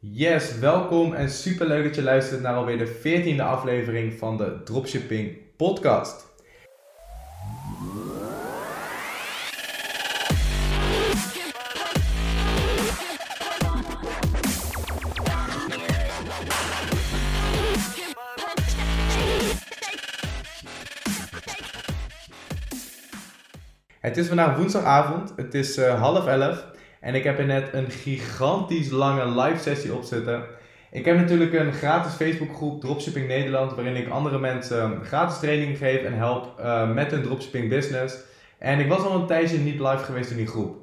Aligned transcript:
Yes, 0.00 0.58
welkom 0.58 1.14
en 1.14 1.30
super 1.30 1.66
leuk 1.66 1.84
dat 1.84 1.94
je 1.94 2.02
luistert 2.02 2.40
naar 2.40 2.54
alweer 2.54 2.78
de 2.78 3.34
14e 3.36 3.40
aflevering 3.40 4.12
van 4.18 4.36
de 4.36 4.62
Dropshipping 4.64 5.36
Podcast. 5.56 6.26
Het 24.00 24.16
is 24.16 24.26
vandaag 24.26 24.56
woensdagavond, 24.56 25.32
het 25.36 25.54
is 25.54 25.76
eh, 25.76 26.00
half 26.00 26.26
elf 26.26 26.76
en 27.00 27.14
ik 27.14 27.24
heb 27.24 27.38
er 27.38 27.46
net 27.46 27.68
een 27.72 27.90
gigantisch 27.90 28.90
lange 28.90 29.40
live 29.40 29.62
sessie 29.62 29.94
op 29.94 30.02
zitten. 30.02 30.44
Ik 30.90 31.04
heb 31.04 31.16
natuurlijk 31.16 31.52
een 31.52 31.72
gratis 31.72 32.12
Facebookgroep 32.12 32.80
Dropshipping 32.80 33.26
Nederland 33.26 33.74
waarin 33.74 33.96
ik 33.96 34.08
andere 34.08 34.38
mensen 34.38 35.04
gratis 35.04 35.38
training 35.38 35.78
geef 35.78 36.02
en 36.02 36.14
help 36.14 36.60
uh, 36.60 36.92
met 36.92 37.10
hun 37.10 37.22
dropshipping 37.22 37.68
business. 37.68 38.16
En 38.58 38.78
ik 38.78 38.88
was 38.88 39.02
al 39.02 39.20
een 39.20 39.26
tijdje 39.26 39.58
niet 39.58 39.80
live 39.80 40.04
geweest 40.04 40.30
in 40.30 40.36
die 40.36 40.46
groep. 40.46 40.76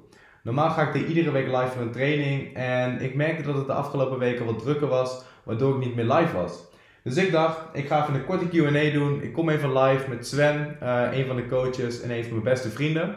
Normaal 0.43 0.69
ga 0.69 0.87
ik 0.87 0.95
er 0.95 1.05
iedere 1.05 1.31
week 1.31 1.47
live 1.47 1.67
voor 1.67 1.81
een 1.81 1.91
training 1.91 2.55
en 2.55 3.01
ik 3.01 3.15
merkte 3.15 3.43
dat 3.43 3.55
het 3.55 3.67
de 3.67 3.73
afgelopen 3.73 4.19
weken 4.19 4.45
wat 4.45 4.59
drukker 4.59 4.87
was, 4.87 5.23
waardoor 5.43 5.73
ik 5.73 5.85
niet 5.85 5.95
meer 5.95 6.13
live 6.13 6.33
was. 6.33 6.63
Dus 7.03 7.17
ik 7.17 7.31
dacht, 7.31 7.59
ik 7.73 7.87
ga 7.87 8.01
even 8.01 8.13
een 8.13 8.25
korte 8.25 8.47
Q&A 8.47 8.93
doen. 8.93 9.21
Ik 9.21 9.33
kom 9.33 9.49
even 9.49 9.77
live 9.77 10.09
met 10.09 10.27
Sven, 10.27 10.77
uh, 10.83 11.07
een 11.11 11.25
van 11.25 11.35
de 11.35 11.47
coaches 11.47 12.01
en 12.01 12.11
een 12.11 12.23
van 12.23 12.31
mijn 12.31 12.43
beste 12.43 12.69
vrienden. 12.69 13.15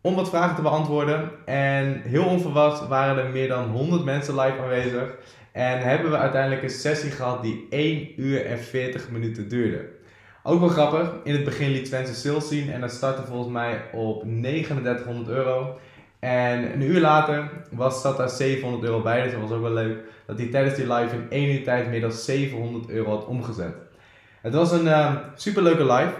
Om 0.00 0.14
wat 0.14 0.28
vragen 0.28 0.56
te 0.56 0.62
beantwoorden. 0.62 1.30
En 1.44 2.02
heel 2.02 2.24
onverwacht 2.24 2.88
waren 2.88 3.24
er 3.24 3.30
meer 3.30 3.48
dan 3.48 3.70
100 3.70 4.04
mensen 4.04 4.40
live 4.40 4.58
aanwezig. 4.62 5.16
En 5.52 5.78
hebben 5.80 6.10
we 6.10 6.16
uiteindelijk 6.16 6.62
een 6.62 6.70
sessie 6.70 7.10
gehad 7.10 7.42
die 7.42 7.66
1 7.70 8.20
uur 8.20 8.46
en 8.46 8.58
40 8.58 9.10
minuten 9.10 9.48
duurde. 9.48 9.96
Ook 10.42 10.60
wel 10.60 10.68
grappig, 10.68 11.12
in 11.24 11.32
het 11.32 11.44
begin 11.44 11.70
liet 11.70 11.88
zijn 11.88 12.06
sales 12.06 12.48
zien 12.48 12.72
en 12.72 12.80
dat 12.80 12.90
startte 12.90 13.22
volgens 13.22 13.52
mij 13.52 13.80
op 13.92 14.20
3900 14.20 15.28
euro. 15.28 15.78
En 16.18 16.72
een 16.72 16.82
uur 16.82 17.00
later 17.00 17.50
was, 17.70 18.00
zat 18.00 18.16
daar 18.16 18.28
700 18.28 18.84
euro 18.84 19.02
bij, 19.02 19.22
dus 19.22 19.32
dat 19.32 19.40
was 19.40 19.50
ook 19.50 19.62
wel 19.62 19.72
leuk. 19.72 19.98
Dat 20.26 20.38
hij 20.38 20.46
tijdens 20.46 20.74
die 20.74 20.92
live 20.92 21.14
in 21.14 21.26
één 21.30 21.50
uur 21.50 21.64
tijd 21.64 21.88
meer 21.88 22.00
dan 22.00 22.12
700 22.12 22.88
euro 22.88 23.10
had 23.10 23.26
omgezet. 23.26 23.74
Het 24.40 24.54
was 24.54 24.72
een 24.72 24.84
uh, 24.84 25.16
superleuke 25.34 25.84
live. 25.84 26.12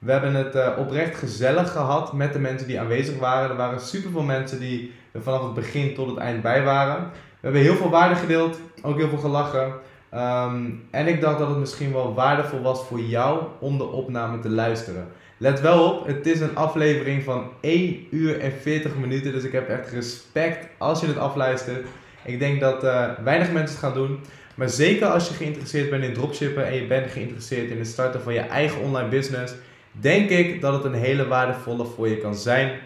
We 0.00 0.12
hebben 0.12 0.34
het 0.34 0.54
uh, 0.54 0.68
oprecht 0.78 1.16
gezellig 1.16 1.72
gehad 1.72 2.12
met 2.12 2.32
de 2.32 2.38
mensen 2.38 2.66
die 2.66 2.80
aanwezig 2.80 3.18
waren. 3.18 3.50
Er 3.50 3.56
waren 3.56 3.80
superveel 3.80 4.22
mensen 4.22 4.60
die 4.60 4.92
er 5.12 5.22
vanaf 5.22 5.42
het 5.42 5.54
begin 5.54 5.94
tot 5.94 6.08
het 6.08 6.16
eind 6.16 6.42
bij 6.42 6.62
waren. 6.62 7.02
We 7.12 7.40
hebben 7.40 7.60
heel 7.60 7.76
veel 7.76 7.90
waarde 7.90 8.14
gedeeld, 8.14 8.60
ook 8.82 8.96
heel 8.96 9.08
veel 9.08 9.18
gelachen. 9.18 9.72
Um, 10.14 10.86
en 10.90 11.06
ik 11.06 11.20
dacht 11.20 11.38
dat 11.38 11.48
het 11.48 11.58
misschien 11.58 11.92
wel 11.92 12.14
waardevol 12.14 12.62
was 12.62 12.84
voor 12.86 13.00
jou 13.00 13.42
om 13.58 13.78
de 13.78 13.84
opname 13.84 14.38
te 14.38 14.48
luisteren. 14.48 15.06
Let 15.36 15.60
wel 15.60 15.90
op, 15.90 16.06
het 16.06 16.26
is 16.26 16.40
een 16.40 16.56
aflevering 16.56 17.24
van 17.24 17.50
1 17.60 18.06
uur 18.10 18.40
en 18.40 18.52
40 18.60 18.96
minuten. 18.96 19.32
Dus 19.32 19.44
ik 19.44 19.52
heb 19.52 19.68
echt 19.68 19.90
respect 19.90 20.66
als 20.78 21.00
je 21.00 21.06
het 21.06 21.18
afluistert. 21.18 21.86
Ik 22.24 22.38
denk 22.38 22.60
dat 22.60 22.84
uh, 22.84 23.08
weinig 23.24 23.52
mensen 23.52 23.76
het 23.76 23.84
gaan 23.84 23.94
doen. 23.94 24.20
Maar 24.54 24.68
zeker 24.68 25.06
als 25.06 25.28
je 25.28 25.34
geïnteresseerd 25.34 25.90
bent 25.90 26.04
in 26.04 26.14
dropshippen 26.14 26.66
en 26.66 26.74
je 26.74 26.86
bent 26.86 27.10
geïnteresseerd 27.10 27.70
in 27.70 27.78
het 27.78 27.86
starten 27.86 28.22
van 28.22 28.34
je 28.34 28.40
eigen 28.40 28.80
online 28.80 29.08
business, 29.08 29.54
denk 30.00 30.30
ik 30.30 30.60
dat 30.60 30.72
het 30.72 30.84
een 30.84 31.00
hele 31.00 31.26
waardevolle 31.26 31.84
voor 31.84 32.08
je 32.08 32.16
kan 32.16 32.34
zijn. 32.34 32.78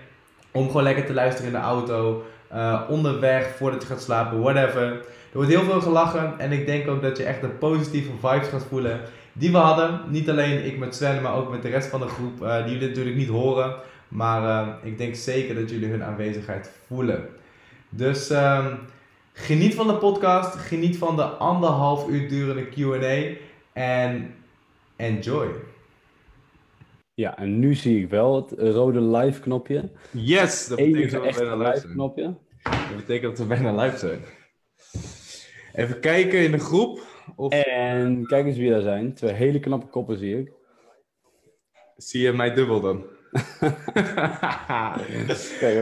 Om 0.51 0.67
gewoon 0.67 0.83
lekker 0.83 1.07
te 1.07 1.15
luisteren 1.15 1.53
in 1.53 1.59
de 1.59 1.65
auto, 1.65 2.25
uh, 2.53 2.81
onderweg, 2.89 3.57
voordat 3.57 3.83
je 3.83 3.89
gaat 3.89 4.03
slapen, 4.03 4.41
whatever. 4.41 4.83
Er 4.83 5.41
wordt 5.41 5.51
heel 5.51 5.63
veel 5.63 5.81
gelachen 5.81 6.35
en 6.39 6.53
ik 6.53 6.67
denk 6.67 6.89
ook 6.89 7.03
dat 7.03 7.17
je 7.17 7.25
echt 7.25 7.41
de 7.41 7.49
positieve 7.49 8.11
vibes 8.21 8.49
gaat 8.49 8.67
voelen 8.69 9.01
die 9.33 9.51
we 9.51 9.57
hadden. 9.57 10.01
Niet 10.09 10.31
alleen 10.31 10.65
ik 10.65 10.79
met 10.79 10.95
Sven, 10.95 11.23
maar 11.23 11.35
ook 11.35 11.51
met 11.51 11.63
de 11.63 11.69
rest 11.69 11.89
van 11.89 12.01
de 12.01 12.07
groep, 12.07 12.43
uh, 12.43 12.65
die 12.65 12.73
jullie 12.73 12.89
natuurlijk 12.89 13.17
niet 13.17 13.29
horen. 13.29 13.75
Maar 14.09 14.43
uh, 14.43 14.73
ik 14.83 14.99
denk 14.99 15.15
zeker 15.15 15.55
dat 15.55 15.71
jullie 15.71 15.89
hun 15.89 16.05
aanwezigheid 16.05 16.71
voelen. 16.87 17.29
Dus 17.89 18.31
uh, 18.31 18.67
geniet 19.33 19.75
van 19.75 19.87
de 19.87 19.95
podcast, 19.95 20.55
geniet 20.55 20.97
van 20.97 21.17
de 21.17 21.23
anderhalf 21.23 22.09
uur 22.09 22.29
durende 22.29 22.69
QA 22.69 23.37
en 23.73 24.35
enjoy. 24.97 25.49
Ja, 27.15 27.39
en 27.39 27.59
nu 27.59 27.75
zie 27.75 28.03
ik 28.03 28.11
wel 28.11 28.37
het 28.37 28.53
rode 28.59 29.01
live 29.01 29.41
knopje. 29.41 29.91
Yes, 30.11 30.67
dat 30.67 30.79
betekent 30.79 31.11
dat 31.11 31.23
we 31.23 31.45
bijna 31.45 31.57
live 31.57 31.81
zijn. 31.81 31.93
knopje. 31.93 32.37
Dat 32.63 32.97
betekent 32.97 33.37
dat 33.37 33.39
we 33.39 33.55
bijna 33.55 33.83
live 33.83 33.99
zijn. 33.99 34.21
Even 35.73 36.01
kijken 36.01 36.39
in 36.39 36.51
de 36.51 36.59
groep. 36.59 37.01
Of... 37.37 37.53
En 37.53 38.27
kijk 38.27 38.47
eens 38.47 38.57
wie 38.57 38.71
daar 38.71 38.81
zijn. 38.81 39.15
Twee 39.15 39.33
hele 39.33 39.61
knappe 39.61 39.87
koppen 39.87 40.19
zie 40.19 40.39
ik. 40.39 40.53
Zie 41.97 42.21
je 42.21 42.33
mij 42.33 42.55
dubbel 42.55 42.81
dan? 42.81 43.05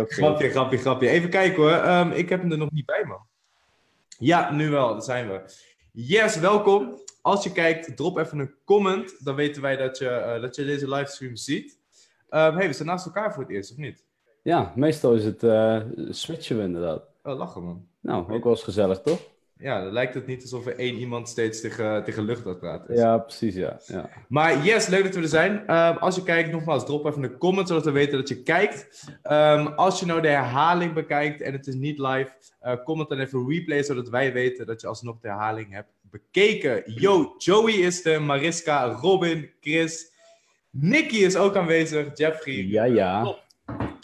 grapje, 0.08 0.50
grapje, 0.50 0.78
grapje. 0.78 1.08
Even 1.08 1.30
kijken 1.30 1.62
hoor. 1.62 1.98
Um, 1.98 2.10
ik 2.10 2.28
heb 2.28 2.40
hem 2.40 2.52
er 2.52 2.58
nog 2.58 2.70
niet 2.70 2.86
bij, 2.86 3.04
man. 3.06 3.26
Ja, 4.18 4.52
nu 4.52 4.70
wel. 4.70 4.92
Daar 4.92 5.02
zijn 5.02 5.28
we. 5.28 5.40
Yes, 5.92 6.36
welkom. 6.38 7.00
Als 7.22 7.44
je 7.44 7.52
kijkt, 7.52 7.96
drop 7.96 8.18
even 8.18 8.38
een 8.38 8.54
comment. 8.64 9.24
Dan 9.24 9.34
weten 9.34 9.62
wij 9.62 9.76
dat 9.76 9.98
je, 9.98 10.34
uh, 10.34 10.42
dat 10.42 10.56
je 10.56 10.64
deze 10.64 10.88
livestream 10.88 11.36
ziet. 11.36 11.78
Um, 12.30 12.56
hey, 12.56 12.66
we 12.66 12.72
zijn 12.72 12.88
naast 12.88 13.06
elkaar 13.06 13.32
voor 13.32 13.42
het 13.42 13.52
eerst, 13.52 13.70
of 13.70 13.76
niet? 13.76 14.04
Ja, 14.42 14.72
meestal 14.76 15.14
is 15.14 15.24
het 15.24 15.42
uh, 15.42 15.80
switchen 16.10 16.56
we 16.56 16.62
inderdaad. 16.62 17.02
Oh, 17.22 17.38
lachen 17.38 17.64
man. 17.64 17.86
Nou, 18.00 18.32
ook 18.32 18.42
wel 18.44 18.52
eens 18.52 18.62
gezellig, 18.62 19.00
toch? 19.00 19.20
Ja, 19.58 19.82
dan 19.82 19.92
lijkt 19.92 20.14
het 20.14 20.26
niet 20.26 20.42
alsof 20.42 20.66
er 20.66 20.78
één 20.78 20.94
iemand 20.94 21.28
steeds 21.28 21.60
tegen, 21.60 22.04
tegen 22.04 22.24
lucht 22.24 22.46
aan 22.46 22.58
praten 22.58 22.94
is. 22.94 23.00
Ja, 23.00 23.18
precies, 23.18 23.54
ja. 23.54 23.80
ja. 23.86 24.10
Maar 24.28 24.64
yes, 24.64 24.86
leuk 24.86 25.04
dat 25.04 25.14
we 25.14 25.20
er 25.20 25.28
zijn. 25.28 25.52
Um, 25.76 25.96
als 25.96 26.16
je 26.16 26.22
kijkt, 26.22 26.52
nogmaals, 26.52 26.84
drop 26.84 27.06
even 27.06 27.22
een 27.22 27.38
comment, 27.38 27.68
zodat 27.68 27.84
we 27.84 27.90
weten 27.90 28.18
dat 28.18 28.28
je 28.28 28.42
kijkt. 28.42 29.06
Um, 29.30 29.66
als 29.66 30.00
je 30.00 30.06
nou 30.06 30.20
de 30.20 30.28
herhaling 30.28 30.92
bekijkt 30.92 31.40
en 31.40 31.52
het 31.52 31.66
is 31.66 31.74
niet 31.74 31.98
live, 31.98 32.30
uh, 32.62 32.72
comment 32.84 33.08
dan 33.08 33.18
even 33.18 33.48
replay, 33.48 33.82
zodat 33.82 34.08
wij 34.08 34.32
weten 34.32 34.66
dat 34.66 34.80
je 34.80 34.86
alsnog 34.86 35.20
de 35.20 35.28
herhaling 35.28 35.72
hebt 35.72 35.92
bekeken. 36.12 36.92
Yo, 36.94 37.34
Joey 37.38 37.72
is 37.72 38.04
er, 38.04 38.22
Mariska, 38.22 38.86
Robin, 38.86 39.50
Chris, 39.60 40.12
Nicky 40.70 41.16
is 41.16 41.36
ook 41.36 41.56
aanwezig, 41.56 42.18
Jeffrey. 42.18 42.54
Ja, 42.54 42.84
ja. 42.84 43.24
Top. 43.24 43.42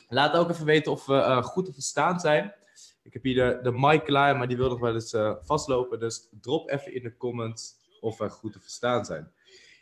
Laat 0.08 0.34
ook 0.34 0.50
even 0.50 0.64
weten 0.64 0.92
of 0.92 1.06
we 1.06 1.14
uh, 1.14 1.42
goed 1.42 1.64
te 1.64 1.72
verstaan 1.72 2.20
zijn. 2.20 2.54
Ik 3.02 3.12
heb 3.12 3.22
hier 3.22 3.34
de, 3.34 3.58
de 3.62 3.72
mic 3.72 4.04
klaar, 4.04 4.36
maar 4.36 4.48
die 4.48 4.56
wil 4.56 4.68
nog 4.68 4.80
wel 4.80 4.94
eens 4.94 5.12
uh, 5.12 5.34
vastlopen. 5.42 6.00
Dus 6.00 6.28
drop 6.40 6.70
even 6.70 6.94
in 6.94 7.02
de 7.02 7.16
comments 7.16 7.74
of 8.00 8.18
we 8.18 8.28
goed 8.28 8.52
te 8.52 8.60
verstaan 8.60 9.04
zijn. 9.04 9.32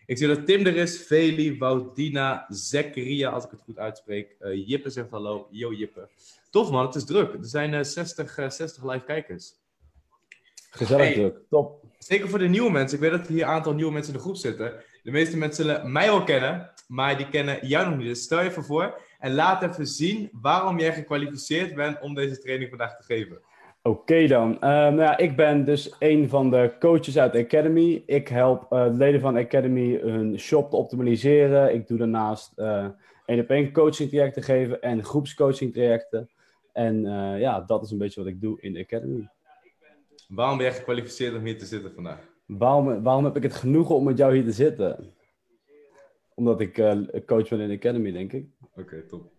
Ik 0.07 0.19
zie 0.19 0.27
dat 0.27 0.47
Tim 0.47 0.67
er 0.67 0.77
is, 0.77 0.97
Feli, 0.99 1.59
Woudina, 1.59 2.47
Zekaria, 2.49 3.31
als 3.31 3.45
ik 3.45 3.51
het 3.51 3.61
goed 3.61 3.79
uitspreek. 3.79 4.37
Uh, 4.41 4.69
Jippe 4.69 4.91
zegt 4.91 5.11
hallo. 5.11 5.49
Yo 5.51 5.73
Jippe. 5.73 6.09
Tof 6.51 6.71
man, 6.71 6.87
het 6.87 6.95
is 6.95 7.05
druk. 7.05 7.33
Er 7.33 7.39
zijn 7.45 7.73
uh, 7.73 7.83
60, 7.83 8.35
60 8.35 8.85
live 8.85 9.05
kijkers. 9.05 9.55
Gezellig 10.71 11.05
hey, 11.05 11.15
druk, 11.15 11.39
top. 11.49 11.86
Zeker 11.99 12.29
voor 12.29 12.39
de 12.39 12.49
nieuwe 12.49 12.71
mensen. 12.71 12.97
Ik 12.97 13.03
weet 13.03 13.19
dat 13.19 13.27
hier 13.27 13.43
een 13.43 13.49
aantal 13.49 13.75
nieuwe 13.75 13.93
mensen 13.93 14.13
in 14.13 14.19
de 14.19 14.25
groep 14.25 14.37
zitten. 14.37 14.73
De 15.03 15.11
meeste 15.11 15.37
mensen 15.37 15.65
zullen 15.65 15.93
mij 15.93 16.07
wel 16.07 16.25
kennen, 16.25 16.71
maar 16.87 17.17
die 17.17 17.29
kennen 17.29 17.67
jou 17.67 17.89
nog 17.89 17.99
niet. 17.99 18.07
Dus 18.07 18.23
stel 18.23 18.41
je 18.41 18.49
even 18.49 18.65
voor 18.65 19.01
en 19.19 19.35
laat 19.35 19.63
even 19.63 19.87
zien 19.87 20.29
waarom 20.33 20.79
jij 20.79 20.93
gekwalificeerd 20.93 21.75
bent 21.75 22.01
om 22.01 22.15
deze 22.15 22.39
training 22.39 22.69
vandaag 22.69 22.97
te 22.97 23.03
geven. 23.03 23.41
Oké 23.83 24.27
dan. 24.27 24.53
Uh, 24.53 24.61
nou 24.61 25.01
ja, 25.01 25.17
ik 25.17 25.37
ben 25.37 25.65
dus 25.65 25.95
een 25.99 26.29
van 26.29 26.51
de 26.51 26.73
coaches 26.79 27.19
uit 27.19 27.33
de 27.33 27.39
Academy. 27.45 28.03
Ik 28.07 28.29
help 28.29 28.73
uh, 28.73 28.87
leden 28.91 29.21
van 29.21 29.35
de 29.35 29.41
Academy 29.41 29.99
hun 30.03 30.39
shop 30.39 30.71
te 30.71 30.77
optimaliseren. 30.77 31.75
Ik 31.75 31.87
doe 31.87 31.99
daarnaast 31.99 32.59
één 33.27 33.41
op 33.41 33.49
één 33.49 33.73
coaching 33.73 34.11
trajecten 34.11 34.43
geven 34.43 34.83
en 34.83 35.05
groepscoaching 35.05 35.73
trajecten. 35.73 36.31
En 36.73 37.03
ja, 37.39 37.61
dat 37.61 37.83
is 37.83 37.91
een 37.91 37.99
beetje 37.99 38.21
wat 38.21 38.31
ik 38.31 38.41
doe 38.41 38.61
in 38.61 38.73
de 38.73 38.81
Academy. 38.81 39.29
Waarom 40.27 40.57
ben 40.57 40.67
je 40.67 40.73
gekwalificeerd 40.73 41.35
om 41.35 41.45
hier 41.45 41.59
te 41.59 41.67
zitten 41.67 41.93
vandaag? 41.95 42.21
Waarom, 42.47 43.03
waarom 43.03 43.25
heb 43.25 43.37
ik 43.37 43.43
het 43.43 43.55
genoegen 43.55 43.95
om 43.95 44.05
met 44.05 44.19
jou 44.19 44.35
hier 44.35 44.45
te 44.45 44.53
zitten? 44.53 45.15
Omdat 46.35 46.61
ik 46.61 46.79
uh, 46.79 46.93
coach 47.27 47.49
ben 47.49 47.61
in 47.61 47.69
de 47.69 47.75
Academy, 47.75 48.13
denk 48.13 48.33
ik. 48.33 48.47
Oké, 48.71 48.81
okay, 48.81 49.01
top. 49.01 49.33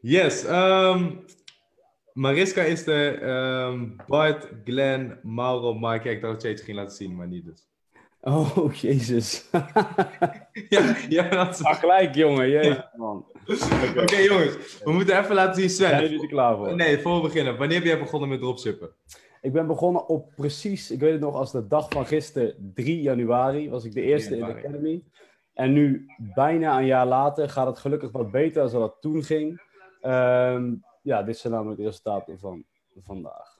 Yes. 0.00 0.44
Um, 0.48 1.24
Mariska 2.12 2.62
is 2.62 2.86
er. 2.86 3.28
Um, 3.66 3.96
Bart, 4.06 4.48
Glenn, 4.64 5.18
Mauro, 5.22 5.74
Mike. 5.74 6.08
Ja, 6.08 6.14
ik 6.14 6.20
dacht 6.20 6.32
dat 6.32 6.42
jij 6.42 6.50
het 6.50 6.60
ging 6.60 6.76
laten 6.76 6.96
zien, 6.96 7.16
maar 7.16 7.26
niet 7.26 7.44
dus. 7.44 7.68
Oh, 8.20 8.74
jezus. 8.86 9.48
ja, 10.68 10.96
ja, 11.08 11.28
dat 11.28 11.58
is... 11.58 11.64
Ach, 11.64 11.80
gelijk, 11.80 12.14
jongen. 12.14 12.48
Jezus, 12.48 12.82
man. 12.96 13.26
Oké, 13.46 14.00
okay, 14.00 14.24
jongens. 14.24 14.82
We 14.84 14.92
moeten 14.92 15.18
even 15.18 15.34
laten 15.34 15.54
zien, 15.60 15.70
Sven. 15.70 15.88
Zijn 15.88 16.02
jullie 16.02 16.22
er 16.22 16.28
klaar 16.28 16.56
voor? 16.56 16.74
Nee, 16.74 16.98
voor 16.98 17.14
we 17.14 17.22
beginnen. 17.22 17.56
Wanneer 17.56 17.76
heb 17.76 17.86
jij 17.86 17.98
begonnen 17.98 18.28
met 18.28 18.40
dropshippen? 18.40 18.90
Ik 19.40 19.52
ben 19.52 19.66
begonnen 19.66 20.08
op 20.08 20.32
precies, 20.36 20.90
ik 20.90 21.00
weet 21.00 21.12
het 21.12 21.20
nog 21.20 21.34
als 21.34 21.52
de 21.52 21.66
dag 21.66 21.90
van 21.90 22.06
gisteren, 22.06 22.72
3 22.74 23.00
januari, 23.00 23.70
was 23.70 23.84
ik 23.84 23.92
de 23.92 24.02
eerste 24.02 24.36
in 24.36 24.44
de 24.44 24.54
Academy. 24.54 25.02
En 25.54 25.72
nu, 25.72 26.06
bijna 26.34 26.78
een 26.78 26.86
jaar 26.86 27.06
later, 27.06 27.48
gaat 27.48 27.66
het 27.66 27.78
gelukkig 27.78 28.10
wat 28.10 28.30
beter 28.30 28.62
dan 28.62 28.80
dat 28.80 28.90
het 28.90 29.00
toen 29.00 29.22
ging. 29.22 29.60
Um, 30.02 30.84
ja, 31.02 31.22
dit 31.22 31.38
zijn 31.38 31.52
namelijk 31.52 31.78
de 31.78 31.86
resultaten 31.86 32.38
van 32.38 32.64
vandaag. 33.04 33.58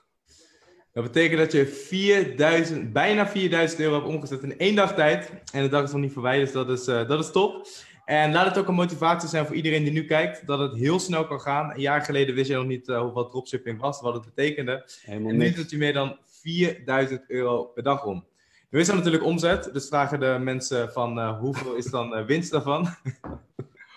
Dat 0.91 1.03
betekent 1.03 1.39
dat 1.39 1.51
je 1.51 1.65
4000, 1.65 2.93
bijna 2.93 3.27
4000 3.27 3.79
euro 3.79 3.95
hebt 3.95 4.07
omgezet 4.07 4.43
in 4.43 4.57
één 4.57 4.75
dag 4.75 4.93
tijd. 4.93 5.31
En 5.53 5.63
de 5.63 5.69
dag 5.69 5.83
is 5.83 5.91
nog 5.91 6.01
niet 6.01 6.13
voorbij, 6.13 6.39
dus 6.39 6.51
dat 6.51 6.69
is, 6.69 6.87
uh, 6.87 7.07
dat 7.07 7.19
is 7.19 7.31
top. 7.31 7.67
En 8.11 8.31
laat 8.31 8.45
het 8.45 8.57
ook 8.57 8.67
een 8.67 8.73
motivatie 8.73 9.29
zijn 9.29 9.45
voor 9.45 9.55
iedereen 9.55 9.83
die 9.83 9.91
nu 9.91 10.05
kijkt, 10.05 10.47
dat 10.47 10.59
het 10.59 10.75
heel 10.75 10.99
snel 10.99 11.27
kan 11.27 11.41
gaan. 11.41 11.71
Een 11.71 11.81
jaar 11.81 12.01
geleden 12.01 12.35
wist 12.35 12.49
je 12.49 12.55
nog 12.55 12.65
niet 12.65 12.87
uh, 12.87 13.13
wat 13.13 13.31
dropshipping 13.31 13.79
was, 13.79 14.01
wat 14.01 14.13
het 14.13 14.25
betekende. 14.25 14.85
Helemaal 15.01 15.31
en 15.31 15.37
nu 15.37 15.51
doet 15.51 15.69
je 15.69 15.77
meer 15.77 15.93
dan 15.93 16.17
4000 16.23 17.23
euro 17.27 17.63
per 17.63 17.83
dag 17.83 18.05
om. 18.05 18.25
Nu 18.69 18.79
is 18.79 18.87
dat 18.87 18.95
natuurlijk 18.95 19.23
omzet, 19.23 19.73
dus 19.73 19.87
vragen 19.87 20.19
de 20.19 20.37
mensen 20.41 20.91
van 20.91 21.17
uh, 21.17 21.39
hoeveel 21.39 21.75
is 21.75 21.85
dan 21.85 22.17
uh, 22.17 22.25
winst 22.25 22.51
daarvan? 22.51 22.87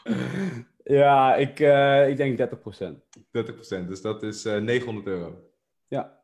ja, 0.84 1.34
ik, 1.34 1.58
ik 2.08 2.16
denk 2.16 2.38
30%. 2.38 2.52
30%, 3.82 3.87
dus 3.88 4.00
dat 4.00 4.22
is 4.22 4.44
900 4.44 5.06
euro. 5.06 5.38
Ja. 5.88 6.19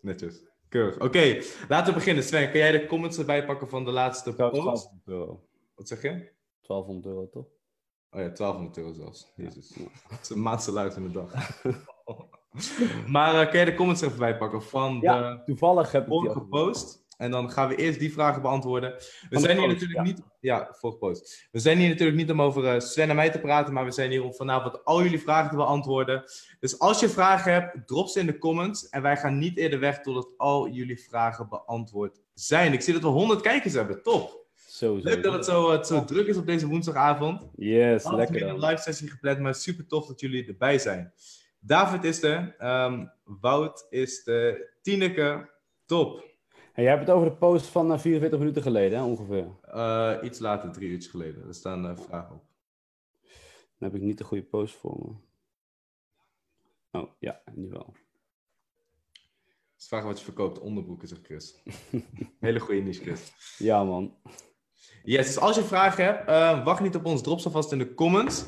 Netjes. 0.00 0.42
Keurig. 0.68 1.00
Oké, 1.00 1.38
laten 1.68 1.92
we 1.92 1.98
beginnen. 1.98 2.24
Sven, 2.24 2.50
kan 2.50 2.58
jij 2.58 2.70
de 2.70 2.86
comments 2.86 3.18
erbij 3.18 3.44
pakken 3.44 3.68
van 3.68 3.84
de 3.84 3.90
laatste 3.90 4.34
post? 4.34 4.90
Wat 5.74 5.88
zeg 5.88 6.02
je? 6.02 6.38
1200 6.70 7.06
euro, 7.06 7.28
toch? 7.28 7.46
Oh 8.10 8.20
ja, 8.20 8.28
1200 8.28 8.76
euro 8.76 8.92
zelfs. 8.92 9.32
Jezus. 9.36 9.74
Ja. 9.74 9.84
Dat 10.08 10.18
is 10.22 10.30
een 10.30 10.42
maandsalaris 10.42 10.96
in 10.96 11.02
de 11.02 11.10
dag. 11.10 11.62
maar 13.14 13.34
uh, 13.34 13.50
kan 13.50 13.60
je 13.60 13.64
de 13.64 13.74
comments 13.74 14.02
even 14.02 14.18
bijpakken 14.18 14.62
van 14.62 14.98
ja, 15.00 15.34
de 15.34 15.42
toevallig 15.44 15.92
heb 15.92 16.06
vorige 16.06 16.40
post? 16.40 17.08
En 17.16 17.30
dan 17.30 17.50
gaan 17.50 17.68
we 17.68 17.76
eerst 17.76 17.98
die 17.98 18.12
vragen 18.12 18.42
beantwoorden. 18.42 18.94
We 19.30 19.38
zijn 19.38 19.58
hier 19.58 19.68
natuurlijk 19.68 20.02
niet... 20.02 20.22
Ja, 20.40 20.68
vorige 20.78 20.98
post. 20.98 21.48
We 21.50 21.58
zijn 21.58 21.78
hier 21.78 21.88
natuurlijk 21.88 22.18
niet 22.18 22.30
om 22.30 22.42
over 22.42 22.74
uh, 22.74 22.80
Sven 22.80 23.10
en 23.10 23.16
mij 23.16 23.30
te 23.30 23.40
praten, 23.40 23.74
maar 23.74 23.84
we 23.84 23.90
zijn 23.90 24.10
hier 24.10 24.24
om 24.24 24.34
vanavond 24.34 24.84
al 24.84 25.02
jullie 25.02 25.20
vragen 25.20 25.50
te 25.50 25.56
beantwoorden. 25.56 26.24
Dus 26.60 26.78
als 26.78 27.00
je 27.00 27.08
vragen 27.08 27.52
hebt, 27.52 27.86
drop 27.86 28.08
ze 28.08 28.20
in 28.20 28.26
de 28.26 28.38
comments. 28.38 28.88
En 28.88 29.02
wij 29.02 29.16
gaan 29.16 29.38
niet 29.38 29.56
eerder 29.58 29.80
weg 29.80 30.00
totdat 30.00 30.34
al 30.36 30.68
jullie 30.68 31.00
vragen 31.00 31.48
beantwoord 31.48 32.20
zijn. 32.34 32.72
Ik 32.72 32.80
zie 32.80 32.92
dat 32.92 33.02
we 33.02 33.08
100 33.08 33.40
kijkers 33.40 33.74
hebben. 33.74 34.02
Top! 34.02 34.39
Leuk 34.80 35.22
dat 35.22 35.32
het 35.32 35.44
zo, 35.44 35.70
het 35.70 35.86
zo 35.86 36.04
druk 36.04 36.26
is 36.26 36.36
op 36.36 36.46
deze 36.46 36.66
woensdagavond. 36.66 37.48
Yes, 37.56 38.04
lekker. 38.04 38.34
We 38.34 38.38
hebben 38.38 38.62
een 38.62 38.68
live 38.70 38.82
sessie 38.82 39.08
gepland, 39.08 39.38
maar 39.38 39.54
super 39.54 39.86
tof 39.86 40.06
dat 40.06 40.20
jullie 40.20 40.46
erbij 40.46 40.78
zijn. 40.78 41.12
David 41.60 42.04
is 42.04 42.22
er, 42.22 42.56
um, 42.84 43.12
Wout 43.24 43.86
is 43.90 44.26
er, 44.26 44.74
Tineke, 44.82 45.50
top. 45.86 46.28
En 46.72 46.82
jij 46.82 46.94
hebt 46.94 47.06
het 47.06 47.16
over 47.16 47.30
de 47.30 47.36
post 47.36 47.66
van 47.66 48.00
44 48.00 48.32
eh, 48.32 48.38
minuten 48.38 48.62
geleden, 48.62 48.98
hè, 48.98 49.04
ongeveer? 49.04 49.46
Uh, 49.74 50.16
iets 50.22 50.38
later, 50.38 50.72
drie 50.72 50.90
uur 50.90 51.02
geleden. 51.02 51.46
Er 51.46 51.54
staan 51.54 51.86
uh, 51.86 51.96
vragen 51.96 52.34
op. 52.34 52.44
Dan 53.78 53.90
heb 53.90 53.94
ik 53.94 54.02
niet 54.02 54.18
de 54.18 54.24
goede 54.24 54.44
post 54.44 54.74
voor 54.74 54.98
me. 54.98 55.14
Oh, 57.00 57.10
ja, 57.18 57.42
nu 57.54 57.68
wel. 57.68 57.94
is 59.78 59.86
vragen 59.86 60.06
wat 60.06 60.18
je 60.18 60.24
verkoopt, 60.24 60.58
onderbroeken, 60.58 61.08
zegt 61.08 61.24
Chris. 61.24 61.62
Hele 62.40 62.60
goede 62.60 62.80
niche, 62.80 63.02
Chris. 63.02 63.32
Ja, 63.58 63.84
man. 63.84 64.16
Yes, 65.02 65.26
dus 65.26 65.38
als 65.38 65.56
je 65.56 65.62
vragen 65.62 66.04
hebt, 66.04 66.28
uh, 66.28 66.64
wacht 66.64 66.80
niet 66.80 66.96
op 66.96 67.04
ons, 67.04 67.22
drop 67.22 67.40
ze 67.40 67.50
vast 67.50 67.72
in 67.72 67.78
de 67.78 67.94
comments. 67.94 68.44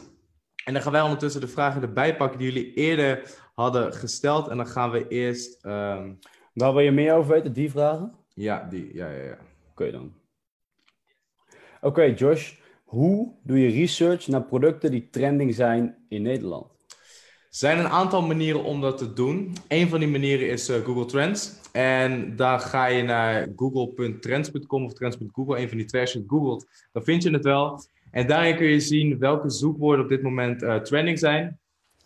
En 0.64 0.72
dan 0.72 0.82
gaan 0.82 0.92
wij 0.92 1.00
ondertussen 1.00 1.40
de 1.40 1.48
vragen 1.48 1.82
erbij 1.82 2.16
pakken 2.16 2.38
die 2.38 2.52
jullie 2.52 2.74
eerder 2.74 3.40
hadden 3.54 3.92
gesteld. 3.92 4.48
En 4.48 4.56
dan 4.56 4.66
gaan 4.66 4.90
we 4.90 5.08
eerst... 5.08 5.64
Um... 5.64 6.18
Waar 6.52 6.72
wil 6.72 6.82
je 6.82 6.90
meer 6.90 7.14
over 7.14 7.32
weten, 7.32 7.52
die 7.52 7.70
vragen? 7.70 8.12
Ja, 8.34 8.66
die. 8.70 8.94
Ja, 8.94 9.10
ja, 9.10 9.22
ja. 9.22 9.38
Oké 9.70 9.90
dan. 9.90 10.12
Oké, 11.80 12.02
Josh. 12.02 12.54
Hoe 12.84 13.34
doe 13.42 13.58
je 13.58 13.70
research 13.70 14.26
naar 14.26 14.42
producten 14.42 14.90
die 14.90 15.08
trending 15.10 15.54
zijn 15.54 16.04
in 16.08 16.22
Nederland? 16.22 16.66
Er 16.88 16.96
zijn 17.48 17.78
een 17.78 17.88
aantal 17.88 18.22
manieren 18.22 18.64
om 18.64 18.80
dat 18.80 18.98
te 18.98 19.12
doen. 19.12 19.56
Een 19.68 19.88
van 19.88 20.00
die 20.00 20.08
manieren 20.08 20.48
is 20.48 20.70
uh, 20.70 20.76
Google 20.76 21.04
Trends. 21.04 21.60
En 21.72 22.36
daar 22.36 22.60
ga 22.60 22.86
je 22.86 23.02
naar 23.02 23.48
google.trends.com 23.56 24.84
of 24.84 24.92
trends.google, 24.92 25.58
een 25.58 25.68
van 25.68 25.76
die 25.76 25.86
twee. 25.86 26.00
Als 26.00 26.12
je 26.12 26.18
het 26.18 26.28
googelt, 26.28 26.66
dan 26.92 27.04
vind 27.04 27.22
je 27.22 27.30
het 27.30 27.44
wel. 27.44 27.80
En 28.10 28.26
daarin 28.26 28.56
kun 28.56 28.66
je 28.66 28.80
zien 28.80 29.18
welke 29.18 29.50
zoekwoorden 29.50 30.04
op 30.04 30.10
dit 30.10 30.22
moment 30.22 30.62
uh, 30.62 30.76
trending 30.76 31.18
zijn. 31.18 31.58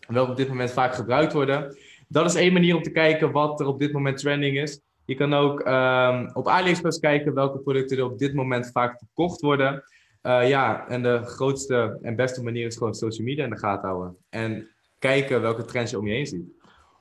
Welke 0.08 0.30
op 0.30 0.36
dit 0.36 0.48
moment 0.48 0.70
vaak 0.70 0.94
gebruikt 0.94 1.32
worden. 1.32 1.76
Dat 2.08 2.26
is 2.26 2.34
één 2.34 2.52
manier 2.52 2.76
om 2.76 2.82
te 2.82 2.90
kijken 2.90 3.32
wat 3.32 3.60
er 3.60 3.66
op 3.66 3.78
dit 3.78 3.92
moment 3.92 4.18
trending 4.18 4.58
is. 4.58 4.80
Je 5.04 5.14
kan 5.14 5.34
ook 5.34 5.60
um, 5.60 6.30
op 6.32 6.48
AliExpress 6.48 6.98
kijken 6.98 7.34
welke 7.34 7.58
producten 7.58 7.98
er 7.98 8.04
op 8.04 8.18
dit 8.18 8.34
moment 8.34 8.70
vaak 8.70 8.98
verkocht 8.98 9.40
worden. 9.40 9.82
Uh, 10.22 10.48
ja, 10.48 10.88
en 10.88 11.02
de 11.02 11.20
grootste 11.24 11.98
en 12.02 12.16
beste 12.16 12.42
manier 12.42 12.66
is 12.66 12.76
gewoon 12.76 12.94
social 12.94 13.26
media 13.26 13.44
in 13.44 13.50
de 13.50 13.58
gaten 13.58 13.88
houden. 13.88 14.16
En 14.28 14.68
kijken 14.98 15.40
welke 15.40 15.64
trends 15.64 15.90
je 15.90 15.98
om 15.98 16.06
je 16.06 16.14
heen 16.14 16.26
ziet. 16.26 16.55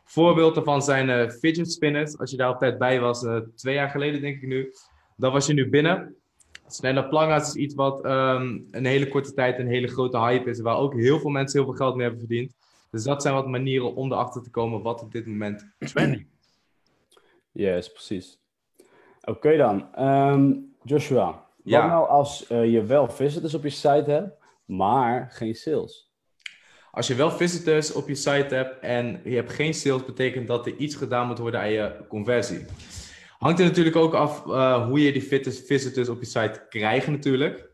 Voorbeelden 0.05 0.53
daarvan 0.53 0.81
zijn 0.81 1.09
uh, 1.09 1.29
fidget 1.29 1.71
spinners. 1.71 2.17
Als 2.17 2.31
je 2.31 2.37
daar 2.37 2.49
op 2.49 2.59
tijd 2.59 2.77
bij 2.77 2.99
was, 2.99 3.23
uh, 3.23 3.37
twee 3.55 3.73
jaar 3.73 3.89
geleden 3.89 4.21
denk 4.21 4.35
ik 4.35 4.47
nu, 4.47 4.73
dan 5.15 5.31
was 5.31 5.47
je 5.47 5.53
nu 5.53 5.69
binnen. 5.69 6.15
Snelle 6.67 7.07
planga's 7.07 7.47
is 7.47 7.55
iets 7.55 7.75
wat 7.75 8.05
um, 8.05 8.67
een 8.71 8.85
hele 8.85 9.07
korte 9.07 9.33
tijd 9.33 9.59
een 9.59 9.67
hele 9.67 9.87
grote 9.87 10.19
hype 10.19 10.49
is, 10.49 10.59
waar 10.59 10.77
ook 10.77 10.93
heel 10.93 11.19
veel 11.19 11.29
mensen 11.29 11.59
heel 11.59 11.67
veel 11.67 11.77
geld 11.77 11.95
mee 11.95 12.03
hebben 12.07 12.25
verdiend. 12.27 12.55
Dus 12.91 13.03
dat 13.03 13.21
zijn 13.21 13.33
wat 13.33 13.47
manieren 13.47 13.95
om 13.95 14.11
erachter 14.11 14.43
te 14.43 14.49
komen 14.49 14.81
wat 14.81 15.01
op 15.01 15.11
dit 15.11 15.25
moment 15.25 15.73
trending 15.79 16.27
Yes, 17.51 17.91
precies. 17.91 18.39
Oké 19.21 19.57
dan. 19.57 19.99
Um, 19.99 20.75
Joshua, 20.83 21.45
ja. 21.63 21.81
wat 21.81 21.89
nou 21.89 22.07
als 22.07 22.51
uh, 22.51 22.71
je 22.71 22.83
wel 22.83 23.09
visitors 23.09 23.53
op 23.53 23.63
je 23.63 23.69
site 23.69 24.11
hebt, 24.11 24.37
maar 24.65 25.29
geen 25.31 25.55
sales? 25.55 26.04
Als 26.95 27.07
je 27.07 27.15
wel 27.15 27.31
visitors 27.31 27.91
op 27.91 28.07
je 28.07 28.15
site 28.15 28.55
hebt 28.55 28.79
en 28.79 29.21
je 29.23 29.35
hebt 29.35 29.51
geen 29.51 29.73
sales, 29.73 30.05
betekent 30.05 30.47
dat 30.47 30.65
er 30.65 30.75
iets 30.75 30.95
gedaan 30.95 31.27
moet 31.27 31.37
worden 31.37 31.59
aan 31.59 31.71
je 31.71 32.05
conversie. 32.07 32.65
Hangt 33.37 33.59
er 33.59 33.65
natuurlijk 33.65 33.95
ook 33.95 34.13
af 34.13 34.45
uh, 34.45 34.85
hoe 34.87 35.01
je 35.01 35.11
die 35.11 35.23
visitors 35.65 36.09
op 36.09 36.19
je 36.19 36.25
site 36.25 36.65
krijgt 36.69 37.07
natuurlijk. 37.07 37.69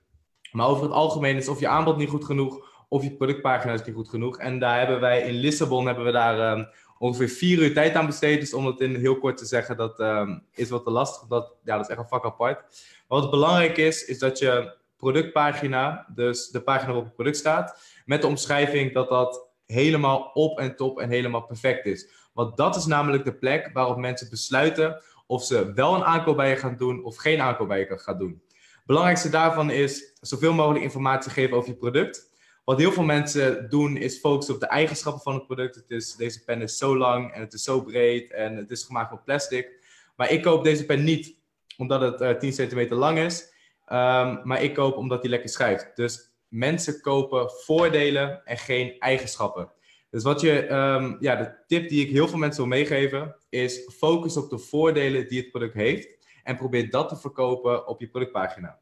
Maar 0.51 0.68
over 0.68 0.83
het 0.83 0.91
algemeen 0.91 1.35
is 1.35 1.47
of 1.47 1.59
je 1.59 1.68
aanbod 1.68 1.97
niet 1.97 2.09
goed 2.09 2.25
genoeg 2.25 2.85
of 2.89 3.03
je 3.03 3.15
productpagina 3.15 3.73
is 3.73 3.83
niet 3.83 3.95
goed 3.95 4.09
genoeg. 4.09 4.38
En 4.38 4.59
daar 4.59 4.77
hebben 4.77 5.00
wij 5.00 5.21
in 5.21 5.33
Lissabon 5.33 5.85
hebben 5.85 6.06
we 6.06 6.12
daar 6.12 6.57
um, 6.57 6.67
ongeveer 6.97 7.29
vier 7.29 7.59
uur 7.59 7.74
tijd 7.74 7.95
aan 7.95 8.06
besteed. 8.06 8.39
Dus 8.39 8.53
om 8.53 8.65
het 8.65 8.79
in 8.79 8.95
heel 8.95 9.17
kort 9.19 9.38
te 9.38 9.45
zeggen, 9.45 9.77
dat 9.77 10.00
um, 10.00 10.44
is 10.53 10.69
wat 10.69 10.83
te 10.83 10.91
lastig. 10.91 11.27
Dat, 11.27 11.56
ja, 11.63 11.75
dat 11.75 11.85
is 11.85 11.91
echt 11.91 12.00
een 12.00 12.07
vak 12.07 12.25
apart. 12.25 12.59
Maar 13.07 13.19
wat 13.19 13.31
belangrijk 13.31 13.77
is, 13.77 14.06
is 14.06 14.19
dat 14.19 14.39
je 14.39 14.79
productpagina, 14.97 16.06
dus 16.15 16.50
de 16.50 16.62
pagina 16.62 16.88
waarop 16.88 17.06
het 17.06 17.15
product 17.15 17.38
staat, 17.38 17.90
met 18.06 18.21
de 18.21 18.27
omschrijving 18.27 18.94
dat 18.94 19.09
dat 19.09 19.50
helemaal 19.65 20.31
op 20.33 20.59
en 20.59 20.75
top 20.75 21.00
en 21.00 21.09
helemaal 21.09 21.42
perfect 21.42 21.86
is. 21.86 22.09
Want 22.33 22.57
dat 22.57 22.75
is 22.75 22.86
namelijk 22.86 23.25
de 23.25 23.33
plek 23.33 23.69
waarop 23.74 23.98
mensen 23.98 24.30
besluiten 24.30 25.01
of 25.27 25.44
ze 25.44 25.74
wel 25.74 25.95
een 25.95 26.03
aankoop 26.03 26.36
bij 26.36 26.50
je 26.50 26.56
gaan 26.56 26.77
doen 26.77 27.03
of 27.03 27.15
geen 27.15 27.42
aankoop 27.42 27.68
bij 27.68 27.80
je 27.80 28.00
gaan 28.00 28.17
doen. 28.17 28.41
Belangrijkste 28.86 29.29
daarvan 29.29 29.70
is 29.70 30.13
zoveel 30.22 30.53
mogelijk 30.53 30.84
informatie 30.84 31.31
geven 31.31 31.58
over 31.58 31.70
je 31.70 31.75
product. 31.75 32.29
Wat 32.63 32.77
heel 32.77 32.91
veel 32.91 33.03
mensen 33.03 33.70
doen 33.70 33.98
is 33.98 34.20
focussen 34.20 34.53
op 34.53 34.60
de 34.60 34.67
eigenschappen 34.67 35.22
van 35.22 35.34
het 35.34 35.46
product. 35.46 35.75
Het 35.75 35.89
is, 35.89 36.15
deze 36.15 36.43
pen 36.43 36.62
is 36.62 36.77
zo 36.77 36.98
lang 36.98 37.34
en 37.34 37.41
het 37.41 37.53
is 37.53 37.63
zo 37.63 37.81
breed 37.81 38.31
en 38.31 38.55
het 38.55 38.72
is 38.72 38.84
gemaakt 38.84 39.10
van 39.10 39.24
plastic. 39.24 39.79
Maar 40.15 40.31
ik 40.31 40.41
koop 40.41 40.63
deze 40.63 40.86
pen 40.86 41.03
niet 41.03 41.36
omdat 41.77 42.01
het 42.01 42.22
uh, 42.22 42.29
eh, 42.29 42.38
10 42.38 42.53
centimeter 42.53 42.98
lang 42.98 43.17
is. 43.17 43.41
Um, 43.88 44.41
maar 44.43 44.63
ik 44.63 44.74
koop 44.74 44.98
omdat 44.98 45.22
hij 45.22 45.29
lekker 45.29 45.50
schrijft. 45.50 45.96
Dus 45.96 46.30
mensen 46.51 47.01
kopen 47.01 47.50
voordelen 47.50 48.46
en 48.46 48.58
geen 48.58 49.00
eigenschappen. 49.00 49.72
Dus 50.10 50.24
wat 50.24 50.41
je, 50.41 50.72
um, 50.72 51.17
ja, 51.20 51.36
de 51.36 51.55
tip 51.67 51.89
die 51.89 52.05
ik 52.05 52.12
heel 52.12 52.27
veel 52.27 52.38
mensen 52.38 52.62
wil 52.62 52.77
meegeven, 52.77 53.36
is 53.50 53.89
focus 53.93 54.38
op 54.38 54.50
de 54.50 54.58
voordelen 54.58 55.27
die 55.27 55.39
het 55.39 55.51
product 55.51 55.74
heeft. 55.74 56.10
En 56.43 56.58
probeer 56.58 56.89
dat 56.89 57.10
te 57.10 57.15
verkopen 57.15 57.88
op 57.88 58.00
je 58.00 58.08
productpagina. 58.08 58.79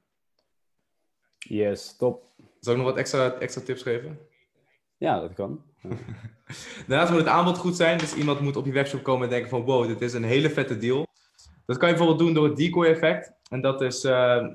Yes, 1.38 1.96
top. 1.98 2.24
Zal 2.60 2.74
ik 2.74 2.80
nog 2.80 2.88
wat 2.88 2.98
extra, 2.98 3.34
extra 3.34 3.62
tips 3.62 3.82
geven? 3.82 4.20
Ja, 4.98 5.20
dat 5.20 5.34
kan. 5.34 5.64
Ja. 5.82 5.90
Daarnaast 6.88 7.12
moet 7.12 7.20
het 7.20 7.30
aanbod 7.30 7.58
goed 7.58 7.76
zijn. 7.76 7.98
Dus 7.98 8.16
iemand 8.16 8.40
moet 8.40 8.56
op 8.56 8.66
je 8.66 8.72
webshop 8.72 9.04
komen 9.04 9.24
en 9.24 9.30
denken 9.30 9.50
van 9.50 9.62
wow, 9.62 9.88
dit 9.88 10.02
is 10.02 10.14
een 10.14 10.24
hele 10.24 10.50
vette 10.50 10.78
deal. 10.78 11.08
Dat 11.66 11.78
kan 11.78 11.90
je 11.90 11.96
bijvoorbeeld 11.96 12.26
doen 12.28 12.34
door 12.34 12.48
het 12.48 12.58
decoy 12.58 12.86
effect. 12.86 13.34
En 13.50 13.62
dat 13.62 13.82
is 13.82 14.04
uh, 14.04 14.48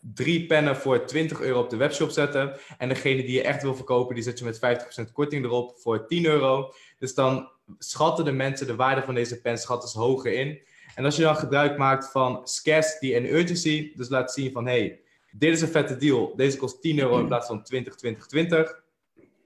drie 0.00 0.46
pennen 0.46 0.76
voor 0.76 1.04
20 1.04 1.40
euro 1.40 1.60
op 1.60 1.70
de 1.70 1.76
webshop 1.76 2.10
zetten. 2.10 2.56
En 2.78 2.88
degene 2.88 3.22
die 3.22 3.32
je 3.32 3.42
echt 3.42 3.62
wil 3.62 3.74
verkopen, 3.74 4.14
die 4.14 4.24
zet 4.24 4.38
je 4.38 4.44
met 4.44 4.60
50% 5.08 5.12
korting 5.12 5.44
erop 5.44 5.78
voor 5.78 6.06
10 6.06 6.24
euro. 6.26 6.72
Dus 6.98 7.14
dan 7.14 7.50
schatten 7.78 8.24
de 8.24 8.32
mensen 8.32 8.66
de 8.66 8.76
waarde 8.76 9.02
van 9.02 9.14
deze 9.14 9.40
pen 9.40 9.58
schatten 9.58 10.00
hoger 10.00 10.32
in. 10.32 10.60
En 10.94 11.04
als 11.04 11.16
je 11.16 11.22
dan 11.22 11.36
gebruik 11.36 11.78
maakt 11.78 12.10
van 12.10 12.40
scarcity 12.44 13.14
en 13.14 13.34
urgency, 13.34 13.92
dus 13.96 14.08
laat 14.08 14.32
zien 14.32 14.52
van 14.52 14.66
hey, 14.66 15.00
dit 15.30 15.52
is 15.52 15.60
een 15.60 15.68
vette 15.68 15.96
deal. 15.96 16.32
Deze 16.36 16.56
kost 16.56 16.82
10 16.82 16.98
euro 16.98 17.18
in 17.18 17.26
plaats 17.26 17.46
van 17.46 17.62
20, 17.62 17.94
20, 17.94 18.26
20. 18.26 18.82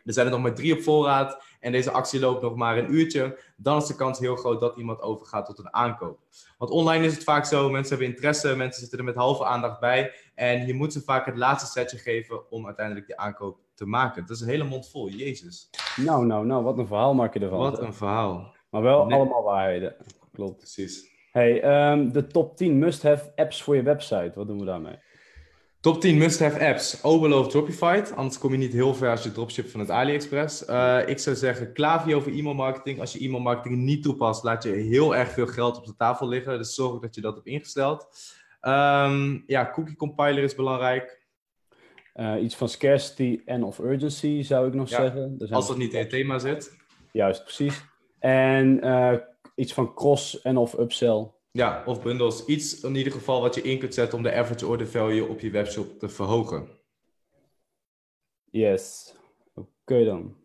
Er 0.05 0.13
zijn 0.13 0.27
er 0.27 0.33
nog 0.33 0.43
maar 0.43 0.55
drie 0.55 0.73
op 0.73 0.83
voorraad 0.83 1.43
en 1.61 1.73
deze 1.73 1.91
actie 1.91 2.21
loopt 2.21 2.43
nog 2.43 2.57
maar 2.57 2.79
een 2.79 2.95
uurtje, 2.95 3.39
dan 3.57 3.77
is 3.77 3.87
de 3.87 3.95
kans 3.95 4.19
heel 4.19 4.37
groot 4.37 4.61
dat 4.61 4.77
iemand 4.77 5.01
overgaat 5.01 5.47
tot 5.47 5.59
een 5.59 5.75
aankoop. 5.75 6.19
Want 6.59 6.71
online 6.71 7.07
is 7.07 7.15
het 7.15 7.25
vaak 7.25 7.45
zo, 7.45 7.71
mensen 7.71 7.97
hebben 7.97 8.15
interesse, 8.15 8.57
mensen 8.57 8.81
zitten 8.81 8.99
er 8.99 9.05
met 9.05 9.15
halve 9.15 9.45
aandacht 9.45 9.81
bij 9.81 10.13
en 10.35 10.67
je 10.67 10.75
moet 10.75 10.93
ze 10.93 11.00
vaak 11.00 11.26
het 11.26 11.37
laatste 11.37 11.71
setje 11.71 11.99
geven 11.99 12.50
om 12.50 12.67
uiteindelijk 12.67 13.07
die 13.07 13.19
aankoop 13.19 13.59
te 13.75 13.87
maken. 13.87 14.26
Dat 14.26 14.37
is 14.37 14.43
een 14.43 14.49
hele 14.49 14.64
mond 14.64 14.91
vol, 14.91 15.09
jezus. 15.09 15.71
Nou, 15.97 16.26
nou, 16.26 16.47
nou, 16.47 16.62
wat 16.62 16.79
een 16.79 16.87
verhaal 16.87 17.14
maak 17.14 17.35
je 17.35 17.41
ervan. 17.41 17.59
Wat 17.59 17.79
een 17.79 17.95
verhaal. 17.95 18.55
Maar 18.71 18.83
wel 18.83 19.12
allemaal 19.12 19.43
waarheden. 19.43 19.97
Klopt. 20.33 20.57
Precies. 20.57 21.12
Hey, 21.33 21.62
ehm, 21.62 22.11
de 22.11 22.26
top 22.26 22.57
10 22.57 22.79
must-have 22.79 23.33
apps 23.37 23.62
voor 23.62 23.76
je 23.76 23.83
website. 23.83 24.33
Wat 24.35 24.47
doen 24.47 24.59
we 24.59 24.64
daarmee? 24.64 24.99
Top 25.85 26.00
10 26.00 26.19
must-have 26.19 26.67
apps. 26.67 27.03
Obelo 27.03 27.41
of 27.41 27.49
Dropify. 27.49 28.03
Anders 28.14 28.38
kom 28.38 28.53
je 28.53 28.59
niet 28.59 28.73
heel 28.73 28.95
ver 28.95 29.11
als 29.11 29.23
je 29.23 29.33
dropship 29.33 29.71
van 29.71 29.81
het 29.81 29.91
AliExpress. 29.91 30.69
Uh, 30.69 30.99
ik 31.07 31.19
zou 31.19 31.37
zeggen 31.37 31.73
Klaviyo 31.73 32.21
voor 32.21 32.33
e-mail 32.33 32.55
marketing. 32.55 33.00
Als 33.00 33.12
je 33.12 33.19
e-mail 33.19 33.43
marketing 33.43 33.83
niet 33.83 34.03
toepast, 34.03 34.43
laat 34.43 34.62
je 34.62 34.71
heel 34.71 35.17
erg 35.17 35.31
veel 35.31 35.47
geld 35.47 35.76
op 35.76 35.87
de 35.87 35.97
tafel 35.97 36.29
liggen. 36.29 36.59
Dus 36.59 36.75
zorg 36.75 37.00
dat 37.00 37.14
je 37.14 37.21
dat 37.21 37.35
hebt 37.35 37.47
ingesteld. 37.47 38.07
Um, 38.66 39.44
ja, 39.47 39.71
Cookie 39.71 39.97
Compiler 39.97 40.42
is 40.42 40.54
belangrijk. 40.54 41.23
Uh, 42.14 42.42
iets 42.42 42.56
van 42.56 42.68
scarcity 42.68 43.42
en 43.44 43.64
of 43.64 43.78
urgency 43.78 44.42
zou 44.42 44.68
ik 44.68 44.75
nog 44.75 44.88
ja, 44.88 44.97
zeggen. 44.97 45.37
Als 45.50 45.66
dat 45.66 45.76
niet 45.76 45.92
in 45.92 45.99
het 45.99 46.11
thema 46.11 46.38
zit. 46.38 46.76
Juist, 47.12 47.42
precies. 47.42 47.85
En 48.18 48.87
uh, 48.87 49.16
iets 49.54 49.73
van 49.73 49.94
cross 49.94 50.42
en 50.42 50.56
of 50.56 50.78
upsell. 50.78 51.30
Ja, 51.50 51.83
of 51.87 52.02
bundles. 52.02 52.44
Iets 52.44 52.80
in 52.80 52.94
ieder 52.94 53.12
geval 53.12 53.40
wat 53.40 53.54
je 53.54 53.62
in 53.62 53.78
kunt 53.78 53.94
zetten 53.94 54.18
om 54.18 54.25
de 54.25 54.35
average 54.35 54.66
order 54.66 54.87
value 54.87 55.28
op 55.28 55.40
je 55.40 55.50
webshop 55.50 55.99
te 55.99 56.09
verhogen. 56.09 56.68
Yes. 58.50 59.14
Oké 59.54 59.68
okay 59.83 60.04
dan. 60.04 60.37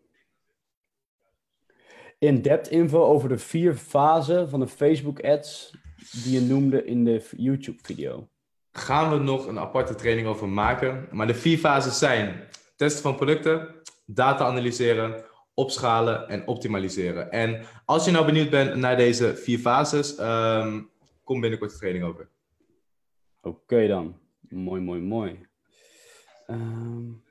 In-depth 2.18 2.68
info 2.68 3.04
over 3.04 3.28
de 3.28 3.38
vier 3.38 3.74
fasen 3.74 4.48
van 4.48 4.60
de 4.60 4.68
Facebook 4.68 5.20
ads 5.20 5.78
die 6.22 6.32
je 6.32 6.40
noemde 6.40 6.84
in 6.84 7.04
de 7.04 7.28
YouTube 7.36 7.78
video. 7.82 8.28
Gaan 8.72 9.10
we 9.10 9.24
nog 9.24 9.46
een 9.46 9.58
aparte 9.58 9.94
training 9.94 10.26
over 10.26 10.48
maken. 10.48 11.08
Maar 11.10 11.26
de 11.26 11.34
vier 11.34 11.58
fases 11.58 11.98
zijn 11.98 12.48
testen 12.76 13.02
van 13.02 13.16
producten, 13.16 13.74
data 14.06 14.44
analyseren, 14.44 15.24
opschalen 15.54 16.28
en 16.28 16.46
optimaliseren. 16.46 17.30
En 17.30 17.64
als 17.84 18.04
je 18.04 18.10
nou 18.10 18.26
benieuwd 18.26 18.50
bent 18.50 18.74
naar 18.74 18.96
deze 18.96 19.36
vier 19.36 19.58
fases, 19.58 20.18
um, 20.18 20.90
kom 21.24 21.40
binnenkort 21.40 21.70
de 21.70 21.78
training 21.78 22.04
over. 22.04 22.28
Oké 23.40 23.56
okay 23.56 23.86
dan. 23.86 24.18
Mooi, 24.48 24.80
mooi, 24.80 25.00
mooi. 25.00 25.40
Um... 26.46 27.22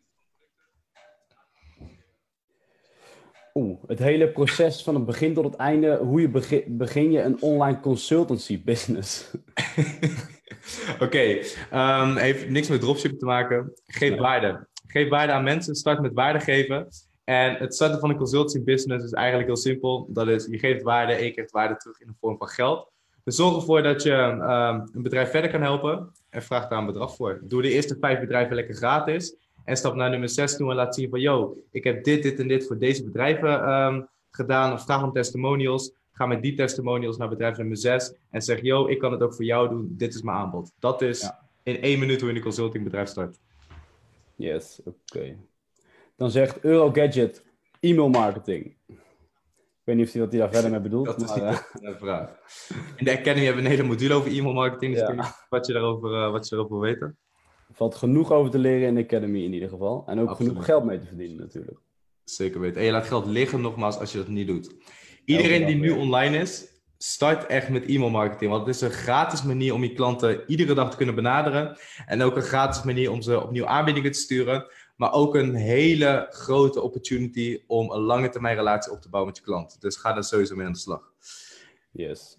Oeh, 3.60 3.78
het 3.88 4.00
hele 4.00 4.30
proces 4.30 4.84
van 4.84 4.96
het 4.96 5.06
begin 5.06 5.34
tot 5.34 5.44
het 5.44 5.56
einde. 5.56 5.98
Hoe 5.98 6.22
je 6.22 6.30
begin, 6.30 6.64
begin 6.68 7.12
je 7.12 7.22
een 7.22 7.42
online 7.42 7.80
consultancy 7.80 8.64
business? 8.64 9.32
Oké, 10.94 11.04
okay, 11.04 11.44
um, 11.74 12.16
heeft 12.16 12.50
niks 12.50 12.68
met 12.68 12.82
dropshipping 12.82 13.20
te 13.20 13.26
maken. 13.26 13.72
Geef 13.86 14.10
nee. 14.10 14.20
waarde. 14.20 14.68
Geef 14.88 15.10
waarde 15.10 15.34
aan 15.34 15.44
mensen. 15.44 15.76
Start 15.76 16.02
met 16.02 16.14
waarde 16.14 16.40
geven. 16.40 16.88
En 17.24 17.56
het 17.56 17.76
starten 17.76 18.00
van 18.00 18.10
een 18.10 18.18
consultancy 18.18 18.64
business 18.64 19.06
is 19.06 19.12
eigenlijk 19.12 19.48
heel 19.48 19.58
simpel. 19.58 20.08
Dat 20.10 20.28
is, 20.28 20.46
je 20.46 20.60
geeft 20.60 20.84
waarde 20.84 21.14
en 21.14 21.24
je 21.24 21.32
krijgt 21.32 21.52
waarde 21.52 21.76
terug 21.76 22.02
in 22.02 22.08
de 22.08 22.16
vorm 22.20 22.38
van 22.38 22.48
geld. 22.48 22.92
Dus 23.24 23.36
zorg 23.36 23.56
ervoor 23.56 23.84
dat 23.84 24.04
je 24.04 24.14
um, 24.14 24.90
een 24.94 25.04
bedrijf 25.04 25.30
verder 25.30 25.52
kan 25.52 25.62
helpen 25.62 26.12
en 26.30 26.44
vraag 26.44 26.68
daar 26.68 26.80
een 26.80 26.86
bedrag 26.86 27.16
voor. 27.16 27.40
Doe 27.44 27.62
de 27.62 27.72
eerste 27.72 27.98
vijf 28.00 28.20
bedrijven 28.20 28.56
lekker 28.56 28.76
gratis. 28.76 29.36
En 29.70 29.78
stap 29.78 29.96
naar 29.96 30.10
nummer 30.10 30.30
6 30.30 30.56
toe 30.56 30.70
en 30.70 30.76
laat 30.76 30.96
zien 30.96 31.10
van, 31.10 31.20
yo, 31.20 31.64
ik 31.72 31.84
heb 31.84 32.04
dit, 32.04 32.24
dit 32.24 32.40
en 32.40 32.48
dit 32.48 32.68
voor 32.68 32.78
deze 32.78 33.04
bedrijven 33.04 33.70
um, 33.72 34.08
gedaan. 34.32 34.74
Of 34.74 34.84
vraag 34.84 35.04
om 35.04 35.12
testimonials. 35.12 35.92
Ga 36.12 36.26
met 36.26 36.42
die 36.42 36.54
testimonials 36.54 37.18
naar 37.18 37.30
bedrijf 37.30 37.58
nummer 37.58 37.78
6 37.78 38.14
en 38.30 38.42
zeg, 38.42 38.62
yo, 38.62 38.88
ik 38.88 39.00
kan 39.00 39.12
het 39.12 39.22
ook 39.22 39.34
voor 39.34 39.46
jou 39.46 39.70
doen. 39.70 39.96
Dit 39.98 40.14
is 40.14 40.22
mijn 40.22 40.38
aanbod. 40.38 40.72
Dat 40.80 41.02
is 41.02 41.22
ja. 41.22 41.40
in 41.64 41.82
één 41.82 42.00
minuut 42.00 42.20
hoe 42.22 42.30
je 42.30 42.36
een 42.36 42.42
consultingbedrijf 42.42 43.10
start. 43.10 43.38
Yes, 44.36 44.80
oké. 44.86 44.98
Okay. 45.16 45.38
Dan 46.16 46.32
zegt 46.32 46.60
Eurogadget 46.60 47.44
e-mail 47.80 48.10
marketing. 48.10 48.76
Ik 48.88 48.96
weet 49.84 49.96
niet 49.96 50.06
of 50.06 50.12
hij 50.12 50.22
wat 50.22 50.32
hij 50.32 50.40
daar 50.40 50.52
verder 50.52 50.72
mee 50.72 50.80
bedoelt. 50.80 51.06
Dat 51.20 51.22
is 51.22 51.36
uh... 51.36 51.58
de 51.74 51.96
vraag. 52.00 52.38
In 52.96 53.06
de 53.06 53.12
Academy 53.12 53.46
hebben 53.46 53.64
we 53.64 53.70
een 53.70 53.76
hele 53.76 53.88
module 53.88 54.14
over 54.14 54.32
e-mail 54.32 54.54
marketing. 54.54 54.94
Dus 54.94 55.08
ja. 55.08 55.36
wat, 55.50 55.68
je 55.68 55.74
daarover, 55.74 56.12
uh, 56.12 56.32
wat 56.32 56.48
je 56.48 56.56
erover 56.56 56.80
wil 56.80 56.90
weten. 56.90 57.18
Valt 57.72 57.96
genoeg 57.96 58.32
over 58.32 58.52
te 58.52 58.58
leren 58.58 58.88
in 58.88 58.96
de 58.96 59.04
Academy 59.04 59.44
in 59.44 59.54
ieder 59.54 59.70
geval. 59.70 60.04
En 60.08 60.20
ook 60.20 60.30
Absoluut. 60.30 60.52
genoeg 60.52 60.66
geld 60.66 60.84
mee 60.84 61.00
te 61.00 61.06
verdienen 61.06 61.38
natuurlijk. 61.38 61.80
Zeker 62.24 62.60
weten. 62.60 62.80
En 62.80 62.86
je 62.86 62.92
laat 62.92 63.08
geld 63.08 63.26
liggen 63.26 63.62
nogmaals 63.62 63.98
als 63.98 64.12
je 64.12 64.18
dat 64.18 64.28
niet 64.28 64.48
doet. 64.48 64.76
Iedereen 65.26 65.66
die 65.66 65.76
nu 65.76 65.92
online 65.92 66.38
is, 66.38 66.68
start 66.98 67.46
echt 67.46 67.70
met 67.70 67.86
e-mail 67.86 68.10
marketing. 68.10 68.52
Want 68.52 68.66
het 68.66 68.76
is 68.76 68.82
een 68.82 68.92
gratis 68.92 69.44
manier 69.44 69.74
om 69.74 69.84
je 69.84 69.94
klanten 69.94 70.44
iedere 70.48 70.74
dag 70.74 70.90
te 70.92 70.98
kunnen 70.98 71.16
benaderen. 71.16 71.78
En 72.06 72.22
ook 72.22 72.36
een 72.36 72.42
gratis 72.42 72.84
manier 72.84 73.12
om 73.12 73.22
ze 73.22 73.42
opnieuw 73.42 73.66
aanbiedingen 73.66 74.12
te 74.12 74.20
sturen. 74.20 74.66
Maar 74.96 75.14
ook 75.14 75.36
een 75.36 75.56
hele 75.56 76.28
grote 76.30 76.82
opportunity 76.82 77.64
om 77.68 77.92
een 77.92 78.02
lange 78.02 78.30
termijn 78.30 78.56
relatie 78.56 78.92
op 78.92 79.02
te 79.02 79.10
bouwen 79.10 79.32
met 79.32 79.42
je 79.42 79.46
klant. 79.52 79.82
Dus 79.82 79.96
ga 79.96 80.14
daar 80.14 80.24
sowieso 80.24 80.56
mee 80.56 80.66
aan 80.66 80.72
de 80.72 80.78
slag. 80.78 81.14
Yes. 81.92 82.38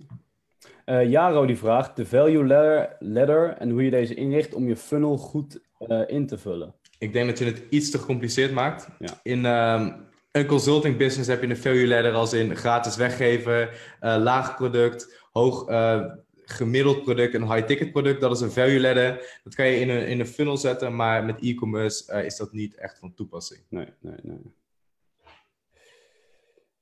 Uh, 0.91 1.11
Jaro 1.11 1.47
die 1.47 1.57
vraagt 1.57 1.97
de 1.97 2.07
value 2.07 2.47
ladder, 2.47 2.97
ladder 2.99 3.57
en 3.59 3.71
hoe 3.71 3.85
je 3.85 3.91
deze 3.91 4.15
inricht 4.15 4.55
om 4.55 4.69
je 4.69 4.77
funnel 4.77 5.17
goed 5.17 5.61
uh, 5.79 6.03
in 6.07 6.27
te 6.27 6.39
vullen. 6.39 6.75
Ik 6.99 7.13
denk 7.13 7.29
dat 7.29 7.39
je 7.39 7.45
het 7.45 7.63
iets 7.69 7.91
te 7.91 7.99
gecompliceerd 7.99 8.53
maakt. 8.53 8.89
Ja. 8.99 9.21
In 9.23 9.45
um, 9.45 10.09
een 10.31 10.47
consulting 10.47 10.97
business 10.97 11.29
heb 11.29 11.43
je 11.43 11.49
een 11.49 11.57
value 11.57 11.89
ladder 11.89 12.13
als 12.13 12.33
in 12.33 12.57
gratis 12.57 12.97
weggeven, 12.97 13.69
uh, 13.69 14.17
laag 14.19 14.57
product, 14.57 15.29
hoog 15.33 15.65
gemiddeld 16.45 17.03
product, 17.03 17.35
een 17.35 17.53
high-ticket 17.53 17.93
product, 17.93 18.21
dat 18.21 18.37
is 18.37 18.41
een 18.41 18.51
value 18.51 18.81
ladder. 18.81 19.41
Dat 19.45 19.55
kan 19.55 19.67
je 19.67 19.81
in 19.81 19.89
een, 19.89 20.07
in 20.07 20.21
een 20.21 20.27
funnel 20.27 20.57
zetten, 20.57 20.97
maar 20.97 21.25
met 21.25 21.41
e-commerce 21.41 22.25
is 22.25 22.37
dat 22.37 22.53
niet 22.53 22.75
echt 22.75 22.99
van 22.99 23.15
toepassing. 23.15 23.61
Nee, 23.69 23.87
nee, 24.01 24.15
nee. 24.23 24.55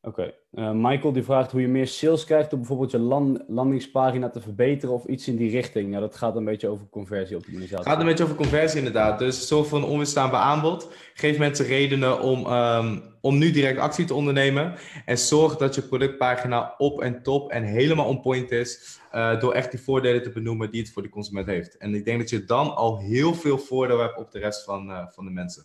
Oké. 0.09 0.21
Okay. 0.21 0.35
Uh, 0.53 0.89
Michael 0.89 1.13
die 1.13 1.23
vraagt 1.23 1.53
hoe 1.53 1.61
je 1.61 1.69
meer 1.69 1.87
sales 1.87 2.25
krijgt 2.25 2.51
door 2.51 2.59
bijvoorbeeld 2.59 2.91
je 2.91 2.99
land, 2.99 3.43
landingspagina 3.49 4.31
te 4.31 4.41
verbeteren 4.41 4.95
of 4.95 5.05
iets 5.05 5.29
in 5.29 5.37
die 5.37 5.51
richting. 5.51 5.93
Ja, 5.93 6.01
dat 6.01 6.17
gaat 6.17 6.37
een 6.37 6.45
beetje 6.45 6.69
over 6.69 6.87
conversieoptimalisatie. 6.91 7.77
Het 7.77 7.87
gaat 7.87 8.01
een 8.01 8.07
beetje 8.07 8.25
over 8.25 8.37
conversie 8.37 8.79
inderdaad. 8.79 9.19
Dus 9.19 9.49
zorg 9.49 9.67
voor 9.67 9.79
een 9.79 9.85
onweerstaanbaar 9.85 10.41
aanbod. 10.41 10.93
Geef 11.15 11.39
mensen 11.39 11.67
redenen 11.67 12.21
om, 12.21 12.47
um, 12.47 13.03
om 13.21 13.39
nu 13.39 13.51
direct 13.51 13.79
actie 13.79 14.05
te 14.05 14.15
ondernemen. 14.15 14.75
En 15.05 15.19
zorg 15.19 15.57
dat 15.57 15.75
je 15.75 15.83
productpagina 15.83 16.75
op 16.79 17.01
en 17.01 17.23
top 17.23 17.51
en 17.51 17.63
helemaal 17.63 18.07
on 18.07 18.21
point 18.21 18.51
is. 18.51 19.01
Uh, 19.15 19.41
door 19.41 19.53
echt 19.53 19.71
die 19.71 19.81
voordelen 19.81 20.23
te 20.23 20.31
benoemen 20.31 20.71
die 20.71 20.81
het 20.81 20.93
voor 20.93 21.03
de 21.03 21.09
consument 21.09 21.47
heeft. 21.47 21.77
En 21.77 21.95
ik 21.95 22.05
denk 22.05 22.19
dat 22.19 22.31
je 22.31 22.45
dan 22.45 22.77
al 22.77 22.99
heel 22.99 23.35
veel 23.35 23.59
voordeel 23.59 23.99
hebt 23.99 24.19
op 24.19 24.31
de 24.31 24.39
rest 24.39 24.65
van, 24.65 24.91
uh, 24.91 25.07
van 25.09 25.25
de 25.25 25.31
mensen. 25.31 25.65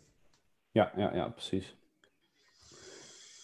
Ja, 0.72 0.92
ja, 0.96 1.16
ja, 1.16 1.28
precies. 1.30 1.76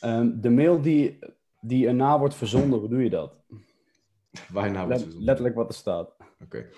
Um, 0.04 0.42
de 0.42 0.50
mail 0.50 0.82
die, 0.82 1.20
die 1.62 1.88
erna 1.88 2.20
wordt 2.20 2.36
verzonden, 2.36 2.80
hoe 2.80 2.90
doe 2.90 3.04
je 3.04 3.10
dat? 3.10 3.36
Waar 4.50 4.66
je 4.66 4.72
na 4.72 4.86
wordt 4.86 5.02
verzonden? 5.02 5.26
Letterlijk 5.26 5.56
wat 5.56 5.70
er 5.70 5.76
staat. 5.76 6.16
Oké, 6.20 6.44
okay. 6.44 6.70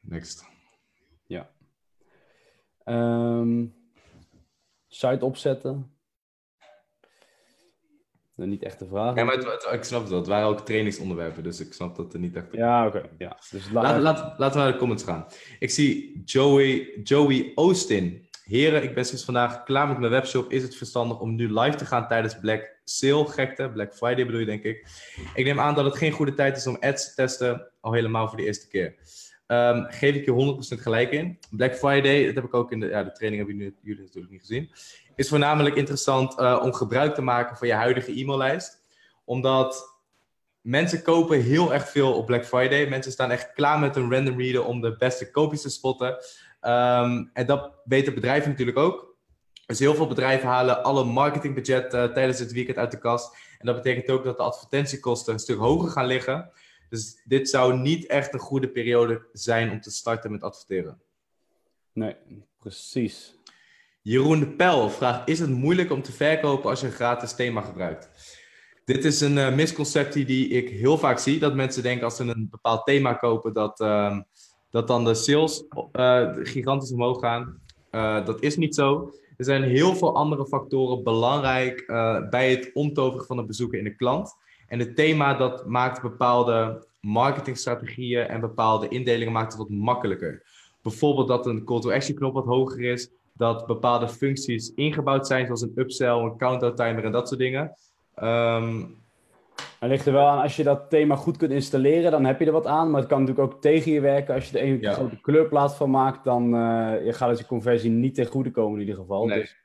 next. 0.00 0.44
Ja. 1.26 1.50
Um, 2.84 3.74
site 4.88 5.24
opzetten. 5.24 5.94
Niet 8.34 8.62
echt 8.62 8.78
de 8.78 8.86
vraag. 8.86 9.14
Ja, 9.14 9.24
maar 9.24 9.34
het, 9.34 9.44
het, 9.44 9.68
ik 9.72 9.84
snap 9.84 10.00
het 10.00 10.10
wel. 10.10 10.18
Het 10.18 10.28
waren 10.28 10.48
ook 10.48 10.60
trainingsonderwerpen, 10.60 11.42
dus 11.42 11.60
ik 11.60 11.72
snap 11.72 11.96
dat 11.96 12.12
er 12.12 12.18
niet 12.18 12.36
echt... 12.36 12.52
Ja, 12.52 12.86
oké. 12.86 12.96
Okay. 12.96 13.10
Ja. 13.18 13.38
Dus 13.50 13.70
laat, 13.70 14.00
laat, 14.00 14.38
laten 14.38 14.58
we 14.58 14.64
naar 14.64 14.72
de 14.72 14.78
comments 14.78 15.04
gaan. 15.04 15.26
Ik 15.58 15.70
zie 15.70 16.22
Joey, 16.24 17.00
Joey 17.02 17.52
Austin. 17.54 18.28
Heren, 18.50 18.82
ik 18.82 18.94
ben 18.94 19.04
sinds 19.04 19.24
vandaag 19.24 19.62
klaar 19.62 19.88
met 19.88 19.98
mijn 19.98 20.10
webshop. 20.10 20.50
Is 20.50 20.62
het 20.62 20.76
verstandig 20.76 21.20
om 21.20 21.34
nu 21.34 21.52
live 21.58 21.76
te 21.76 21.84
gaan 21.84 22.08
tijdens 22.08 22.38
Black 22.38 22.78
Sale 22.84 23.26
gekte? 23.26 23.70
Black 23.70 23.94
Friday 23.94 24.26
bedoel 24.26 24.40
je, 24.40 24.46
denk 24.46 24.62
ik. 24.62 24.86
Ik 25.34 25.44
neem 25.44 25.60
aan 25.60 25.74
dat 25.74 25.84
het 25.84 25.96
geen 25.96 26.12
goede 26.12 26.34
tijd 26.34 26.56
is 26.56 26.66
om 26.66 26.76
ads 26.80 27.08
te 27.08 27.14
testen, 27.14 27.70
al 27.80 27.92
helemaal 27.92 28.28
voor 28.28 28.36
de 28.36 28.44
eerste 28.44 28.68
keer. 28.68 28.94
Um, 29.46 29.86
geef 29.88 30.14
ik 30.14 30.24
je 30.24 30.76
100% 30.78 30.80
gelijk 30.80 31.10
in. 31.10 31.38
Black 31.50 31.74
Friday, 31.74 32.26
dat 32.26 32.34
heb 32.34 32.44
ik 32.44 32.54
ook 32.54 32.72
in 32.72 32.80
de, 32.80 32.86
ja, 32.86 33.04
de 33.04 33.12
training, 33.12 33.46
hebben 33.46 33.62
jullie, 33.62 33.78
jullie 33.82 34.02
natuurlijk 34.02 34.32
niet 34.32 34.40
gezien. 34.40 34.70
Is 35.16 35.28
voornamelijk 35.28 35.76
interessant 35.76 36.38
uh, 36.38 36.60
om 36.62 36.72
gebruik 36.72 37.14
te 37.14 37.22
maken 37.22 37.56
van 37.56 37.68
je 37.68 37.74
huidige 37.74 38.12
e-maillijst. 38.12 38.82
Omdat 39.24 39.98
mensen 40.60 41.02
kopen 41.02 41.42
heel 41.42 41.72
erg 41.72 41.88
veel 41.88 42.14
op 42.14 42.26
Black 42.26 42.46
Friday. 42.46 42.88
Mensen 42.88 43.12
staan 43.12 43.30
echt 43.30 43.52
klaar 43.52 43.78
met 43.78 43.96
een 43.96 44.12
random 44.12 44.38
reader 44.38 44.64
om 44.64 44.80
de 44.80 44.96
beste 44.96 45.30
koopjes 45.30 45.62
te 45.62 45.70
spotten. 45.70 46.16
Um, 46.60 47.30
en 47.32 47.46
dat 47.46 47.72
weten 47.84 48.14
bedrijven 48.14 48.50
natuurlijk 48.50 48.78
ook. 48.78 49.16
Dus 49.66 49.78
heel 49.78 49.94
veel 49.94 50.06
bedrijven 50.06 50.48
halen 50.48 50.82
alle 50.82 51.04
marketingbudget 51.04 51.94
uh, 51.94 52.04
tijdens 52.04 52.38
het 52.38 52.52
weekend 52.52 52.76
uit 52.76 52.90
de 52.90 52.98
kast. 52.98 53.36
En 53.58 53.66
dat 53.66 53.76
betekent 53.76 54.10
ook 54.10 54.24
dat 54.24 54.36
de 54.36 54.42
advertentiekosten 54.42 55.32
een 55.32 55.38
stuk 55.38 55.58
hoger 55.58 55.90
gaan 55.90 56.06
liggen. 56.06 56.50
Dus 56.88 57.22
dit 57.24 57.48
zou 57.48 57.78
niet 57.78 58.06
echt 58.06 58.34
een 58.34 58.40
goede 58.40 58.68
periode 58.68 59.28
zijn 59.32 59.70
om 59.70 59.80
te 59.80 59.90
starten 59.90 60.30
met 60.30 60.42
adverteren. 60.42 61.00
Nee, 61.92 62.16
precies. 62.58 63.34
Jeroen 64.02 64.40
de 64.40 64.48
Pel 64.48 64.90
vraagt: 64.90 65.28
Is 65.28 65.38
het 65.38 65.50
moeilijk 65.50 65.90
om 65.90 66.02
te 66.02 66.12
verkopen 66.12 66.70
als 66.70 66.80
je 66.80 66.86
een 66.86 66.92
gratis 66.92 67.34
thema 67.34 67.60
gebruikt? 67.60 68.10
Dit 68.84 69.04
is 69.04 69.20
een 69.20 69.36
uh, 69.36 69.54
misconceptie 69.54 70.24
die 70.24 70.48
ik 70.48 70.68
heel 70.68 70.98
vaak 70.98 71.18
zie. 71.18 71.38
Dat 71.38 71.54
mensen 71.54 71.82
denken 71.82 72.04
als 72.04 72.16
ze 72.16 72.22
een 72.22 72.48
bepaald 72.50 72.86
thema 72.86 73.14
kopen, 73.14 73.52
dat, 73.52 73.80
uh, 73.80 74.18
dat 74.70 74.86
dan 74.86 75.04
de 75.04 75.14
sales 75.14 75.64
uh, 75.92 76.28
gigantisch 76.42 76.92
omhoog 76.92 77.20
gaan. 77.20 77.60
Uh, 77.90 78.24
dat 78.24 78.40
is 78.40 78.56
niet 78.56 78.74
zo. 78.74 79.12
Er 79.36 79.44
zijn 79.44 79.62
heel 79.62 79.94
veel 79.94 80.14
andere 80.14 80.46
factoren 80.46 81.02
belangrijk 81.02 81.84
uh, 81.86 82.28
bij 82.28 82.50
het 82.50 82.70
omtoveren 82.72 83.26
van 83.26 83.38
een 83.38 83.46
bezoeker 83.46 83.78
in 83.78 83.84
de 83.84 83.96
klant. 83.96 84.36
En 84.68 84.78
het 84.78 84.96
thema 84.96 85.34
dat 85.34 85.66
maakt 85.66 86.02
bepaalde 86.02 86.86
marketingstrategieën 87.00 88.26
en 88.26 88.40
bepaalde 88.40 88.88
indelingen 88.88 89.32
maakt 89.32 89.52
het 89.52 89.60
wat 89.60 89.70
makkelijker. 89.70 90.42
Bijvoorbeeld 90.82 91.28
dat 91.28 91.46
een 91.46 91.64
call 91.64 91.80
to 91.80 91.90
action 91.90 92.16
knop 92.16 92.34
wat 92.34 92.44
hoger 92.44 92.80
is, 92.80 93.10
dat 93.32 93.66
bepaalde 93.66 94.08
functies 94.08 94.74
ingebouwd 94.74 95.26
zijn, 95.26 95.46
zoals 95.46 95.62
een 95.62 95.72
upsell, 95.74 96.18
een 96.18 96.36
countdown 96.36 96.74
timer 96.74 97.04
en 97.04 97.12
dat 97.12 97.28
soort 97.28 97.40
dingen. 97.40 97.72
Um, 98.22 98.99
het 99.78 99.90
ligt 99.90 100.06
er 100.06 100.12
wel 100.12 100.26
aan, 100.26 100.42
als 100.42 100.56
je 100.56 100.62
dat 100.62 100.90
thema 100.90 101.16
goed 101.16 101.36
kunt 101.36 101.50
installeren, 101.50 102.10
dan 102.10 102.24
heb 102.24 102.40
je 102.40 102.46
er 102.46 102.52
wat 102.52 102.66
aan. 102.66 102.90
Maar 102.90 103.00
het 103.00 103.08
kan 103.08 103.20
natuurlijk 103.20 103.52
ook 103.52 103.60
tegen 103.60 103.92
je 103.92 104.00
werken. 104.00 104.34
Als 104.34 104.50
je 104.50 104.58
er 104.58 104.66
een 104.66 104.94
grote 104.94 105.20
kleurplaat 105.20 105.76
van 105.76 105.90
maakt, 105.90 106.24
dan 106.24 106.54
uh, 106.54 107.04
je 107.04 107.12
gaat 107.12 107.28
het 107.28 107.38
je 107.38 107.46
conversie 107.46 107.90
niet 107.90 108.14
ten 108.14 108.26
goede 108.26 108.50
komen 108.50 108.74
in 108.74 108.80
ieder 108.80 109.00
geval. 109.00 109.26
Nee. 109.26 109.40
Dus 109.40 109.56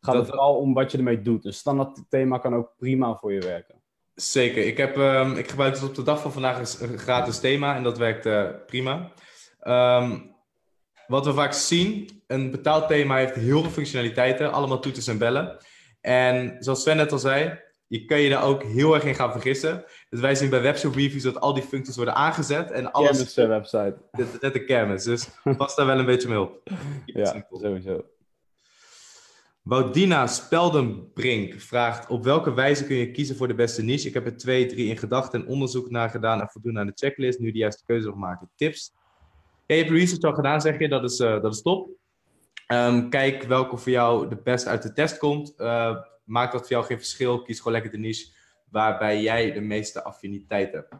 gaat 0.00 0.14
het 0.14 0.26
vooral 0.26 0.56
om 0.56 0.74
wat 0.74 0.92
je 0.92 0.98
ermee 0.98 1.22
doet. 1.22 1.44
Een 1.44 1.52
standaard 1.52 2.04
thema 2.08 2.38
kan 2.38 2.54
ook 2.54 2.72
prima 2.76 3.16
voor 3.16 3.32
je 3.32 3.40
werken. 3.40 3.80
Zeker. 4.14 4.66
Ik, 4.66 4.76
heb, 4.76 4.96
um, 4.96 5.36
ik 5.36 5.50
gebruik 5.50 5.74
het 5.74 5.84
op 5.84 5.94
de 5.94 6.02
dag 6.02 6.20
van 6.20 6.32
vandaag 6.32 6.80
een 6.80 6.98
gratis 6.98 7.40
thema 7.40 7.76
en 7.76 7.82
dat 7.82 7.98
werkt 7.98 8.26
uh, 8.26 8.48
prima. 8.66 9.10
Um, 9.66 10.30
wat 11.06 11.26
we 11.26 11.32
vaak 11.32 11.52
zien, 11.52 12.22
een 12.26 12.50
betaald 12.50 12.88
thema 12.88 13.16
heeft 13.16 13.34
heel 13.34 13.60
veel 13.60 13.70
functionaliteiten, 13.70 14.52
allemaal 14.52 14.78
toeters 14.78 15.06
en 15.06 15.18
bellen. 15.18 15.56
En 16.00 16.56
zoals 16.58 16.82
Sven 16.82 16.96
net 16.96 17.12
al 17.12 17.18
zei, 17.18 17.60
je 17.92 18.04
kan 18.04 18.20
je 18.20 18.28
daar 18.28 18.44
ook 18.44 18.62
heel 18.62 18.94
erg 18.94 19.04
in 19.04 19.14
gaan 19.14 19.32
vergissen. 19.32 19.84
Dus 20.10 20.20
wij 20.20 20.34
zien 20.34 20.50
bij 20.50 20.62
webshop 20.62 20.94
reviews 20.94 21.22
dat 21.22 21.40
al 21.40 21.54
die 21.54 21.62
functies 21.62 21.96
worden 21.96 22.14
aangezet 22.14 22.70
en 22.70 22.92
alles... 22.92 23.10
Kermis 23.10 23.38
uh, 23.38 23.46
website. 23.46 23.96
Net 24.40 24.54
een 24.54 24.66
kermis, 24.66 25.04
dus 25.04 25.28
pas 25.56 25.76
daar 25.76 25.86
wel 25.86 25.98
een 25.98 26.06
beetje 26.06 26.28
mee 26.28 26.40
op. 26.40 26.62
Ja, 27.04 27.46
sowieso. 27.50 28.04
Woudina 29.62 30.26
Speldenbrink 30.26 31.60
vraagt: 31.60 32.08
Op 32.08 32.24
welke 32.24 32.54
wijze 32.54 32.84
kun 32.84 32.96
je 32.96 33.10
kiezen 33.10 33.36
voor 33.36 33.48
de 33.48 33.54
beste 33.54 33.82
niche? 33.82 34.08
Ik 34.08 34.14
heb 34.14 34.26
er 34.26 34.36
twee, 34.36 34.66
drie 34.66 34.88
in 34.88 34.98
gedachten 34.98 35.40
en 35.40 35.48
onderzoek 35.48 35.90
naar 35.90 36.10
gedaan 36.10 36.40
en 36.40 36.48
voldoen 36.48 36.78
aan 36.78 36.86
de 36.86 36.92
checklist. 36.94 37.38
Nu 37.38 37.52
de 37.52 37.58
juiste 37.58 37.84
keuze 37.84 38.06
nog 38.06 38.16
maken. 38.16 38.50
Tips? 38.56 38.92
je 39.66 39.74
hebt 39.74 39.90
research 39.90 40.22
al 40.22 40.32
gedaan, 40.32 40.60
zeg 40.60 40.78
je. 40.78 40.88
Dat 40.88 41.04
is, 41.04 41.20
uh, 41.20 41.42
dat 41.42 41.54
is 41.54 41.62
top. 41.62 41.90
Um, 42.66 43.10
kijk 43.10 43.42
welke 43.42 43.76
voor 43.76 43.92
jou 43.92 44.28
de 44.28 44.36
beste 44.44 44.68
uit 44.68 44.82
de 44.82 44.92
test 44.92 45.18
komt. 45.18 45.54
Uh, 45.58 45.96
maakt 46.32 46.52
dat 46.52 46.60
voor 46.60 46.70
jou 46.70 46.84
geen 46.84 46.98
verschil. 46.98 47.42
Kies 47.42 47.58
gewoon 47.58 47.72
lekker 47.72 47.90
de 47.90 47.98
niche 47.98 48.32
waarbij 48.70 49.22
jij 49.22 49.52
de 49.52 49.60
meeste 49.60 50.02
affiniteit 50.02 50.72
hebt. 50.72 50.94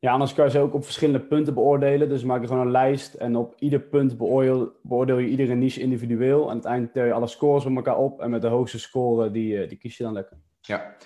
Ja, 0.00 0.12
anders 0.12 0.34
kan 0.34 0.44
je 0.44 0.50
ze 0.50 0.58
ook 0.58 0.74
op 0.74 0.84
verschillende 0.84 1.20
punten 1.20 1.54
beoordelen. 1.54 2.08
Dus 2.08 2.24
maak 2.24 2.40
je 2.40 2.46
gewoon 2.46 2.66
een 2.66 2.72
lijst 2.72 3.14
en 3.14 3.36
op 3.36 3.54
ieder 3.58 3.80
punt 3.80 4.16
beoordeel, 4.18 4.72
beoordeel 4.82 5.18
je 5.18 5.28
iedere 5.28 5.54
niche 5.54 5.80
individueel. 5.80 6.42
En 6.42 6.50
aan 6.50 6.56
het 6.56 6.64
eind 6.64 6.92
tel 6.92 7.04
je 7.04 7.12
alle 7.12 7.26
scores 7.26 7.64
om 7.64 7.76
elkaar 7.76 7.96
op 7.98 8.20
en 8.20 8.30
met 8.30 8.42
de 8.42 8.48
hoogste 8.48 8.78
score 8.78 9.30
die, 9.30 9.62
eh, 9.62 9.68
die 9.68 9.78
kies 9.78 9.96
je 9.96 10.04
dan 10.04 10.12
lekker. 10.12 10.36
Ja. 10.60 10.96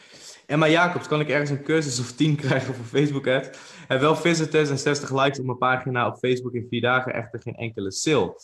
Emma 0.46 0.68
Jacobs, 0.68 1.08
kan 1.08 1.20
ik 1.20 1.28
ergens 1.28 1.50
een 1.50 1.62
cursus 1.62 2.00
of 2.00 2.12
10 2.12 2.36
krijgen 2.44 2.74
voor 2.74 2.84
Facebook 2.84 3.26
ads? 3.26 3.48
Heb 3.88 4.00
wel 4.00 4.16
visitors 4.16 4.70
en 4.70 4.78
60 4.78 5.10
likes 5.22 5.38
op 5.38 5.44
mijn 5.44 5.58
pagina 5.58 6.06
op 6.06 6.16
Facebook 6.16 6.54
in 6.54 6.66
vier 6.68 6.80
dagen, 6.80 7.14
echter 7.14 7.40
geen 7.40 7.54
enkele 7.54 7.92
sale. 7.92 8.40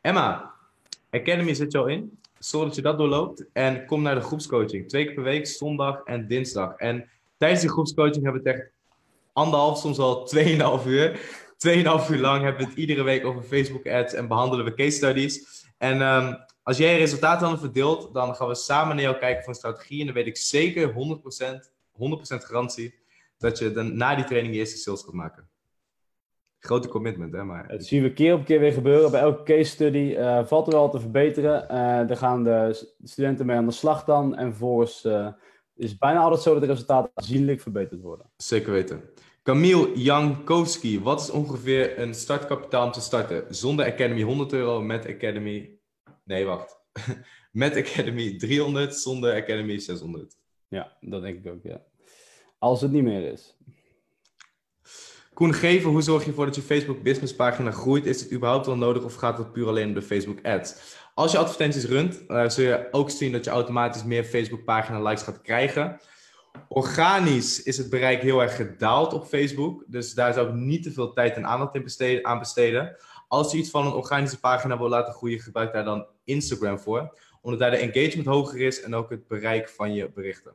Emma, 0.00 0.54
Academy 1.10 1.54
zit 1.54 1.72
je 1.72 1.78
al 1.78 1.86
in. 1.86 2.19
Zorg 2.40 2.64
dat 2.64 2.74
je 2.74 2.82
dat 2.82 2.98
doorloopt 2.98 3.44
en 3.52 3.86
kom 3.86 4.02
naar 4.02 4.14
de 4.14 4.20
groepscoaching. 4.20 4.88
Twee 4.88 5.04
keer 5.04 5.14
per 5.14 5.22
week, 5.22 5.46
zondag 5.46 6.02
en 6.04 6.26
dinsdag. 6.26 6.76
En 6.76 7.08
tijdens 7.36 7.60
die 7.60 7.70
groepscoaching 7.70 8.24
hebben 8.24 8.42
we 8.42 8.48
het 8.48 8.58
echt 8.58 8.70
anderhalf, 9.32 9.78
soms 9.78 9.98
al 9.98 10.24
tweeënhalf 10.24 10.86
uur. 10.86 11.20
Tweeënhalf 11.56 12.10
uur 12.10 12.18
lang 12.18 12.42
hebben 12.42 12.62
we 12.62 12.68
het 12.68 12.78
iedere 12.78 13.02
week 13.02 13.24
over 13.24 13.42
Facebook 13.42 13.86
ads 13.86 14.14
en 14.14 14.28
behandelen 14.28 14.64
we 14.64 14.74
case 14.74 14.96
studies. 14.96 15.64
En 15.78 16.02
um, 16.02 16.36
als 16.62 16.76
jij 16.76 16.98
resultaten 16.98 17.48
dan 17.48 17.58
verdeelt, 17.58 18.14
dan 18.14 18.34
gaan 18.34 18.48
we 18.48 18.54
samen 18.54 18.94
naar 18.94 19.04
jou 19.04 19.16
kijken 19.16 19.40
voor 19.40 19.52
een 19.52 19.58
strategie. 19.58 20.00
En 20.00 20.06
dan 20.06 20.14
weet 20.14 20.26
ik 20.26 20.36
zeker 20.36 20.92
100%, 20.92 20.92
100% 20.92 20.94
garantie 22.44 22.94
dat 23.38 23.58
je 23.58 23.72
dan 23.72 23.96
na 23.96 24.14
die 24.14 24.24
training 24.24 24.54
je 24.54 24.60
eerste 24.60 24.78
sales 24.78 25.02
gaat 25.02 25.12
maken. 25.12 25.48
Grote 26.60 26.88
commitment, 26.88 27.32
hè? 27.32 27.44
Maar... 27.44 27.68
Dat 27.68 27.84
zien 27.84 28.02
we 28.02 28.12
keer 28.12 28.34
op 28.34 28.44
keer 28.44 28.60
weer 28.60 28.72
gebeuren. 28.72 29.10
Bij 29.10 29.20
elke 29.20 29.42
case 29.42 29.70
study 29.70 30.14
uh, 30.18 30.46
valt 30.46 30.66
er 30.66 30.72
wel 30.72 30.90
te 30.90 31.00
verbeteren. 31.00 31.62
Uh, 31.62 31.68
daar 32.08 32.16
gaan 32.16 32.44
de 32.44 32.88
studenten 33.02 33.46
mee 33.46 33.56
aan 33.56 33.66
de 33.66 33.72
slag 33.72 34.04
dan. 34.04 34.36
En 34.36 34.48
vervolgens 34.48 35.04
uh, 35.04 35.28
is 35.74 35.98
bijna 35.98 36.20
altijd 36.20 36.42
zo 36.42 36.52
dat 36.52 36.62
de 36.62 36.66
resultaten 36.66 37.10
aanzienlijk 37.14 37.60
verbeterd 37.60 38.00
worden. 38.00 38.30
Zeker 38.36 38.72
weten. 38.72 39.02
Camille 39.42 39.92
Jankowski, 39.94 41.00
wat 41.00 41.20
is 41.20 41.30
ongeveer 41.30 41.98
een 41.98 42.14
startkapitaal 42.14 42.86
om 42.86 42.92
te 42.92 43.00
starten? 43.00 43.54
Zonder 43.54 43.86
Academy 43.86 44.22
100 44.22 44.52
euro, 44.52 44.80
met 44.82 45.06
Academy... 45.06 45.78
Nee, 46.24 46.44
wacht. 46.44 46.80
met 47.52 47.76
Academy 47.76 48.36
300, 48.36 48.96
zonder 48.96 49.42
Academy 49.42 49.78
600. 49.78 50.36
Ja, 50.68 50.96
dat 51.00 51.22
denk 51.22 51.44
ik 51.44 51.52
ook, 51.52 51.62
ja. 51.62 51.82
Als 52.58 52.80
het 52.80 52.90
niet 52.90 53.02
meer 53.02 53.32
is. 53.32 53.56
Geven, 55.48 55.90
hoe 55.90 56.02
zorg 56.02 56.22
je 56.22 56.28
ervoor 56.28 56.44
dat 56.44 56.54
je 56.54 56.62
Facebook 56.62 57.02
businesspagina 57.02 57.70
groeit? 57.70 58.06
Is 58.06 58.20
het 58.20 58.32
überhaupt 58.32 58.66
wel 58.66 58.76
nodig 58.76 59.02
of 59.02 59.14
gaat 59.14 59.38
het 59.38 59.52
puur 59.52 59.68
alleen 59.68 59.88
om 59.88 59.94
de 59.94 60.02
Facebook 60.02 60.38
ads? 60.42 60.98
Als 61.14 61.32
je 61.32 61.38
advertenties 61.38 61.84
runt, 61.84 62.22
uh, 62.28 62.48
zul 62.48 62.64
je 62.64 62.88
ook 62.90 63.10
zien 63.10 63.32
dat 63.32 63.44
je 63.44 63.50
automatisch 63.50 64.04
meer 64.04 64.24
Facebook 64.24 64.64
pagina 64.64 65.02
likes 65.02 65.22
gaat 65.22 65.42
krijgen. 65.42 66.00
Organisch 66.68 67.62
is 67.62 67.76
het 67.76 67.90
bereik 67.90 68.22
heel 68.22 68.42
erg 68.42 68.56
gedaald 68.56 69.12
op 69.12 69.26
Facebook. 69.26 69.84
Dus 69.86 70.14
daar 70.14 70.32
zou 70.32 70.48
ik 70.48 70.54
niet 70.54 70.82
te 70.82 70.92
veel 70.92 71.12
tijd 71.12 71.36
en 71.36 71.46
aandacht 71.46 71.74
in 71.74 71.82
besteden, 71.82 72.24
aan 72.24 72.38
besteden. 72.38 72.96
Als 73.28 73.52
je 73.52 73.58
iets 73.58 73.70
van 73.70 73.86
een 73.86 73.92
organische 73.92 74.40
pagina 74.40 74.78
wil 74.78 74.88
laten 74.88 75.14
groeien, 75.14 75.40
gebruik 75.40 75.72
daar 75.72 75.84
dan 75.84 76.06
Instagram 76.24 76.78
voor. 76.78 77.18
Omdat 77.40 77.60
daar 77.60 77.70
de 77.70 77.76
engagement 77.76 78.26
hoger 78.26 78.60
is 78.60 78.82
en 78.82 78.94
ook 78.94 79.10
het 79.10 79.26
bereik 79.26 79.68
van 79.68 79.94
je 79.94 80.10
berichten. 80.10 80.52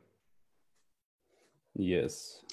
Yes. 1.72 2.44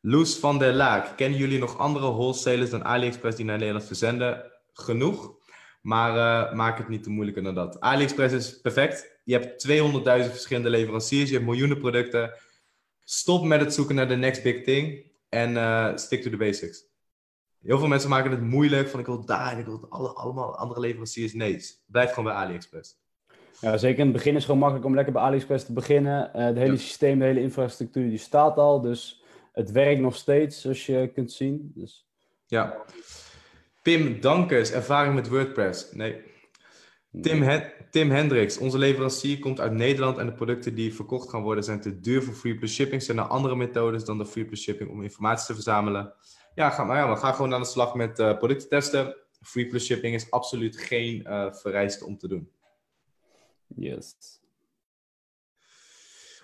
Loes 0.00 0.36
van 0.36 0.58
der 0.58 0.72
Laak. 0.72 1.16
Kennen 1.16 1.38
jullie 1.38 1.58
nog 1.58 1.78
andere 1.78 2.06
wholesalers 2.12 2.70
dan 2.70 2.84
AliExpress 2.84 3.36
die 3.36 3.44
naar 3.44 3.58
Nederland 3.58 3.84
verzenden? 3.84 4.52
Genoeg. 4.72 5.36
Maar 5.82 6.16
uh, 6.16 6.54
maak 6.54 6.78
het 6.78 6.88
niet 6.88 7.02
te 7.02 7.10
moeilijker 7.10 7.42
dan 7.42 7.54
dat. 7.54 7.80
AliExpress 7.80 8.34
is 8.34 8.60
perfect. 8.60 9.20
Je 9.24 9.32
hebt 9.32 9.68
200.000 9.68 10.30
verschillende 10.30 10.70
leveranciers. 10.70 11.28
Je 11.28 11.34
hebt 11.34 11.46
miljoenen 11.46 11.78
producten. 11.78 12.34
Stop 13.04 13.44
met 13.44 13.60
het 13.60 13.74
zoeken 13.74 13.94
naar 13.94 14.08
de 14.08 14.16
next 14.16 14.42
big 14.42 14.64
thing. 14.64 15.12
En 15.28 15.52
uh, 15.52 15.96
stick 15.96 16.22
to 16.22 16.30
the 16.30 16.36
basics. 16.36 16.86
Heel 17.62 17.78
veel 17.78 17.88
mensen 17.88 18.10
maken 18.10 18.30
het 18.30 18.40
moeilijk. 18.40 18.88
Van 18.88 19.00
ik 19.00 19.06
wil 19.06 19.24
daar 19.24 19.52
en 19.52 19.58
ik 19.58 19.66
wil 19.66 19.86
alle, 19.88 20.08
allemaal 20.08 20.56
andere 20.56 20.80
leveranciers. 20.80 21.32
Nee, 21.32 21.60
blijf 21.86 22.08
gewoon 22.08 22.24
bij 22.24 22.42
AliExpress. 22.42 22.96
Ja, 23.60 23.76
zeker 23.76 23.98
in 23.98 24.04
het 24.04 24.14
begin 24.14 24.30
is 24.30 24.36
het 24.36 24.44
gewoon 24.44 24.60
makkelijk 24.60 24.86
om 24.86 24.94
lekker 24.94 25.12
bij 25.12 25.22
AliExpress 25.22 25.64
te 25.64 25.72
beginnen. 25.72 26.30
Uh, 26.36 26.44
het 26.44 26.56
hele 26.56 26.72
ja. 26.72 26.78
systeem, 26.78 27.18
de 27.18 27.24
hele 27.24 27.40
infrastructuur, 27.40 28.08
die 28.08 28.18
staat 28.18 28.56
al. 28.56 28.80
Dus 28.80 29.17
het 29.58 29.70
werkt 29.70 30.00
nog 30.00 30.16
steeds, 30.16 30.60
zoals 30.60 30.86
je 30.86 31.10
kunt 31.14 31.32
zien. 31.32 31.72
Dus... 31.74 32.06
Ja. 32.46 32.84
Pim 33.82 34.20
Dankers, 34.20 34.70
ervaring 34.70 35.14
met 35.14 35.28
WordPress. 35.28 35.92
Nee. 35.92 36.22
Tim, 37.20 37.42
Hen 37.42 37.72
Tim 37.90 38.10
Hendricks, 38.10 38.58
onze 38.58 38.78
leverancier 38.78 39.38
komt 39.38 39.60
uit 39.60 39.72
Nederland 39.72 40.18
en 40.18 40.26
de 40.26 40.32
producten 40.32 40.74
die 40.74 40.94
verkocht 40.94 41.30
gaan 41.30 41.42
worden 41.42 41.64
zijn 41.64 41.80
te 41.80 42.00
duur 42.00 42.22
voor 42.22 42.34
Free 42.34 42.54
Plus 42.58 42.74
Shipping. 42.74 43.02
Zijn 43.02 43.18
er 43.18 43.24
andere 43.24 43.56
methodes 43.56 44.04
dan 44.04 44.18
de 44.18 44.26
Free 44.26 44.44
Plus 44.44 44.62
Shipping 44.62 44.90
om 44.90 45.02
informatie 45.02 45.46
te 45.46 45.54
verzamelen? 45.54 46.14
Ja, 46.54 46.70
ga, 46.70 46.84
maar 46.84 46.96
ja, 46.96 47.10
we 47.10 47.16
gaan 47.16 47.34
gewoon 47.34 47.54
aan 47.54 47.60
de 47.60 47.66
slag 47.66 47.94
met 47.94 48.18
uh, 48.18 48.38
producten 48.38 48.68
testen. 48.68 49.16
Free 49.40 49.66
Plus 49.66 49.84
Shipping 49.84 50.14
is 50.14 50.30
absoluut 50.30 50.78
geen 50.78 51.20
uh, 51.26 51.52
vereiste 51.52 52.04
om 52.04 52.18
te 52.18 52.28
doen. 52.28 52.50
Yes. 53.76 54.16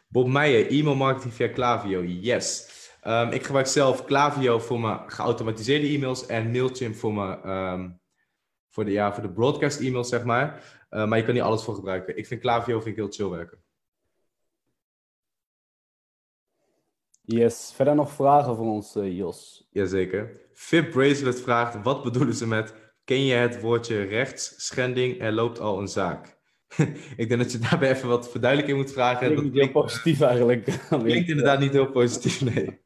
Bob 0.09 0.29
Meijer, 0.29 0.71
e-mail 0.71 0.97
marketing 0.97 1.35
via 1.35 1.49
Klaviyo. 1.49 2.03
Yes. 2.03 2.83
Um, 3.07 3.31
ik 3.31 3.45
gebruik 3.45 3.67
zelf 3.67 4.05
Klaviyo 4.05 4.59
voor 4.59 4.81
mijn 4.81 5.11
geautomatiseerde 5.11 5.87
e-mails 5.87 6.27
en 6.27 6.51
Mailchimp 6.51 6.95
voor, 6.95 7.15
mijn, 7.15 7.49
um, 7.51 8.01
voor, 8.71 8.85
de, 8.85 8.91
ja, 8.91 9.13
voor 9.13 9.23
de 9.23 9.33
broadcast 9.33 9.81
e-mails, 9.81 10.09
zeg 10.09 10.25
maar. 10.25 10.63
Uh, 10.91 11.07
maar 11.07 11.19
je 11.19 11.25
kan 11.25 11.35
niet 11.35 11.43
alles 11.43 11.63
voor 11.63 11.75
gebruiken. 11.75 12.17
Ik 12.17 12.27
vind 12.27 12.41
Klaviyo 12.41 12.81
vind 12.81 12.97
ik 12.97 13.03
heel 13.03 13.13
chill 13.13 13.29
werken. 13.37 13.59
Yes. 17.21 17.73
Verder 17.75 17.95
nog 17.95 18.13
vragen 18.13 18.57
voor 18.57 18.67
ons, 18.67 18.97
uh, 18.97 19.17
Jos? 19.17 19.69
Jazeker. 19.71 20.41
Vip 20.53 20.91
Bracelet 20.91 21.41
vraagt, 21.41 21.83
wat 21.83 22.03
bedoelen 22.03 22.35
ze 22.35 22.47
met... 22.47 22.75
Ken 23.05 23.25
je 23.25 23.35
het 23.35 23.61
woordje 23.61 24.03
rechtsschending? 24.03 25.21
Er 25.21 25.33
loopt 25.33 25.61
al 25.61 25.81
een 25.81 25.89
zaak. 25.89 26.39
ik 27.17 27.29
denk 27.29 27.41
dat 27.41 27.53
je 27.53 27.59
daarbij 27.59 27.91
even 27.91 28.09
wat 28.09 28.31
verduidelijking 28.31 28.79
moet 28.79 28.93
vragen. 28.93 29.19
Klinkt 29.19 29.37
dat 29.37 29.53
niet 29.53 29.63
heel 29.63 29.71
positief 29.71 30.21
eigenlijk. 30.21 30.65
Klinkt 30.89 31.29
inderdaad 31.29 31.59
niet 31.61 31.73
heel 31.73 31.91
positief, 31.91 32.41
nee. 32.55 32.84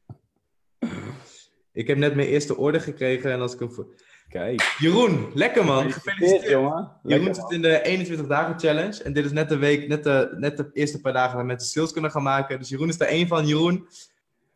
Ik 1.79 1.87
heb 1.87 1.97
net 1.97 2.15
mijn 2.15 2.27
eerste 2.27 2.57
orde 2.57 2.79
gekregen 2.79 3.31
en 3.31 3.41
als 3.41 3.53
ik 3.53 3.59
hem... 3.59 3.87
Kijk. 4.29 4.75
Jeroen, 4.79 5.31
lekker 5.33 5.65
man. 5.65 5.91
Gefeliciteerd. 5.91 6.49
jongen. 6.49 6.91
Jeroen 7.03 7.35
zit 7.35 7.51
in 7.51 7.61
de 7.61 7.81
21 7.81 8.27
dagen 8.27 8.59
challenge. 8.59 9.03
En 9.03 9.13
dit 9.13 9.25
is 9.25 9.31
net 9.31 9.49
de 9.49 9.57
week, 9.57 9.87
net 9.87 10.03
de, 10.03 10.35
net 10.37 10.57
de 10.57 10.69
eerste 10.73 11.01
paar 11.01 11.13
dagen 11.13 11.31
dat 11.31 11.41
we 11.41 11.47
met 11.47 11.59
de 11.59 11.65
sales 11.65 11.91
kunnen 11.91 12.11
gaan 12.11 12.23
maken. 12.23 12.59
Dus 12.59 12.69
Jeroen 12.69 12.87
is 12.87 12.99
er 12.99 13.07
één 13.07 13.27
van. 13.27 13.47
Jeroen, 13.47 13.87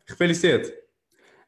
gefeliciteerd. 0.04 0.74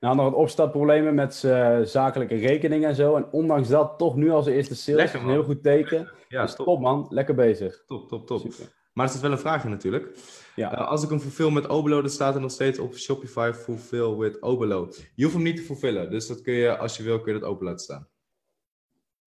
Nou, 0.00 0.16
nog 0.16 0.24
wat 0.24 0.34
opstartproblemen 0.34 1.14
met 1.14 1.34
zijn 1.34 1.86
zakelijke 1.86 2.34
rekeningen 2.34 2.88
en 2.88 2.94
zo. 2.94 3.16
En 3.16 3.26
ondanks 3.30 3.68
dat 3.68 3.98
toch 3.98 4.16
nu 4.16 4.30
als 4.30 4.46
eerste 4.46 4.74
sales. 4.74 5.00
Lekker, 5.00 5.20
een 5.20 5.30
heel 5.30 5.44
goed 5.44 5.62
teken. 5.62 6.10
Ja, 6.28 6.42
dus 6.42 6.54
top. 6.54 6.66
top 6.66 6.80
man, 6.80 7.06
lekker 7.10 7.34
bezig. 7.34 7.82
Top, 7.86 8.08
top, 8.08 8.26
top. 8.26 8.40
Super. 8.40 8.75
Maar 8.96 9.04
er 9.04 9.10
staat 9.10 9.22
wel 9.22 9.32
een 9.32 9.38
vraag 9.38 9.64
in 9.64 9.70
natuurlijk. 9.70 10.18
Ja. 10.54 10.72
Eh, 10.72 10.88
als 10.88 11.02
ik 11.02 11.08
hem 11.08 11.20
fulfill 11.20 11.50
met 11.50 11.68
Obelo, 11.68 12.00
dan 12.00 12.10
staat 12.10 12.34
er 12.34 12.40
nog 12.40 12.50
steeds 12.50 12.78
op 12.78 12.96
Shopify 12.96 13.50
fulfill 13.54 14.14
with 14.16 14.42
Obelo. 14.42 14.92
Je 15.14 15.22
hoeft 15.22 15.34
hem 15.36 15.44
niet 15.44 15.56
te 15.56 15.62
fulfillen, 15.62 16.10
dus 16.10 16.26
dat 16.26 16.40
kun 16.42 16.54
je, 16.54 16.76
als 16.76 16.96
je 16.96 17.02
wil, 17.02 17.20
kun 17.20 17.34
je 17.34 17.40
dat 17.40 17.48
open 17.48 17.64
laten 17.66 17.80
staan. 17.84 18.08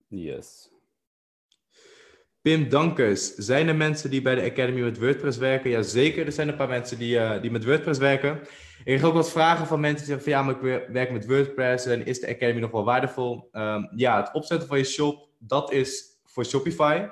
Yes. 0.07 0.71
Pim 2.41 2.69
Dankers, 2.69 3.33
zijn 3.35 3.67
er 3.67 3.75
mensen 3.75 4.09
die 4.09 4.21
bij 4.21 4.35
de 4.35 4.51
Academy 4.51 4.81
met 4.81 4.99
WordPress 4.99 5.37
werken? 5.37 5.69
Jazeker, 5.69 6.25
er 6.25 6.31
zijn 6.31 6.47
een 6.47 6.55
paar 6.55 6.67
mensen 6.67 6.97
die, 6.97 7.19
eh, 7.19 7.41
die 7.41 7.51
met 7.51 7.65
WordPress 7.65 7.99
werken. 7.99 8.39
Ik 8.77 8.83
krijg 8.85 9.03
ook 9.03 9.13
wat 9.13 9.31
vragen 9.31 9.67
van 9.67 9.79
mensen 9.79 10.05
die 10.05 10.13
zeggen 10.15 10.23
van 10.23 10.39
ja, 10.39 10.45
maar 10.45 10.55
ik 10.55 10.61
wer- 10.61 10.91
werk 10.91 11.11
met 11.11 11.25
WordPress 11.25 11.85
en 11.85 12.05
is 12.05 12.19
de 12.19 12.27
Academy 12.27 12.59
nog 12.59 12.71
wel 12.71 12.83
waardevol? 12.83 13.49
Ehm, 13.51 13.83
ja, 13.95 14.21
het 14.23 14.33
opzetten 14.33 14.67
van 14.67 14.77
je 14.77 14.83
shop, 14.83 15.29
dat 15.37 15.71
is 15.71 16.19
voor 16.23 16.45
Shopify. 16.45 17.07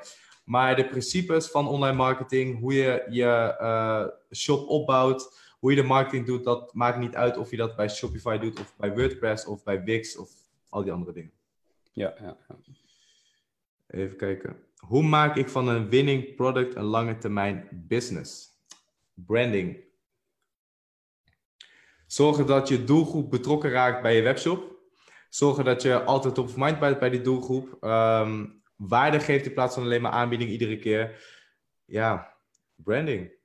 Maar 0.47 0.75
de 0.75 0.87
principes 0.87 1.47
van 1.47 1.67
online 1.67 1.97
marketing, 1.97 2.59
hoe 2.59 2.73
je 2.73 3.05
je 3.09 3.55
eh, 3.59 4.05
shop 4.31 4.67
opbouwt, 4.67 5.39
hoe 5.59 5.69
je 5.69 5.81
de 5.81 5.87
marketing 5.87 6.25
doet, 6.25 6.43
dat 6.43 6.73
maakt 6.73 6.99
niet 6.99 7.15
uit 7.15 7.37
of 7.37 7.51
je 7.51 7.57
dat 7.57 7.75
bij 7.75 7.89
Shopify 7.89 8.37
doet 8.37 8.59
of 8.59 8.75
bij 8.77 8.93
WordPress 8.93 9.45
of 9.45 9.63
bij 9.63 9.83
Wix 9.83 10.17
of 10.17 10.31
al 10.69 10.83
die 10.83 10.91
andere 10.91 11.13
dingen. 11.13 11.31
Ja, 11.91 12.13
ja, 12.21 12.37
ja. 12.47 12.55
Even 13.87 14.17
kijken. 14.17 14.55
Hoe 14.77 15.03
maak 15.03 15.35
ik 15.35 15.49
van 15.49 15.67
een 15.67 15.89
winning 15.89 16.35
product 16.35 16.75
een 16.75 16.83
lange 16.83 17.17
termijn 17.17 17.67
business? 17.87 18.49
Branding. 19.13 19.77
Zorgen 22.05 22.45
dat 22.45 22.67
je 22.67 22.83
doelgroep 22.83 23.29
betrokken 23.29 23.69
raakt 23.69 24.01
bij 24.01 24.15
je 24.15 24.21
webshop. 24.21 24.75
Zorgen 25.29 25.65
dat 25.65 25.81
je 25.81 26.03
altijd 26.03 26.35
top 26.35 26.47
of 26.47 26.57
mind 26.57 26.79
bent 26.79 26.99
bij 26.99 27.09
die 27.09 27.21
doelgroep. 27.21 27.77
Ehm, 27.79 28.45
waarde 28.77 29.19
geeft 29.19 29.45
in 29.45 29.53
plaats 29.53 29.73
van 29.73 29.83
alleen 29.83 30.01
maar 30.01 30.11
aanbieding 30.11 30.49
iedere 30.49 30.77
keer. 30.77 31.23
Ja, 31.85 32.33
branding. 32.75 33.35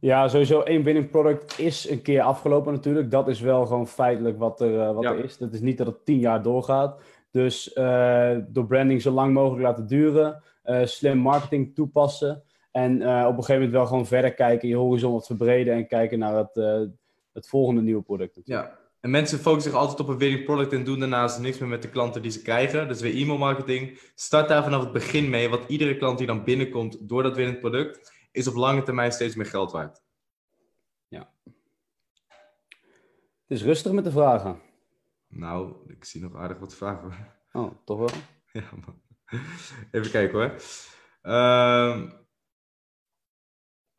Ja, 0.00 0.28
sowieso 0.28 0.60
één 0.60 0.82
winning 0.82 1.10
product 1.10 1.58
is 1.58 1.88
een 1.90 2.02
keer 2.02 2.20
afgelopen 2.22 2.72
natuurlijk. 2.72 3.10
Dat 3.10 3.28
is 3.28 3.40
wel 3.40 3.66
gewoon 3.66 3.88
feitelijk 3.88 4.38
wat 4.38 4.60
er, 4.60 4.80
eh, 4.80 4.94
wat 4.94 5.02
Ja. 5.02 5.10
er 5.12 5.24
is. 5.24 5.38
Dat 5.38 5.52
is 5.52 5.60
niet 5.60 5.78
dat 5.78 5.86
het 5.86 6.04
tien 6.04 6.18
jaar 6.18 6.42
doorgaat. 6.42 7.00
Dus 7.30 7.72
eh, 7.72 8.36
door 8.48 8.66
branding 8.66 9.02
zo 9.02 9.10
lang 9.10 9.32
mogelijk 9.32 9.62
laten 9.62 9.86
duren, 9.86 10.42
eh, 10.62 10.84
slim 10.84 11.18
marketing 11.18 11.74
toepassen 11.74 12.42
en 12.70 12.94
op 13.02 13.02
een 13.08 13.34
gegeven 13.34 13.54
moment 13.54 13.72
wel 13.72 13.86
gewoon 13.86 14.06
verder 14.06 14.34
kijken, 14.34 14.68
je 14.68 14.76
horizon 14.76 15.12
wat 15.12 15.26
verbreden 15.26 15.74
en 15.74 15.86
kijken 15.86 16.18
naar 16.18 16.34
het, 16.36 16.54
het 17.32 17.48
volgende 17.48 17.80
nieuwe 17.82 18.02
product. 18.02 18.36
natuurlijk. 18.36 18.68
Ja. 18.68 18.78
En 19.06 19.12
mensen 19.12 19.38
focussen 19.38 19.70
zich 19.70 19.80
altijd 19.80 20.00
op 20.00 20.08
een 20.08 20.18
winning 20.18 20.44
product 20.44 20.72
en 20.72 20.84
doen 20.84 20.98
daarnaast 20.98 21.38
niks 21.38 21.58
meer 21.58 21.68
met 21.68 21.82
de 21.82 21.88
klanten 21.88 22.22
die 22.22 22.30
ze 22.30 22.42
krijgen. 22.42 22.88
Dus 22.88 23.00
weer 23.00 23.14
e-mail 23.14 23.38
marketing. 23.38 24.00
Start 24.14 24.48
daar 24.48 24.62
vanaf 24.62 24.80
het 24.80 24.92
begin 24.92 25.30
mee, 25.30 25.48
want 25.48 25.68
iedere 25.68 25.96
klant 25.96 26.18
die 26.18 26.26
dan 26.26 26.44
binnenkomt 26.44 27.08
door 27.08 27.22
dat 27.22 27.36
winnend 27.36 27.60
product, 27.60 28.12
is 28.32 28.46
op 28.46 28.54
lange 28.54 28.82
termijn 28.82 29.12
steeds 29.12 29.34
meer 29.34 29.46
geld 29.46 29.72
waard. 29.72 30.04
Het 33.46 33.58
is 33.58 33.62
rustig 33.62 33.92
met 33.92 34.04
de 34.04 34.10
vragen. 34.10 34.60
Nou, 35.28 35.74
ik 35.86 36.04
zie 36.04 36.20
nog 36.20 36.34
aardig 36.34 36.58
wat 36.58 36.74
vragen. 36.74 37.34
Oh, 37.52 37.72
toch 37.84 37.98
wel? 37.98 38.10
Ja, 38.62 38.70
man. 38.84 39.02
Even 39.90 40.10
kijken 40.10 40.38
hoor. 40.38 40.62
Ehm, 41.22 42.10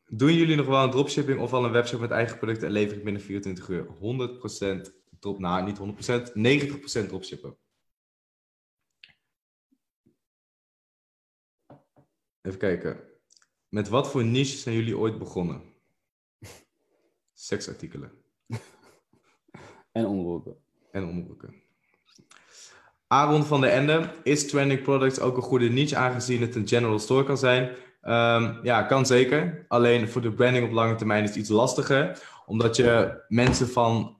doen 0.05 0.33
jullie 0.33 0.55
nog 0.55 0.65
wel 0.65 0.83
een 0.83 0.91
dropshipping 0.91 1.39
of 1.39 1.53
al 1.53 1.65
een 1.65 1.71
webshop 1.71 1.99
met 1.99 2.11
eigen 2.11 2.37
producten 2.37 2.67
en 2.67 2.73
lever 2.73 2.97
ik 2.97 3.03
binnen 3.03 3.21
24 3.21 3.67
uur? 3.69 3.85
100% 3.85 4.96
drop, 5.19 5.39
nou 5.39 5.63
niet 5.63 5.77
100%, 5.77 7.03
90% 7.03 7.07
dropshippen. 7.07 7.57
Even 12.41 12.59
kijken. 12.59 12.99
Met 13.69 13.87
wat 13.87 14.09
voor 14.09 14.23
niche 14.23 14.57
zijn 14.57 14.75
jullie 14.75 14.97
ooit 14.97 15.17
begonnen? 15.17 15.61
Seksartikelen 17.33 18.11
En 19.91 20.05
onderbroeken. 20.05 20.57
en 20.91 21.03
onderbroeken. 21.03 21.53
Aaron 23.07 23.45
van 23.45 23.61
der 23.61 23.69
Ende, 23.69 24.13
is 24.23 24.49
trending 24.49 24.81
products 24.81 25.19
ook 25.19 25.37
een 25.37 25.41
goede 25.43 25.69
niche 25.69 25.95
aangezien 25.95 26.41
het 26.41 26.55
een 26.55 26.67
general 26.67 26.99
store 26.99 27.23
kan 27.23 27.37
zijn? 27.37 27.75
Ehm, 28.01 28.65
ja, 28.65 28.83
kan 28.83 29.05
zeker. 29.05 29.65
Alleen 29.67 30.09
voor 30.09 30.21
de 30.21 30.33
branding 30.33 30.65
op 30.65 30.71
lange 30.71 30.95
termijn 30.95 31.23
is 31.23 31.29
het 31.29 31.37
iets 31.37 31.49
lastiger, 31.49 32.23
omdat 32.45 32.75
je 32.75 33.23
mensen 33.27 33.67
van 33.67 34.16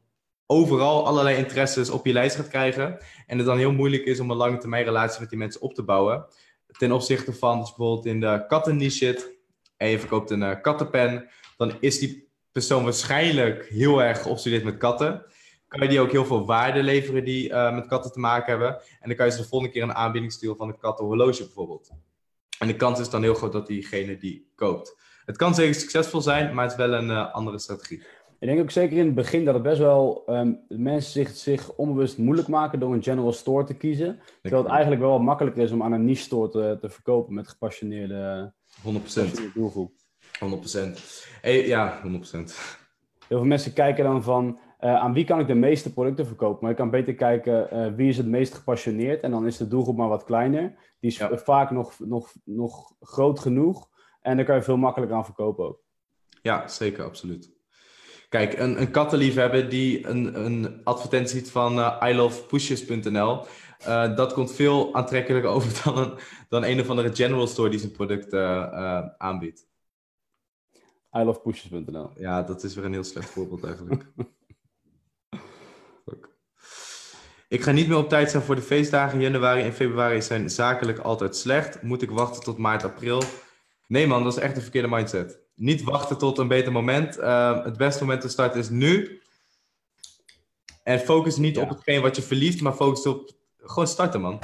overal 0.48 1.06
allerlei 1.08 1.38
interesses 1.38 1.90
op 1.90 2.06
je 2.06 2.14
lijst 2.14 2.36
gaat 2.36 2.48
krijgen 2.48 2.98
en 3.28 3.38
het 3.38 3.48
dan 3.48 3.58
heel 3.58 3.72
moeilijk 3.72 4.04
is 4.04 4.20
om 4.20 4.32
een 4.32 4.38
lange 4.38 4.58
termijn 4.58 4.84
relatie 4.84 5.20
met 5.20 5.30
die 5.30 5.38
mensen 5.38 5.62
op 5.62 5.74
te 5.74 5.84
bouwen. 5.84 6.26
Ten 6.68 6.92
opzichte 6.92 7.34
van, 7.34 7.58
je 7.58 7.64
bijvoorbeeld 7.64 8.06
in 8.06 8.20
de 8.20 8.46
kattenniche 8.48 8.98
zit 8.98 9.36
en 9.78 9.90
je 9.90 10.00
verkoopt 10.00 10.30
een 10.30 10.44
eh, 10.44 10.62
kattenpen, 10.62 11.30
dan 11.58 11.74
is 11.80 12.00
die 12.00 12.30
persoon 12.52 12.84
waarschijnlijk 12.84 13.66
heel 13.70 14.04
erg 14.04 14.22
geobsedeerd 14.22 14.64
met 14.64 14.78
katten 14.78 15.26
kan 15.68 15.82
je 15.82 15.88
die 15.88 16.00
ook 16.00 16.12
heel 16.12 16.26
veel 16.26 16.46
waarde 16.46 16.84
leveren 16.84 17.24
die 17.24 17.50
eh, 17.50 17.76
met 17.76 17.88
katten 17.88 18.12
te 18.12 18.20
maken 18.20 18.50
hebben. 18.50 18.74
En 19.00 19.08
dan 19.08 19.16
kan 19.16 19.26
je 19.26 19.32
ze 19.32 19.42
de 19.42 19.48
volgende 19.48 19.74
keer 19.74 19.84
een 19.84 19.94
aanbieding 19.94 20.34
van 20.58 20.68
een 20.68 20.78
kattenhorloge 20.78 21.44
bijvoorbeeld. 21.44 21.90
En 22.60 22.68
de 22.68 22.76
kans 22.76 23.00
is 23.00 23.10
dan 23.10 23.22
heel 23.22 23.34
groot 23.34 23.52
dat 23.52 23.68
diegene 23.68 24.18
die 24.18 24.52
koopt. 24.56 24.96
Het 25.26 25.38
kan 25.38 25.56
zeker 25.56 25.76
succesvol 25.76 26.22
zijn, 26.22 26.54
maar 26.54 26.64
het 26.64 26.72
is 26.72 26.78
wel 26.78 26.94
een 26.94 27.10
eh, 27.10 27.34
andere 27.34 27.60
strategie. 27.60 28.04
Ik 28.40 28.48
denk 28.48 28.60
ook 28.62 28.72
zeker 28.72 28.98
in 28.98 29.06
het 29.06 29.16
begin 29.16 29.46
dat 29.46 29.54
het 29.54 29.64
best 29.64 29.80
wel 29.80 30.24
ehm, 30.26 30.54
mensen 30.68 31.12
zich, 31.12 31.30
zich 31.30 31.76
onbewust 31.76 32.18
moeilijk 32.18 32.48
maken 32.48 32.80
door 32.80 32.94
een 32.94 33.04
general 33.04 33.32
store 33.34 33.64
te 33.64 33.74
kiezen. 33.74 34.20
Terwijl 34.42 34.64
het 34.64 34.72
eigenlijk 34.72 35.02
wel 35.02 35.12
wat 35.12 35.22
makkelijker 35.22 35.64
is 35.64 35.72
om 35.72 35.84
aan 35.84 35.92
een 35.92 36.06
niche 36.06 36.22
store 36.24 36.50
te, 36.50 36.78
te 36.82 36.90
verkopen 36.90 37.34
met 37.34 37.48
gepassioneerde, 37.48 38.54
100%. 38.54 38.82
gepassioneerde 38.82 39.52
doelgroep. 39.54 39.92
100%. 40.22 41.00
Hey, 41.42 41.68
ja, 41.68 42.02
100%. 42.02 42.02
Heel 43.28 43.38
veel 43.38 43.44
mensen 43.46 43.74
kijken 43.74 44.04
dan 44.04 44.24
van 44.24 44.60
eh, 44.78 44.96
aan 44.96 45.14
wie 45.14 45.26
kan 45.26 45.40
ik 45.40 45.48
de 45.48 45.54
meeste 45.56 45.94
producten 45.94 46.26
verkopen. 46.26 46.58
Maar 46.62 46.70
je 46.70 46.76
kan 46.78 46.90
beter 46.90 47.16
kijken 47.16 47.72
eh, 47.72 47.94
wie 47.96 48.10
is 48.10 48.18
het 48.18 48.28
meest 48.28 48.54
gepassioneerd. 48.54 49.22
En 49.22 49.32
dan 49.32 49.46
is 49.46 49.58
de 49.58 49.68
doelgroep 49.68 49.98
maar 49.98 50.08
wat 50.10 50.24
kleiner. 50.24 50.76
Die 51.00 51.12
is 51.12 51.18
Ja. 51.18 51.38
vaak 51.38 51.72
nog, 51.72 52.00
nog, 52.00 52.34
nog 52.44 52.94
groot 53.00 53.40
genoeg. 53.40 53.90
En 54.22 54.36
daar 54.36 54.46
kan 54.46 54.56
je 54.56 54.62
veel 54.62 54.78
makkelijker 54.78 55.18
aan 55.18 55.26
verkopen 55.26 55.66
ook. 55.66 55.82
Ja, 56.42 56.68
zeker, 56.68 57.04
absoluut. 57.04 57.56
Kijk, 58.30 58.60
een, 58.60 58.82
een 58.82 58.92
kattenliefhebber 58.92 59.70
die 59.70 60.08
een, 60.08 60.46
een 60.46 60.82
advertentie 60.84 61.40
ziet 61.40 61.52
van 61.52 61.94
ilovepushes.nl, 62.04 63.46
eh, 63.80 64.16
dat 64.16 64.34
komt 64.34 64.56
veel 64.56 64.96
aantrekkelijker 64.96 65.52
over 65.56 65.82
dan 65.84 65.98
een, 65.98 66.14
dan 66.50 66.64
een 66.64 66.80
of 66.80 66.90
andere 66.90 67.16
general 67.16 67.48
store 67.48 67.70
die 67.70 67.80
zijn 67.80 67.92
product 67.92 68.34
eh, 68.34 69.06
aanbiedt. 69.18 69.68
ilovepushes.nl 71.12 72.12
Ja, 72.16 72.44
dat 72.44 72.64
is 72.64 72.76
weer 72.76 72.86
een 72.86 72.94
heel 72.94 73.04
slecht 73.04 73.30
voorbeeld 73.30 73.64
eigenlijk. 73.64 74.06
Ik 77.50 77.62
ga 77.62 77.72
niet 77.72 77.88
meer 77.88 77.98
op 77.98 78.10
tijd 78.10 78.32
zijn 78.32 78.44
voor 78.44 78.56
de 78.56 78.62
feestdagen. 78.62 79.22
Januari 79.22 79.62
en 79.62 79.74
februari 79.74 80.22
zijn 80.22 80.50
zakelijk 80.50 81.00
altijd 81.00 81.36
slecht. 81.36 81.82
Moet 81.82 82.02
ik 82.02 82.10
wachten 82.10 82.44
tot 82.44 82.58
maart, 82.58 82.84
april? 82.84 83.22
Nee 83.88 84.08
man, 84.08 84.24
dat 84.24 84.38
is 84.38 84.44
echt 84.44 84.56
een 84.56 84.62
verkeerde 84.62 84.88
mindset. 84.88 85.47
Niet 85.58 85.84
wachten 85.84 86.18
tot 86.18 86.38
een 86.38 86.48
beter 86.48 86.72
moment. 86.72 87.18
Uh, 87.18 87.64
het 87.64 87.78
beste 87.78 88.04
moment 88.04 88.22
te 88.22 88.30
starten 88.30 88.60
is 88.60 88.70
nu. 88.70 89.22
En 90.84 91.00
focus 91.00 91.38
niet 91.38 91.56
Ja. 91.56 91.62
op 91.62 91.70
hetgeen 91.70 92.02
wat 92.02 92.16
je 92.16 92.22
verliest, 92.22 92.62
maar 92.62 92.74
focus 92.74 93.06
op 93.06 93.32
gewoon 93.58 93.88
starten 93.88 94.22
man. 94.22 94.40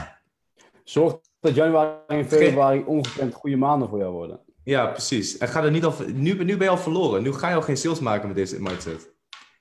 Zorg 0.83 1.15
dat 1.39 1.55
januari 1.55 1.97
en 2.07 2.25
februari 2.25 2.83
ongekend 2.85 3.33
goede 3.33 3.55
maanden 3.55 3.89
voor 3.89 3.97
jou 3.97 4.11
worden. 4.11 4.39
Ja, 4.63 4.85
precies. 4.85 5.37
En 5.37 5.47
ga 5.47 5.63
er 5.63 5.71
niet 5.71 5.85
al, 5.85 5.93
nu, 6.13 6.43
nu 6.43 6.57
ben 6.57 6.65
je 6.65 6.69
al 6.69 6.77
verloren. 6.77 7.23
Nu 7.23 7.33
ga 7.33 7.49
je 7.49 7.55
al 7.55 7.61
geen 7.61 7.77
sales 7.77 7.99
maken 7.99 8.27
met 8.27 8.35
deze 8.35 8.61
mindset. 8.61 9.11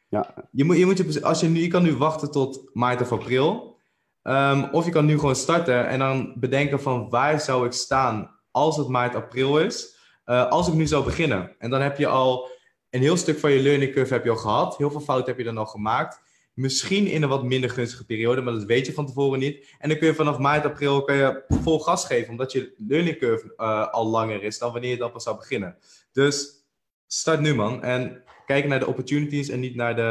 Ja. 0.08 0.34
Je, 0.50 0.64
moet, 0.64 0.76
je, 0.76 0.86
moet 0.86 0.96
je, 0.96 1.24
als 1.24 1.40
je, 1.40 1.48
nu, 1.48 1.60
je 1.60 1.68
kan 1.68 1.82
nu 1.82 1.96
wachten 1.96 2.30
tot 2.30 2.70
maart 2.72 3.00
of 3.00 3.12
april. 3.12 3.76
Ehm, 4.22 4.68
of 4.72 4.84
je 4.84 4.90
kan 4.90 5.04
nu 5.04 5.18
gewoon 5.18 5.36
starten 5.36 5.86
en 5.86 5.98
dan 5.98 6.34
bedenken 6.36 6.80
van 6.80 7.10
waar 7.10 7.40
zou 7.40 7.66
ik 7.66 7.72
staan 7.72 8.38
als 8.50 8.76
het 8.76 8.88
maart, 8.88 9.14
april 9.14 9.58
is. 9.58 10.00
Eh, 10.32 10.48
als 10.48 10.68
ik 10.68 10.74
nu 10.74 10.86
zou 10.86 11.04
beginnen. 11.04 11.54
En 11.58 11.70
dan 11.70 11.80
heb 11.80 11.98
je 11.98 12.06
al 12.06 12.48
een 12.90 13.00
heel 13.00 13.16
stuk 13.16 13.38
van 13.38 13.52
je 13.52 13.62
learning 13.62 13.92
curve 13.92 14.12
heb 14.12 14.24
je 14.24 14.30
al 14.30 14.36
gehad. 14.36 14.76
Heel 14.76 14.90
veel 14.90 15.00
fouten 15.00 15.28
heb 15.28 15.38
je 15.38 15.44
dan 15.44 15.58
al 15.58 15.66
gemaakt. 15.66 16.20
Misschien 16.54 17.06
in 17.06 17.22
een 17.22 17.28
wat 17.28 17.44
minder 17.44 17.70
gunstige 17.70 18.06
periode, 18.06 18.40
maar 18.40 18.52
dat 18.52 18.64
weet 18.64 18.86
je 18.86 18.92
van 18.92 19.06
tevoren 19.06 19.38
niet. 19.38 19.74
En 19.78 19.88
dan 19.88 19.98
kun 19.98 20.06
je 20.06 20.14
vanaf 20.14 20.38
maart, 20.38 20.64
april 20.64 21.04
kan 21.04 21.16
je 21.16 21.44
vol 21.48 21.80
gas 21.80 22.04
geven, 22.04 22.30
omdat 22.30 22.52
je 22.52 22.74
learning 22.76 23.18
curve 23.18 23.54
eh, 23.56 23.88
al 23.88 24.06
langer 24.06 24.42
is 24.42 24.58
dan 24.58 24.72
wanneer 24.72 24.90
je 24.90 24.96
dan 24.96 25.12
pas 25.12 25.22
zou 25.22 25.36
beginnen. 25.36 25.76
Dus 26.12 26.64
start 27.06 27.40
nu 27.40 27.54
man. 27.54 27.82
En 27.82 28.22
kijk 28.46 28.66
naar 28.66 28.78
de 28.78 28.86
opportunities 28.86 29.48
en 29.48 29.60
niet 29.60 29.74
naar 29.74 29.96
de 29.96 30.02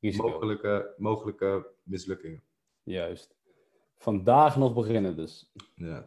eh, 0.00 0.16
mogelijke, 0.16 0.94
mogelijke 0.96 1.66
mislukkingen. 1.82 2.42
Juist. 2.82 3.34
Vandaag 3.98 4.56
nog 4.56 4.74
beginnen 4.74 5.16
dus. 5.16 5.52
Ja. 5.74 6.06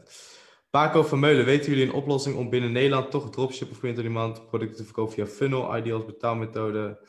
Paco 0.69 1.03
Vermeulen, 1.03 1.45
weten 1.45 1.71
jullie 1.71 1.87
een 1.87 1.93
oplossing 1.93 2.35
om 2.35 2.49
binnen 2.49 2.71
Nederland 2.71 3.11
toch 3.11 3.29
dropship 3.29 3.71
of 3.71 3.79
print 3.79 3.97
on 3.97 4.03
demand 4.03 4.47
producten 4.47 4.77
te 4.77 4.83
verkopen 4.83 5.13
via 5.13 5.27
funnel, 5.27 5.77
ideals 5.77 6.05
betaalmethode? 6.05 6.99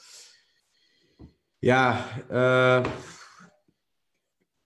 Ja, 1.59 2.07
eh, 2.29 2.85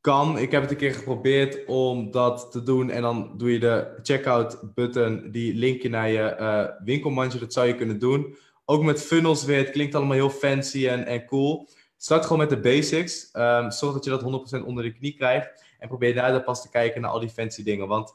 kan. 0.01 0.39
Ik 0.39 0.51
heb 0.51 0.63
het 0.63 0.71
een 0.71 0.77
keer 0.77 0.95
geprobeerd 0.95 1.67
om 1.67 2.11
dat 2.11 2.53
te 2.53 2.63
doen. 2.63 2.91
En 2.91 3.03
dan 3.03 3.35
doe 3.37 3.53
je 3.53 3.59
de 3.59 3.99
checkout 4.03 4.75
button, 4.75 5.31
die 5.31 5.55
link 5.55 5.83
je 5.83 5.89
naar 5.89 6.11
je 6.11 6.37
uh, 6.41 6.85
winkelmandje. 6.85 7.39
Dat 7.39 7.53
zou 7.53 7.67
je 7.67 7.75
kunnen 7.75 7.99
doen. 7.99 8.37
Ook 8.65 8.83
met 8.83 9.03
funnels 9.03 9.45
weer. 9.45 9.59
Het 9.59 9.71
klinkt 9.71 9.95
allemaal 9.95 10.15
heel 10.15 10.31
fancy 10.31 10.89
en, 10.89 11.07
en 11.07 11.27
cool. 11.27 11.69
Start 11.97 12.23
gewoon 12.23 12.39
met 12.39 12.51
de 12.51 12.61
basics. 12.61 13.29
Um, 13.33 13.71
zorg 13.71 13.93
dat 13.93 14.05
je 14.05 14.11
dat 14.11 14.61
100% 14.63 14.67
onder 14.67 14.85
de 14.85 14.93
knie 14.93 15.15
krijgt. 15.17 15.65
En 15.79 15.89
probeer 15.89 16.15
daar 16.15 16.33
dan 16.33 16.45
pas 16.45 16.63
te 16.63 16.71
kijken 16.71 17.01
naar 17.01 17.11
al 17.11 17.21
die 17.21 17.29
fancy 17.29 17.63
dingen. 17.63 17.89
Want 17.89 18.15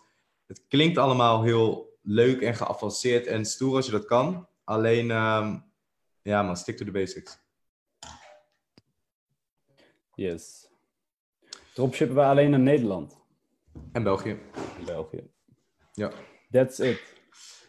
het 0.50 0.66
klinkt 0.68 0.98
allemaal 0.98 1.44
heel 1.44 1.98
leuk 2.02 2.42
en 2.42 2.56
geavanceerd 2.56 3.28
en 3.28 3.46
stoer 3.46 3.76
als 3.76 3.86
je 3.86 3.92
dat 3.92 4.06
kan. 4.06 4.48
Alleen, 4.64 5.12
um, 5.12 5.72
ja 6.22 6.44
man, 6.44 6.58
stick 6.58 6.78
to 6.78 6.86
the 6.86 6.92
basics. 6.92 7.40
Yes. 10.16 10.68
Dropshippen 11.74 12.16
we 12.16 12.24
alleen 12.24 12.50
naar 12.50 12.60
Nederland. 12.60 13.18
En 13.92 14.04
België. 14.04 14.40
België. 14.86 15.30
Ja. 15.94 16.12
That's 16.52 16.80
it. 16.80 17.18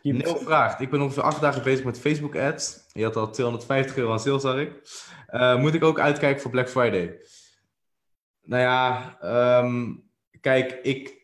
Neil 0.03 0.37
vraagt, 0.37 0.81
ik 0.81 0.91
ben 0.91 1.01
ongeveer 1.01 1.23
acht 1.23 1.41
dagen 1.41 1.63
bezig 1.63 1.85
met 1.85 2.01
Facebook 2.01 2.37
ads. 2.37 2.87
Je 2.93 3.05
had 3.05 3.17
al 3.17 3.31
250 3.31 3.97
euro 3.97 4.13
aan 4.13 4.21
sales, 4.21 4.43
zag 4.43 4.57
ik. 4.57 4.73
Uh, 5.31 5.61
moet 5.61 5.75
ik 5.75 5.85
ook 5.85 5.99
uitkijken 5.99 6.43
voor 6.43 6.51
Black 6.51 6.69
Friday? 6.69 7.21
Nou 8.43 8.63
ja, 8.63 9.17
um, 9.63 10.11
kijk, 10.41 10.79
ik, 10.83 11.20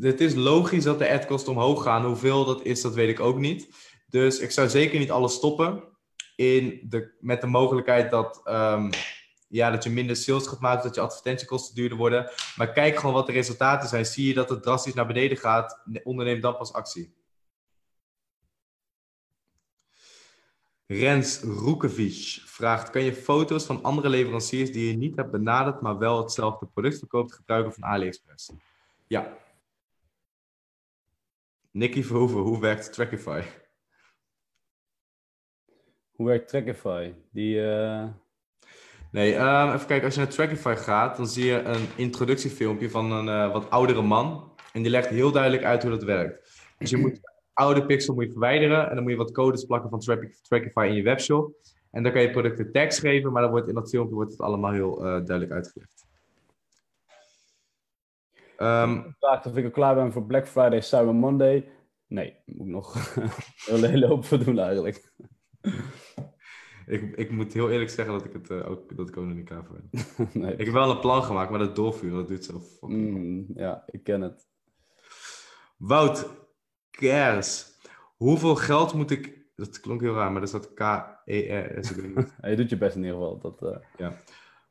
het 0.00 0.20
is 0.20 0.34
logisch 0.34 0.84
dat 0.84 0.98
de 0.98 1.10
adkosten 1.10 1.52
omhoog 1.52 1.82
gaan. 1.82 2.04
Hoeveel 2.04 2.44
dat 2.44 2.62
is, 2.62 2.80
dat 2.80 2.94
weet 2.94 3.08
ik 3.08 3.20
ook 3.20 3.38
niet. 3.38 3.68
Dus 4.08 4.38
ik 4.38 4.50
zou 4.50 4.68
zeker 4.68 4.98
niet 4.98 5.10
alles 5.10 5.34
stoppen. 5.34 5.82
In 6.36 6.80
de, 6.88 7.16
met 7.20 7.40
de 7.40 7.46
mogelijkheid 7.46 8.10
dat 8.10 8.40
um, 8.44 8.90
ja, 9.48 9.70
dat 9.70 9.84
je 9.84 9.90
minder 9.90 10.16
sales 10.16 10.46
gaat 10.46 10.60
maken, 10.60 10.82
dat 10.82 10.94
je 10.94 11.00
advertentiekosten 11.00 11.74
duurder 11.74 11.98
worden. 11.98 12.30
Maar 12.56 12.72
kijk 12.72 12.96
gewoon 12.98 13.14
wat 13.14 13.26
de 13.26 13.32
resultaten 13.32 13.88
zijn. 13.88 14.06
Zie 14.06 14.26
je 14.26 14.34
dat 14.34 14.50
het 14.50 14.62
drastisch 14.62 14.94
naar 14.94 15.06
beneden 15.06 15.38
gaat, 15.38 15.82
onderneem 16.02 16.40
dan 16.40 16.56
pas 16.56 16.72
actie. 16.72 17.14
Rens 20.86 21.40
Roekevic 21.40 22.42
vraagt: 22.44 22.90
Kan 22.90 23.02
je 23.02 23.14
foto's 23.14 23.64
van 23.64 23.82
andere 23.82 24.08
leveranciers 24.08 24.72
die 24.72 24.86
je 24.86 24.96
niet 24.96 25.16
hebt 25.16 25.30
benaderd, 25.30 25.80
maar 25.80 25.98
wel 25.98 26.18
hetzelfde 26.22 26.66
product 26.66 26.98
verkoopt, 26.98 27.34
gebruiken 27.34 27.72
van 27.72 27.84
AliExpress? 27.84 28.50
Ja. 29.06 29.36
Nicky 31.70 32.02
Verhoeven, 32.02 32.40
hoe 32.40 32.60
werkt 32.60 32.92
Trackify? 32.92 33.42
Hoe 36.10 36.26
werkt 36.26 36.48
Trackify? 36.48 37.14
Die. 37.32 37.56
Uh... 37.56 38.04
Nee, 39.10 39.34
um, 39.34 39.72
even 39.72 39.86
kijken. 39.86 40.04
Als 40.04 40.14
je 40.14 40.20
naar 40.20 40.30
Trackify 40.30 40.74
gaat, 40.74 41.16
dan 41.16 41.26
zie 41.26 41.44
je 41.44 41.62
een 41.62 41.86
introductiefilmpje 41.96 42.90
van 42.90 43.12
een 43.12 43.26
uh, 43.26 43.52
wat 43.52 43.70
oudere 43.70 44.02
man. 44.02 44.52
En 44.72 44.82
die 44.82 44.90
legt 44.90 45.08
heel 45.08 45.32
duidelijk 45.32 45.64
uit 45.64 45.82
hoe 45.82 45.90
dat 45.90 46.02
werkt. 46.02 46.68
Dus 46.78 46.90
je 46.90 46.96
moet 46.96 47.20
oude 47.52 47.86
pixel 47.86 48.14
moet 48.14 48.24
je 48.24 48.30
verwijderen. 48.30 48.88
En 48.88 48.94
dan 48.94 49.02
moet 49.02 49.12
je 49.12 49.18
wat 49.18 49.32
codes 49.32 49.64
plakken 49.64 49.90
van 49.90 50.00
Trackify 50.42 50.86
in 50.88 50.94
je 50.94 51.02
webshop. 51.02 51.54
En 51.90 52.02
dan 52.02 52.12
kan 52.12 52.22
je 52.22 52.30
producten 52.30 52.72
tags 52.72 52.98
geven, 52.98 53.32
maar 53.32 53.42
dan 53.42 53.50
wordt 53.50 53.68
in 53.68 53.74
dat 53.74 53.90
filmpje 53.90 54.14
wordt 54.14 54.30
het 54.30 54.40
allemaal 54.40 54.72
heel 54.72 54.96
uh, 54.96 55.04
duidelijk 55.04 55.50
uitgelegd. 55.50 56.09
Um, 58.62 59.14
vraagt 59.18 59.46
of 59.46 59.56
ik 59.56 59.64
al 59.64 59.70
klaar 59.70 59.94
ben 59.94 60.12
voor 60.12 60.26
Black 60.26 60.48
Friday, 60.48 60.80
Cyber 60.80 61.14
Monday. 61.14 61.68
Nee, 62.06 62.36
moet 62.44 62.66
ik 62.66 62.72
nog 62.72 63.16
een 63.68 63.84
hele 63.84 64.06
hoop 64.06 64.24
voor 64.24 64.44
doen 64.44 64.58
eigenlijk. 64.58 65.12
Ik, 66.86 67.16
ik 67.16 67.30
moet 67.30 67.52
heel 67.52 67.70
eerlijk 67.70 67.90
zeggen 67.90 68.14
dat 68.14 68.24
ik 68.24 68.32
het 68.32 68.50
uh, 68.50 68.70
ook, 68.70 68.96
dat 68.96 69.08
ik 69.08 69.16
ook 69.16 69.24
nog 69.24 69.34
niet 69.34 69.48
klaar 69.48 69.64
voor 69.64 69.80
ben. 69.90 70.04
nee. 70.42 70.52
Ik 70.52 70.64
heb 70.64 70.74
wel 70.74 70.90
een 70.90 71.00
plan 71.00 71.22
gemaakt, 71.22 71.50
maar 71.50 71.58
dat 71.58 71.76
doorvuren, 71.76 72.16
dat 72.16 72.28
duurt 72.28 72.44
zo. 72.44 72.60
Mm, 72.80 73.46
ja, 73.54 73.82
ik 73.86 74.02
ken 74.02 74.20
het. 74.20 74.48
Wout 75.76 76.28
Kers. 76.90 77.78
Hoeveel 78.16 78.56
geld 78.56 78.94
moet 78.94 79.10
ik... 79.10 79.38
Dat 79.54 79.80
klonk 79.80 80.00
heel 80.00 80.14
raar, 80.14 80.32
maar 80.32 80.40
dat 80.40 80.48
staat 80.48 80.74
K-E-R-S. 80.74 81.92
je 82.50 82.56
doet 82.56 82.70
je 82.70 82.78
best 82.78 82.96
in 82.96 83.02
ieder 83.02 83.18
geval. 83.18 83.38
Dat, 83.38 83.62
uh... 83.62 83.76
ja. 83.96 84.16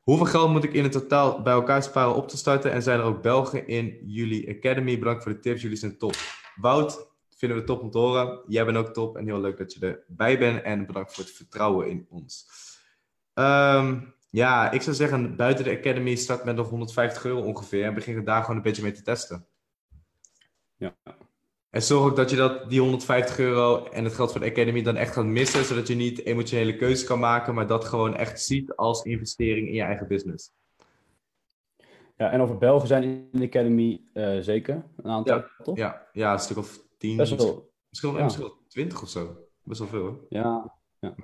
Hoeveel 0.09 0.25
geld 0.25 0.51
moet 0.51 0.63
ik 0.63 0.73
in 0.73 0.83
het 0.83 0.91
totaal 0.91 1.41
bij 1.41 1.53
elkaar 1.53 1.83
sparen 1.83 2.15
op 2.15 2.27
te 2.27 2.37
starten? 2.37 2.71
En 2.71 2.81
zijn 2.81 2.99
er 2.99 3.05
ook 3.05 3.21
Belgen 3.21 3.67
in 3.67 3.97
jullie 4.01 4.55
Academy? 4.57 4.99
Bedankt 4.99 5.23
voor 5.23 5.31
de 5.31 5.39
tips, 5.39 5.61
jullie 5.61 5.77
zijn 5.77 5.97
top. 5.97 6.15
Wout, 6.55 7.09
vinden 7.29 7.57
we 7.57 7.63
top 7.63 7.81
om 7.81 7.91
te 7.91 7.97
horen. 7.97 8.41
Jij 8.47 8.65
bent 8.65 8.77
ook 8.77 8.93
top 8.93 9.17
en 9.17 9.25
heel 9.25 9.39
leuk 9.39 9.57
dat 9.57 9.73
je 9.73 10.03
erbij 10.07 10.39
bent. 10.39 10.61
En 10.61 10.85
bedankt 10.85 11.13
voor 11.13 11.23
het 11.23 11.33
vertrouwen 11.33 11.89
in 11.89 12.05
ons. 12.09 12.49
Um, 13.33 14.13
ja, 14.29 14.71
ik 14.71 14.81
zou 14.81 14.95
zeggen, 14.95 15.35
buiten 15.35 15.63
de 15.63 15.77
Academy 15.77 16.15
start 16.15 16.43
met 16.43 16.55
nog 16.55 16.69
150 16.69 17.25
euro 17.25 17.41
ongeveer. 17.41 17.85
En 17.85 17.93
begin 17.93 18.23
daar 18.23 18.41
gewoon 18.41 18.55
een 18.55 18.61
beetje 18.61 18.83
mee 18.83 18.91
te 18.91 19.01
testen. 19.01 19.47
Ja. 20.75 20.95
En 21.69 21.81
zorg 21.81 22.09
ook 22.09 22.15
dat 22.15 22.29
je 22.29 22.35
dat, 22.35 22.69
die 22.69 22.79
150 22.79 23.39
euro 23.39 23.83
en 23.83 24.03
het 24.03 24.13
geld 24.13 24.31
voor 24.31 24.41
de 24.41 24.49
Academy 24.49 24.81
dan 24.81 24.95
echt 24.95 25.13
gaat 25.13 25.25
missen. 25.25 25.65
Zodat 25.65 25.87
je 25.87 25.95
niet 25.95 26.25
emotionele 26.25 26.75
keuzes 26.75 27.07
kan 27.07 27.19
maken, 27.19 27.53
maar 27.53 27.67
dat 27.67 27.85
gewoon 27.85 28.15
echt 28.15 28.41
ziet 28.41 28.75
als 28.75 29.03
investering 29.03 29.67
in 29.67 29.73
je 29.73 29.81
eigen 29.81 30.07
business. 30.07 30.51
Ja, 32.17 32.31
en 32.31 32.41
over 32.41 32.57
Belgen 32.57 32.87
zijn 32.87 33.03
in 33.03 33.29
de 33.31 33.45
Academy 33.45 34.01
uh, 34.13 34.39
zeker 34.39 34.83
een 34.95 35.11
aantal, 35.11 35.37
ja, 35.37 35.49
toch? 35.63 35.77
Ja, 35.77 36.07
ja, 36.11 36.33
een 36.33 36.39
stuk 36.39 36.57
of 36.57 36.79
tien. 36.97 37.17
Best 37.17 37.35
wel. 37.35 37.71
Misschien, 37.89 38.13
ja. 38.13 38.23
misschien 38.23 38.45
wel 38.45 38.57
twintig 38.67 39.01
of 39.01 39.09
zo. 39.09 39.37
Best 39.63 39.79
wel 39.79 39.89
veel 39.89 40.01
hoor. 40.01 40.25
Ja, 40.29 40.75
ja. 40.99 41.15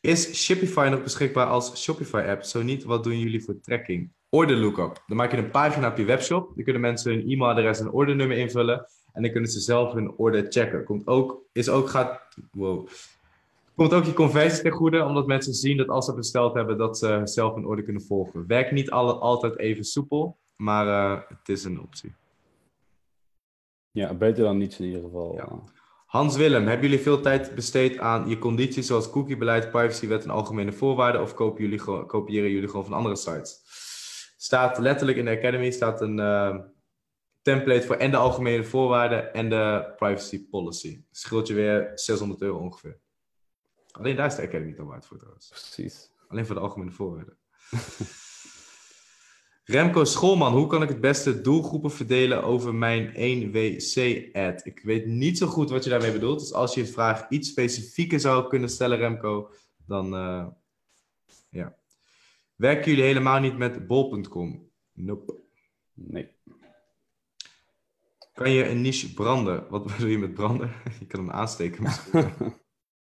Is 0.00 0.44
Shopify 0.44 0.88
nog 0.90 1.02
beschikbaar 1.02 1.46
als 1.46 1.82
Shopify-app? 1.82 2.42
Zo 2.42 2.62
niet, 2.62 2.84
wat 2.84 3.04
doen 3.04 3.18
jullie 3.18 3.44
voor 3.44 3.60
tracking? 3.60 4.12
Order 4.28 4.56
lookup. 4.56 5.02
Dan 5.06 5.16
maak 5.16 5.30
je 5.30 5.36
een 5.36 5.50
pagina 5.50 5.88
op 5.88 5.96
je 5.96 6.04
webshop. 6.04 6.52
Dan 6.54 6.64
kunnen 6.64 6.82
mensen 6.82 7.12
hun 7.12 7.30
e-mailadres 7.30 7.80
en 7.80 7.90
ordernummer 7.90 8.36
invullen. 8.36 8.86
En 9.12 9.22
dan 9.22 9.32
kunnen 9.32 9.50
ze 9.50 9.60
zelf 9.60 9.92
hun 9.92 10.12
order 10.16 10.46
checken. 10.48 10.84
Komt 10.84 11.06
ook, 11.06 11.42
is 11.52 11.68
ook 11.68 11.88
gaat, 11.88 12.20
wow. 12.50 12.88
Komt 13.74 13.92
ook 13.92 14.04
je 14.04 14.12
conversie 14.12 14.62
ten 14.62 14.72
goede, 14.72 15.04
omdat 15.04 15.26
mensen 15.26 15.54
zien 15.54 15.76
dat 15.76 15.88
als 15.88 16.04
ze 16.04 16.14
besteld 16.14 16.54
hebben, 16.54 16.78
dat 16.78 16.98
ze 16.98 17.20
zelf 17.24 17.56
een 17.56 17.66
order 17.66 17.84
kunnen 17.84 18.02
volgen. 18.02 18.46
Werkt 18.46 18.72
niet 18.72 18.90
alle, 18.90 19.12
altijd 19.12 19.58
even 19.58 19.84
soepel, 19.84 20.38
maar 20.56 20.86
uh, 20.86 21.20
het 21.28 21.48
is 21.48 21.64
een 21.64 21.80
optie. 21.80 22.14
Ja, 23.90 24.14
beter 24.14 24.44
dan 24.44 24.56
niets 24.56 24.78
in 24.78 24.86
ieder 24.86 25.02
geval. 25.02 25.34
Ja. 25.34 25.48
Hans 26.06 26.36
Willem, 26.36 26.66
hebben 26.66 26.88
jullie 26.88 27.04
veel 27.04 27.20
tijd 27.20 27.54
besteed 27.54 27.98
aan 27.98 28.28
je 28.28 28.38
condities 28.38 28.86
zoals 28.86 29.10
cookiebeleid, 29.10 29.70
privacywet 29.70 30.24
en 30.24 30.30
algemene 30.30 30.72
voorwaarden? 30.72 31.20
Of 31.20 31.34
kopen 31.34 31.62
jullie, 31.62 32.04
kopiëren 32.06 32.50
jullie 32.50 32.68
gewoon 32.68 32.84
van 32.84 32.94
andere 32.94 33.16
sites? 33.16 33.60
Staat 34.36 34.78
letterlijk 34.78 35.18
in 35.18 35.24
de 35.24 35.30
Academy 35.30 35.70
staat 35.70 36.00
een 36.00 36.18
uh, 36.18 36.56
template 37.42 37.86
voor 37.86 37.96
en 37.96 38.10
de 38.10 38.16
algemene 38.16 38.64
voorwaarden 38.64 39.34
en 39.34 39.48
de 39.48 39.92
privacy 39.96 40.48
policy. 40.48 41.04
Scheelt 41.10 41.48
je 41.48 41.54
weer 41.54 41.90
600 41.94 42.42
euro 42.42 42.58
ongeveer. 42.58 42.98
Alleen 43.90 44.16
daar 44.16 44.26
is 44.26 44.34
de 44.34 44.42
Academy 44.42 44.74
dan 44.74 44.86
waard 44.86 45.06
voor 45.06 45.18
trouwens. 45.18 45.48
Precies. 45.48 46.10
Alleen 46.28 46.46
voor 46.46 46.54
de 46.54 46.60
algemene 46.60 46.90
voorwaarden. 46.90 47.36
Remco 49.64 50.04
Schoolman, 50.04 50.52
hoe 50.52 50.66
kan 50.66 50.82
ik 50.82 50.88
het 50.88 51.00
beste 51.00 51.40
doelgroepen 51.40 51.90
verdelen 51.90 52.42
over 52.42 52.74
mijn 52.74 53.08
1WC-ad? 53.08 54.62
Ik 54.62 54.80
weet 54.82 55.06
niet 55.06 55.38
zo 55.38 55.46
goed 55.46 55.70
wat 55.70 55.84
je 55.84 55.90
daarmee 55.90 56.12
bedoelt. 56.12 56.40
Dus 56.40 56.52
als 56.52 56.74
je 56.74 56.86
vraag 56.86 57.28
iets 57.28 57.48
specifieker 57.48 58.20
zou 58.20 58.48
kunnen 58.48 58.68
stellen, 58.68 58.98
Remco, 58.98 59.50
dan 59.86 60.14
uh, 60.14 60.46
ja. 61.50 61.76
Werken 62.56 62.90
jullie 62.90 63.04
helemaal 63.04 63.40
niet 63.40 63.58
met 63.58 63.86
bol.com? 63.86 64.70
Nope. 64.92 65.40
Nee. 65.94 66.30
Kan 68.42 68.52
je 68.52 68.68
een 68.68 68.80
niche 68.80 69.14
branden? 69.14 69.64
Wat 69.68 69.84
bedoel 69.86 70.08
je 70.08 70.18
met 70.18 70.34
branden? 70.34 70.70
je 71.00 71.06
kan 71.06 71.20
hem 71.20 71.30
aansteken 71.30 71.82
misschien. 71.82 72.18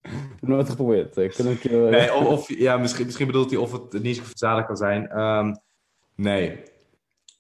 Ik 0.03 0.39
heb 0.41 0.49
nooit 0.49 0.69
geprobeerd. 0.69 1.17
Ik 1.17 1.31
kan 1.31 1.47
een 1.47 1.59
keer... 1.59 1.91
nee, 1.91 2.15
of, 2.15 2.27
of, 2.27 2.49
ja, 2.49 2.77
misschien, 2.77 3.05
misschien 3.05 3.27
bedoelt 3.27 3.51
hij 3.51 3.59
of 3.59 3.73
het 3.73 3.95
een 3.95 4.03
niche 4.03 4.25
verzadigd 4.25 4.67
kan 4.67 4.77
zijn. 4.77 5.21
Um, 5.21 5.57
nee. 6.15 6.63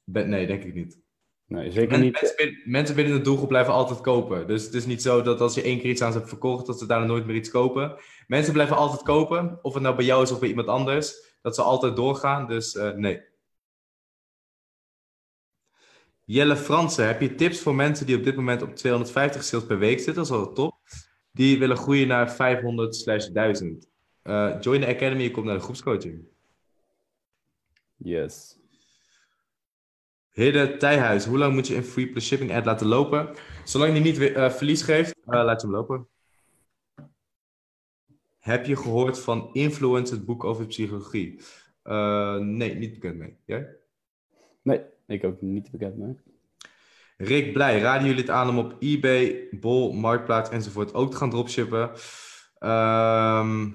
Be 0.04 0.20
nee, 0.20 0.46
denk 0.46 0.64
ik 0.64 0.74
niet. 0.74 1.00
Nee, 1.46 1.70
zeker 1.70 1.98
niet. 1.98 2.12
Mensen 2.12 2.36
binnen, 2.36 2.62
mensen 2.64 2.94
binnen 2.94 3.14
de 3.14 3.20
doelgroep 3.20 3.48
blijven 3.48 3.72
altijd 3.72 4.00
kopen. 4.00 4.46
Dus 4.46 4.64
het 4.64 4.74
is 4.74 4.86
niet 4.86 5.02
zo 5.02 5.22
dat 5.22 5.40
als 5.40 5.54
je 5.54 5.62
één 5.62 5.80
keer 5.80 5.90
iets 5.90 6.02
aan 6.02 6.12
ze 6.12 6.18
hebt 6.18 6.30
verkocht, 6.30 6.66
dat 6.66 6.78
ze 6.78 6.86
daarna 6.86 7.06
nooit 7.06 7.26
meer 7.26 7.36
iets 7.36 7.50
kopen. 7.50 7.96
Mensen 8.26 8.52
blijven 8.52 8.76
altijd 8.76 9.02
kopen. 9.02 9.58
Of 9.62 9.74
het 9.74 9.82
nou 9.82 9.96
bij 9.96 10.04
jou 10.04 10.22
is 10.22 10.32
of 10.32 10.38
bij 10.40 10.48
iemand 10.48 10.68
anders. 10.68 11.36
Dat 11.42 11.54
ze 11.54 11.62
altijd 11.62 11.96
doorgaan. 11.96 12.46
Dus 12.46 12.74
uh, 12.74 12.90
nee. 12.90 13.20
Jelle 16.24 16.56
Fransen, 16.56 17.06
heb 17.06 17.20
je 17.20 17.34
tips 17.34 17.60
voor 17.60 17.74
mensen 17.74 18.06
die 18.06 18.16
op 18.16 18.24
dit 18.24 18.36
moment 18.36 18.62
op 18.62 18.74
250 18.74 19.44
sales 19.44 19.66
per 19.66 19.78
week 19.78 19.96
zitten? 19.96 20.14
Dat 20.14 20.24
is 20.24 20.30
wel 20.30 20.52
top. 20.52 20.78
Die 21.32 21.58
willen 21.58 21.76
groeien 21.76 22.08
naar 22.08 22.32
500 22.32 22.96
slash 22.96 23.26
1000. 23.26 23.90
Uh, 24.22 24.56
join 24.60 24.80
the 24.80 24.86
Academy, 24.86 25.22
je 25.22 25.30
komt 25.30 25.46
naar 25.46 25.54
de 25.54 25.62
groepscoaching. 25.62 26.24
Yes. 27.96 28.58
Hidde 30.30 30.76
Tijhuis, 30.76 31.24
hoe 31.24 31.38
lang 31.38 31.54
moet 31.54 31.66
je 31.66 31.76
een 31.76 31.84
free 31.84 32.08
plus 32.08 32.26
shipping 32.26 32.52
ad 32.52 32.64
laten 32.64 32.86
lopen? 32.86 33.34
Zolang 33.64 33.92
die 33.92 34.02
niet 34.02 34.18
uh, 34.18 34.50
verlies 34.50 34.82
geeft, 34.82 35.16
uh, 35.16 35.44
laat 35.44 35.60
je 35.60 35.66
hem 35.66 35.76
lopen. 35.76 36.08
Heb 38.38 38.66
je 38.66 38.76
gehoord 38.76 39.18
van 39.18 39.50
Influence, 39.52 40.14
het 40.14 40.24
boek 40.24 40.44
over 40.44 40.66
psychologie? 40.66 41.40
Nee, 42.38 42.74
niet 42.74 42.92
bekend 42.92 43.16
mee. 43.16 43.36
Jij? 43.44 43.76
Nee, 44.62 44.91
ik 45.12 45.24
ook 45.24 45.40
niet 45.40 45.70
bekend 45.70 45.96
mee. 45.96 46.16
Rick 47.16 47.52
Blij, 47.52 47.80
raden 47.80 48.06
jullie 48.06 48.20
het 48.20 48.30
aan 48.30 48.48
om 48.48 48.58
op 48.58 48.76
eBay, 48.78 49.48
Bol, 49.50 49.92
Marktplaats 49.92 50.50
enzovoort 50.50 50.94
ook 50.94 51.10
te 51.10 51.16
gaan 51.16 51.30
dropshippen? 51.30 51.90
Ehm, 52.58 53.70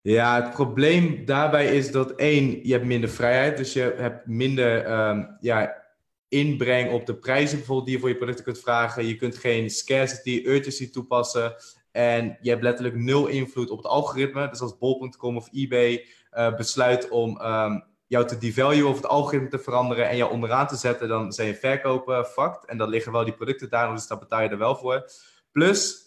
ja, 0.00 0.42
het 0.42 0.50
probleem 0.50 1.24
daarbij 1.24 1.76
is 1.76 1.90
dat 1.90 2.10
één, 2.10 2.66
je 2.66 2.72
hebt 2.72 2.84
minder 2.84 3.08
vrijheid, 3.08 3.56
dus 3.56 3.72
je 3.72 3.94
hebt 3.96 4.26
minder 4.26 4.84
ehm, 4.84 5.24
ja, 5.40 5.84
inbreng 6.28 6.92
op 6.92 7.06
de 7.06 7.16
prijzen 7.16 7.56
bijvoorbeeld 7.56 7.86
die 7.86 7.94
je 7.94 8.00
voor 8.00 8.10
je 8.10 8.16
producten 8.16 8.44
kunt 8.44 8.60
vragen. 8.60 9.06
Je 9.06 9.16
kunt 9.16 9.36
geen 9.36 9.70
scarcity, 9.70 10.42
urgency 10.46 10.90
toepassen. 10.90 11.54
En 11.90 12.38
je 12.40 12.50
hebt 12.50 12.62
letterlijk 12.62 12.96
nul 12.96 13.26
invloed 13.26 13.70
op 13.70 13.76
het 13.76 13.86
algoritme. 13.86 14.48
Dus 14.48 14.60
als 14.60 14.78
bol.com 14.78 15.36
of 15.36 15.48
eBay 15.52 16.06
uh, 16.32 16.56
besluit 16.56 17.08
om 17.08 17.40
um, 17.40 17.84
jou 18.06 18.26
te 18.26 18.38
devaluen 18.38 18.88
of 18.88 18.96
het 18.96 19.06
algoritme 19.06 19.48
te 19.48 19.58
veranderen 19.58 20.08
en 20.08 20.16
jou 20.16 20.32
onderaan 20.32 20.66
te 20.66 20.76
zetten, 20.76 21.08
dan 21.08 21.32
zijn 21.32 21.48
je 21.48 21.54
verkopen 21.54 22.24
fucked. 22.24 22.64
En 22.64 22.78
dan 22.78 22.88
liggen 22.88 23.12
wel 23.12 23.24
die 23.24 23.34
producten 23.34 23.70
daar, 23.70 23.94
dus 23.94 24.06
daar 24.06 24.18
betaal 24.18 24.42
je 24.42 24.48
er 24.48 24.58
wel 24.58 24.76
voor. 24.76 25.10
Plus, 25.52 26.04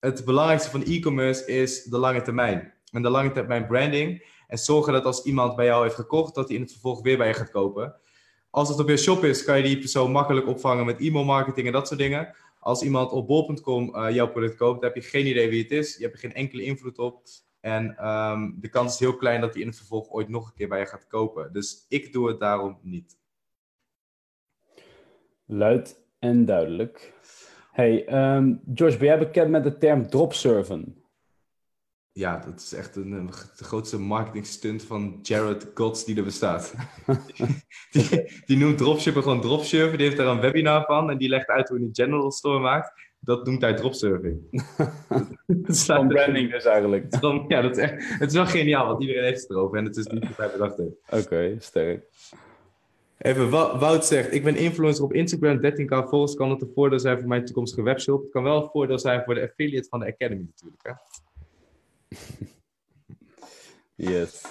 het 0.00 0.24
belangrijkste 0.24 0.70
van 0.70 0.82
e-commerce 0.82 1.46
is 1.46 1.82
de 1.82 1.98
lange 1.98 2.22
termijn. 2.22 2.72
En 2.90 3.02
de 3.02 3.10
lange 3.10 3.30
termijn 3.30 3.66
branding. 3.66 4.32
En 4.46 4.58
zorgen 4.58 4.92
dat 4.92 5.04
als 5.04 5.24
iemand 5.24 5.56
bij 5.56 5.64
jou 5.64 5.82
heeft 5.82 5.94
gekocht, 5.94 6.34
dat 6.34 6.46
hij 6.46 6.56
in 6.56 6.62
het 6.62 6.72
vervolg 6.72 7.02
weer 7.02 7.16
bij 7.16 7.28
je 7.28 7.34
gaat 7.34 7.50
kopen. 7.50 7.96
Als 8.50 8.68
het 8.68 8.78
op 8.78 8.88
je 8.88 8.96
shop 8.96 9.24
is, 9.24 9.44
kan 9.44 9.56
je 9.56 9.62
die 9.62 9.78
persoon 9.78 10.10
makkelijk 10.10 10.46
opvangen 10.46 10.86
met 10.86 11.00
e-mail 11.00 11.24
marketing 11.24 11.66
en 11.66 11.72
dat 11.72 11.86
soort 11.86 12.00
dingen. 12.00 12.34
Als 12.60 12.82
iemand 12.82 13.10
op 13.10 13.26
bol.com 13.26 13.96
uh, 13.96 14.10
jouw 14.10 14.28
product 14.28 14.56
koopt, 14.56 14.80
dan 14.80 14.90
heb 14.92 15.02
je 15.02 15.08
geen 15.08 15.26
idee 15.26 15.48
wie 15.48 15.62
het 15.62 15.70
is. 15.70 15.96
Je 15.96 16.02
hebt 16.02 16.14
er 16.14 16.20
geen 16.20 16.34
enkele 16.34 16.62
invloed 16.62 16.98
op. 16.98 17.22
En 17.64 18.08
um, 18.08 18.56
de 18.60 18.68
kans 18.68 18.92
is 18.92 18.98
heel 18.98 19.16
klein 19.16 19.40
dat 19.40 19.52
hij 19.52 19.62
in 19.62 19.68
het 19.68 19.76
vervolg 19.76 20.10
ooit 20.10 20.28
nog 20.28 20.46
een 20.46 20.54
keer 20.54 20.68
bij 20.68 20.78
je 20.78 20.86
gaat 20.86 21.06
kopen. 21.06 21.52
Dus 21.52 21.84
ik 21.88 22.12
doe 22.12 22.28
het 22.28 22.40
daarom 22.40 22.78
niet. 22.82 23.18
Luid 25.44 26.00
en 26.18 26.44
duidelijk. 26.44 27.12
Hey, 27.72 28.14
um, 28.36 28.60
George, 28.74 28.98
ben 28.98 29.06
jij 29.06 29.18
bekend 29.18 29.50
met 29.50 29.64
de 29.64 29.78
term 29.78 30.08
dropsurfen? 30.08 31.04
Ja, 32.12 32.38
dat 32.38 32.60
is 32.60 32.72
echt 32.72 32.96
een, 32.96 33.26
de 33.56 33.64
grootste 33.64 33.98
marketing 33.98 34.46
stunt 34.46 34.82
van 34.82 35.18
Jared 35.22 35.70
Gods 35.74 36.04
die 36.04 36.16
er 36.16 36.24
bestaat. 36.24 36.74
die, 37.90 38.42
die, 38.44 38.56
noemt 38.56 38.78
dropshipper 38.78 39.22
gewoon 39.22 39.40
dropsurfen. 39.40 39.98
Die 39.98 40.06
heeft 40.06 40.18
daar 40.18 40.26
een 40.26 40.40
webinar 40.40 40.84
van 40.84 41.10
en 41.10 41.18
die 41.18 41.28
legt 41.28 41.48
uit 41.48 41.68
hoe 41.68 41.78
hij 41.78 41.86
een 41.86 41.94
general 41.94 42.32
store 42.32 42.58
maakt. 42.58 42.92
Dat 43.24 43.46
noemt 43.46 43.60
hij 43.60 43.74
dropsurfing. 43.74 44.40
Van 45.86 46.08
branding 46.08 46.50
dus 46.50 46.64
eigenlijk. 46.64 47.20
ja, 47.48 47.60
dat 47.60 47.76
is 47.76 47.82
echt, 47.82 48.18
het 48.18 48.30
is 48.30 48.36
wel 48.36 48.46
geniaal, 48.46 48.86
want 48.86 49.00
iedereen 49.00 49.24
heeft 49.24 49.40
het 49.40 49.50
erover 49.50 49.78
en 49.78 49.84
het 49.84 49.96
is 49.96 50.06
niet 50.06 50.28
wat 50.28 50.36
hij 50.36 50.50
bedacht 50.50 50.76
heeft. 50.76 50.96
Oké, 51.06 51.16
okay, 51.16 51.56
sterk. 51.58 52.04
Even, 53.18 53.50
Wout 53.50 54.06
zegt, 54.06 54.34
ik 54.34 54.44
ben 54.44 54.56
influencer 54.56 55.04
op 55.04 55.12
Instagram, 55.12 55.56
13k 55.56 56.08
volgers. 56.08 56.34
Kan 56.34 56.50
het 56.50 56.62
een 56.62 56.70
voordeel 56.74 56.98
zijn 57.00 57.18
voor 57.18 57.28
mijn 57.28 57.44
toekomstige 57.44 57.82
webshop? 57.82 58.22
Het 58.22 58.30
kan 58.30 58.42
wel 58.42 58.62
een 58.62 58.70
voordeel 58.70 58.98
zijn 58.98 59.22
voor 59.24 59.34
de 59.34 59.42
affiliate 59.42 59.88
van 59.88 60.00
de 60.00 60.06
Academy 60.06 60.46
natuurlijk. 60.46 60.82
Hè? 60.82 60.92
yes. 64.20 64.42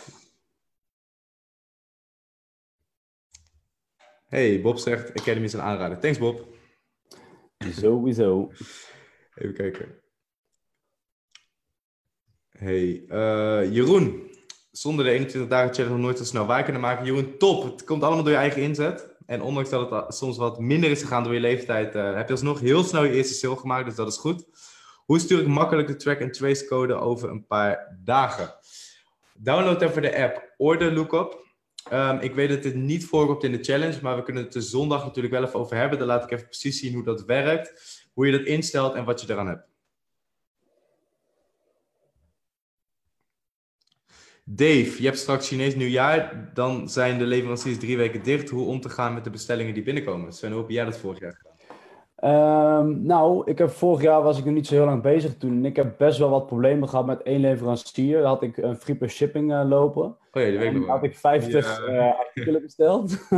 Hey, 4.27 4.61
Bob 4.61 4.77
zegt, 4.77 5.19
Academy 5.19 5.45
is 5.45 5.53
een 5.53 5.61
aanrader. 5.61 5.99
Thanks 5.99 6.17
Bob. 6.17 6.52
Sowieso. 7.71 8.51
Even 9.35 9.53
kijken. 9.53 10.01
Hey, 12.49 13.05
uh, 13.07 13.73
Jeroen. 13.73 14.31
Zonder 14.71 15.05
de 15.05 15.11
21 15.11 15.49
dagen 15.49 15.73
challenge 15.73 15.95
nog 15.95 16.03
nooit 16.03 16.17
zo 16.17 16.23
snel 16.23 16.45
waar 16.45 16.63
kunnen 16.63 16.81
maken. 16.81 17.05
Jeroen, 17.05 17.37
top. 17.37 17.63
Het 17.63 17.83
komt 17.83 18.03
allemaal 18.03 18.23
door 18.23 18.33
je 18.33 18.39
eigen 18.39 18.61
inzet. 18.61 19.15
En 19.25 19.41
ondanks 19.41 19.69
dat 19.69 19.91
het 19.91 20.15
soms 20.15 20.37
wat 20.37 20.59
minder 20.59 20.89
is 20.89 21.01
gegaan 21.01 21.23
door 21.23 21.33
je 21.33 21.39
leeftijd, 21.39 21.95
uh, 21.95 22.15
heb 22.15 22.27
je 22.27 22.33
alsnog 22.33 22.59
heel 22.59 22.83
snel 22.83 23.03
je 23.03 23.11
eerste 23.11 23.33
sale 23.33 23.55
gemaakt. 23.55 23.85
Dus 23.85 23.95
dat 23.95 24.07
is 24.07 24.17
goed. 24.17 24.45
Hoe 25.05 25.19
stuur 25.19 25.39
ik 25.39 25.47
makkelijk 25.47 25.87
de 25.87 25.95
track 25.95 26.21
and 26.21 26.33
trace 26.33 26.65
code 26.65 26.93
over 26.93 27.29
een 27.29 27.47
paar 27.47 27.97
dagen? 28.03 28.55
Download 29.33 29.81
even 29.81 30.01
de 30.01 30.21
app 30.21 30.53
Order 30.57 30.93
Lookup. 30.93 31.42
Um, 31.91 32.19
ik 32.19 32.35
weet 32.35 32.49
dat 32.49 32.63
dit 32.63 32.75
niet 32.75 33.05
voorkomt 33.05 33.43
in 33.43 33.51
de 33.51 33.63
challenge, 33.63 33.99
maar 34.01 34.15
we 34.15 34.23
kunnen 34.23 34.43
het 34.43 34.53
de 34.53 34.61
zondag 34.61 35.03
natuurlijk 35.03 35.33
wel 35.33 35.43
even 35.43 35.59
over 35.59 35.75
hebben. 35.77 35.97
Dan 35.97 36.07
laat 36.07 36.23
ik 36.23 36.31
even 36.31 36.45
precies 36.45 36.79
zien 36.79 36.93
hoe 36.93 37.03
dat 37.03 37.25
werkt, 37.25 38.01
hoe 38.13 38.25
je 38.25 38.31
dat 38.31 38.45
instelt 38.45 38.93
en 38.93 39.05
wat 39.05 39.21
je 39.21 39.31
eraan 39.31 39.47
hebt. 39.47 39.71
Dave, 44.45 44.95
je 44.97 45.05
hebt 45.05 45.17
straks 45.19 45.47
Chinees 45.47 45.75
nieuwjaar, 45.75 46.51
dan 46.53 46.89
zijn 46.89 47.17
de 47.17 47.25
leveranciers 47.25 47.77
drie 47.77 47.97
weken 47.97 48.23
dicht. 48.23 48.49
Hoe 48.49 48.65
om 48.65 48.81
te 48.81 48.89
gaan 48.89 49.13
met 49.13 49.23
de 49.23 49.29
bestellingen 49.29 49.73
die 49.73 49.83
binnenkomen? 49.83 50.33
Sven, 50.33 50.51
hoe 50.51 50.61
heb 50.61 50.69
jij 50.69 50.85
dat 50.85 50.97
vorig 50.97 51.19
jaar 51.19 51.35
gedaan? 51.35 51.52
Um, 52.23 53.05
nou, 53.05 53.41
ik 53.45 53.57
heb 53.57 53.69
vorig 53.69 54.01
jaar 54.01 54.21
was 54.21 54.37
ik 54.37 54.45
nog 54.45 54.53
niet 54.53 54.67
zo 54.67 54.75
heel 54.75 54.85
lang 54.85 55.01
bezig 55.01 55.37
toen. 55.37 55.51
En 55.51 55.65
ik 55.65 55.75
heb 55.75 55.97
best 55.97 56.17
wel 56.17 56.29
wat 56.29 56.47
problemen 56.47 56.89
gehad 56.89 57.05
met 57.05 57.21
één 57.21 57.39
leverancier. 57.39 58.17
Daar 58.17 58.27
had 58.27 58.43
ik 58.43 58.57
een 58.57 58.75
free 58.75 58.95
per 58.95 59.09
shipping 59.09 59.51
uh, 59.51 59.63
lopen. 59.67 60.03
Oh 60.03 60.41
ja, 60.41 60.49
die 60.49 60.57
weet 60.57 60.71
ik 60.71 60.79
nog 60.79 60.87
had 60.87 61.03
ik 61.03 61.17
50 61.17 61.87
ja. 61.87 61.93
uh, 61.93 62.19
artikelen 62.19 62.61
besteld. 62.61 63.11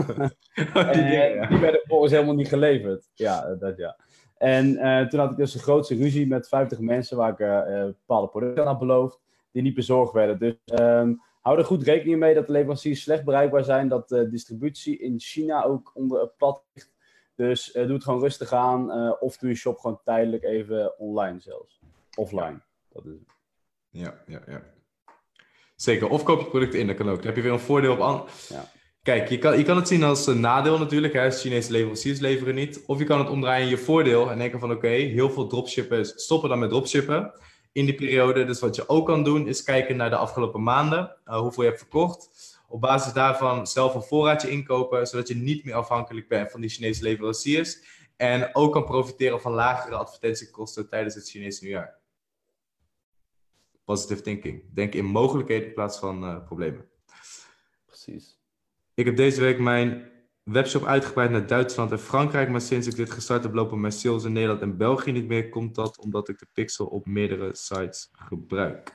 oh, 0.75 0.91
die, 0.91 1.01
en, 1.01 1.49
die 1.49 1.59
werden 1.59 1.81
volgens 1.83 2.11
helemaal 2.11 2.35
niet 2.35 2.47
geleverd. 2.47 3.09
Ja, 3.13 3.55
dat 3.59 3.77
ja. 3.77 3.97
En 4.37 4.65
uh, 4.71 5.07
toen 5.07 5.19
had 5.19 5.31
ik 5.31 5.37
dus 5.37 5.53
een 5.53 5.59
grootste 5.59 5.95
ruzie 5.95 6.27
met 6.27 6.47
50 6.47 6.79
mensen 6.79 7.17
waar 7.17 7.29
ik 7.29 7.37
bepaalde 7.85 8.27
producten 8.27 8.61
aan 8.61 8.69
had 8.69 8.79
beloofd, 8.79 9.21
die 9.51 9.61
niet 9.61 9.75
bezorgd 9.75 10.13
werden. 10.13 10.39
Dus 10.39 10.79
um, 10.79 11.21
hou 11.41 11.57
er 11.57 11.65
goed 11.65 11.83
rekening 11.83 12.19
mee 12.19 12.33
dat 12.33 12.45
de 12.45 12.51
leveranciers 12.51 13.01
slecht 13.01 13.23
bereikbaar 13.23 13.63
zijn, 13.63 13.87
dat 13.87 14.09
de 14.09 14.29
distributie 14.29 14.97
in 14.97 15.19
China 15.19 15.63
ook 15.63 15.91
onder 15.93 16.31
plat 16.37 16.63
ligt. 16.73 16.93
Dus 17.35 17.75
uh, 17.75 17.83
doe 17.85 17.93
het 17.93 18.03
gewoon 18.03 18.19
rustig 18.19 18.51
aan. 18.51 18.91
Uh, 18.91 19.13
of 19.19 19.37
doe 19.37 19.49
je 19.49 19.55
shop 19.55 19.79
gewoon 19.79 19.99
tijdelijk 20.03 20.43
even 20.43 20.99
online 20.99 21.39
zelfs. 21.39 21.79
Offline. 22.15 22.59
Dat 22.89 23.05
is 23.05 23.11
het. 23.11 23.35
Ja, 23.89 24.13
ja, 24.27 24.41
ja. 24.47 24.61
Zeker. 25.75 26.09
Of 26.09 26.23
koop 26.23 26.39
je 26.39 26.45
producten 26.45 26.79
in, 26.79 26.87
dat 26.87 26.95
kan 26.95 27.09
ook. 27.09 27.15
Dan 27.15 27.25
heb 27.25 27.35
je 27.35 27.41
weer 27.41 27.51
een 27.51 27.59
voordeel 27.59 27.93
op 27.93 28.01
aan. 28.01 28.23
Ja. 28.49 28.71
Kijk, 29.03 29.29
je 29.29 29.37
kan, 29.37 29.57
je 29.57 29.63
kan 29.63 29.75
het 29.75 29.87
zien 29.87 30.03
als 30.03 30.27
een 30.27 30.39
nadeel 30.39 30.79
natuurlijk. 30.79 31.13
Hè, 31.13 31.31
Chinese 31.31 31.71
leveranciers 31.71 32.19
leveren 32.19 32.55
niet. 32.55 32.83
Of 32.85 32.99
je 32.99 33.05
kan 33.05 33.19
het 33.19 33.29
omdraaien 33.29 33.63
in 33.63 33.69
je 33.69 33.77
voordeel 33.77 34.31
en 34.31 34.37
denken 34.37 34.59
van 34.59 34.69
oké, 34.69 34.77
okay, 34.77 34.99
heel 34.99 35.29
veel 35.29 35.47
dropshippers 35.47 36.13
stoppen 36.15 36.49
dan 36.49 36.59
met 36.59 36.69
dropshippen 36.69 37.33
in 37.71 37.85
die 37.85 37.95
periode. 37.95 38.45
Dus 38.45 38.59
wat 38.59 38.75
je 38.75 38.89
ook 38.89 39.05
kan 39.05 39.23
doen 39.23 39.47
is 39.47 39.63
kijken 39.63 39.97
naar 39.97 40.09
de 40.09 40.15
afgelopen 40.15 40.63
maanden. 40.63 41.15
Uh, 41.25 41.37
hoeveel 41.37 41.63
je 41.63 41.69
hebt 41.69 41.81
verkocht 41.81 42.29
op 42.67 42.82
basis 42.82 43.13
daarvan 43.13 43.67
zelf 43.67 43.95
een 43.95 44.01
voorraadje 44.01 44.49
inkopen, 44.49 45.08
zodat 45.08 45.28
je 45.28 45.36
niet 45.36 45.65
meer 45.65 45.73
afhankelijk 45.73 46.28
bent 46.28 46.51
van 46.51 46.62
die 46.62 46.69
Chinese 46.69 47.04
leveranciers. 47.04 48.04
En 48.17 48.56
ook 48.56 48.73
kan 48.73 48.86
profiteren 48.86 49.41
van 49.41 49.51
lagere 49.51 49.95
advertentiekosten 49.95 50.89
tijdens 50.89 51.15
het 51.15 51.30
Chinese 51.30 51.63
nieuwjaar. 51.63 51.99
Positive 53.84 54.21
thinking. 54.21 54.63
Denk 54.73 54.93
in 54.93 55.06
mogelijkheden 55.06 55.67
in 55.67 55.73
plaats 55.73 55.97
van 55.97 56.23
uh, 56.23 56.43
problemen. 56.45 56.89
Precies. 57.86 58.39
Ik 58.93 59.06
heb 59.06 59.15
deze 59.15 59.41
week 59.41 59.60
mijn 59.60 60.12
webshop 60.43 60.84
uitgebreid 60.84 61.32
naar 61.32 61.47
Duitsland 61.47 61.91
en 61.91 61.99
Frankrijk. 61.99 62.49
Maar 62.49 62.62
sinds 62.62 62.88
ik 62.88 62.95
dit 62.95 63.12
gestart 63.12 63.43
heb, 63.43 63.54
lopen 63.54 63.82
mijn 63.82 63.93
sales 63.93 64.23
in 64.23 64.34
Nederland 64.34 64.62
en 64.62 64.78
België 64.78 65.12
niet 65.12 65.28
meer. 65.28 65.49
Komt 65.49 65.75
dat 65.75 65.99
omdat 65.99 66.30
ik 66.30 66.39
de 66.39 66.47
pixel 66.54 66.86
op 66.86 67.06
meerdere 67.06 67.56
sites 67.56 68.10
gebruik. 68.12 68.93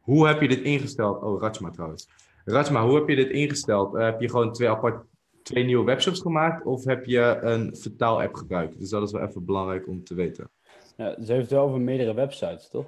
Hoe 0.00 0.26
heb 0.26 0.40
je 0.40 0.48
dit 0.48 0.60
ingesteld? 0.60 1.22
Oh, 1.22 1.40
Ratchma 1.40 1.70
trouwens. 1.70 2.08
Rajma, 2.44 2.86
hoe 2.86 2.94
heb 2.94 3.08
je 3.08 3.16
dit 3.16 3.30
ingesteld? 3.30 3.94
Uh, 3.94 4.00
heb 4.04 4.20
je 4.20 4.30
gewoon 4.30 4.52
twee 4.52 4.68
apart 4.68 5.04
twee 5.42 5.64
nieuwe 5.64 5.84
webshops 5.84 6.20
gemaakt 6.20 6.64
of 6.64 6.84
heb 6.84 7.04
je 7.04 7.38
een 7.40 7.76
vertaal-app 7.76 8.34
gebruikt? 8.34 8.78
Dus 8.78 8.90
dat 8.90 9.02
is 9.02 9.12
wel 9.12 9.22
even 9.22 9.44
belangrijk 9.44 9.88
om 9.88 10.04
te 10.04 10.14
weten. 10.14 10.50
Ja, 10.96 11.14
ze 11.24 11.32
heeft 11.32 11.42
het 11.42 11.50
wel 11.50 11.64
over 11.64 11.80
meerdere 11.80 12.14
websites, 12.14 12.68
toch? 12.68 12.86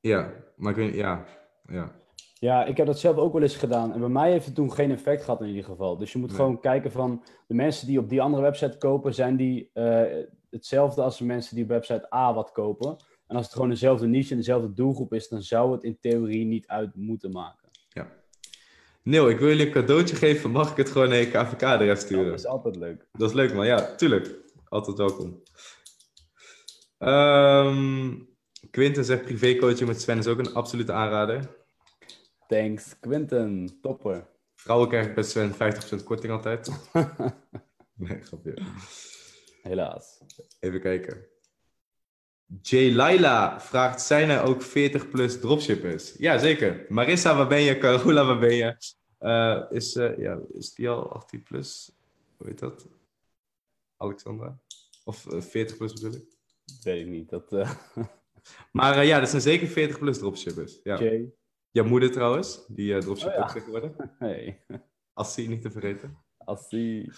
Ja, 0.00 0.32
maar 0.56 0.70
ik 0.70 0.76
weet 0.76 0.94
ja, 0.94 1.24
ja. 1.66 1.92
Ja, 2.38 2.64
ik 2.64 2.76
heb 2.76 2.86
dat 2.86 2.98
zelf 2.98 3.16
ook 3.16 3.32
wel 3.32 3.42
eens 3.42 3.56
gedaan. 3.56 3.92
En 3.92 4.00
bij 4.00 4.08
mij 4.08 4.30
heeft 4.30 4.46
het 4.46 4.54
toen 4.54 4.72
geen 4.72 4.90
effect 4.90 5.22
gehad 5.22 5.40
in 5.40 5.48
ieder 5.48 5.64
geval. 5.64 5.96
Dus 5.96 6.12
je 6.12 6.18
moet 6.18 6.32
gewoon 6.32 6.60
kijken 6.60 6.90
van 6.90 7.22
de 7.46 7.54
mensen 7.54 7.86
die 7.86 7.98
op 7.98 8.08
die 8.08 8.22
andere 8.22 8.42
website 8.42 8.78
kopen, 8.78 9.14
zijn 9.14 9.36
die 9.36 9.70
uh, 9.74 10.02
hetzelfde 10.50 11.02
als 11.02 11.18
de 11.18 11.24
mensen 11.24 11.54
die 11.54 11.64
op 11.64 11.70
website 11.70 12.14
A 12.14 12.34
wat 12.34 12.52
kopen. 12.52 12.96
En 13.26 13.36
als 13.36 13.44
het 13.44 13.54
gewoon 13.54 13.68
dezelfde 13.68 14.06
niche 14.06 14.30
en 14.30 14.36
dezelfde 14.36 14.72
doelgroep 14.72 15.12
is, 15.12 15.28
dan 15.28 15.42
zou 15.42 15.72
het 15.72 15.82
in 15.82 15.98
theorie 16.00 16.44
niet 16.44 16.66
uit 16.66 16.94
moeten 16.94 17.30
maken. 17.30 17.65
Neil, 19.06 19.28
ik 19.28 19.38
wil 19.38 19.48
jullie 19.48 19.66
een 19.66 19.72
cadeautje 19.72 20.16
geven. 20.16 20.50
Mag 20.50 20.70
ik 20.70 20.76
het 20.76 20.90
gewoon 20.90 21.08
naar 21.08 21.18
je 21.18 21.30
KVK 21.30 21.62
adres 21.62 22.00
sturen? 22.00 22.26
dat 22.26 22.38
is 22.38 22.46
altijd 22.46 22.76
leuk. 22.76 23.06
Dat 23.12 23.28
is 23.28 23.34
leuk, 23.34 23.54
man. 23.54 23.66
Ja, 23.66 23.94
tuurlijk. 23.94 24.34
Altijd 24.68 24.96
welkom. 24.96 25.42
Um, 26.98 28.28
Quinten 28.70 29.04
zegt 29.04 29.22
privécoaching 29.22 29.88
met 29.88 30.00
Sven 30.00 30.18
is 30.18 30.26
ook 30.26 30.38
een 30.38 30.54
absolute 30.54 30.92
aanrader. 30.92 31.56
Thanks, 32.46 32.98
Quinten. 33.00 33.78
Topper. 33.80 34.28
Vrouwen 34.54 34.88
krijgen 34.88 35.14
bij 35.14 35.22
Sven 35.22 35.52
50% 35.52 36.04
korting 36.04 36.32
altijd. 36.32 36.70
nee, 37.94 38.22
grapje. 38.22 38.58
Helaas. 39.62 40.20
Even 40.60 40.80
kijken. 40.80 41.26
J. 42.62 42.92
Laila 42.92 43.60
vraagt, 43.60 44.00
zijn 44.00 44.30
er 44.30 44.42
ook 44.42 44.62
40 44.62 45.10
plus 45.10 45.40
dropshippers? 45.40 46.14
Ja, 46.18 46.38
zeker. 46.38 46.86
Marissa, 46.88 47.36
waar 47.36 47.48
ben 47.48 47.60
je? 47.60 47.78
Carola, 47.78 48.24
waar 48.24 48.38
ben 48.38 48.54
je? 48.54 48.76
Uh, 49.20 49.62
is, 49.70 49.96
uh, 49.96 50.18
ja, 50.18 50.40
is 50.52 50.74
die 50.74 50.88
al 50.88 51.12
18 51.12 51.42
plus? 51.42 51.92
Hoe 52.36 52.46
heet 52.46 52.58
dat? 52.58 52.88
Alexandra? 53.96 54.58
Of 55.04 55.26
uh, 55.32 55.40
40 55.40 55.76
plus 55.76 55.92
bedoel 55.92 56.14
ik? 56.14 56.24
Weet 56.82 57.00
ik 57.00 57.06
niet. 57.06 57.28
Dat, 57.28 57.50
maar 58.72 59.04
ja, 59.04 59.20
er 59.20 59.26
zijn 59.26 59.42
zeker 59.42 59.68
40 59.68 59.98
plus 59.98 60.18
dropshippers. 60.18 60.80
Ja. 60.82 60.98
Jay. 60.98 61.32
Jouw 61.70 61.84
moeder 61.84 62.10
trouwens, 62.10 62.66
die 62.68 62.98
dropshipper 62.98 63.42
Oh, 63.42 63.46
ja. 63.46 63.52
tegenwoordig. 63.52 63.92
Hey. 64.18 64.64
Als 65.12 65.34
die 65.34 65.48
niet 65.48 65.62
te 65.62 65.70
vergeten. 65.70 66.18
Als 66.36 66.68
die... 66.68 67.12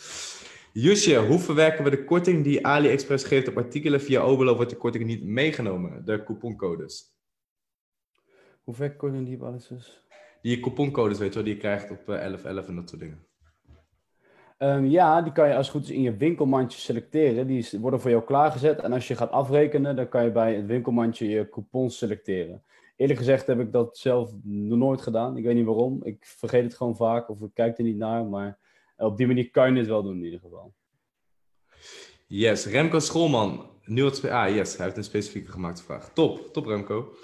Jusje, 0.80 1.16
hoe 1.16 1.38
verwerken 1.38 1.84
we 1.84 1.90
de 1.90 2.04
korting 2.04 2.44
die 2.44 2.66
AliExpress 2.66 3.24
geeft 3.24 3.48
op 3.48 3.56
artikelen 3.56 4.00
via 4.00 4.20
Obelo? 4.20 4.54
Wordt 4.54 4.70
de 4.70 4.76
korting 4.76 5.04
niet 5.04 5.24
meegenomen? 5.24 6.04
De 6.04 6.22
couponcodes. 6.24 7.14
Hoe 8.64 8.74
ver 8.74 8.96
korting 8.96 9.26
die 9.26 9.36
op 9.36 9.42
alles 9.42 9.70
is? 9.70 10.02
Die 10.42 10.60
couponcodes, 10.60 11.18
weet 11.18 11.28
je 11.28 11.34
wel, 11.34 11.44
die 11.44 11.54
je 11.54 11.60
krijgt 11.60 11.90
op 11.90 11.98
eh, 11.98 12.04
1111 12.06 12.68
en 12.68 12.74
dat 12.74 12.88
soort 12.88 13.00
dingen. 13.00 13.26
Ehm, 14.58 14.84
ja, 14.84 15.22
die 15.22 15.32
kan 15.32 15.48
je 15.48 15.54
als 15.54 15.66
het 15.66 15.76
goed 15.76 15.84
is 15.84 15.96
in 15.96 16.02
je 16.02 16.16
winkelmandje 16.16 16.78
selecteren. 16.78 17.46
Die 17.46 17.68
worden 17.80 18.00
voor 18.00 18.10
jou 18.10 18.24
klaargezet. 18.24 18.80
En 18.80 18.92
als 18.92 19.08
je 19.08 19.16
gaat 19.16 19.30
afrekenen, 19.30 19.96
dan 19.96 20.08
kan 20.08 20.24
je 20.24 20.30
bij 20.30 20.54
het 20.54 20.66
winkelmandje 20.66 21.28
je 21.28 21.48
coupons 21.48 21.98
selecteren. 21.98 22.62
Eerlijk 22.96 23.18
gezegd 23.18 23.46
heb 23.46 23.60
ik 23.60 23.72
dat 23.72 23.98
zelf 23.98 24.32
nog 24.42 24.78
nooit 24.78 25.00
gedaan. 25.00 25.36
Ik 25.36 25.44
weet 25.44 25.54
niet 25.54 25.66
waarom. 25.66 26.00
Ik 26.04 26.24
vergeet 26.24 26.64
het 26.64 26.74
gewoon 26.74 26.96
vaak 26.96 27.28
of 27.28 27.40
ik 27.40 27.50
kijk 27.54 27.78
er 27.78 27.84
niet 27.84 27.96
naar. 27.96 28.24
Maar 28.24 28.58
op 29.06 29.16
die 29.16 29.26
manier 29.26 29.50
kan 29.50 29.72
je 29.72 29.78
het 29.78 29.88
wel 29.88 30.02
doen 30.02 30.16
in 30.16 30.24
ieder 30.24 30.40
geval. 30.40 30.74
Yes, 32.26 32.66
Remco 32.66 32.98
Schoolman. 32.98 33.70
Wat 33.84 34.16
spe- 34.16 34.32
ah, 34.32 34.54
yes, 34.54 34.76
hij 34.76 34.84
heeft 34.84 34.96
een 34.96 35.04
specifieke 35.04 35.50
gemaakte 35.50 35.82
vraag. 35.82 36.12
Top, 36.12 36.52
top 36.52 36.66
Remco. 36.66 37.14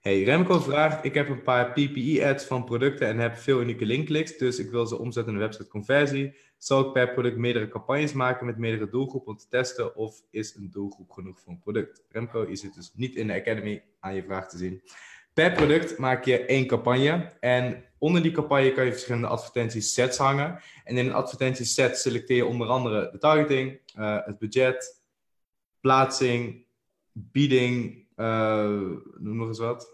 Hey, 0.00 0.22
Remco 0.22 0.58
vraagt, 0.58 1.04
ik 1.04 1.14
heb 1.14 1.28
een 1.28 1.42
paar 1.42 1.72
PPE-ads 1.72 2.44
van 2.44 2.64
producten 2.64 3.08
en 3.08 3.18
heb 3.18 3.36
veel 3.36 3.60
unieke 3.60 3.86
linkkliks, 3.86 4.38
dus 4.38 4.58
ik 4.58 4.70
wil 4.70 4.86
ze 4.86 4.98
omzetten 4.98 5.32
in 5.32 5.38
een 5.38 5.44
website 5.44 5.68
conversie. 5.68 6.34
Zal 6.58 6.86
ik 6.86 6.92
per 6.92 7.12
product 7.12 7.36
meerdere 7.36 7.68
campagnes 7.68 8.12
maken 8.12 8.46
met 8.46 8.58
meerdere 8.58 8.90
doelgroepen 8.90 9.32
om 9.32 9.38
te 9.38 9.48
testen 9.48 9.96
of 9.96 10.22
is 10.30 10.54
een 10.54 10.70
doelgroep 10.70 11.10
genoeg 11.10 11.40
voor 11.40 11.52
een 11.52 11.60
product? 11.60 12.04
Remco, 12.08 12.48
je 12.48 12.56
zit 12.56 12.74
dus 12.74 12.92
niet 12.94 13.14
in 13.14 13.26
de 13.26 13.34
Academy 13.34 13.82
aan 14.00 14.14
je 14.14 14.22
vraag 14.22 14.48
te 14.48 14.56
zien. 14.56 14.82
Per 15.34 15.52
product 15.52 15.98
maak 15.98 16.24
je 16.24 16.44
één 16.44 16.66
campagne 16.66 17.32
en 17.40 17.84
onder 17.98 18.22
die 18.22 18.32
campagne 18.32 18.72
kan 18.72 18.84
je 18.84 18.90
verschillende 18.90 19.26
advertentiesets 19.26 20.18
hangen. 20.18 20.60
En 20.84 20.96
in 20.96 21.06
een 21.06 21.14
advertentieset 21.14 21.98
selecteer 21.98 22.36
je 22.36 22.46
onder 22.46 22.68
andere 22.68 23.10
de 23.12 23.18
targeting, 23.18 23.80
eh, 23.94 24.18
het 24.24 24.38
budget, 24.38 25.02
plaatsing, 25.80 26.66
bieding, 27.12 28.06
eh, 28.14 28.64
noem 29.18 29.36
nog 29.36 29.48
eens 29.48 29.58
wat. 29.58 29.92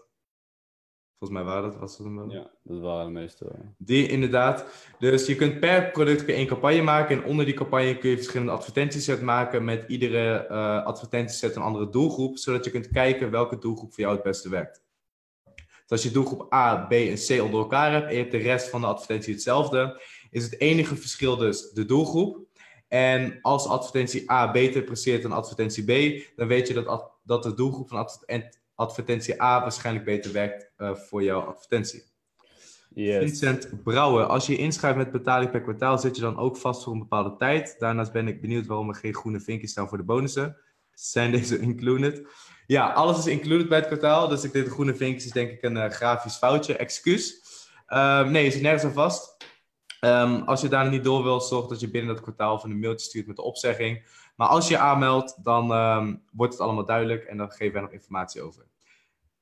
Volgens 1.17 1.39
mij 1.41 1.51
waren 1.51 1.71
dat, 1.71 1.79
was 1.79 1.97
dat 1.97 2.07
wel. 2.07 2.31
Ja, 2.31 2.51
dat 2.63 2.79
waren 2.79 3.05
de 3.05 3.19
meeste. 3.19 3.51
Die 3.77 4.07
inderdaad. 4.07 4.65
Dus 4.99 5.25
je 5.25 5.35
kunt 5.35 5.59
per 5.59 5.91
product 5.91 6.25
één 6.25 6.47
campagne 6.47 6.81
maken. 6.81 7.17
En 7.17 7.29
onder 7.29 7.45
die 7.45 7.53
campagne 7.53 7.97
kun 7.97 8.09
je 8.09 8.15
verschillende 8.15 8.51
advertentiesets 8.51 9.21
maken. 9.21 9.63
Met 9.63 9.85
iedere 9.87 10.45
eh 10.47 10.85
advertentieset 10.85 11.55
een 11.55 11.61
andere 11.61 11.89
doelgroep. 11.89 12.37
Zodat 12.37 12.65
je 12.65 12.71
kunt 12.71 12.89
kijken 12.89 13.31
welke 13.31 13.57
doelgroep 13.57 13.93
voor 13.93 14.03
jou 14.03 14.13
het 14.15 14.23
beste 14.23 14.49
werkt. 14.49 14.83
Dus 15.91 15.99
als 15.99 16.09
je 16.09 16.19
doelgroep 16.19 16.53
A, 16.53 16.75
B 16.75 16.91
en 16.91 17.15
C 17.15 17.41
onder 17.43 17.59
elkaar 17.59 17.91
hebt. 17.91 18.05
En 18.05 18.11
je 18.11 18.19
hebt 18.19 18.31
de 18.31 18.37
rest 18.37 18.69
van 18.69 18.81
de 18.81 18.87
advertentie 18.87 19.33
hetzelfde. 19.33 20.01
Is 20.29 20.43
het 20.43 20.59
enige 20.59 20.95
verschil 20.95 21.37
dus 21.37 21.71
de 21.71 21.85
doelgroep. 21.85 22.39
En 22.87 23.39
als 23.41 23.67
advertentie 23.67 24.31
A 24.31 24.51
beter 24.51 24.81
presteert 24.81 25.21
dan 25.21 25.31
advertentie 25.31 25.83
B. 25.83 26.23
Dan 26.35 26.47
weet 26.47 26.67
je 26.67 26.73
dat, 26.73 27.11
dat 27.23 27.43
de 27.43 27.53
doelgroep 27.53 27.87
van 27.89 27.97
adver- 27.97 28.49
advertentie 28.75 29.41
A 29.41 29.61
waarschijnlijk 29.61 30.05
beter 30.05 30.31
werkt 30.31 30.71
eh, 30.77 30.95
voor 30.95 31.23
jouw 31.23 31.41
advertentie. 31.41 32.03
Yes. 32.93 33.17
Vincent 33.17 33.83
Brouwer, 33.83 34.25
als 34.25 34.45
je 34.45 34.51
je 34.51 34.57
inschrijft 34.57 34.97
met 34.97 35.11
betaling 35.11 35.51
per 35.51 35.61
kwartaal, 35.61 35.97
zit 35.97 36.15
je 36.15 36.21
dan 36.21 36.37
ook 36.37 36.57
vast 36.57 36.83
voor 36.83 36.93
een 36.93 36.99
bepaalde 36.99 37.35
tijd. 37.37 37.75
Daarnaast 37.79 38.11
ben 38.11 38.27
ik 38.27 38.41
benieuwd 38.41 38.65
waarom 38.65 38.89
er 38.89 38.95
geen 38.95 39.15
groene 39.15 39.39
vinkjes 39.39 39.71
staan 39.71 39.87
voor 39.87 39.97
de 39.97 40.03
bonussen. 40.03 40.57
Zijn 40.93 41.31
deze 41.31 41.59
included? 41.59 42.27
Ja, 42.71 42.91
alles 42.91 43.17
is 43.17 43.25
included 43.25 43.69
bij 43.69 43.77
het 43.77 43.87
kwartaal. 43.87 44.27
Dus 44.27 44.43
ik 44.43 44.51
denk 44.51 44.65
de 44.65 44.71
groene 44.71 44.95
vinkjes 44.95 45.25
is 45.25 45.31
denk 45.31 45.51
ik 45.51 45.61
een 45.61 45.77
eh, 45.77 45.89
grafisch 45.89 46.35
foutje. 46.35 46.75
Excuus. 46.75 47.41
Ehm, 47.85 48.31
nee, 48.31 48.43
je 48.43 48.51
zit 48.51 48.61
nergens 48.61 48.83
aan 48.83 48.93
vast. 48.93 49.37
Ehm, 49.99 50.41
als 50.41 50.61
je 50.61 50.67
daar 50.67 50.89
niet 50.89 51.03
door 51.03 51.23
wil, 51.23 51.41
zorg 51.41 51.67
dat 51.67 51.79
je 51.79 51.89
binnen 51.89 52.13
dat 52.13 52.23
kwartaal 52.23 52.59
van 52.59 52.69
een 52.69 52.79
mailtje 52.79 53.05
stuurt 53.05 53.27
met 53.27 53.35
de 53.35 53.41
opzegging. 53.41 54.05
Maar 54.35 54.47
als 54.47 54.67
je 54.67 54.77
aanmeldt, 54.77 55.43
dan 55.43 55.71
ehm, 55.71 56.15
wordt 56.31 56.53
het 56.53 56.61
allemaal 56.61 56.85
duidelijk 56.85 57.23
en 57.23 57.37
dan 57.37 57.51
geven 57.51 57.73
wij 57.73 57.81
nog 57.81 57.91
informatie 57.91 58.41
over. 58.41 58.65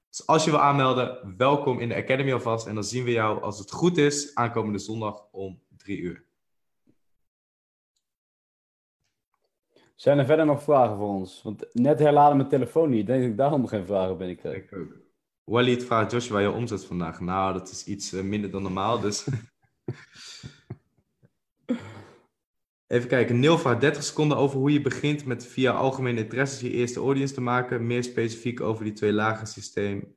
Dus 0.09 0.27
als 0.27 0.43
je 0.43 0.51
wil 0.51 0.59
aanmelden, 0.59 1.35
welkom 1.37 1.79
in 1.79 1.89
de 1.89 1.95
Academy 1.95 2.33
alvast. 2.33 2.67
En 2.67 2.73
dan 2.73 2.83
zien 2.83 3.03
we 3.03 3.11
jou, 3.11 3.41
als 3.41 3.59
het 3.59 3.71
goed 3.71 3.97
is, 3.97 4.35
aankomende 4.35 4.79
zondag 4.79 5.23
om 5.31 5.61
drie 5.77 5.97
uur. 5.97 6.28
Zijn 9.99 10.19
er 10.19 10.25
verder 10.25 10.45
nog 10.45 10.63
vragen 10.63 10.97
voor 10.97 11.07
ons? 11.07 11.41
Want 11.43 11.65
net 11.73 11.99
herladen 11.99 12.37
mijn 12.37 12.49
telefoon 12.49 12.89
niet. 12.89 12.99
Ik 12.99 13.05
denk 13.05 13.21
dat 13.21 13.29
ik 13.29 13.37
daarom 13.37 13.67
geen 13.67 13.85
vragen 13.85 14.17
binnenkreeg. 14.17 14.55
Ik 14.55 14.75
ook. 14.75 14.97
Walid 15.43 15.83
vraagt 15.83 16.11
Joshua 16.11 16.39
je 16.39 16.51
omzet 16.51 16.85
vandaag. 16.85 17.19
Nou, 17.19 17.53
dat 17.53 17.71
is 17.71 17.85
iets 17.85 18.13
eh, 18.13 18.21
minder 18.21 18.51
dan 18.51 18.61
normaal, 18.61 18.99
dus... 18.99 19.25
Even 22.87 23.07
kijken. 23.07 23.39
Neil 23.39 23.57
vraagt 23.57 23.81
30 23.81 24.03
seconden 24.03 24.37
over 24.37 24.59
hoe 24.59 24.71
je 24.71 24.81
begint 24.81 25.25
met 25.25 25.45
via 25.45 25.71
algemene 25.71 26.19
interesses 26.19 26.59
je 26.59 26.71
eerste 26.71 26.99
audience 26.99 27.33
te 27.33 27.41
maken. 27.41 27.87
Meer 27.87 28.03
specifiek 28.03 28.61
over 28.61 28.83
die 28.83 28.93
twee 28.93 29.13
lagen 29.13 29.47
systeem. 29.47 30.15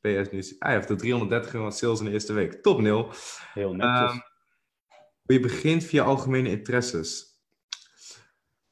PS 0.00 0.30
nu. 0.30 0.38
Ah, 0.40 0.58
hij 0.58 0.74
heeft 0.74 0.90
er 0.90 0.96
330 0.96 1.54
euro 1.54 1.70
sales 1.70 1.98
in 1.98 2.04
de 2.04 2.12
eerste 2.12 2.32
week. 2.32 2.52
Top, 2.52 2.80
Neil. 2.80 3.10
Heel 3.52 3.74
netjes. 3.74 4.10
Ehm, 4.10 4.18
hoe 5.22 5.34
je 5.34 5.40
begint 5.40 5.84
via 5.84 6.04
algemene 6.04 6.50
interesses. 6.50 7.33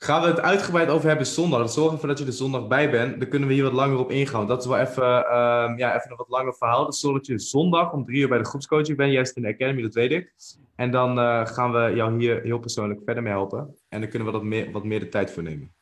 Gaan 0.03 0.22
we 0.22 0.26
het 0.28 0.40
uitgebreid 0.40 0.88
over 0.88 1.09
hebben 1.09 1.26
zondag. 1.26 1.70
Zorg 1.70 1.92
ervoor 1.92 2.09
dat 2.09 2.18
je 2.18 2.24
er 2.24 2.32
zondag 2.32 2.68
bij 2.68 2.90
bent. 2.90 3.20
Dan 3.20 3.28
kunnen 3.28 3.48
we 3.48 3.55
hier 3.55 3.62
wat 3.62 3.72
langer 3.72 3.98
op 3.98 4.11
ingaan. 4.11 4.46
Dat 4.46 4.61
is 4.61 4.66
wel 4.66 4.78
even, 4.78 5.26
ehm, 5.26 5.78
ja, 5.78 5.96
even 5.96 6.11
een 6.11 6.16
wat 6.16 6.28
langer 6.28 6.55
verhaal. 6.55 6.86
Dus 6.86 7.00
zorg 7.00 7.16
dat 7.16 7.26
je 7.26 7.38
zondag 7.38 7.92
om 7.92 8.05
drie 8.05 8.20
uur 8.20 8.28
bij 8.28 8.38
de 8.38 8.44
groepscoaching 8.44 8.96
bent. 8.96 9.12
Juist 9.12 9.36
in 9.36 9.42
de 9.42 9.48
Academy, 9.48 9.82
dat 9.82 9.94
weet 9.94 10.11
ik. 10.11 10.32
En 10.76 10.90
dan 10.90 11.18
eh, 11.18 11.46
gaan 11.46 11.72
we 11.72 11.92
jou 11.94 12.18
hier 12.18 12.42
heel 12.42 12.59
persoonlijk 12.59 13.00
verder 13.05 13.22
mee 13.22 13.32
helpen. 13.32 13.76
En 13.88 14.00
dan 14.00 14.09
kunnen 14.09 14.28
we 14.28 14.34
dat 14.34 14.42
meer, 14.42 14.70
wat 14.72 14.84
meer 14.84 15.00
de 15.00 15.09
tijd 15.09 15.30
voor 15.30 15.42
nemen. 15.42 15.74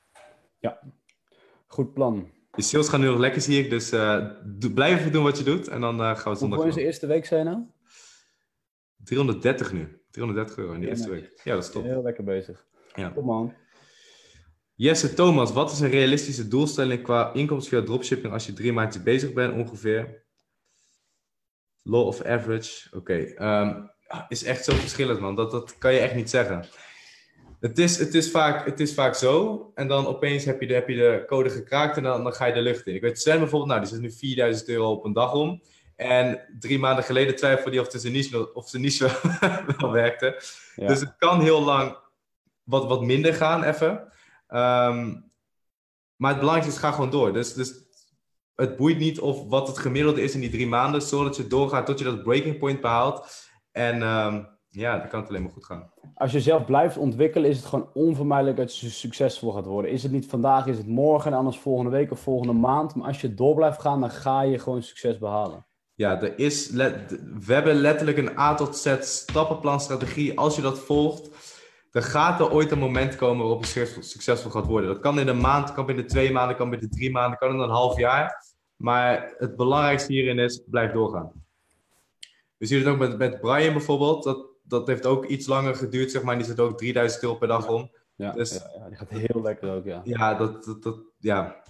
Goed 1.67 1.95
plan. 1.95 2.31
De 2.51 2.63
sales 2.63 2.89
gaan 2.89 3.01
nu 3.01 3.07
nog 3.07 3.19
lekker, 3.19 3.41
zie 3.41 3.65
ik. 3.65 3.71
Dus 3.71 3.93
eh, 3.93 4.27
blijf 4.75 4.99
even 4.99 5.13
doen 5.13 5.25
wat 5.25 5.39
je 5.39 5.45
doet. 5.45 5.69
En 5.69 5.81
dan 5.81 6.01
eh, 6.01 6.17
gaan 6.17 6.33
we 6.33 6.39
zondag 6.39 6.59
Hoeveel 6.59 6.67
is 6.67 6.75
de 6.75 6.83
eerste 6.83 7.07
week, 7.07 7.25
zijn 7.27 7.45
nou? 7.45 7.59
330 9.05 9.73
nu. 9.73 10.01
330 10.11 10.57
euro 10.57 10.73
in 10.73 10.81
de 10.81 10.87
Ja, 10.87 10.93
eerste 10.93 11.11
week. 11.11 11.41
Ja, 11.45 11.55
dat 11.55 11.63
is 11.63 11.71
top. 11.71 11.83
Heel 11.83 12.03
lekker 12.03 12.25
bezig. 12.25 12.67
Ja. 12.95 13.09
Kom 13.09 13.25
man. 13.25 13.55
Jesse 14.81 15.15
Thomas, 15.15 15.53
wat 15.53 15.73
is 15.73 15.81
een 15.81 15.91
realistische 15.91 16.49
doelstelling 16.49 17.03
qua 17.03 17.33
inkomsten 17.33 17.79
via 17.79 17.87
dropshipping 17.87 18.33
als 18.33 18.47
je 18.47 18.53
drie 18.53 18.73
maandjes 18.73 19.03
bezig 19.03 19.33
bent 19.33 19.55
ongeveer? 19.55 20.25
Law 21.83 22.07
of 22.07 22.25
average, 22.25 22.97
oké. 22.97 23.15
ehm, 23.15 23.83
is 24.29 24.45
echt 24.45 24.65
zo 24.65 24.73
verschillend 24.75 25.21
man, 25.21 25.35
dat, 25.35 25.51
dat 25.51 25.79
kan 25.79 25.93
je 25.93 25.99
echt 25.99 26.15
niet 26.15 26.31
zeggen. 26.31 26.65
Het 27.61 27.79
is, 27.79 27.99
het, 27.99 28.15
is 28.15 28.31
vaak, 28.31 28.67
het 28.67 28.81
is 28.81 28.95
vaak 28.95 29.15
zo 29.15 29.71
en 29.75 29.89
dan 29.89 30.07
opeens 30.07 30.45
heb 30.45 30.61
je 30.61 30.67
de, 30.67 30.75
heb 30.75 30.89
je 30.89 30.97
de 30.97 31.25
code 31.27 31.51
gekraakt 31.51 31.97
en 31.97 32.03
dan, 32.03 32.23
dan 32.23 32.35
ga 32.35 32.47
je 32.47 32.53
de 32.53 32.61
lucht 32.61 32.87
in. 32.87 32.95
Ik 32.95 33.03
weet 33.03 33.21
Sven 33.21 33.39
bijvoorbeeld, 33.39 33.71
nou 33.71 33.81
die 33.81 33.91
zet 33.91 34.01
nu 34.01 34.13
4000 34.13 34.69
euro 34.69 34.91
op 34.91 35.05
een 35.05 35.13
dag 35.13 35.35
om. 35.35 35.63
En 35.97 36.47
drie 36.59 36.79
maanden 36.79 37.05
geleden 37.05 37.37
twijfelde 37.37 37.71
hij 37.71 37.87
of 37.87 37.93
zijn 38.01 38.13
niche, 38.13 38.55
of 38.55 38.69
zijn 38.69 38.83
niche 38.83 39.11
wel, 39.41 39.51
wel 39.79 39.93
werkte. 39.93 40.43
Ja. 40.77 40.87
Dus 40.87 41.01
het 41.01 41.15
kan 41.19 41.41
heel 41.41 41.63
lang 41.65 41.99
wat, 42.63 42.87
wat 42.87 43.03
minder 43.03 43.35
gaan 43.35 43.63
even. 43.63 44.09
Ehm, 44.51 45.17
maar 46.17 46.31
het 46.31 46.39
belangrijkste 46.39 46.75
is, 46.75 46.79
ga 46.79 46.91
gewoon 46.91 47.11
door. 47.11 47.33
Dus, 47.33 47.55
dus 47.55 47.75
het 48.55 48.77
boeit 48.77 48.99
niet 48.99 49.21
of 49.21 49.49
wat 49.49 49.69
het 49.69 49.79
gemiddelde 49.79 50.23
is 50.23 50.35
in 50.35 50.41
die 50.41 50.51
drie 50.51 50.67
maanden. 50.67 51.03
Zorg 51.03 51.25
dat 51.25 51.37
je 51.37 51.47
doorgaat 51.47 51.87
tot 51.87 51.99
je 51.99 52.05
dat 52.05 52.23
breaking 52.23 52.59
point 52.59 52.81
behaalt. 52.81 53.49
En 53.73 54.03
ehm, 54.03 54.43
ja, 54.69 54.99
dan 54.99 55.09
kan 55.09 55.21
het 55.21 55.29
alleen 55.29 55.43
maar 55.43 55.53
goed 55.53 55.65
gaan. 55.65 55.93
Als 56.15 56.33
je 56.33 56.41
zelf 56.41 56.65
blijft 56.65 56.97
ontwikkelen, 56.97 57.51
is 57.51 57.57
het 57.57 57.67
gewoon 57.67 57.91
onvermijdelijk 57.95 58.57
dat 58.57 58.79
je 58.79 58.91
succesvol 58.91 59.53
gaat 59.53 59.67
worden. 59.67 59.91
Is 59.91 60.03
het 60.03 60.13
niet 60.13 60.27
vandaag, 60.27 60.67
is 60.67 60.77
het 60.79 60.87
morgen 60.87 61.33
en 61.33 61.39
anders 61.39 61.59
volgende 61.59 61.91
week 61.91 62.11
of 62.11 62.21
volgende 62.21 62.53
maand. 62.53 62.95
Maar 62.95 63.07
als 63.07 63.21
je 63.21 63.35
door 63.35 63.55
blijft 63.55 63.81
gaan, 63.81 64.01
dan 64.01 64.11
ga 64.11 64.43
je 64.43 64.59
gewoon 64.59 64.83
succes 64.83 65.19
behalen. 65.19 65.67
Ja, 65.95 66.21
er 66.21 66.39
is 66.39 66.71
we 66.71 67.45
hebben 67.47 67.75
letterlijk 67.75 68.19
een 68.19 68.39
A 68.39 68.55
tot 68.55 68.77
Z 68.77 68.97
stappenplan 69.01 69.81
strategie. 69.81 70.39
Als 70.39 70.57
je 70.57 70.63
dat 70.63 70.79
volgt, 70.79 71.29
dan 71.91 72.03
gaat 72.03 72.41
er 72.41 72.51
ooit 72.51 72.71
een 72.71 72.79
moment 72.79 73.17
komen 73.17 73.39
waarop 73.45 73.65
je 73.65 73.67
succesvol, 73.67 74.03
succesvol 74.03 74.51
gaat 74.51 74.67
worden. 74.67 74.91
Dat 74.91 75.01
kan 75.01 75.19
in 75.19 75.29
een 75.29 75.41
maand, 75.41 75.73
kan 75.73 75.87
binnen 75.87 76.07
twee 76.07 76.33
maanden, 76.33 76.57
kan 76.57 76.71
binnen 76.71 76.91
drie 76.91 77.11
maanden, 77.11 77.39
kan 77.39 77.53
in 77.53 77.59
een 77.59 77.71
half 77.71 77.99
jaar. 77.99 78.45
Maar 78.77 79.35
het 79.39 79.57
belangrijkste 79.57 80.13
hierin 80.13 80.39
is, 80.39 80.63
blijf 80.67 80.93
doorgaan. 80.93 81.33
We 82.57 82.67
zien 82.67 82.79
het 82.79 82.89
ook 82.89 82.99
met, 82.99 83.19
met 83.19 83.41
Brian 83.41 83.73
bijvoorbeeld. 83.73 84.23
Dat, 84.23 84.47
dat 84.63 84.87
heeft 84.87 85.07
ook 85.07 85.27
iets 85.27 85.47
langer 85.47 85.75
geduurd, 85.75 86.11
zeg 86.11 86.23
maar. 86.23 86.37
Die 86.37 86.47
zit 86.47 86.61
ook 86.61 86.79
3000 86.79 87.23
euro 87.23 87.35
per 87.35 87.49
dag 87.49 87.69
om. 87.69 87.91
Ja, 88.15 88.33
Dus- 88.33 88.55
ja, 88.55 88.71
ja, 88.79 88.89
die 88.89 88.97
gaat 88.97 89.09
heel 89.09 89.43
lekker 89.43 89.75
ook, 89.75 89.85
ja. 89.85 90.01
Ja, 90.05 90.35
dat, 90.35 90.65
dat, 90.65 90.83
dat 90.83 90.99
ja. 91.19 91.63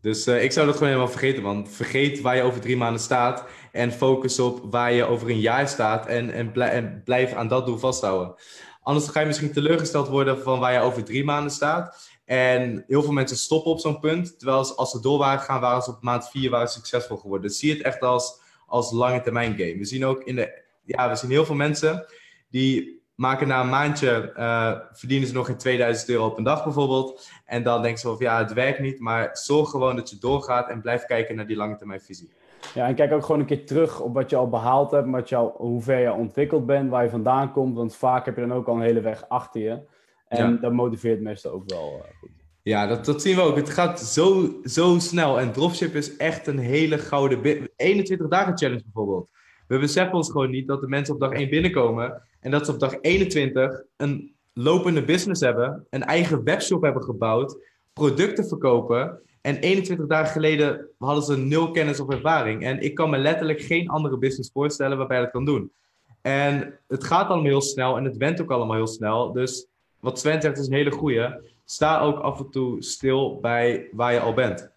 Dus 0.00 0.26
eh, 0.26 0.44
ik 0.44 0.52
zou 0.52 0.66
dat 0.66 0.74
gewoon 0.74 0.92
helemaal 0.92 1.12
vergeten, 1.12 1.42
man. 1.42 1.68
Vergeet 1.68 2.20
waar 2.20 2.36
je 2.36 2.42
over 2.42 2.60
drie 2.60 2.76
maanden 2.76 3.00
staat 3.00 3.44
En 3.72 3.92
focus 3.92 4.38
op 4.38 4.60
waar 4.70 4.92
je 4.92 5.04
over 5.04 5.30
een 5.30 5.40
jaar 5.40 5.68
staat 5.68 6.06
en, 6.06 6.30
en, 6.52 7.02
blijf 7.04 7.32
aan 7.32 7.48
dat 7.48 7.66
doel 7.66 7.78
vasthouden. 7.78 8.34
Anders 8.82 9.08
ga 9.08 9.20
je 9.20 9.26
misschien 9.26 9.52
teleurgesteld 9.52 10.08
worden 10.08 10.42
van 10.42 10.58
waar 10.58 10.72
je 10.72 10.80
over 10.80 11.04
drie 11.04 11.24
maanden 11.24 11.52
staat. 11.52 12.10
En 12.24 12.84
heel 12.86 13.02
veel 13.02 13.12
mensen 13.12 13.36
stoppen 13.36 13.72
op 13.72 13.80
zo'n 13.80 14.00
punt. 14.00 14.38
Terwijl 14.38 14.76
als 14.76 14.90
ze 14.90 15.00
door 15.00 15.18
waren 15.18 15.38
gegaan, 15.38 15.60
waren 15.60 15.82
ze 15.82 15.90
op 15.90 16.02
maand 16.02 16.28
vier 16.28 16.50
waren 16.50 16.68
succesvol 16.68 17.16
geworden. 17.16 17.48
Dus 17.48 17.58
zie 17.58 17.72
het 17.72 17.82
echt 17.82 18.00
als, 18.00 18.40
als 18.66 18.92
lange 18.92 19.20
termijn 19.20 19.52
game. 19.58 19.76
We 19.78 19.84
zien 19.84 20.04
ook 20.04 20.22
in 20.24 20.36
de, 20.36 20.62
ja, 20.84 21.08
we 21.08 21.16
zien 21.16 21.30
heel 21.30 21.44
veel 21.44 21.54
mensen 21.54 22.06
die 22.50 23.02
maken 23.14 23.48
na 23.48 23.60
een 23.60 23.68
maandje, 23.68 24.32
uh, 24.36 24.78
verdienen 24.92 25.28
ze 25.28 25.34
nog 25.34 25.46
geen 25.46 25.56
2000 25.56 26.08
euro 26.08 26.26
op 26.26 26.38
een 26.38 26.44
dag 26.44 26.64
bijvoorbeeld. 26.64 27.28
En 27.44 27.62
dan 27.62 27.82
denken 27.82 28.00
ze 28.00 28.06
van, 28.06 28.16
ja, 28.18 28.38
het 28.38 28.52
werkt 28.52 28.78
niet. 28.78 29.00
Maar 29.00 29.30
zorg 29.32 29.70
gewoon 29.70 29.96
dat 29.96 30.10
je 30.10 30.18
doorgaat 30.18 30.68
en 30.68 30.80
blijf 30.80 31.04
kijken 31.04 31.36
naar 31.36 31.46
die 31.46 31.56
lange 31.56 31.76
termijn 31.76 32.00
visie. 32.00 32.32
Ja, 32.74 32.88
en 32.88 32.94
kijk 32.94 33.12
ook 33.12 33.24
gewoon 33.24 33.40
een 33.40 33.46
keer 33.46 33.66
terug 33.66 34.00
op 34.00 34.14
wat 34.14 34.30
je 34.30 34.36
al 34.36 34.48
behaald 34.48 34.90
hebt, 34.90 35.10
wat 35.10 35.28
je 35.28 35.36
al, 35.36 35.54
hoe 35.56 35.82
ver 35.82 35.98
je 35.98 36.12
ontwikkeld 36.12 36.66
bent, 36.66 36.90
waar 36.90 37.04
je 37.04 37.10
vandaan 37.10 37.52
komt. 37.52 37.76
Want 37.76 37.96
vaak 37.96 38.24
heb 38.24 38.34
je 38.34 38.40
dan 38.40 38.52
ook 38.52 38.66
al 38.66 38.74
een 38.74 38.82
hele 38.82 39.00
weg 39.00 39.28
achter 39.28 39.60
je. 39.60 39.80
En 40.28 40.60
dat 40.60 40.72
motiveert 40.72 41.20
mensen 41.20 41.52
ook 41.52 41.62
wel 41.66 41.96
uh, 41.96 42.18
goed. 42.18 42.30
Ja, 42.62 42.86
dat, 42.86 43.04
dat 43.04 43.22
zien 43.22 43.36
we 43.36 43.42
ook. 43.42 43.56
Het 43.56 43.70
gaat 43.70 44.00
zo, 44.00 44.54
zo 44.64 44.98
snel. 44.98 45.40
En 45.40 45.52
dropship 45.52 45.94
is 45.94 46.16
echt 46.16 46.46
een 46.46 46.58
hele 46.58 46.98
gouden... 46.98 47.68
21 47.76 48.28
dagen 48.28 48.58
challenge 48.58 48.82
bijvoorbeeld. 48.82 49.30
We 49.66 49.78
beseffen 49.78 50.14
ons 50.14 50.30
gewoon 50.30 50.50
niet 50.50 50.68
dat 50.68 50.80
de 50.80 50.88
mensen 50.88 51.14
op 51.14 51.20
dag 51.20 51.32
1 51.32 51.50
binnenkomen... 51.50 52.22
en 52.40 52.50
dat 52.50 52.66
ze 52.66 52.72
op 52.72 52.80
dag 52.80 52.94
21 53.00 53.82
een 53.96 54.34
lopende 54.52 55.04
business 55.04 55.40
hebben... 55.40 55.86
een 55.90 56.02
eigen 56.02 56.44
webshop 56.44 56.82
hebben 56.82 57.02
gebouwd... 57.02 57.56
producten 57.92 58.48
verkopen... 58.48 59.22
En 59.42 59.56
21 59.56 60.06
dagen 60.06 60.32
geleden 60.32 60.88
hadden 60.98 61.24
ze 61.24 61.36
nul 61.36 61.70
kennis 61.70 62.00
of 62.00 62.10
ervaring. 62.10 62.64
En 62.64 62.80
ik 62.80 62.94
kan 62.94 63.10
me 63.10 63.18
letterlijk 63.18 63.60
geen 63.60 63.88
andere 63.88 64.18
business 64.18 64.50
voorstellen 64.52 64.98
waarbij 64.98 65.20
dat 65.20 65.30
kan 65.30 65.44
doen. 65.44 65.72
En 66.20 66.78
het 66.88 67.04
gaat 67.04 67.28
allemaal 67.28 67.44
heel 67.44 67.60
snel 67.60 67.96
en 67.96 68.04
het 68.04 68.16
went 68.16 68.40
ook 68.40 68.50
allemaal 68.50 68.76
heel 68.76 68.86
snel. 68.86 69.32
Dus 69.32 69.66
wat 70.00 70.18
Sven 70.18 70.42
zegt 70.42 70.58
is 70.58 70.66
een 70.66 70.72
hele 70.72 70.90
goeie. 70.90 71.28
Sta 71.64 72.00
ook 72.00 72.18
af 72.18 72.38
en 72.38 72.50
toe 72.50 72.82
stil 72.82 73.40
bij 73.40 73.88
waar 73.92 74.12
je 74.12 74.20
al 74.20 74.34
bent. 74.34 74.70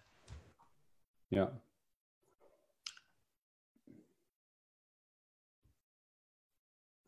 Ja. 1.28 1.60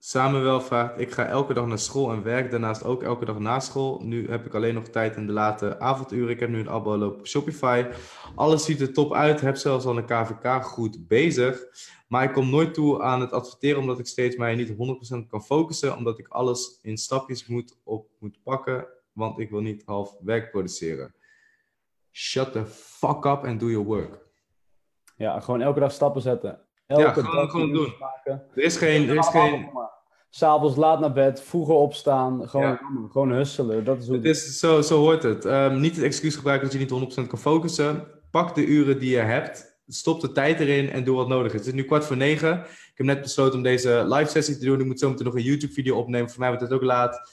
Samuel 0.08 0.60
vraagt, 0.60 1.00
ik 1.00 1.10
ga 1.10 1.26
elke 1.26 1.54
dag 1.54 1.66
naar 1.66 1.78
school 1.78 2.12
en 2.12 2.22
werk 2.22 2.50
daarnaast 2.50 2.84
ook 2.84 3.02
elke 3.02 3.24
dag 3.24 3.38
na 3.38 3.60
school. 3.60 4.00
Nu 4.04 4.30
heb 4.30 4.46
ik 4.46 4.54
alleen 4.54 4.74
nog 4.74 4.88
tijd 4.88 5.16
in 5.16 5.26
de 5.26 5.32
late 5.32 5.80
avonduren. 5.80 6.30
Ik 6.30 6.40
heb 6.40 6.48
nu 6.48 6.58
een 6.58 6.68
abo 6.68 7.06
op 7.06 7.26
Shopify. 7.26 7.86
Alles 8.34 8.64
ziet 8.64 8.80
er 8.80 8.92
top 8.92 9.14
uit. 9.14 9.40
Heb 9.40 9.56
zelfs 9.56 9.84
al 9.84 9.96
een 9.96 10.04
KVK 10.04 10.64
goed 10.64 11.08
bezig. 11.08 11.64
Maar 12.06 12.24
ik 12.24 12.32
kom 12.32 12.50
nooit 12.50 12.74
toe 12.74 13.02
aan 13.02 13.20
het 13.20 13.32
adverteren 13.32 13.80
omdat 13.80 13.98
ik 13.98 14.06
steeds 14.06 14.36
mij 14.36 14.54
niet 14.54 14.70
100% 15.24 15.26
kan 15.28 15.42
focussen. 15.42 15.96
Omdat 15.96 16.18
ik 16.18 16.28
alles 16.28 16.78
in 16.82 16.96
stapjes 16.96 17.46
moet, 17.46 17.78
op 17.84 18.08
moet 18.18 18.42
pakken. 18.42 18.86
Want 19.12 19.38
ik 19.38 19.50
wil 19.50 19.60
niet 19.60 19.82
half 19.86 20.16
werk 20.20 20.50
produceren. 20.50 21.14
Shut 22.12 22.52
the 22.52 22.66
fuck 22.66 23.24
up 23.24 23.44
and 23.44 23.60
do 23.60 23.66
your 23.70 23.86
work. 23.86 24.26
Ja, 25.16 25.40
gewoon 25.40 25.60
elke 25.60 25.80
dag 25.80 25.92
stappen 25.92 26.22
zetten. 26.22 26.60
Elke 26.86 27.02
ja, 27.02 27.12
gewoon, 27.12 27.34
dag 27.34 27.50
gewoon 27.50 27.72
doen. 27.72 27.94
Maken. 27.98 28.44
Er 28.54 28.62
is 28.62 28.76
geen... 28.76 29.08
Er 29.08 29.16
is 29.16 29.28
geen... 29.28 29.70
S'avonds 30.30 30.76
laat 30.76 31.00
naar 31.00 31.12
bed, 31.12 31.42
vroeger 31.42 31.74
opstaan, 31.74 32.48
gewoon, 32.48 32.78
gewoon 33.10 33.32
husselen. 33.32 33.84
Dat 33.84 33.98
is 33.98 34.06
hoe 34.06 34.16
het 34.16 34.24
is, 34.24 34.58
zo, 34.58 34.80
zo 34.80 34.98
hoort 34.98 35.22
het. 35.22 35.44
Um, 35.44 35.80
niet 35.80 35.96
het 35.96 36.04
excuus 36.04 36.36
gebruiken 36.36 36.68
dat 36.70 36.88
je 36.88 36.96
niet 36.96 37.24
100% 37.24 37.26
kan 37.26 37.38
focussen. 37.38 38.06
Pak 38.30 38.54
de 38.54 38.66
uren 38.66 38.98
die 38.98 39.10
je 39.10 39.16
hebt 39.16 39.78
stop 39.88 40.20
de 40.20 40.32
tijd 40.32 40.60
erin 40.60 40.90
en 40.90 41.04
doe 41.04 41.16
wat 41.16 41.28
nodig 41.28 41.52
is. 41.52 41.58
Het 41.58 41.68
is 41.68 41.74
nu 41.74 41.84
kwart 41.84 42.04
voor 42.04 42.16
negen. 42.16 42.58
Ik 42.60 42.92
heb 42.94 43.06
net 43.06 43.20
besloten 43.20 43.56
om 43.56 43.62
deze 43.62 44.04
live 44.08 44.30
sessie 44.30 44.58
te 44.58 44.64
doen. 44.64 44.80
Ik 44.80 44.86
moet 44.86 44.98
zo 44.98 45.08
meteen 45.08 45.24
nog 45.24 45.34
een 45.34 45.42
YouTube 45.42 45.72
video 45.72 45.96
opnemen. 45.96 46.30
Voor 46.30 46.40
mij 46.40 46.48
wordt 46.48 46.64
het 46.64 46.72
ook 46.72 46.82
laat. 46.82 47.30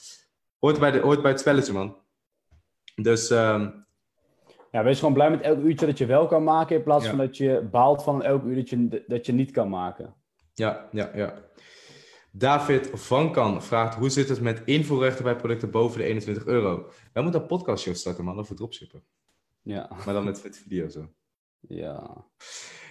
Hoort 0.58 0.78
bij, 0.78 0.90
de, 0.90 0.98
hoort 0.98 1.22
bij 1.22 1.30
het 1.30 1.40
spelletje, 1.40 1.72
man. 1.72 1.96
Dus... 2.94 3.30
Um... 3.30 3.84
Ja, 4.70 4.82
wees 4.82 4.98
gewoon 4.98 5.14
blij 5.14 5.30
met 5.30 5.40
elk 5.40 5.58
uurtje 5.58 5.86
dat 5.86 5.98
je 5.98 6.06
wel 6.06 6.26
kan 6.26 6.44
maken. 6.44 6.76
In 6.76 6.82
plaats 6.82 7.06
van 7.06 7.18
dat 7.18 7.36
je 7.36 7.68
baalt 7.70 8.02
van 8.02 8.22
elk 8.22 8.44
uur 8.44 8.54
dat 8.54 8.68
je, 8.68 9.04
dat 9.06 9.26
je 9.26 9.32
niet 9.32 9.50
kan 9.50 9.68
maken. 9.68 10.14
Ja, 10.54 10.88
ja, 10.90 11.10
ja. 11.14 11.34
David 12.38 12.90
Van 12.92 13.32
Kan 13.32 13.62
vraagt: 13.62 13.94
hoe 13.94 14.10
zit 14.10 14.28
het 14.28 14.40
met 14.40 14.62
invoerrechten 14.64 15.24
bij 15.24 15.36
producten 15.36 15.70
boven 15.70 15.98
de 15.98 16.04
21 16.04 16.46
euro? 16.46 16.90
Wij 17.12 17.22
moeten 17.22 17.40
een 17.40 17.46
podcastshow 17.46 17.94
starten, 17.94 18.24
man, 18.24 18.38
over 18.38 18.56
dropshippen. 18.56 19.02
Ja. 19.62 19.90
Maar 20.04 20.14
dan 20.14 20.24
met, 20.24 20.42
met 20.42 20.58
video 20.58 20.88
zo. 20.88 21.12
Ja. 21.60 22.26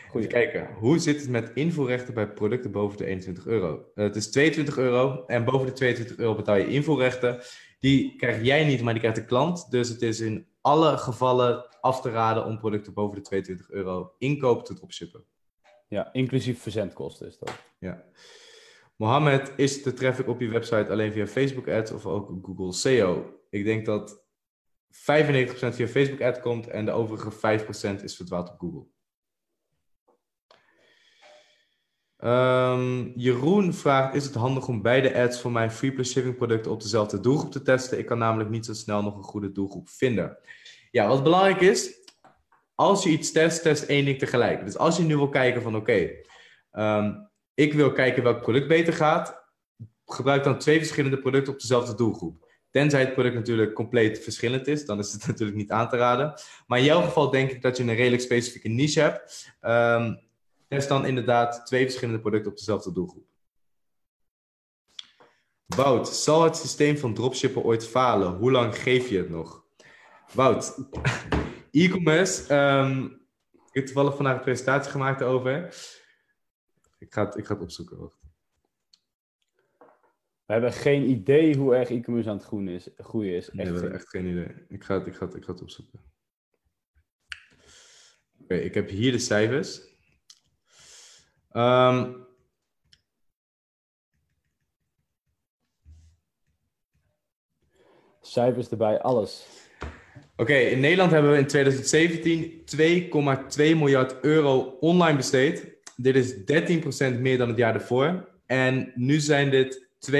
Goed 0.09 0.27
kijken. 0.27 0.73
Hoe 0.73 0.99
zit 0.99 1.19
het 1.19 1.29
met 1.29 1.51
invoerrechten 1.53 2.13
bij 2.13 2.33
producten 2.33 2.71
boven 2.71 2.97
de 2.97 3.05
21 3.05 3.45
euro? 3.45 3.91
Uh, 3.95 4.05
het 4.05 4.15
is 4.15 4.31
22 4.31 4.77
euro 4.77 5.25
en 5.25 5.45
boven 5.45 5.67
de 5.67 5.73
22 5.73 6.17
euro 6.17 6.35
betaal 6.35 6.55
je 6.55 6.67
invoerrechten. 6.67 7.39
Die 7.79 8.15
krijg 8.15 8.43
jij 8.43 8.65
niet, 8.65 8.81
maar 8.81 8.93
die 8.93 9.01
krijgt 9.01 9.19
de 9.19 9.25
klant. 9.25 9.71
Dus 9.71 9.89
het 9.89 10.01
is 10.01 10.19
in 10.19 10.47
alle 10.61 10.97
gevallen 10.97 11.65
af 11.81 12.01
te 12.01 12.09
raden 12.09 12.45
om 12.45 12.57
producten 12.57 12.93
boven 12.93 13.15
de 13.15 13.21
22 13.21 13.69
euro 13.69 14.13
inkoop 14.17 14.65
te 14.65 14.73
dropshippen. 14.73 15.23
Ja, 15.87 16.13
inclusief 16.13 16.61
verzendkosten 16.61 17.27
is 17.27 17.37
dat. 17.37 17.51
Ja. 17.79 18.05
Mohammed, 18.95 19.53
is 19.55 19.83
de 19.83 19.93
traffic 19.93 20.27
op 20.27 20.41
je 20.41 20.49
website 20.49 20.89
alleen 20.89 21.11
via 21.11 21.27
Facebook 21.27 21.67
ads 21.67 21.91
of 21.91 22.05
ook 22.05 22.39
Google 22.41 22.73
SEO? 22.73 23.39
Ik 23.49 23.63
denk 23.63 23.85
dat 23.85 24.25
95% 24.87 24.97
via 25.75 25.87
Facebook 25.87 26.21
ad 26.21 26.39
komt 26.39 26.67
en 26.67 26.85
de 26.85 26.91
overige 26.91 27.31
5% 27.99 28.03
is 28.03 28.15
verdwaald 28.15 28.49
op 28.49 28.59
Google. 28.59 28.85
Um, 32.17 33.13
Jeroen 33.15 33.73
vraagt: 33.73 34.15
Is 34.15 34.25
het 34.25 34.33
handig 34.33 34.67
om 34.67 34.81
beide 34.81 35.15
ads 35.15 35.41
voor 35.41 35.51
mijn 35.51 35.71
free 35.71 35.91
plus 35.91 36.11
shipping 36.11 36.35
producten 36.35 36.71
op 36.71 36.81
dezelfde 36.81 37.19
doelgroep 37.19 37.51
te 37.51 37.61
testen? 37.61 37.97
Ik 37.97 38.05
kan 38.05 38.17
namelijk 38.17 38.49
niet 38.49 38.65
zo 38.65 38.73
snel 38.73 39.01
nog 39.01 39.15
een 39.15 39.23
goede 39.23 39.51
doelgroep 39.51 39.89
vinden. 39.89 40.37
Ja, 40.91 41.07
wat 41.07 41.23
belangrijk 41.23 41.61
is, 41.61 41.93
als 42.75 43.03
je 43.03 43.09
iets 43.09 43.31
test, 43.31 43.61
test 43.61 43.83
één 43.83 44.05
ding 44.05 44.19
tegelijk. 44.19 44.65
Dus 44.65 44.77
als 44.77 44.97
je 44.97 45.03
nu 45.03 45.15
wil 45.15 45.29
kijken 45.29 45.61
van 45.61 45.75
oké, 45.75 46.09
ehm, 46.71 47.13
ik 47.56 47.74
wil 47.74 47.91
kijken 47.91 48.24
welk 48.24 48.41
product 48.41 48.68
beter 48.68 48.93
gaat, 48.93 49.43
gebruik 50.06 50.43
dan 50.43 50.58
twee 50.58 50.78
verschillende 50.78 51.20
producten 51.20 51.53
op 51.53 51.60
dezelfde 51.60 51.95
doelgroep. 51.95 52.43
Tenzij 52.72 52.99
het 52.99 53.14
product 53.14 53.36
natuurlijk 53.36 53.74
compleet 53.74 54.20
verschillend 54.20 54.68
is, 54.68 54.86
dan 54.86 54.99
is 54.99 55.14
het 55.14 55.28
natuurlijk 55.28 55.58
niet 55.58 55.72
aan 55.72 55.89
te 55.89 55.97
raden. 55.97 56.34
Maar 56.68 56.80
in 56.80 56.86
jouw 56.86 57.01
geval 57.01 57.30
denk 57.30 57.51
ik 57.51 57.62
dat 57.62 57.78
je 57.78 57.84
een 57.84 57.95
redelijk 57.95 58.22
specifieke 58.22 58.68
niche 58.68 58.99
hebt. 58.99 59.56
Um, 59.62 60.20
test 60.68 60.89
dan 60.89 61.06
inderdaad 61.06 61.66
twee 61.66 61.84
verschillende 61.84 62.20
producten 62.20 62.51
op 62.51 62.58
dezelfde 62.58 62.91
doelgroep. 62.91 63.26
Wout, 65.66 66.08
zal 66.10 66.43
het 66.43 66.58
systeem 66.58 66.97
van 66.97 67.14
dropshippen 67.14 67.64
ooit 67.64 67.88
falen? 67.88 68.34
Hoe 68.34 68.51
lang 68.51 68.78
geef 68.78 69.10
je 69.10 69.18
het 69.18 69.30
nog? 69.30 69.64
Wout, 70.32 70.78
e-commerce. 71.72 72.56
Um, 72.56 73.03
ik 73.51 73.82
heb 73.82 73.86
toevallig 73.86 74.16
vandaag 74.16 74.36
een 74.36 74.41
presentatie 74.41 74.91
gemaakt 74.91 75.24
over. 75.24 75.76
Ik 77.06 77.14
ga 77.14 77.26
het, 77.26 77.38
ik 77.38 77.45
ga 77.45 77.53
het 77.53 77.64
opzoeken. 77.64 77.97
Wacht. 77.97 78.24
We 80.45 80.53
hebben 80.53 80.74
geen 80.74 81.10
idee 81.10 81.58
hoe 81.58 81.76
erg 81.76 81.89
e-commerce 81.89 82.30
aan 82.30 82.38
het 82.38 82.45
groeien 82.45 82.74
is. 82.74 82.89
Groeien 82.97 83.36
is. 83.36 83.49
Echt 83.49 83.53
nee, 83.53 83.66
we 83.66 83.72
hebben 83.72 83.93
echt 83.93 84.10
geen 84.10 84.26
idee. 84.26 84.66
Ik 84.68 84.84
ga 84.84 84.97
het, 84.97 85.08
ik 85.08 85.16
ga 85.16 85.26
het, 85.26 85.36
ik 85.36 85.43
ga 85.43 85.51
het 85.51 85.62
opzoeken. 85.62 85.99
Oké, 88.41 88.56
ik 88.56 88.74
heb 88.74 88.89
hier 88.89 89.12
de 89.12 89.20
cijfers. 89.20 89.82
Um, 91.51 92.28
cijfers 98.22 98.70
erbij, 98.70 99.01
alles. 99.01 99.47
Oké, 100.36 100.56
in 100.56 100.80
Nederland 100.80 101.12
hebben 101.12 101.32
we 101.32 101.38
in 101.38 101.47
2017 101.47 102.64
2,2 103.74 103.78
miljard 103.78 104.20
euro 104.20 104.78
online 104.80 105.18
besteed. 105.18 105.74
Dit 105.95 106.15
is 106.15 106.33
13% 107.15 107.19
meer 107.19 107.37
dan 107.37 107.47
het 107.47 107.57
jaar 107.57 107.73
ervoor. 107.73 108.29
En 108.45 108.91
nu 108.95 109.19
zijn 109.19 109.49
dit 109.49 109.87
201,7 110.11 110.17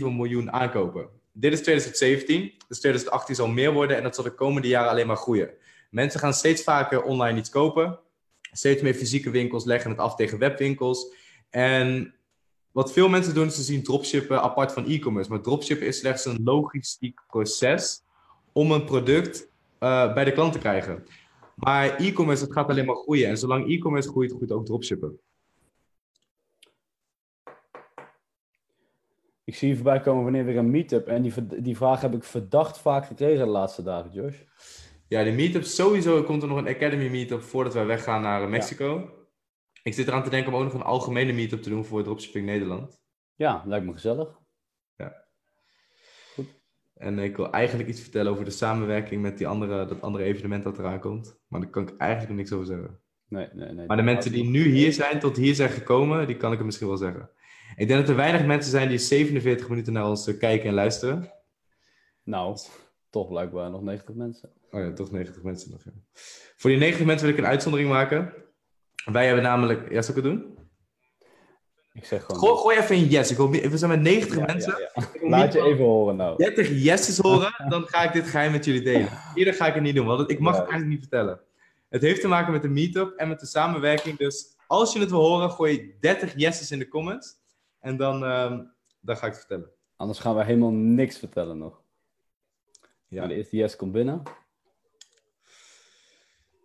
miljoen 0.00 0.52
aankopen. 0.52 1.08
Dit 1.32 1.52
is 1.52 1.62
2017, 1.62 2.52
dus 2.68 2.78
2018 2.78 3.34
zal 3.34 3.48
meer 3.48 3.72
worden 3.72 3.96
en 3.96 4.02
dat 4.02 4.14
zal 4.14 4.24
de 4.24 4.34
komende 4.34 4.68
jaren 4.68 4.90
alleen 4.90 5.06
maar 5.06 5.16
groeien. 5.16 5.50
Mensen 5.90 6.20
gaan 6.20 6.34
steeds 6.34 6.62
vaker 6.62 7.02
online 7.02 7.38
iets 7.38 7.50
kopen. 7.50 7.98
Steeds 8.52 8.82
meer 8.82 8.94
fysieke 8.94 9.30
winkels 9.30 9.64
leggen 9.64 9.90
het 9.90 10.00
af 10.00 10.14
tegen 10.14 10.38
webwinkels. 10.38 11.14
En 11.50 12.14
wat 12.72 12.92
veel 12.92 13.08
mensen 13.08 13.34
doen, 13.34 13.46
is 13.46 13.54
ze 13.54 13.62
zien 13.62 13.82
dropshippen 13.82 14.42
apart 14.42 14.72
van 14.72 14.86
e-commerce. 14.86 15.30
Maar 15.30 15.40
dropshippen 15.40 15.86
is 15.86 15.98
slechts 15.98 16.24
een 16.24 16.40
logistiek 16.44 17.20
proces 17.26 18.02
om 18.52 18.70
een 18.70 18.84
product 18.84 19.48
uh, 19.80 20.14
bij 20.14 20.24
de 20.24 20.32
klant 20.32 20.52
te 20.52 20.58
krijgen. 20.58 21.06
Maar 21.56 21.96
e-commerce, 21.96 22.44
het 22.44 22.52
gaat 22.52 22.68
alleen 22.68 22.86
maar 22.86 22.96
groeien. 22.96 23.28
En 23.28 23.38
zolang 23.38 23.70
e-commerce 23.70 24.08
groeit, 24.08 24.32
groeit 24.32 24.52
ook 24.52 24.66
dropshippen. 24.66 25.20
Ik 29.44 29.54
zie 29.54 29.68
je 29.68 29.74
voorbij 29.74 30.00
komen 30.00 30.22
wanneer 30.22 30.44
weer 30.44 30.56
een 30.56 30.70
meetup. 30.70 31.06
En 31.06 31.22
die, 31.22 31.32
die 31.62 31.76
vraag 31.76 32.00
heb 32.00 32.14
ik 32.14 32.24
verdacht 32.24 32.78
vaak 32.78 33.06
gekregen 33.06 33.44
de 33.44 33.50
laatste 33.50 33.82
dagen, 33.82 34.10
Josh. 34.10 34.36
Ja, 35.08 35.24
de 35.24 35.32
meetup 35.32 35.62
sowieso. 35.62 36.22
Komt 36.22 36.42
er 36.42 36.48
nog 36.48 36.58
een 36.58 36.68
Academy 36.68 37.08
meetup 37.08 37.42
voordat 37.42 37.74
wij 37.74 37.86
weggaan 37.86 38.22
naar 38.22 38.48
Mexico. 38.48 39.10
Ik 39.82 39.94
zit 39.94 40.08
eraan 40.08 40.22
te 40.22 40.30
denken 40.30 40.52
om 40.52 40.58
ook 40.58 40.64
nog 40.64 40.74
een 40.74 40.82
algemene 40.82 41.32
meetup 41.32 41.62
te 41.62 41.68
doen 41.68 41.84
voor 41.84 42.02
Dropshipping 42.02 42.46
Nederland. 42.46 43.00
Ja, 43.34 43.62
lijkt 43.66 43.86
me 43.86 43.92
gezellig. 43.92 44.41
En 47.02 47.18
ik 47.18 47.36
wil 47.36 47.50
eigenlijk 47.50 47.88
iets 47.88 48.00
vertellen 48.00 48.32
over 48.32 48.44
de 48.44 48.50
samenwerking 48.50 49.22
met 49.22 49.38
die 49.38 49.46
andere, 49.46 49.86
dat 49.86 50.02
andere 50.02 50.24
evenement 50.24 50.64
dat 50.64 50.78
eraan 50.78 51.00
komt. 51.00 51.38
Maar 51.48 51.60
daar 51.60 51.70
kan 51.70 51.82
ik 51.82 51.96
eigenlijk 51.96 52.30
nog 52.30 52.38
niks 52.38 52.52
over 52.52 52.66
zeggen. 52.66 52.98
Nee, 53.28 53.48
nee, 53.52 53.72
nee. 53.72 53.86
Maar 53.86 53.96
de 53.96 54.02
mensen 54.02 54.32
die 54.32 54.44
nu 54.44 54.64
hier 54.68 54.92
zijn, 54.92 55.18
tot 55.18 55.36
hier 55.36 55.54
zijn 55.54 55.70
gekomen, 55.70 56.26
die 56.26 56.36
kan 56.36 56.50
ik 56.50 56.56
het 56.56 56.66
misschien 56.66 56.88
wel 56.88 56.96
zeggen. 56.96 57.30
Ik 57.76 57.88
denk 57.88 58.00
dat 58.00 58.08
er 58.08 58.16
weinig 58.16 58.46
mensen 58.46 58.70
zijn 58.70 58.88
die 58.88 58.98
47 58.98 59.68
minuten 59.68 59.92
naar 59.92 60.08
ons 60.08 60.26
eh, 60.26 60.38
kijken 60.38 60.68
en 60.68 60.74
luisteren. 60.74 61.32
Nou, 62.22 62.56
toch 63.10 63.28
blijkbaar 63.28 63.70
nog 63.70 63.82
90 63.82 64.14
mensen. 64.14 64.50
Oh 64.70 64.80
ja, 64.80 64.92
toch 64.92 65.10
90 65.10 65.42
mensen 65.42 65.70
nog. 65.70 65.84
Ja. 65.84 65.90
Voor 66.56 66.70
die 66.70 66.78
90 66.78 67.06
mensen 67.06 67.26
wil 67.26 67.36
ik 67.36 67.42
een 67.42 67.50
uitzondering 67.50 67.88
maken. 67.88 68.32
Wij 69.04 69.26
hebben 69.26 69.44
namelijk... 69.44 69.92
Ja, 69.92 70.02
zal 70.02 70.16
ik 70.16 70.22
het 70.22 70.32
doen? 70.32 70.58
Ik 71.94 72.04
zeg 72.04 72.24
gewoon... 72.24 72.40
Gooi, 72.40 72.56
gooi 72.58 72.76
even 72.78 72.96
een 72.96 73.04
yes. 73.08 73.30
Ik 73.30 73.36
wil, 73.36 73.50
we 73.50 73.78
zijn 73.78 73.90
met 73.90 74.00
90 74.00 74.36
Ja, 74.38 74.44
mensen. 74.44 74.78
ja, 74.94 75.06
ja. 75.20 75.28
Laat 75.28 75.52
je 75.52 75.62
even 75.62 75.84
horen 75.84 76.16
nou. 76.16 76.36
30 76.36 76.68
yeses 76.82 77.18
horen, 77.18 77.64
dan 77.68 77.86
ga 77.86 78.02
ik 78.02 78.12
dit 78.12 78.26
geheim 78.26 78.52
met 78.52 78.64
jullie 78.64 78.82
delen. 78.82 79.08
Eerder 79.34 79.54
ga 79.54 79.66
ik 79.66 79.74
het 79.74 79.82
niet 79.82 79.94
doen, 79.94 80.06
want 80.06 80.30
ik 80.30 80.38
mag 80.38 80.54
Ja. 80.54 80.60
het 80.60 80.70
eigenlijk 80.70 81.00
niet 81.00 81.08
vertellen. 81.08 81.40
Het 81.88 82.02
heeft 82.02 82.20
te 82.20 82.28
maken 82.28 82.52
met 82.52 82.62
de 82.62 82.68
meetup 82.68 83.16
en 83.16 83.28
met 83.28 83.40
de 83.40 83.46
samenwerking. 83.46 84.18
Dus 84.18 84.56
als 84.66 84.92
je 84.92 84.98
het 85.00 85.10
wil 85.10 85.20
horen, 85.20 85.50
gooi 85.50 85.94
30 86.00 86.32
yeses 86.36 86.70
in 86.70 86.78
de 86.78 86.88
comments. 86.88 87.34
En 87.80 87.96
dan, 87.96 88.24
ehm, 88.24 88.60
dan 89.00 89.16
ga 89.16 89.26
ik 89.26 89.32
het 89.32 89.40
vertellen. 89.46 89.70
Anders 89.96 90.18
gaan 90.18 90.36
we 90.36 90.44
helemaal 90.44 90.70
niks 90.70 91.18
vertellen 91.18 91.58
nog. 91.58 91.80
Ja. 93.08 93.18
Maar 93.20 93.28
de 93.28 93.34
eerste 93.34 93.56
yes 93.56 93.76
komt 93.76 93.92
binnen. 93.92 94.22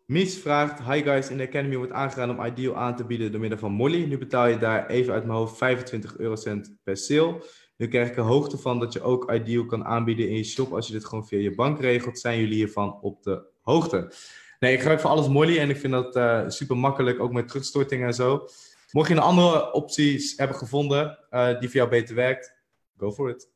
Mies 0.08 0.38
vraagt: 0.38 0.80
Hi 0.80 1.02
guys, 1.02 1.30
in 1.30 1.38
de 1.38 1.48
Academy 1.48 1.78
wordt 1.78 1.92
aangeraden 1.92 2.38
om 2.38 2.46
Ideal 2.46 2.76
aan 2.76 2.96
te 2.96 3.06
bieden 3.06 3.32
door 3.32 3.40
middel 3.40 3.60
van 3.60 3.72
Molly. 3.72 4.04
Nu 4.06 4.18
betaal 4.18 4.48
je 4.48 4.58
daar 4.58 4.90
even 4.90 5.14
uit 5.14 5.26
mijn 5.26 5.38
hoofd 5.38 5.58
25 5.58 6.18
eurocent 6.18 6.76
per 6.84 6.98
sale. 6.98 7.44
Nu 7.78 7.88
krijg 7.88 8.10
ik 8.10 8.18
er 8.18 8.24
hoogte 8.24 8.58
van 8.58 8.80
dat 8.80 8.94
je 8.94 9.02
ook 9.02 9.32
Ideal 9.32 9.66
kan 9.66 9.86
aanbieden 9.86 10.30
in 10.30 10.36
je 10.36 10.44
shop. 10.44 10.74
Als 10.74 10.88
je 10.88 10.94
dit 10.94 11.06
gewoon 11.06 11.28
via 11.28 11.40
je 11.40 11.56
bank 11.56 11.80
regelt, 11.80 12.20
zijn 12.20 12.40
jullie 12.40 12.56
hiervan 12.56 13.02
op 13.02 13.24
de 13.24 13.44
hoogte. 13.62 14.14
Nee, 14.60 14.74
ik 14.74 14.80
gebruik 14.80 15.00
voor 15.00 15.10
alles 15.10 15.28
Molly 15.28 15.58
en 15.58 15.70
ik 15.70 15.78
vind 15.78 15.94
dat 15.94 16.16
eh, 16.16 16.44
super 16.48 16.78
makkelijk, 16.78 17.20
ook 17.20 17.32
met 17.32 17.48
terugstortingen 17.48 18.08
en 18.08 18.14
zo. 18.14 18.48
Mocht 18.92 19.08
je 19.08 19.14
een 19.14 19.22
andere 19.22 19.74
opties 19.74 20.38
hebben 20.38 20.58
gevonden 20.58 21.20
eh, 21.30 21.60
die 21.60 21.70
voor 21.70 21.78
jou 21.78 21.90
beter 21.90 22.16
werkt, 22.16 22.54
go 22.98 23.12
for 23.12 23.30
it. 23.30 23.50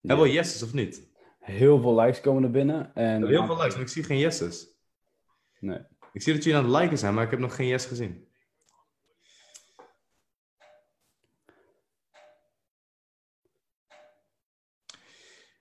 Ja. 0.00 0.08
Hebben 0.08 0.26
we 0.26 0.32
yeses 0.32 0.62
of 0.62 0.72
niet? 0.72 1.07
Heel 1.50 1.80
veel 1.80 2.00
likes 2.00 2.20
komen 2.20 2.42
er 2.42 2.50
binnen. 2.50 2.94
En 2.94 3.26
Heel 3.26 3.46
veel 3.46 3.56
likes, 3.56 3.72
maar 3.74 3.82
ik 3.82 3.88
zie 3.88 4.02
geen 4.02 4.18
yeses. 4.18 4.66
Nee. 5.60 5.78
Ik 6.12 6.22
zie 6.22 6.32
dat 6.32 6.44
jullie 6.44 6.58
aan 6.58 6.72
het 6.72 6.80
liken 6.80 6.98
zijn, 6.98 7.14
maar 7.14 7.24
ik 7.24 7.30
heb 7.30 7.38
nog 7.38 7.54
geen 7.54 7.66
yes 7.66 7.86
gezien. 7.86 8.26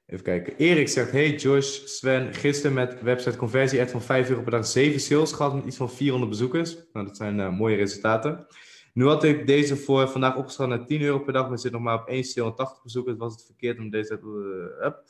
Even 0.06 0.24
kijken. 0.24 0.56
Erik 0.58 0.88
zegt: 0.88 1.12
Hey 1.12 1.36
Josh, 1.36 1.86
Sven, 1.86 2.34
gisteren 2.34 2.74
met 2.74 3.02
website 3.02 3.38
conversie 3.38 3.82
ad 3.82 3.92
van 3.92 4.02
5 4.02 4.30
euro 4.30 4.42
per 4.42 4.52
dag 4.52 4.66
7 4.66 5.00
sales 5.00 5.32
gehad 5.32 5.54
met 5.54 5.66
iets 5.66 5.78
van 5.78 5.92
400 5.92 6.32
bezoekers. 6.32 6.78
Nou, 6.94 7.06
dat 7.06 7.18
zijn 7.18 7.40
eh, 7.40 7.58
mooie 7.58 7.76
resultaten. 7.76 8.48
Nu 8.94 9.06
had 9.06 9.24
ik 9.24 9.48
deze 9.48 9.78
voor 9.78 10.10
vandaag 10.10 10.36
opgeschaald 10.36 10.70
naar 10.70 10.86
10 10.86 11.02
euro 11.02 11.20
per 11.20 11.34
dag, 11.34 11.50
maar 11.50 11.60
zit 11.60 11.72
nog 11.72 11.82
maar 11.82 12.02
op 12.02 12.08
1 12.08 12.24
sale 12.24 12.50
en 12.50 12.56
80 12.56 12.84
bezoekers. 12.84 13.18
Was 13.18 13.34
het 13.34 13.46
verkeerd 13.46 13.80
om 13.80 13.90
deze. 13.90 14.20
Uh, 14.24 14.86
up. 14.86 15.04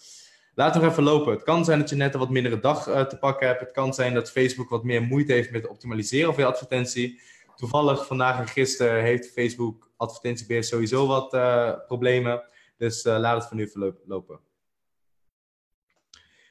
Laat 0.58 0.74
nog 0.74 0.84
even 0.84 1.04
lopen. 1.04 1.34
Het 1.34 1.44
kan 1.44 1.66
zijn 1.66 1.80
dat 1.80 1.90
je 1.90 1.96
net 1.96 2.14
een 2.14 2.20
wat 2.20 2.30
mindere 2.30 2.60
dag 2.60 2.88
eh, 2.88 3.06
te 3.06 3.18
pakken 3.18 3.48
hebt. 3.48 3.60
Het 3.60 3.72
kan 3.72 3.94
zijn 3.94 4.14
dat 4.14 4.32
Facebook 4.32 4.70
wat 4.70 4.84
meer 4.84 5.02
moeite 5.02 5.34
heeft 5.34 5.52
met 5.52 5.62
het 5.62 5.72
optimaliseren 5.72 6.34
van 6.34 6.44
je 6.44 6.50
advertentie. 6.50 7.22
Toevallig 7.56 8.06
vandaag 8.06 8.40
en 8.40 8.48
gisteren 8.48 9.04
heeft 9.04 9.32
Facebook 9.32 9.92
advertentiebeheer 9.98 10.64
sowieso 10.64 11.08
wat 11.08 11.34
eh, 11.34 11.74
problemen. 11.88 12.44
Dus 12.78 13.04
eh, 13.04 13.20
laat 13.20 13.38
het 13.38 13.48
van 13.48 13.58
nu 13.58 13.64
even 13.64 13.80
lo- 13.80 14.00
lopen. 14.06 14.40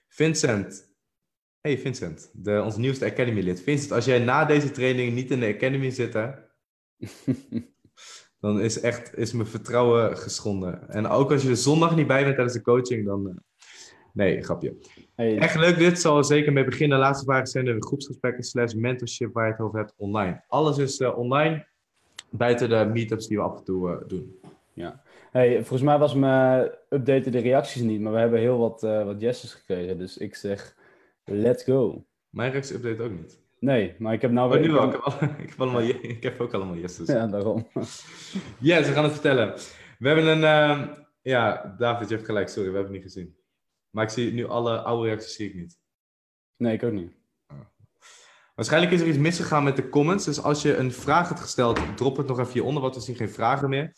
Vincent. 0.09 0.95
Hey 1.61 1.79
Vincent, 1.79 2.31
de, 2.33 2.73
nieuwste 2.77 3.05
Academy 3.05 3.41
lid. 3.41 3.63
Vincent, 3.63 3.93
als 3.93 4.05
jij 4.05 4.19
na 4.19 4.45
deze 4.45 4.71
training 4.71 5.15
niet 5.15 5.31
in 5.31 5.41
de 5.41 5.55
Academy 5.55 5.91
zit, 5.91 6.13
dan 8.41 8.61
is 8.61 8.81
echt 8.81 9.17
is 9.17 9.33
mijn 9.33 9.49
vertrouwen 9.49 10.17
geschonden. 10.17 10.89
En 10.89 11.07
ook 11.07 11.33
als 11.33 11.43
je 11.43 11.49
er 11.49 11.57
zondag 11.57 11.97
niet 11.97 12.07
bij 12.07 12.23
bent 12.23 12.35
tijdens 12.35 12.57
de 12.57 12.63
coaching, 12.63 13.07
dan... 13.07 13.45
Nee, 14.17 14.43
grapje. 14.43 14.75
Hey, 15.15 15.39
Echt 15.39 15.57
leuk 15.57 15.79
dit, 15.79 16.01
zal 16.01 16.17
er 16.19 16.25
zeker 16.25 16.53
mee 16.53 16.65
beginnen. 16.65 16.99
Laatste 16.99 17.25
vragen 17.25 17.47
zijn 17.47 17.65
de 17.65 17.77
groepsgesprekken 17.79 18.43
slash 18.45 18.73
mentorship 18.73 19.33
waar 19.33 19.47
je 19.47 19.53
het 19.53 19.61
over 19.61 19.79
hebt 19.79 19.95
online. 19.97 20.43
Alles 20.49 20.79
is 20.79 20.99
eh, 20.99 21.19
online, 21.19 21.67
buiten 22.31 22.69
de 22.69 22.91
meetups 22.93 23.27
die 23.27 23.37
we 23.37 23.43
af 23.43 23.59
en 23.59 23.65
toe 23.65 23.91
eh, 23.91 24.09
doen. 24.09 24.39
hey, 25.33 25.55
volgens 25.55 25.83
mij 25.83 25.99
was 25.99 26.15
mijn 26.15 26.71
update 26.89 27.31
de 27.31 27.39
reacties 27.39 27.83
niet, 27.83 28.01
maar 28.01 28.13
we 28.13 28.19
hebben 28.19 28.41
heel 28.41 28.59
wat, 28.59 28.83
eh 28.83 29.05
wat 29.05 29.21
yeses 29.21 29.55
gekregen. 29.55 29.99
Dus 29.99 30.17
ik 30.17 30.35
zeg, 30.35 30.77
let's 31.25 31.65
go. 31.65 32.05
Mijn 32.31 32.51
reactie-update 32.53 33.03
ook 33.03 33.11
niet. 33.21 33.41
Nee, 33.59 33.95
maar 33.99 34.13
ik 34.13 34.21
heb 34.23 34.31
nou 34.31 34.49
Maar 34.49 34.59
weer... 34.59 34.69
nu 34.69 34.75
ik 34.75 34.81
wel, 34.81 34.91
heb- 34.91 35.01
ik 35.01 35.05
heb, 35.05 35.31
al- 35.31 35.37
ik, 35.45 35.49
heb 35.49 35.61
allemaal, 35.61 35.83
ik 35.83 36.23
heb 36.23 36.41
ook 36.41 36.55
allemaal 36.55 36.77
yeses. 36.77 37.07
Ja, 37.07 37.27
daarom. 37.27 37.67
Yes, 38.61 38.87
we 38.89 38.93
gaan 38.93 39.05
het 39.05 39.13
vertellen. 39.13 39.55
We 39.99 40.09
hebben 40.09 40.27
een... 40.43 40.89
ja, 41.23 41.75
David, 41.79 42.09
je 42.09 42.15
hebt 42.15 42.27
gelijk, 42.27 42.49
sorry, 42.49 42.69
we 42.71 42.75
hebben 42.77 42.93
het 42.95 43.03
niet 43.05 43.13
gezien. 43.13 43.35
Maar 43.97 44.05
ik 44.05 44.11
zie 44.11 44.33
nu 44.33 44.47
alle 44.47 44.83
oude 44.83 45.09
reacties 45.09 45.35
zie 45.35 45.49
ik 45.49 45.55
niet. 45.55 45.79
Nee, 46.57 46.75
ik 46.75 46.83
ook 46.83 46.93
niet. 46.93 47.13
Waarschijnlijk 48.55 48.93
is 48.93 49.01
er 49.01 49.07
iets 49.07 49.19
misgegaan 49.19 49.65
met 49.65 49.77
de 49.77 49.89
comments. 49.89 50.25
Dus 50.25 50.43
als 50.43 50.63
je 50.63 50.77
een 50.77 50.93
vraag 50.93 51.29
hebt 51.29 51.41
gesteld, 51.41 51.97
drop 51.97 52.17
het 52.17 52.27
nog 52.27 52.39
even 52.39 52.53
hieronder, 52.53 52.83
want 52.83 52.95
we 52.95 53.01
zien 53.01 53.17
geen 53.17 53.31
vragen 53.31 53.69
meer. 53.69 53.93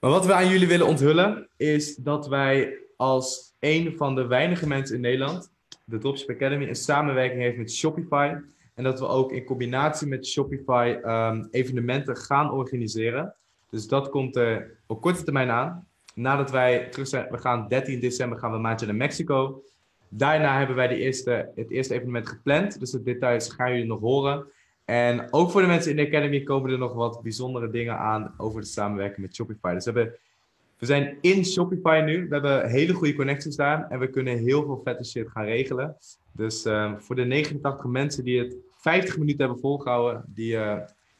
Maar 0.00 0.10
wat 0.10 0.26
we 0.26 0.34
aan 0.34 0.48
jullie 0.48 0.68
willen 0.68 0.86
onthullen, 0.86 1.48
is 1.56 1.96
dat 1.96 2.28
wij 2.28 2.78
als 2.96 3.54
een 3.58 3.96
van 3.96 4.14
de 4.14 4.26
weinige 4.26 4.66
mensen 4.66 4.94
in 4.94 5.00
Nederland, 5.00 5.52
de 5.84 5.98
Dropship 5.98 6.30
Academy, 6.30 6.68
een 6.68 6.74
samenwerking 6.74 7.40
heeft 7.40 7.56
met 7.56 7.72
Shopify. 7.72 8.34
En 8.74 8.84
dat 8.84 8.98
we 8.98 9.06
ook 9.06 9.32
in 9.32 9.44
combinatie 9.44 10.06
met 10.06 10.26
Shopify 10.26 10.98
ehm, 11.02 11.46
evenementen 11.50 12.16
gaan 12.16 12.50
organiseren. 12.50 13.34
Dus 13.70 13.86
dat 13.86 14.08
komt 14.08 14.36
er 14.36 14.78
op 14.86 15.00
korte 15.00 15.22
termijn 15.22 15.50
aan. 15.50 15.87
Nadat 16.18 16.50
wij 16.50 16.88
terug 16.90 17.08
zijn, 17.08 17.26
we 17.30 17.38
gaan 17.38 17.68
13 17.68 18.00
december 18.00 18.38
gaan 18.38 18.52
we 18.52 18.58
maandje 18.58 18.86
naar 18.86 18.94
Mexico. 18.94 19.62
Daarna 20.08 20.58
hebben 20.58 20.76
wij 20.76 20.88
de 20.88 20.96
eerste, 20.96 21.52
het 21.54 21.70
eerste 21.70 21.94
evenement 21.94 22.28
gepland. 22.28 22.80
Dus 22.80 22.90
de 22.90 23.02
details 23.02 23.48
gaan 23.52 23.70
jullie 23.70 23.86
nog 23.86 24.00
horen. 24.00 24.46
En 24.84 25.32
ook 25.32 25.50
voor 25.50 25.60
de 25.60 25.66
mensen 25.66 25.90
in 25.90 25.96
de 25.96 26.06
Academy 26.06 26.42
komen 26.42 26.70
er 26.70 26.78
nog 26.78 26.92
wat 26.92 27.22
bijzondere 27.22 27.70
dingen 27.70 27.98
aan 27.98 28.34
over 28.36 28.60
de 28.60 28.66
samenwerking 28.66 29.26
met 29.26 29.34
Shopify. 29.34 29.74
Dus 29.74 29.84
we 29.84 30.86
zijn 30.86 31.18
in 31.20 31.44
Shopify 31.44 32.02
nu. 32.04 32.28
We 32.28 32.34
hebben 32.34 32.68
hele 32.68 32.92
goede 32.92 33.14
connecties 33.14 33.56
daar. 33.56 33.86
En 33.88 33.98
we 33.98 34.10
kunnen 34.10 34.38
heel 34.38 34.64
veel 34.64 34.80
vette 34.84 35.04
shit 35.04 35.30
gaan 35.30 35.44
regelen. 35.44 35.96
Dus 36.32 36.64
ehm, 36.64 36.98
voor 36.98 37.16
de 37.16 37.24
89 37.24 37.84
mensen 37.84 38.24
die 38.24 38.38
het 38.38 38.56
50 38.76 39.18
minuten 39.18 39.40
hebben 39.40 39.60
volgehouden, 39.60 40.24
die 40.26 40.56
eh, 40.56 40.78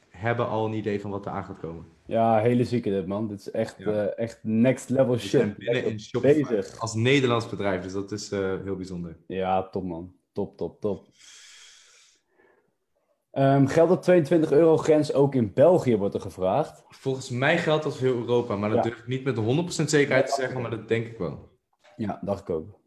hebben 0.09 0.49
al 0.49 0.67
een 0.67 0.73
idee 0.73 1.01
van 1.01 1.11
wat 1.11 1.27
er 1.27 1.33
aan 1.33 1.45
gaat 1.45 1.61
komen. 1.61 1.85
Ja, 2.09 2.39
hele 2.39 2.65
zieke 2.65 2.91
dit, 2.91 3.07
man. 3.07 3.29
Dit 3.29 3.41
is 3.41 3.51
echt, 3.51 3.75
Ja. 3.79 3.85
eh, 4.07 4.19
echt 4.25 4.39
next 4.43 4.89
level 4.89 5.19
shit. 5.19 5.57
binnen 5.57 5.85
in 5.85 5.99
bezig. 6.21 6.79
als 6.81 6.95
Nederlands 6.95 7.49
bedrijf. 7.49 7.83
Dus 7.83 7.93
dat 7.93 8.13
is 8.13 8.31
eh, 8.33 8.55
heel 8.65 8.77
bijzonder. 8.77 9.17
Ja, 9.27 9.69
top, 9.69 9.85
man. 9.85 10.15
Top, 10.33 10.57
top, 10.57 10.81
top. 10.81 11.07
Geldt 13.67 13.93
de 13.93 13.99
22 13.99 14.53
euro 14.53 14.77
grens 14.77 15.13
ook 15.13 15.35
in 15.35 15.53
België, 15.53 15.97
wordt 15.97 16.15
er 16.15 16.21
gevraagd. 16.21 16.85
Volgens 16.89 17.31
mij 17.31 17.59
geldt 17.59 17.83
dat 17.85 17.97
voor 17.97 18.07
heel 18.07 18.17
Europa, 18.17 18.57
maar 18.57 18.69
dat 18.71 18.79
Ja. 18.85 18.91
durf 18.91 18.99
ik 18.99 19.07
niet 19.07 19.25
met 19.25 19.37
100% 19.37 19.91
zekerheid 19.91 20.27
te 20.27 20.33
zeggen, 20.35 20.61
maar 20.61 20.71
dat 20.71 20.89
denk 20.89 21.07
ik 21.07 21.19
wel. 21.19 21.59
Ja, 21.97 22.19
dacht 22.23 22.41
ik 22.41 22.51
ook. 22.51 22.79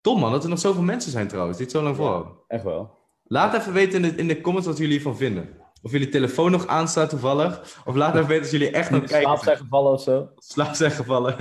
Tom 0.00 0.20
man, 0.20 0.32
dat 0.32 0.42
er 0.42 0.48
nog 0.48 0.58
zoveel 0.58 0.82
mensen 0.82 1.10
zijn 1.12 1.28
trouwens, 1.28 1.56
die 1.56 1.66
het 1.66 1.76
zo 1.76 1.82
lang 1.82 1.96
volhouden. 1.96 2.32
Echt 2.48 2.64
wel. 2.64 2.98
Laat 3.24 3.54
even 3.54 3.72
weten 3.72 4.04
in 4.04 4.10
de, 4.10 4.16
in 4.16 4.28
de 4.28 4.40
comments 4.40 4.68
wat 4.68 4.78
jullie 4.78 4.96
ervan 4.96 5.16
vinden. 5.16 5.60
Of 5.82 5.90
jullie 5.92 6.08
telefoon 6.08 6.50
nog 6.50 6.66
aanstaat 6.66 7.10
toevallig. 7.10 7.82
Of 7.84 7.94
laat 7.94 8.14
even 8.14 8.26
weten 8.26 8.42
als 8.42 8.50
jullie 8.52 8.70
echt 8.70 8.90
nog 8.90 9.02
In 9.02 9.08
slaap 9.08 9.22
kijken. 9.22 9.44
zijn 9.44 9.56
gevallen 9.56 9.92
of 9.92 10.02
zo. 10.02 10.32
Slaap 10.36 10.74
zijn 10.74 10.90
gevallen. 10.90 11.36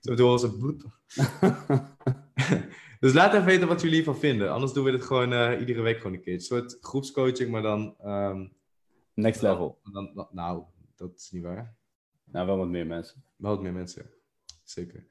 Zo 0.00 0.14
door 0.14 0.30
onze 0.30 0.56
bloed. 0.56 0.84
dus 3.00 3.12
laat 3.12 3.32
even 3.32 3.44
weten 3.46 3.68
wat 3.68 3.80
jullie 3.80 3.98
ervan 3.98 4.18
vinden. 4.18 4.52
Anders 4.52 4.72
doen 4.72 4.84
we 4.84 4.90
dit 4.90 5.04
gewoon 5.04 5.32
eh, 5.32 5.60
iedere 5.60 5.80
week 5.80 5.96
gewoon 5.96 6.12
een 6.12 6.20
keer. 6.22 6.34
Een 6.34 6.40
soort 6.40 6.76
groepscoaching, 6.80 7.50
maar 7.50 7.62
dan... 7.62 7.94
ehm, 7.98 8.46
Next 9.14 9.42
level. 9.42 9.78
dan, 9.92 10.10
dan- 10.14 10.28
nou, 10.32 10.62
dat 10.96 11.10
is 11.16 11.30
niet 11.30 11.42
waar. 11.42 11.74
Nou, 12.24 12.46
wel 12.46 12.56
wat 12.56 12.68
meer 12.68 12.86
mensen. 12.86 13.24
Wel 13.36 13.50
wat 13.50 13.62
meer 13.62 13.72
mensen. 13.72 14.10
Zeker. 14.64 15.06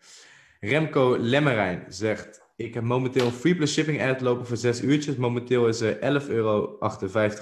Remco 0.60 1.16
Lemmerijn 1.20 1.86
zegt: 1.90 2.42
Ik 2.60 2.74
heb 2.74 2.84
momenteel 2.84 3.26
een 3.26 3.32
free 3.32 3.56
plus 3.56 3.74
shipping 3.74 4.02
ad 4.02 4.22
lopen 4.22 4.46
voor 4.46 4.58
6 4.58 4.82
uurtjes. 4.82 5.16
Momenteel 5.16 5.68
is 5.68 5.82
er 5.82 6.22
11,58 6.22 6.30
euro 6.30 6.78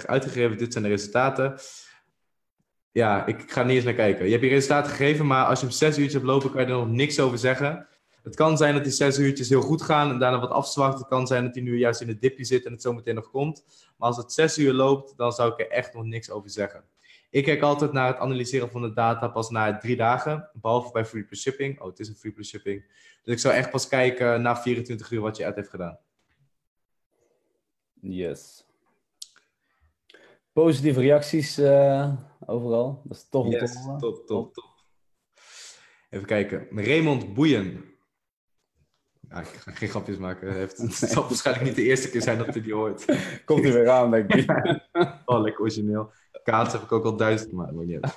uitgegeven. 0.05 0.57
Dit 0.57 0.71
zijn 0.71 0.83
de 0.83 0.89
resultaten. 0.89 1.59
Ja, 2.91 3.25
ik 3.25 3.51
ga 3.51 3.59
er 3.59 3.65
niet 3.65 3.75
eens 3.75 3.85
naar 3.85 3.93
kijken. 3.93 4.25
Je 4.25 4.31
hebt 4.31 4.43
je 4.43 4.49
resultaten 4.49 4.91
gegeven, 4.91 5.27
maar 5.27 5.45
als 5.45 5.59
je 5.59 5.65
hem 5.65 5.75
6 5.75 5.89
uurtjes 5.97 6.13
hebt 6.13 6.25
lopen, 6.25 6.51
kan 6.51 6.61
je 6.61 6.67
er 6.67 6.73
nog 6.73 6.89
niks 6.89 7.19
over 7.19 7.37
zeggen. 7.37 7.87
Het 8.23 8.35
kan 8.35 8.57
zijn 8.57 8.73
dat 8.73 8.83
die 8.83 8.93
zes 8.93 9.19
uurtjes 9.19 9.49
heel 9.49 9.61
goed 9.61 9.81
gaan 9.81 10.09
en 10.09 10.19
daarna 10.19 10.39
wat 10.39 10.49
afzwakt. 10.49 10.99
Het 10.99 11.07
kan 11.07 11.27
zijn 11.27 11.43
dat 11.43 11.55
hij 11.55 11.63
nu 11.63 11.77
juist 11.77 12.01
in 12.01 12.07
het 12.07 12.21
dipje 12.21 12.45
zit 12.45 12.65
en 12.65 12.71
het 12.71 12.81
zometeen 12.81 13.15
nog 13.15 13.29
komt. 13.29 13.63
Maar 13.97 14.07
als 14.07 14.17
het 14.17 14.31
zes 14.33 14.57
uur 14.57 14.73
loopt, 14.73 15.17
dan 15.17 15.31
zou 15.31 15.51
ik 15.51 15.59
er 15.59 15.69
echt 15.69 15.93
nog 15.93 16.03
niks 16.03 16.29
over 16.29 16.49
zeggen. 16.49 16.83
Ik 17.29 17.43
kijk 17.43 17.61
altijd 17.61 17.91
naar 17.91 18.07
het 18.07 18.17
analyseren 18.17 18.69
van 18.69 18.81
de 18.81 18.93
data 18.93 19.27
pas 19.27 19.49
na 19.49 19.77
drie 19.77 19.95
dagen. 19.95 20.49
Behalve 20.53 20.91
bij 20.91 21.05
free 21.05 21.23
plus 21.23 21.41
shipping. 21.41 21.81
Oh, 21.81 21.87
het 21.87 21.99
is 21.99 22.07
een 22.07 22.15
free 22.15 22.31
plus 22.31 22.49
shipping. 22.49 22.85
Dus 23.23 23.33
ik 23.33 23.39
zou 23.39 23.53
echt 23.53 23.71
pas 23.71 23.87
kijken 23.87 24.41
na 24.41 24.57
24 24.57 25.11
uur 25.11 25.21
wat 25.21 25.37
je 25.37 25.45
ad 25.45 25.55
heeft 25.55 25.69
gedaan. 25.69 25.99
Yes. 28.01 28.65
Positieve 30.53 30.99
reacties 30.99 31.59
uh, 31.59 32.13
overal. 32.45 33.01
Dat 33.03 33.17
is 33.17 33.27
toch 33.29 33.51
yes, 33.51 33.73
top, 33.73 33.99
top, 33.99 34.27
top, 34.27 34.53
top. 34.53 34.65
Even 36.09 36.25
kijken. 36.25 36.67
Raymond 36.71 37.33
Boeien. 37.33 37.85
Ja, 39.29 39.39
ik 39.39 39.47
ga 39.47 39.71
geen 39.71 39.89
grapjes 39.89 40.17
maken. 40.17 40.59
Het, 40.59 40.77
het 40.77 40.93
zal 40.93 41.23
waarschijnlijk 41.27 41.65
niet 41.65 41.75
de 41.75 41.83
eerste 41.83 42.09
keer 42.09 42.21
zijn 42.21 42.37
dat 42.37 42.47
hij 42.47 42.61
die 42.61 42.73
hoort. 42.73 43.05
Komt 43.45 43.63
hij 43.63 43.73
weer 43.73 43.89
aan, 43.89 44.11
denk 44.11 44.33
ik. 44.33 44.49
oh, 45.25 45.41
lekker 45.41 45.61
origineel. 45.61 46.11
Kaats 46.47 46.73
heb 46.73 46.81
ik 46.81 46.91
ook 46.91 47.05
al 47.05 47.15
duizend 47.15 47.51
maar 47.51 47.73
niet 47.73 48.15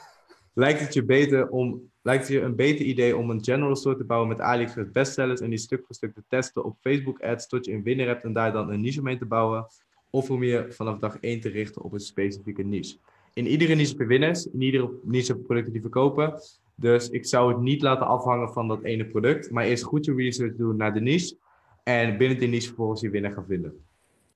Lijkt 0.53 0.81
het 0.81 0.95
je 0.95 1.05
beter 1.05 1.49
om, 1.49 1.91
lijkt 2.03 2.23
het 2.23 2.33
je 2.33 2.41
een 2.41 2.57
beter 2.57 2.85
idee 2.85 3.17
om 3.17 3.31
een 3.31 3.45
general 3.45 3.77
store 3.77 3.97
te 3.97 4.05
bouwen 4.05 4.29
met 4.29 4.41
AliExpress 4.41 4.91
bestsellers 4.91 5.41
en 5.41 5.51
die 5.51 5.59
stuk 5.59 5.87
voor 5.87 5.95
stuk 5.95 6.15
te 6.15 6.23
testen 6.29 6.65
op 6.65 6.77
Facebook 6.81 7.21
ads 7.21 7.47
tot 7.47 7.65
je 7.65 7.73
een 7.73 7.83
winnaar 7.83 8.07
hebt 8.07 8.25
en 8.25 8.33
daar 8.33 8.53
dan 8.53 8.71
een 8.71 8.81
niche 8.81 9.03
mee 9.03 9.19
te 9.19 9.25
bouwen? 9.25 9.67
Of 10.11 10.31
om 10.31 10.43
je 10.43 10.67
vanaf 10.69 10.99
dag 10.99 11.19
1 11.21 11.41
te 11.41 11.49
richten 11.49 11.83
op 11.83 11.93
een 11.93 12.01
specifieke 12.01 12.63
niche? 12.63 12.97
In 13.33 13.47
iedere 13.47 13.75
niche 13.75 13.91
heb 13.91 14.01
je 14.01 14.07
winnaars, 14.07 14.47
in 14.47 14.63
iedere 14.63 14.91
niche 15.03 15.37
producten 15.37 15.73
die 15.73 15.83
verkopen. 15.83 16.35
Dus 16.75 17.09
ik 17.09 17.27
zou 17.27 17.53
het 17.53 17.61
niet 17.61 17.83
laten 17.83 18.07
afhangen 18.07 18.53
van 18.53 18.69
dat 18.69 18.83
ene 18.83 19.07
product, 19.07 19.51
maar 19.51 19.65
eerst 19.65 19.83
goed 19.83 20.05
je 20.05 20.15
research 20.15 20.57
doen 20.57 20.77
naar 20.77 20.95
de 20.95 21.01
niche 21.01 21.37
en 21.83 22.17
binnen 22.19 22.39
die 22.39 22.49
niche 22.49 22.67
vervolgens 22.67 23.01
je 23.01 23.11
winnaar 23.11 23.33
gaan 23.33 23.47
vinden. 23.47 23.85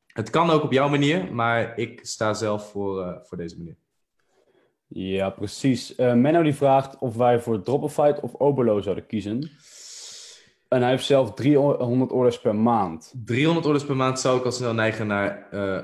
Het 0.07 0.31
kan 0.31 0.51
ook 0.51 0.63
op 0.63 0.73
jouw 0.73 0.89
manier, 0.89 1.35
maar 1.35 1.79
ik 1.79 2.01
sta 2.03 2.35
zelf 2.35 2.71
voor, 2.71 3.01
uh, 3.01 3.17
voor 3.23 3.37
deze 3.37 3.57
manier. 3.57 3.77
Ja, 4.97 5.31
precies. 5.31 5.99
Uh, 5.99 6.15
Menno 6.15 6.43
die 6.43 6.55
vraagt 6.55 6.99
of 6.99 7.17
wij 7.17 7.41
voor 7.41 7.63
Dropify 7.63 8.13
of 8.21 8.35
Oberlo 8.35 8.81
zouden 8.81 9.07
kiezen. 9.07 9.51
En 10.69 10.81
hij 10.81 10.91
heeft 10.91 11.05
zelf 11.05 11.35
300 11.35 12.13
orders 12.13 12.41
per 12.41 12.55
maand. 12.55 13.13
300 13.25 13.67
orders 13.67 13.85
per 13.85 13.97
maand 13.97 14.21
zou 14.21 14.39
ik 14.39 14.45
al 14.45 14.53
snel 14.53 14.75
neigen 14.75 15.07
naar 15.07 15.49
uh, 15.53 15.79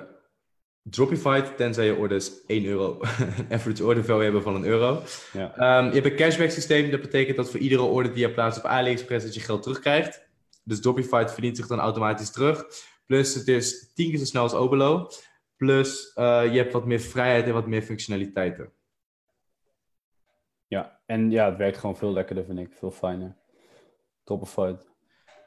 Dropify, 0.83 1.41
tenzij 1.41 1.87
je 1.87 1.97
orders 1.97 2.31
1 2.47 2.65
euro, 2.65 2.99
een 3.01 3.53
average 3.53 3.85
order 3.85 4.05
value 4.05 4.23
hebben 4.23 4.43
van 4.43 4.55
een 4.55 4.65
euro. 4.65 5.03
Ja. 5.33 5.79
Um, 5.79 5.87
je 5.87 5.95
hebt 5.95 6.07
een 6.07 6.17
cashback 6.17 6.51
systeem, 6.51 6.91
dat 6.91 7.01
betekent 7.01 7.37
dat 7.37 7.51
voor 7.51 7.61
iedere 7.61 7.83
order 7.83 8.13
die 8.13 8.27
je 8.27 8.33
plaatst 8.33 8.59
op 8.59 8.65
AliExpress 8.65 9.25
dat 9.25 9.35
je 9.35 9.41
geld 9.41 9.63
terugkrijgt. 9.63 10.29
Dus 10.65 10.81
Dropify 10.81 11.25
verdient 11.27 11.57
zich 11.57 11.67
dan 11.67 11.79
automatisch 11.79 12.31
terug. 12.31 12.65
Plus 13.07 13.35
het 13.35 13.49
is 13.49 13.93
10 13.95 14.11
keer 14.11 14.19
zo 14.19 14.25
snel 14.25 14.43
als 14.43 14.55
Oberlo. 14.55 15.09
Plus 15.57 16.13
uh, 16.17 16.53
je 16.53 16.59
hebt 16.59 16.73
wat 16.73 16.87
meer 16.87 17.01
vrijheid 17.01 17.47
en 17.47 17.53
wat 17.53 17.67
meer 17.67 17.83
functionaliteiten. 17.83 18.73
Ja, 20.71 21.01
en 21.07 21.31
ja, 21.31 21.49
het 21.49 21.57
werkt 21.57 21.79
gewoon 21.79 21.97
veel 21.97 22.13
lekkerder, 22.13 22.45
vind 22.45 22.59
ik. 22.59 22.73
Veel 22.73 22.91
fijner. 22.91 23.37
fight. 24.45 24.91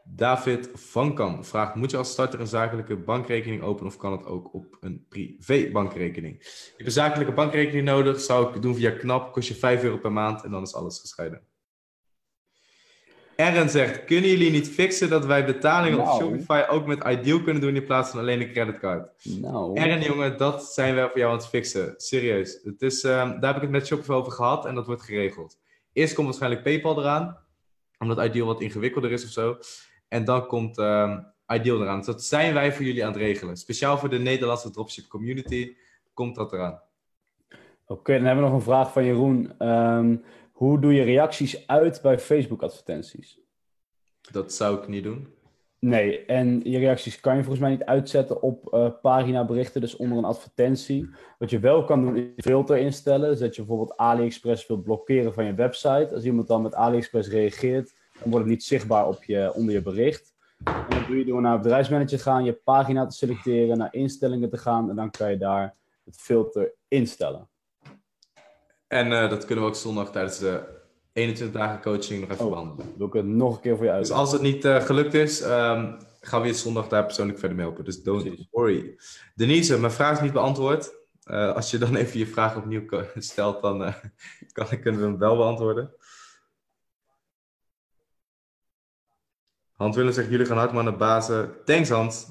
David 0.04 0.70
Van 0.74 1.16
Kam 1.16 1.44
vraagt: 1.44 1.76
Moet 1.76 1.92
je 1.92 1.98
als 1.98 2.12
starter 2.12 2.40
een 2.40 2.48
zakelijke 2.48 2.98
bankrekening 2.98 3.62
openen 3.62 3.92
of 3.92 3.98
kan 3.98 4.12
het 4.12 4.26
ook 4.26 4.54
op 4.54 4.78
een 4.80 5.06
privé 5.10 5.70
bankrekening? 5.72 6.38
Je 6.78 6.86
een 6.86 6.92
zakelijke 6.92 7.34
bankrekening 7.34 7.86
nodig, 7.86 8.20
zou 8.20 8.56
ik 8.56 8.62
doen 8.62 8.76
via 8.76 8.92
KNAP, 8.92 9.32
kost 9.32 9.48
je 9.48 9.56
5 9.56 9.84
euro 9.84 9.98
per 9.98 10.12
maand 10.12 10.44
en 10.44 10.52
dan 10.52 10.62
is 10.62 10.76
alles 10.76 11.00
gescheiden. 11.00 11.48
Eren 13.48 13.70
zegt: 13.70 14.06
Kunnen 14.06 14.30
jullie 14.30 14.52
niet 14.52 14.70
fixen 14.70 15.10
dat 15.10 15.26
wij 15.26 15.46
betalingen 15.46 16.00
op 16.00 16.06
nou. 16.06 16.22
Shopify 16.22 16.64
ook 16.70 16.86
met 16.86 17.04
Ideal 17.04 17.42
kunnen 17.42 17.62
doen 17.62 17.76
in 17.76 17.86
plaats 17.86 18.10
van 18.10 18.20
alleen 18.20 18.42
een 18.42 18.52
creditcard? 18.52 19.26
Nou. 19.42 20.00
Jongen, 20.00 20.38
dat 20.38 20.64
zijn 20.64 20.96
wij 20.96 21.10
voor 21.10 21.18
jou 21.18 21.32
aan 21.32 21.38
het 21.38 21.48
fixen. 21.48 21.94
Serieus. 21.98 22.60
Het 22.64 22.82
is, 22.82 23.04
uh, 23.04 23.12
daar 23.12 23.54
heb 23.54 23.56
ik 23.56 23.62
het 23.62 23.72
met 23.72 23.88
Shopify 23.88 24.12
over 24.12 24.32
gehad 24.32 24.66
en 24.66 24.76
dat 24.76 24.86
wordt 24.86 25.02
geregeld. 25.02 25.58
Eerst 25.94 26.14
komt 26.14 26.28
waarschijnlijk 26.28 26.64
PayPal 26.64 27.00
eraan, 27.00 27.38
omdat 28.00 28.26
Ideal 28.26 28.48
wat 28.48 28.62
ingewikkelder 28.62 29.12
is 29.12 29.24
of 29.24 29.30
zo. 29.30 29.58
En 30.08 30.26
dan 30.26 30.48
komt 30.48 30.78
uh, 30.78 31.18
Ideal 31.48 31.82
eraan. 31.82 31.98
Dus 31.98 32.06
dat 32.06 32.24
zijn 32.24 32.54
wij 32.54 32.74
voor 32.74 32.86
jullie 32.86 33.06
aan 33.06 33.12
het 33.12 33.22
regelen. 33.22 33.58
Speciaal 33.58 33.98
voor 33.98 34.10
de 34.10 34.20
Nederlandse 34.20 34.72
dropship 34.72 35.08
community 35.08 35.76
komt 36.14 36.36
dat 36.36 36.54
eraan. 36.54 36.82
Oké, 37.88 38.14
dan 38.14 38.26
hebben 38.26 38.44
we 38.44 38.50
nog 38.50 38.60
een 38.60 38.66
vraag 38.66 38.92
van 38.92 39.06
Jeroen. 39.06 39.68
Um, 39.70 40.24
hoe 40.64 40.80
doe 40.80 40.94
je 40.94 41.04
reacties 41.04 41.68
uit 41.68 42.00
bij 42.02 42.20
Facebook-advertenties? 42.20 43.40
Dat 44.32 44.54
zou 44.54 44.78
ik 44.78 44.88
niet 44.88 45.04
doen. 45.04 45.28
Nee, 45.80 46.26
en 46.26 46.62
je 46.64 46.78
reacties 46.78 47.20
kan 47.20 47.36
je 47.36 47.42
volgens 47.42 47.62
mij 47.62 47.72
niet 47.72 47.84
uitzetten 47.84 48.42
op 48.42 48.74
uh, 48.74 48.90
paginaberichten, 49.02 49.82
dus 49.82 49.96
onder 49.96 50.18
een 50.18 50.26
advertentie. 50.26 51.10
Wat 51.40 51.50
je 51.50 51.60
wel 51.60 51.84
kan 51.84 52.02
doen, 52.02 52.16
is 52.16 52.46
filter 52.46 52.78
instellen. 52.78 53.30
Dus 53.30 53.40
dat 53.40 53.56
je 53.56 53.62
bijvoorbeeld 53.62 53.98
AliExpress 53.98 54.68
wilt 54.68 54.84
blokkeren 54.84 55.34
van 55.34 55.46
je 55.46 55.54
website. 55.54 56.10
Als 56.14 56.24
iemand 56.24 56.48
dan 56.48 56.62
met 56.62 56.76
AliExpress 56.76 57.30
reageert, 57.30 57.94
dan 58.20 58.32
wordt 58.32 58.46
het 58.46 58.56
niet 58.56 58.64
zichtbaar 58.64 59.08
op 59.08 59.24
je, 59.24 59.54
onder 59.54 59.74
je 59.74 59.82
bericht. 59.82 60.34
En 60.64 60.86
dan 60.90 61.04
doe 61.08 61.18
je 61.18 61.26
door 61.26 61.42
naar 61.42 61.60
bedrijfsmanager 61.60 62.20
gaan, 62.20 62.44
je 62.44 62.54
pagina 62.54 63.06
te 63.06 63.16
selecteren, 63.16 63.78
naar 63.78 63.94
instellingen 63.94 64.50
te 64.50 64.58
gaan 64.58 64.90
en 64.90 64.96
dan 64.96 65.12
kan 65.12 65.32
je 65.32 65.38
daar 65.38 65.76
het 66.04 66.16
filter 66.16 66.74
instellen. 66.88 67.48
En 68.94 69.12
uh, 69.12 69.30
dat 69.30 69.46
kunnen 69.46 69.64
we 69.64 69.70
ook 69.70 69.76
zondag 69.76 70.12
tijdens 70.12 70.40
de 70.40 70.64
21 71.14 71.60
dagen 71.60 71.82
coaching 71.82 72.22
nog 72.22 72.30
even 72.30 72.46
oh, 72.46 72.52
behandelen. 72.52 72.94
Wil 72.98 73.08
ik 73.08 73.14
het 73.14 73.26
nog 73.26 73.56
een 73.56 73.62
keer 73.62 73.76
voor 73.76 73.86
je 73.86 73.92
uit. 73.92 74.02
Dus 74.02 74.12
als 74.12 74.32
het 74.32 74.42
niet 74.42 74.66
uh, 74.66 74.82
gelukt 74.82 75.14
is, 75.14 75.42
um, 75.42 75.98
gaan 76.22 76.42
we 76.42 76.48
je 76.48 76.54
zondag 76.54 76.88
daar 76.88 77.06
persoonlijk 77.06 77.40
verder 77.40 77.58
mee 77.58 77.66
helpen. 77.66 77.86
Dus 77.86 78.04
don't 78.04 78.24
Precies. 78.24 78.48
worry. 78.52 78.96
Denise, 79.36 79.80
mijn 79.80 79.92
vraag 79.92 80.16
is 80.16 80.22
niet 80.22 80.34
beantwoord. 80.34 80.94
Uh, 81.26 81.56
als 81.56 81.72
je 81.72 81.78
dan 81.78 81.96
even 82.02 82.20
je 82.20 82.28
vraag 82.28 82.56
opnieuw 82.56 82.86
stelt, 83.16 83.62
dan 83.62 83.78
kan 84.52 84.68
ik 84.70 84.84
hem 84.84 85.18
wel 85.18 85.38
beantwoorden. 85.38 85.94
Hans 89.72 89.96
Willem 89.96 90.14
zegt, 90.14 90.30
jullie 90.30 90.46
gaan 90.46 90.58
hard 90.58 90.72
maar 90.72 90.84
naar 90.84 90.98
bazen. 90.98 91.56
Thanks 91.66 91.90
Hans. 91.90 92.28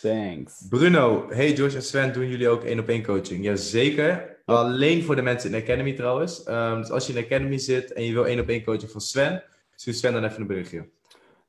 Thanks. 0.00 0.66
Bruno, 0.68 1.26
hey 1.28 1.52
Josh 1.52 1.74
en 1.74 1.82
Sven, 1.82 2.12
doen 2.12 2.28
jullie 2.28 2.48
ook 2.48 2.64
één 2.64 2.78
op 2.78 2.88
één 2.88 3.02
coaching? 3.02 3.44
Jazeker. 3.44 4.33
Alleen 4.44 5.02
voor 5.02 5.16
de 5.16 5.22
mensen 5.22 5.50
in 5.50 5.56
de 5.56 5.62
Academy 5.62 5.92
trouwens. 5.92 6.48
Um, 6.48 6.80
dus 6.80 6.90
als 6.90 7.06
je 7.06 7.12
in 7.12 7.18
de 7.20 7.24
Academy 7.24 7.58
zit 7.58 7.92
en 7.92 8.04
je 8.04 8.12
wil 8.12 8.26
één 8.26 8.40
op 8.40 8.48
één 8.48 8.64
coaching 8.64 8.90
van 8.90 9.00
Sven, 9.00 9.44
stuur 9.74 9.94
Sven 9.94 10.12
dan 10.12 10.24
even 10.24 10.40
een 10.40 10.46
berichtje. 10.46 10.88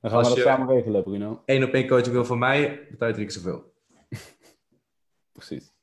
Dan 0.01 0.11
gaan 0.11 0.19
als 0.19 0.29
we 0.29 0.35
dat 0.35 0.43
samen 0.43 0.67
regelen, 0.67 1.03
Bruno. 1.03 1.41
Één 1.45 1.63
op 1.63 1.73
één 1.73 1.87
coaching 1.87 2.13
wil 2.13 2.25
van 2.25 2.39
mij, 2.39 2.87
betaal 2.89 3.07
je 3.07 3.13
drie 3.13 3.25
keer 3.25 3.35
zoveel. 3.35 3.73
Precies. 5.33 5.73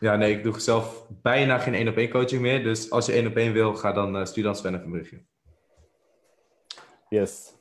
Ja, 0.00 0.16
nee, 0.16 0.36
ik 0.36 0.42
doe 0.42 0.60
zelf 0.60 1.06
bijna 1.22 1.58
geen 1.58 1.74
één 1.74 1.88
op 1.88 1.96
één 1.96 2.10
coaching 2.10 2.42
meer. 2.42 2.62
Dus 2.62 2.90
als 2.90 3.06
je 3.06 3.12
één 3.12 3.26
op 3.26 3.36
één 3.36 3.52
wil, 3.52 3.74
ga 3.74 3.92
dan, 3.92 4.16
uh, 4.16 4.24
stuur 4.24 4.42
dan 4.42 4.56
Sven 4.56 4.72
even 4.72 4.84
een 4.84 4.90
berichtje. 4.90 5.24
Yes. 7.08 7.52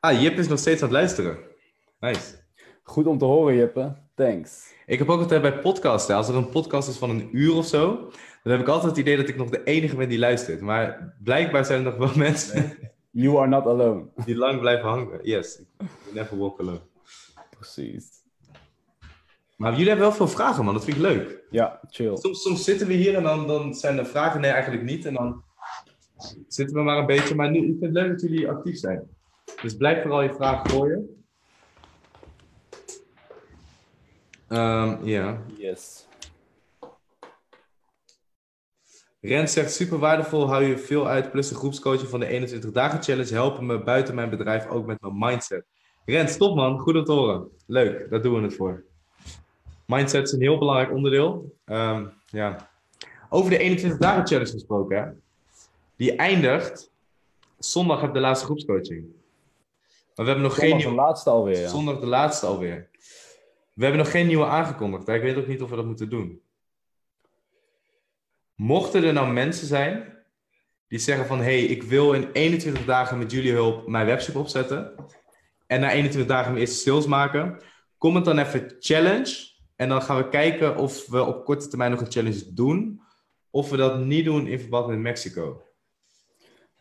Ah, 0.00 0.22
Jip 0.22 0.38
is 0.38 0.48
nog 0.48 0.58
steeds 0.58 0.82
aan 0.82 0.88
het 0.88 0.96
luisteren. 0.96 1.38
Nice. 2.00 2.34
Goed 2.82 3.06
om 3.06 3.18
te 3.18 3.24
horen, 3.24 3.56
Jippe. 3.56 3.96
Thanks. 4.14 4.71
Ik 4.86 4.98
heb 4.98 5.08
ook 5.08 5.20
altijd 5.20 5.42
bij 5.42 5.60
podcasten, 5.60 6.16
als 6.16 6.28
er 6.28 6.34
een 6.34 6.48
podcast 6.48 6.88
is 6.88 6.96
van 6.96 7.10
een 7.10 7.28
uur 7.32 7.54
of 7.54 7.66
zo, 7.66 7.96
dan 8.42 8.52
heb 8.52 8.60
ik 8.60 8.68
altijd 8.68 8.90
het 8.90 9.00
idee 9.00 9.16
dat 9.16 9.28
ik 9.28 9.36
nog 9.36 9.50
de 9.50 9.64
enige 9.64 9.96
ben 9.96 10.08
die 10.08 10.18
luistert. 10.18 10.60
Maar 10.60 11.14
blijkbaar 11.22 11.64
zijn 11.64 11.78
er 11.78 11.84
nog 11.84 11.96
wel 11.96 12.16
mensen. 12.26 12.76
You 13.10 13.38
are 13.38 13.48
not 13.48 13.66
alone. 13.66 14.04
Die 14.24 14.36
lang 14.36 14.60
blijven 14.60 14.88
hangen. 14.88 15.18
Yes, 15.22 15.62
never 16.12 16.38
walk 16.38 16.60
alone. 16.60 16.80
Precies. 17.50 18.20
Maar 19.56 19.72
jullie 19.72 19.88
hebben 19.88 20.06
wel 20.06 20.16
veel 20.16 20.28
vragen, 20.28 20.64
man. 20.64 20.74
Dat 20.74 20.84
vind 20.84 20.96
ik 20.96 21.02
leuk. 21.02 21.42
Ja, 21.50 21.80
chill. 21.90 22.16
Soms, 22.16 22.42
soms 22.42 22.64
zitten 22.64 22.86
we 22.86 22.92
hier 22.92 23.14
en 23.14 23.22
dan, 23.22 23.46
dan 23.46 23.74
zijn 23.74 23.98
er 23.98 24.06
vragen. 24.06 24.40
Nee, 24.40 24.50
eigenlijk 24.50 24.82
niet. 24.82 25.04
En 25.04 25.14
dan 25.14 25.42
zitten 26.48 26.76
we 26.76 26.82
maar 26.82 26.98
een 26.98 27.06
beetje. 27.06 27.34
Maar 27.34 27.50
nu, 27.50 27.58
ik 27.58 27.64
vind 27.64 27.80
het 27.80 27.92
leuk 27.92 28.08
dat 28.08 28.20
jullie 28.20 28.48
actief 28.48 28.78
zijn. 28.78 29.08
Dus 29.62 29.76
blijf 29.76 30.02
vooral 30.02 30.22
je 30.22 30.34
vragen 30.34 30.70
gooien. 30.70 31.21
Um, 34.52 35.04
ja. 35.04 35.42
Yes. 35.56 36.06
Rens 39.20 39.52
zegt 39.52 39.72
super 39.72 39.98
waardevol, 39.98 40.48
hou 40.48 40.64
je 40.64 40.78
veel 40.78 41.08
uit. 41.08 41.30
Plus 41.30 41.48
de 41.48 41.54
groepscoaching 41.54 42.08
van 42.08 42.20
de 42.20 42.26
21 42.26 42.70
dagen 42.70 43.02
challenge 43.02 43.34
helpen 43.34 43.66
me 43.66 43.82
buiten 43.82 44.14
mijn 44.14 44.30
bedrijf 44.30 44.68
ook 44.68 44.86
met 44.86 45.00
mijn 45.00 45.18
mindset. 45.18 45.64
Rens, 46.04 46.36
top 46.36 46.56
man, 46.56 46.78
goed 46.78 46.96
om 46.96 47.04
te 47.04 47.12
horen. 47.12 47.48
Leuk, 47.66 48.10
daar 48.10 48.22
doen 48.22 48.34
we 48.34 48.42
het 48.42 48.54
voor. 48.54 48.84
Mindset 49.86 50.26
is 50.26 50.32
een 50.32 50.40
heel 50.40 50.58
belangrijk 50.58 50.92
onderdeel. 50.92 51.54
Um, 51.66 52.12
ja. 52.26 52.70
Over 53.28 53.50
de 53.50 53.58
21 53.58 53.98
dagen 53.98 54.26
challenge 54.26 54.50
gesproken, 54.50 54.96
hè? 54.96 55.10
die 55.96 56.16
eindigt. 56.16 56.90
Zondag 57.58 58.00
heb 58.00 58.12
de 58.14 58.20
laatste 58.20 58.44
groepscoaching. 58.44 59.02
Maar 60.14 60.24
we 60.26 60.32
hebben 60.32 60.42
nog 60.42 60.54
Zondag 60.54 60.82
geen. 60.82 60.90
de 60.90 60.96
laatste 60.96 61.30
alweer. 61.30 61.60
Ja. 61.60 61.68
Zondag 61.68 62.00
de 62.00 62.06
laatste 62.06 62.46
alweer. 62.46 62.90
We 63.72 63.82
hebben 63.82 64.02
nog 64.02 64.10
geen 64.10 64.26
nieuwe 64.26 64.46
aangekondigd. 64.46 65.08
Ik 65.08 65.22
weet 65.22 65.36
ook 65.36 65.46
niet 65.46 65.62
of 65.62 65.70
we 65.70 65.76
dat 65.76 65.84
moeten 65.84 66.10
doen. 66.10 66.42
Mochten 68.54 69.04
er 69.04 69.12
nou 69.12 69.32
mensen 69.32 69.66
zijn 69.66 70.18
die 70.88 70.98
zeggen 70.98 71.26
van... 71.26 71.40
hey, 71.40 71.64
ik 71.64 71.82
wil 71.82 72.12
in 72.12 72.28
21 72.32 72.84
dagen 72.84 73.18
met 73.18 73.30
jullie 73.30 73.52
hulp 73.52 73.88
mijn 73.88 74.06
webshop 74.06 74.36
opzetten. 74.36 74.94
En 75.66 75.80
na 75.80 75.90
21 75.90 76.30
dagen 76.30 76.52
mijn 76.52 76.64
eerste 76.64 76.82
sales 76.82 77.06
maken. 77.06 77.62
Kom 77.98 78.14
het 78.14 78.24
dan 78.24 78.38
even 78.38 78.76
challenge. 78.78 79.50
En 79.76 79.88
dan 79.88 80.02
gaan 80.02 80.16
we 80.16 80.28
kijken 80.28 80.76
of 80.76 81.06
we 81.06 81.24
op 81.24 81.44
korte 81.44 81.68
termijn 81.68 81.90
nog 81.90 82.00
een 82.00 82.12
challenge 82.12 82.52
doen. 82.54 83.00
Of 83.50 83.70
we 83.70 83.76
dat 83.76 84.04
niet 84.04 84.24
doen 84.24 84.46
in 84.46 84.60
verband 84.60 84.86
met 84.86 84.98
Mexico. 84.98 85.62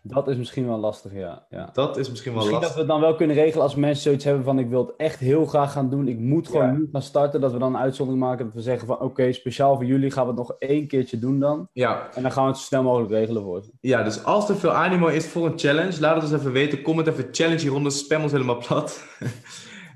Dat 0.04 0.28
is 0.28 0.38
misschien 0.38 0.68
wel 0.68 0.78
lastig, 0.78 1.14
ja. 1.14 1.46
ja. 1.50 1.70
Dat 1.74 1.98
is 1.98 2.10
misschien 2.10 2.32
wel 2.34 2.42
misschien 2.42 2.62
lastig. 2.62 2.62
dat 2.62 2.74
we 2.74 2.80
het 2.80 3.02
dan 3.02 3.10
wel 3.10 3.16
kunnen 3.18 3.36
regelen 3.36 3.64
als 3.64 3.76
mensen 3.76 4.04
zoiets 4.04 4.24
hebben 4.24 4.44
van 4.44 4.60
ik 4.60 4.70
wil 4.70 4.86
het 4.86 4.96
echt 4.98 5.20
heel 5.20 5.46
graag 5.46 5.72
gaan 5.72 5.90
doen. 5.90 6.08
Ik 6.08 6.20
moet 6.20 6.48
gewoon 6.48 6.66
Ja. 6.66 6.72
nu 6.72 6.90
gaan 6.92 7.02
starten. 7.02 7.42
Dat 7.42 7.52
we 7.52 7.58
dan 7.58 7.74
een 7.76 7.82
uitzondering 7.82 8.24
maken. 8.24 8.46
Dat 8.46 8.54
we 8.54 8.62
zeggen 8.62 8.88
van 8.88 9.00
oké, 9.00 9.32
speciaal 9.32 9.76
voor 9.76 9.86
jullie 9.86 10.12
gaan 10.12 10.24
we 10.24 10.30
het 10.30 10.38
nog 10.40 10.56
één 10.60 10.88
keertje 10.88 11.20
doen 11.20 11.40
dan. 11.40 11.68
Ja, 11.74 12.10
En 12.14 12.22
dan 12.22 12.32
gaan 12.32 12.44
we 12.44 12.50
het 12.50 12.60
zo 12.60 12.66
snel 12.66 12.84
mogelijk 12.84 13.12
regelen 13.12 13.44
voor 13.44 13.62
ze. 13.64 13.72
Ja, 13.82 14.04
dus 14.04 14.24
als 14.24 14.50
er 14.50 14.56
veel 14.56 14.72
animo 14.72 15.08
is 15.08 15.28
voor 15.28 15.46
een 15.46 15.60
challenge, 15.60 16.00
laat 16.00 16.16
het 16.16 16.24
ons 16.24 16.34
even 16.34 16.52
weten. 16.52 16.82
Comment 16.82 17.08
even 17.08 17.28
challenge 17.32 17.62
hieronder, 17.62 17.92
spam 17.92 18.22
ons 18.22 18.32
helemaal 18.32 18.58
plat. 18.68 19.04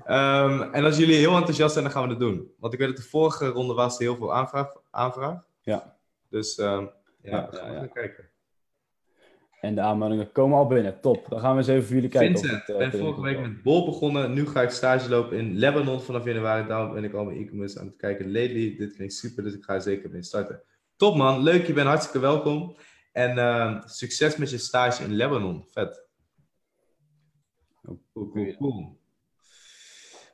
Ehm, 0.04 0.62
en 0.72 0.84
als 0.84 0.96
jullie 0.96 1.16
heel 1.16 1.36
enthousiast 1.36 1.72
zijn, 1.72 1.84
dan 1.84 1.92
gaan 1.92 2.02
we 2.02 2.08
het 2.08 2.18
doen. 2.18 2.50
Want 2.58 2.72
ik 2.72 2.78
weet 2.78 2.88
dat 2.88 2.96
de 2.96 3.02
vorige 3.02 3.46
ronde 3.48 3.74
was 3.74 3.98
heel 3.98 4.16
veel 4.16 4.34
aanvraag. 4.34 4.72
aanvraag. 4.90 5.40
Ja. 5.60 5.96
Dus 6.30 6.58
ehm, 6.58 6.84
ja, 7.22 7.30
Ja, 7.30 7.48
we 7.50 7.56
gaan 7.56 7.72
ja, 7.72 7.86
kijken. 7.86 8.24
En 9.60 9.74
de 9.74 9.80
aanmeldingen 9.80 10.32
komen 10.32 10.58
al 10.58 10.66
binnen. 10.66 11.00
Top. 11.00 11.26
Dan 11.28 11.40
gaan 11.40 11.52
we 11.52 11.58
eens 11.58 11.68
even 11.68 11.84
voor 11.84 11.94
jullie 11.94 12.10
kijken. 12.10 12.38
Vincent, 12.38 12.66
het, 12.66 12.76
eh, 12.76 12.84
ik 12.84 12.90
ben 12.90 13.00
vorige 13.00 13.20
week 13.20 13.40
met 13.40 13.62
Bol 13.62 13.84
begonnen. 13.84 14.32
Nu 14.32 14.46
ga 14.46 14.62
ik 14.62 14.70
stage 14.70 15.08
lopen 15.08 15.38
in 15.38 15.58
Lebanon 15.58 16.00
vanaf 16.00 16.24
januari. 16.24 16.66
Daarom 16.66 16.94
ben 16.94 17.04
ik 17.04 17.14
al 17.14 17.24
mijn 17.24 17.38
e-commerce 17.38 17.80
aan 17.80 17.86
het 17.86 17.96
kijken. 17.96 18.32
Lately, 18.32 18.76
dit 18.76 18.94
klinkt 18.94 19.14
super, 19.14 19.42
dus 19.42 19.54
ik 19.54 19.64
ga 19.64 19.74
er 19.74 19.80
zeker 19.80 20.10
mee 20.10 20.22
starten. 20.22 20.62
Top 20.96 21.16
man, 21.16 21.42
leuk, 21.42 21.66
je 21.66 21.72
bent 21.72 21.86
hartstikke 21.86 22.18
welkom. 22.18 22.76
En 23.12 23.38
ehm, 23.38 23.80
succes 23.84 24.36
met 24.36 24.50
je 24.50 24.58
stage 24.58 25.04
in 25.04 25.14
Lebanon. 25.14 25.64
Vet. 25.70 26.08
Cool, 27.82 28.00
cool, 28.12 28.56
cool. 28.56 29.00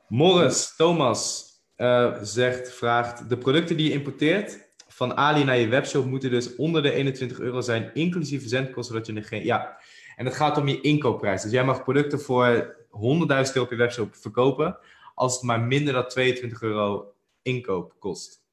Morris 0.07 0.75
Thomas 0.75 1.51
eh, 1.75 2.21
zegt, 2.21 2.73
vraagt: 2.73 3.29
De 3.29 3.37
producten 3.37 3.77
die 3.77 3.87
je 3.87 3.93
importeert 3.93 4.72
van 4.93 5.17
Ali 5.17 5.43
naar 5.43 5.57
je 5.57 5.67
webshop 5.67 6.05
moeten 6.05 6.29
dus 6.29 6.55
onder 6.55 6.81
de 6.81 6.91
21 6.91 7.39
euro 7.39 7.61
zijn, 7.61 7.91
inclusief 7.93 8.39
verzendkosten, 8.39 8.93
zodat 8.93 9.07
je 9.07 9.13
er 9.13 9.23
geen. 9.23 9.43
Ja, 9.43 9.77
en 10.15 10.25
het 10.25 10.35
gaat 10.35 10.57
om 10.57 10.67
je 10.67 10.81
inkoopprijs. 10.81 11.41
Dus 11.41 11.51
jij 11.51 11.65
mag 11.65 11.83
producten 11.83 12.19
voor 12.19 12.75
100.000 12.85 12.91
euro 12.97 13.61
op 13.61 13.69
je 13.69 13.75
webshop 13.75 14.15
verkopen, 14.15 14.77
als 15.15 15.33
het 15.33 15.43
maar 15.43 15.61
minder 15.61 15.93
dan 15.93 16.07
22 16.07 16.61
euro 16.61 17.13
inkoop 17.41 17.95
kost. 17.99 18.43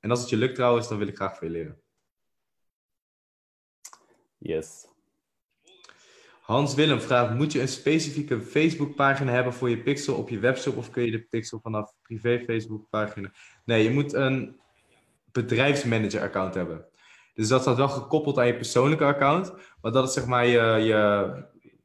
En 0.00 0.10
als 0.10 0.20
het 0.20 0.28
je 0.28 0.36
lukt 0.36 0.54
trouwens, 0.54 0.88
dan 0.88 0.98
wil 0.98 1.08
ik 1.08 1.16
graag 1.16 1.38
van 1.38 1.46
je 1.46 1.52
leren. 1.52 1.80
Yes. 4.38 4.86
Hans 6.40 6.74
Willem 6.74 7.00
vraagt: 7.00 7.34
Moet 7.34 7.52
je 7.52 7.60
een 7.60 7.68
specifieke 7.68 8.40
Facebookpagina 8.40 9.32
hebben 9.32 9.52
voor 9.52 9.70
je 9.70 9.82
pixel 9.82 10.14
op 10.14 10.28
je 10.28 10.38
webshop 10.38 10.76
of 10.76 10.90
kun 10.90 11.04
je 11.04 11.10
de 11.10 11.22
pixel 11.22 11.60
vanaf 11.60 11.92
privé 12.02 12.42
Facebookpagina? 12.46 13.32
Nee, 13.64 13.82
je 13.82 13.90
moet 13.90 14.12
een 14.12 14.60
bedrijfsmanager 15.32 16.20
account 16.20 16.54
hebben. 16.54 16.84
Dus 17.34 17.48
dat 17.48 17.60
staat 17.60 17.76
wel 17.76 17.88
gekoppeld 17.88 18.38
aan 18.38 18.46
je 18.46 18.56
persoonlijke 18.56 19.04
account, 19.04 19.52
maar 19.80 19.92
dat 19.92 20.08
is 20.08 20.14
zeg 20.14 20.26
maar 20.26 20.46
je, 20.46 20.60
je 20.84 21.30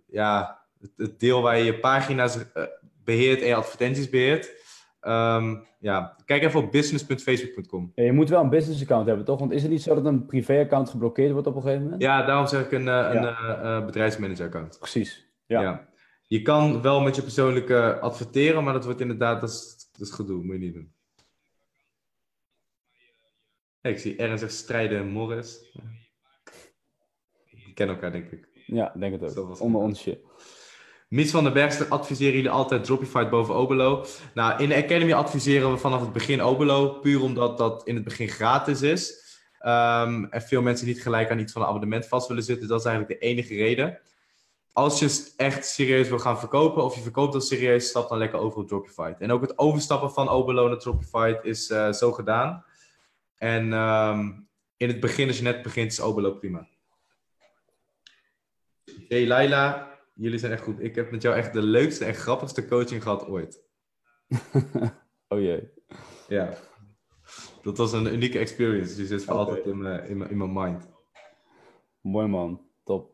ja, 0.08 0.60
het, 0.98 1.20
deel 1.20 1.41
waar 1.41 1.58
je 1.58 1.64
je 1.64 1.80
pagina's 1.80 2.52
eh, 2.54 2.64
beheert 3.04 3.41
en 3.41 3.48
je 3.48 3.56
advertenties 3.56 4.10
beheert. 4.10 4.62
Ehm, 5.00 5.56
ja, 5.80 6.16
kijk 6.26 6.44
even 6.44 6.60
op 6.64 6.72
business.facebook.com. 6.72 7.91
Ja, 7.96 8.04
je 8.04 8.12
moet 8.12 8.30
wel 8.30 8.41
een 8.44 8.50
business 8.50 8.82
account 8.82 9.08
hebben, 9.08 9.26
toch? 9.26 9.39
Want 9.39 9.52
is 9.52 9.62
het 9.62 9.72
niet 9.72 9.82
zo 9.82 9.96
dat 9.96 10.06
een 10.06 10.26
privé 10.26 10.60
account 10.60 10.89
geblokkeerd 10.89 11.32
wordt 11.32 11.48
op 11.48 11.56
een 11.56 11.62
gegeven 11.62 11.84
moment? 11.84 12.02
Ja, 12.02 12.26
daarom 12.26 12.48
zeg 12.48 12.66
ik 12.66 12.72
een, 12.72 12.88
eh, 12.88 13.10
een 13.14 13.22
Ja. 13.22 13.58
eh, 13.78 13.86
bedrijfsmanager 13.86 14.46
account. 14.46 14.78
Precies. 14.80 15.28
Ja. 15.46 15.62
Ja. 15.62 15.88
Je 16.28 16.41
kan 16.41 16.82
wel 16.82 17.02
met 17.02 17.16
je 17.16 17.22
persoonlijke 17.22 18.00
adverteren, 18.00 18.64
maar 18.64 18.74
dat 18.74 18.86
wordt 18.86 19.02
inderdaad, 19.02 19.41
dat 19.41 19.50
is, 19.50 19.89
dat 19.91 20.08
is 20.08 20.14
gedoe, 20.14 20.44
moet 20.44 20.54
je 20.54 20.60
niet 20.62 20.74
doen. 20.74 20.91
Ik 23.84 23.99
zie 23.99 24.15
Ern 24.15 24.38
zegt 24.39 24.53
strijden 24.53 24.97
en 24.99 25.07
Morris. 25.07 25.71
Die 27.49 27.73
kennen 27.73 27.95
elkaar, 27.95 28.11
denk 28.11 28.31
ik. 28.31 28.47
Ja, 28.65 28.93
ik 28.93 28.99
denk 28.99 29.11
het 29.11 29.21
Dat 29.21 29.38
ook. 29.38 29.47
was- 29.47 29.59
Onder 29.59 29.81
ons 29.81 30.01
shit. 30.01 30.19
Mies 31.09 31.31
van 31.31 31.43
den 31.43 31.53
Bergster 31.53 31.88
adviseren 31.88 32.34
jullie 32.34 32.49
altijd 32.49 32.84
Dropify 32.84 33.29
boven 33.29 33.55
Obelo. 33.55 34.05
Nou, 34.34 34.61
in 34.63 34.69
de 34.69 34.75
Academy 34.75 35.13
adviseren 35.13 35.71
we 35.71 35.77
vanaf 35.77 36.01
het 36.01 36.13
begin 36.13 36.41
Obelo, 36.41 36.89
puur 36.89 37.21
omdat 37.21 37.57
dat 37.57 37.88
in 37.88 37.95
het 37.95 38.03
begin 38.03 38.27
gratis 38.27 38.81
is. 38.81 39.21
Ehm, 39.59 40.23
en 40.29 40.41
veel 40.41 40.61
mensen 40.61 40.88
niet 40.88 41.01
gelijk 41.01 41.31
aan 41.31 41.39
iets 41.39 41.53
van 41.53 41.61
een 41.61 41.67
abonnement 41.67 42.07
vast 42.07 42.27
willen 42.27 42.43
zitten. 42.43 42.67
Dat 42.67 42.79
is 42.79 42.86
eigenlijk 42.86 43.19
de 43.19 43.27
enige 43.27 43.55
reden. 43.55 43.99
Als 44.71 44.99
je 44.99 45.34
echt 45.38 45.65
serieus 45.65 46.09
wil 46.09 46.19
gaan 46.19 46.39
verkopen, 46.39 46.84
of 46.84 46.95
je 46.95 47.01
verkoopt 47.01 47.34
dat 47.34 47.45
serieus, 47.45 47.88
stap 47.88 48.09
dan 48.09 48.17
lekker 48.17 48.39
over 48.39 48.59
op 48.59 48.67
Dropify. 48.67 49.13
En 49.19 49.31
ook 49.31 49.41
het 49.41 49.57
overstappen 49.57 50.11
van 50.11 50.29
Obelo 50.29 50.67
naar 50.67 50.79
Dropify 50.79 51.36
is 51.41 51.69
eh, 51.69 51.91
zo 51.91 52.11
gedaan. 52.11 52.65
En 53.38 53.73
ehm, 53.73 54.31
in 54.77 54.88
het 54.88 54.99
begin, 54.99 55.27
als 55.27 55.38
je 55.38 55.43
net 55.43 55.61
begint, 55.61 55.91
is 55.91 55.99
Obelo 55.99 56.34
prima. 56.34 56.67
Hey 59.07 59.27
Laila, 59.27 59.97
jullie 60.13 60.39
zijn 60.39 60.51
echt 60.51 60.63
goed. 60.63 60.79
Ik 60.79 60.95
heb 60.95 61.11
met 61.11 61.21
jou 61.21 61.36
echt 61.36 61.53
de 61.53 61.61
leukste 61.61 62.05
en 62.05 62.13
grappigste 62.13 62.67
coaching 62.67 63.03
gehad 63.03 63.27
ooit. 63.27 63.61
Oh 65.34 65.39
jee. 65.39 65.71
Ja. 66.27 66.57
Dat 67.61 67.77
was 67.77 67.93
een 67.93 68.13
unieke 68.13 68.39
experience. 68.39 68.88
Dus 68.88 68.95
die 68.95 69.05
zit 69.05 69.23
voor 69.23 69.36
altijd 69.36 69.65
in 69.65 69.77
mijn, 69.77 70.07
in, 70.07 70.17
mijn, 70.17 70.29
in 70.29 70.38
mijn 70.38 70.53
mind. 70.53 70.89
Mooi 72.01 72.27
man. 72.27 72.61
Top. 72.84 73.13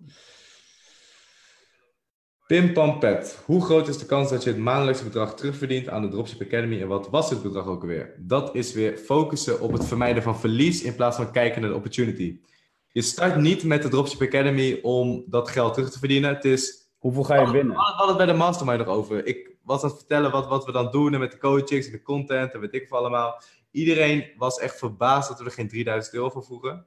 Pim 2.50 2.74
Pam 2.74 3.00
Pet. 3.00 3.42
Hoe 3.46 3.66
groot 3.66 3.88
is 3.88 3.98
de 3.98 4.06
kans 4.06 4.30
dat 4.30 4.44
je 4.44 4.50
het 4.50 4.60
maandelijkse 4.60 5.04
bedrag 5.04 5.36
terugverdient 5.36 5.90
aan 5.90 6.02
de 6.02 6.08
Dropship 6.08 6.42
Academy? 6.42 6.82
En 6.82 6.88
wat 6.88 7.10
was 7.10 7.30
het 7.30 7.42
bedrag 7.42 7.66
ook 7.66 7.82
alweer? 7.82 8.16
Dat 8.18 8.56
is 8.56 8.74
weer 8.74 8.98
focussen 8.98 9.62
op 9.62 9.72
het 9.72 9.86
vermijden 9.86 10.24
van 10.24 10.40
verlies 10.40 10.82
in 10.82 10.96
plaats 10.96 11.18
van 11.18 11.32
kijken 11.32 11.62
naar 11.62 11.70
de 11.70 11.76
opportunity. 11.76 12.40
Je 12.88 13.02
start 13.02 13.36
niet 13.36 13.64
met 13.64 13.82
de 13.82 13.90
Dropship 13.90 14.22
Academy 14.22 14.80
om 14.82 15.24
dat 15.28 15.50
geld 15.50 15.74
terug 15.74 15.90
te 15.90 16.00
verdienen. 16.00 16.36
Het 16.36 16.46
is 16.46 16.92
Hoeveel 16.98 17.24
ga 17.24 17.40
je 17.40 17.46
We 17.46 17.52
winnen? 17.52 17.76
hadden 17.76 18.08
het 18.08 18.18
bij 18.18 18.26
de 18.26 18.34
mastermind 18.34 18.80
nog 18.86 18.88
over. 18.88 19.26
Ik 19.26 19.56
was 19.64 19.84
aan 19.84 19.90
het 19.90 19.98
vertellen 19.98 20.32
wat, 20.32 20.48
wat 20.48 20.66
we 20.66 20.72
dan 20.72 20.92
doen 20.92 21.14
en 21.14 21.20
met 21.20 21.32
de 21.32 21.38
coachings 21.38 21.86
en 21.86 21.92
de 21.92 22.02
content 22.02 22.54
en 22.54 22.60
weet 22.60 22.74
ik 22.74 22.88
veel 22.88 22.98
allemaal. 22.98 23.42
Iedereen 23.72 24.32
was 24.38 24.60
echt 24.60 24.78
verbaasd 24.78 25.30
dat 25.30 25.40
we 25.40 25.46
er 25.46 25.52
geen 25.52 25.70
3000 25.70 26.16
euro 26.16 26.30
voor 26.30 26.44
vroegen. 26.44 26.86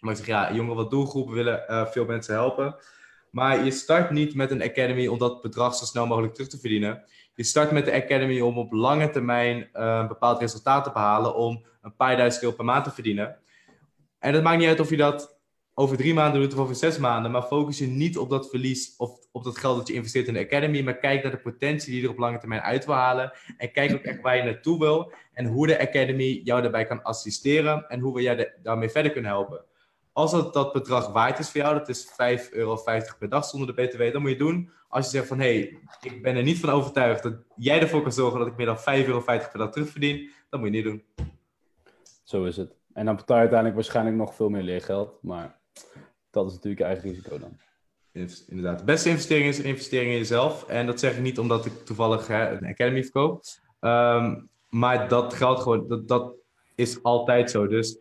Maar 0.00 0.10
ik 0.10 0.16
zeg, 0.18 0.26
ja, 0.26 0.52
jongen, 0.52 0.76
wat 0.76 0.90
doelgroepen 0.90 1.34
willen 1.34 1.68
eh, 1.68 1.86
veel 1.86 2.04
mensen 2.04 2.34
helpen. 2.34 2.76
Maar 3.30 3.64
je 3.64 3.70
start 3.70 4.10
niet 4.10 4.34
met 4.34 4.50
een 4.50 4.62
academy 4.62 5.06
om 5.06 5.18
dat 5.18 5.42
bedrag 5.42 5.74
zo 5.74 5.84
snel 5.84 6.06
mogelijk 6.06 6.34
terug 6.34 6.48
te 6.48 6.58
verdienen. 6.58 7.02
Je 7.34 7.44
start 7.44 7.70
met 7.70 7.84
de 7.84 7.92
academy 7.92 8.40
om 8.40 8.58
op 8.58 8.72
lange 8.72 9.10
termijn 9.10 9.68
eh, 9.72 9.98
een 10.00 10.08
bepaald 10.08 10.40
resultaat 10.40 10.84
te 10.84 10.90
behalen. 10.92 11.34
Om 11.34 11.64
een 11.82 11.96
paar 11.96 12.16
duizend 12.16 12.42
euro 12.42 12.56
per 12.56 12.64
maand 12.64 12.84
te 12.84 12.90
verdienen. 12.90 13.38
En 14.18 14.34
het 14.34 14.42
maakt 14.42 14.58
niet 14.58 14.68
uit 14.68 14.80
of 14.80 14.90
je 14.90 14.96
dat 14.96 15.38
over 15.74 15.96
drie 15.96 16.14
maanden 16.14 16.40
doet 16.40 16.54
of 16.54 16.58
over 16.58 16.74
zes 16.74 16.98
maanden. 16.98 17.30
Maar 17.30 17.42
focus 17.42 17.78
je 17.78 17.86
niet 17.86 18.18
op 18.18 18.30
dat 18.30 18.50
verlies 18.50 18.94
of 18.96 19.10
op 19.32 19.44
dat 19.44 19.58
geld 19.58 19.76
dat 19.76 19.88
je 19.88 19.94
investeert 19.94 20.26
in 20.26 20.34
de 20.34 20.44
academy. 20.44 20.82
Maar 20.82 20.98
kijk 20.98 21.22
naar 21.22 21.32
de 21.32 21.38
potentie 21.38 21.90
die 21.90 22.00
je 22.00 22.06
er 22.06 22.12
op 22.12 22.18
lange 22.18 22.38
termijn 22.38 22.60
uit 22.60 22.84
wil 22.84 22.94
halen. 22.94 23.32
En 23.56 23.72
kijk 23.72 23.92
ook 23.92 24.02
echt 24.02 24.20
waar 24.20 24.36
je 24.36 24.42
naartoe 24.42 24.78
wil. 24.78 25.12
En 25.32 25.46
hoe 25.46 25.66
de 25.66 25.80
academy 25.80 26.40
jou 26.44 26.62
daarbij 26.62 26.84
kan 26.84 27.02
assisteren. 27.02 27.88
En 27.88 28.00
hoe 28.00 28.14
we 28.14 28.22
jou 28.22 28.46
daarmee 28.62 28.88
verder 28.88 29.12
kunnen 29.12 29.30
helpen. 29.30 29.64
Als 30.18 30.30
dat, 30.30 30.52
dat 30.52 30.72
bedrag 30.72 31.12
waard 31.12 31.38
is 31.38 31.50
voor 31.50 31.60
jou, 31.60 31.78
dat 31.78 31.88
is 31.88 32.06
5,50 32.06 32.50
euro 32.50 32.82
per 33.18 33.28
dag 33.28 33.44
zonder 33.44 33.74
de 33.74 33.82
BTW, 33.82 34.12
dan 34.12 34.20
moet 34.20 34.30
je 34.30 34.36
doen. 34.36 34.70
Als 34.88 35.04
je 35.04 35.10
zegt 35.10 35.26
van, 35.26 35.38
hé, 35.38 35.58
hey, 35.58 35.78
ik 36.00 36.22
ben 36.22 36.36
er 36.36 36.42
niet 36.42 36.58
van 36.58 36.70
overtuigd 36.70 37.22
dat 37.22 37.34
jij 37.56 37.80
ervoor 37.80 38.02
kan 38.02 38.12
zorgen 38.12 38.38
dat 38.38 38.48
ik 38.48 38.56
meer 38.56 38.66
dan 38.66 38.78
5,50 38.78 38.84
euro 38.84 39.20
per 39.20 39.50
dag 39.52 39.70
terugverdien, 39.70 40.30
dan 40.50 40.60
moet 40.60 40.68
je 40.68 40.74
niet 40.74 40.84
doen. 40.84 41.02
Zo 42.22 42.44
is 42.44 42.56
het. 42.56 42.74
En 42.92 43.04
dan 43.04 43.16
betaal 43.16 43.36
je 43.36 43.40
uiteindelijk 43.40 43.80
waarschijnlijk 43.80 44.16
nog 44.16 44.34
veel 44.34 44.48
meer 44.48 44.62
leergeld. 44.62 45.18
Maar 45.22 45.58
dat 46.30 46.46
is 46.46 46.52
natuurlijk 46.52 46.80
je 46.80 46.86
eigen 46.86 47.10
risico 47.10 47.38
dan. 47.38 47.56
Inderdaad. 48.48 48.78
De 48.78 48.84
beste 48.84 49.08
investering 49.08 49.48
is 49.48 49.58
een 49.58 49.64
investering 49.64 50.10
in 50.10 50.18
jezelf. 50.18 50.68
En 50.68 50.86
dat 50.86 51.00
zeg 51.00 51.16
ik 51.16 51.22
niet 51.22 51.38
omdat 51.38 51.66
ik 51.66 51.84
toevallig 51.84 52.26
hè, 52.26 52.50
een 52.50 52.66
academy 52.66 53.02
verkoop. 53.02 53.42
Ehm, 53.80 54.40
maar 54.68 55.08
dat 55.08 55.34
geldt 55.34 55.60
gewoon, 55.60 55.88
dat, 55.88 56.08
dat 56.08 56.34
is 56.74 57.02
altijd 57.02 57.50
zo. 57.50 57.66
Dus 57.66 57.98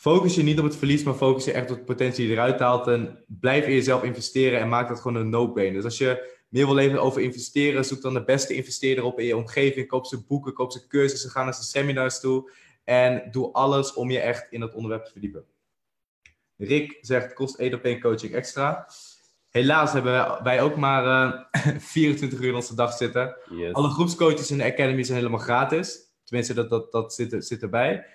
focus 0.00 0.34
je 0.34 0.42
niet 0.42 0.58
op 0.58 0.64
het 0.64 0.76
verlies, 0.76 1.02
maar 1.02 1.14
focus 1.14 1.44
je 1.44 1.52
echt 1.52 1.70
op 1.70 1.76
de 1.78 1.84
potentie 1.84 2.16
die 2.26 2.28
je 2.34 2.40
eruit 2.40 2.60
haalt. 2.60 2.86
En 2.86 3.24
blijf 3.26 3.66
in 3.66 3.72
jezelf 3.74 4.02
investeren 4.02 4.60
en 4.60 4.68
maak 4.68 4.88
dat 4.88 5.00
gewoon 5.00 5.16
een 5.16 5.28
no-brainer. 5.28 5.74
Dus 5.76 5.84
als 5.84 5.98
je 5.98 6.36
meer 6.48 6.66
wil 6.66 6.74
leren 6.74 7.02
over 7.02 7.20
investeren, 7.22 7.84
zoek 7.84 8.02
dan 8.02 8.14
de 8.14 8.24
beste 8.24 8.54
investeerder 8.54 9.04
op 9.04 9.18
in 9.20 9.26
je 9.26 9.36
omgeving. 9.36 9.88
Koop 9.88 10.06
ze 10.06 10.24
boeken, 10.24 10.52
koop 10.52 10.72
ze 10.72 10.86
cursussen, 10.86 11.30
ga 11.30 11.44
naar 11.44 11.54
zijn 11.54 11.66
seminars 11.66 12.20
toe. 12.20 12.50
En 12.84 13.28
doe 13.30 13.52
alles 13.52 13.92
om 13.94 14.10
je 14.10 14.18
echt 14.20 14.46
in 14.50 14.60
dat 14.60 14.74
onderwerp 14.74 15.04
te 15.04 15.10
verdiepen. 15.10 15.44
Rick 16.56 16.98
zegt, 17.00 17.32
kost 17.32 17.56
1 17.58 17.74
op 17.74 17.82
1 17.84 18.00
coaching 18.00 18.34
extra. 18.34 18.88
Helaas 19.48 19.92
hebben 19.92 20.42
wij- 20.42 20.62
ook 20.62 20.76
maar 20.76 21.32
eh, 21.52 21.78
24 21.78 22.38
uur 22.40 22.48
in 22.48 22.54
onze 22.54 22.74
dag 22.74 22.92
zitten. 22.92 23.36
Yes. 23.50 23.72
Alle 23.72 23.88
groepscoaches 23.88 24.50
in 24.50 24.58
de 24.58 24.64
Academy 24.64 25.02
zijn 25.02 25.18
helemaal 25.18 25.38
gratis. 25.40 25.98
Tenminste, 26.24 26.54
dat, 26.54 26.70
dat, 26.70 26.92
dat 26.92 27.14
zit, 27.14 27.32
er- 27.32 27.42
zit 27.42 27.62
erbij. 27.62 28.06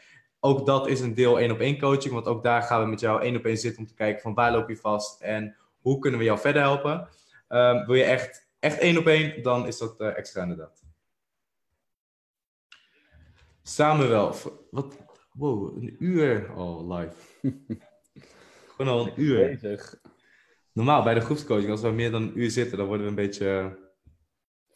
Ook 0.46 0.66
dat 0.66 0.88
is 0.88 1.00
een 1.00 1.14
deel 1.14 1.40
één 1.40 1.52
op 1.52 1.60
één 1.60 1.80
coaching, 1.80 2.14
want 2.14 2.28
ook 2.28 2.44
daar 2.44 2.62
gaan 2.62 2.82
we 2.84 2.90
met 2.90 3.00
jou 3.00 3.22
één 3.22 3.36
op 3.36 3.46
één 3.46 3.58
zitten 3.58 3.82
om 3.82 3.88
te 3.88 3.94
kijken 3.94 4.22
van 4.22 4.34
waar 4.34 4.52
loop 4.52 4.70
je 4.70 4.78
vast 4.78 5.22
en 5.22 5.56
hoe 5.82 6.00
kunnen 6.00 6.20
we 6.20 6.26
jou 6.26 6.40
verder 6.40 6.62
helpen. 6.62 7.08
Ehm, 7.48 7.86
wil 7.86 7.96
je 7.96 8.04
echt, 8.04 8.50
echt 8.60 8.78
één 8.78 8.98
op 8.98 9.08
één, 9.08 9.44
dan 9.44 9.68
is 9.68 9.78
dat 9.78 10.02
uh, 10.02 10.18
extra 10.18 10.42
inderdaad. 10.42 10.84
Samuel, 13.62 14.36
wat, 14.72 14.98
wow, 15.34 15.84
een 15.84 15.96
uur 16.00 16.52
al 16.56 16.94
live. 16.94 17.16
Gewoon 18.76 18.94
al 18.94 19.08
een 19.08 19.14
uur. 19.16 19.60
Bezig. 19.62 19.96
Normaal 20.72 21.04
bij 21.04 21.14
de 21.14 21.22
groepscoaching, 21.22 21.72
als 21.72 21.82
we 21.82 21.90
meer 21.90 22.12
dan 22.12 22.22
een 22.22 22.40
uur 22.40 22.52
zitten, 22.52 22.78
dan 22.78 22.88
worden 22.88 23.06
we 23.06 23.10
een 23.10 23.28
beetje... 23.28 23.78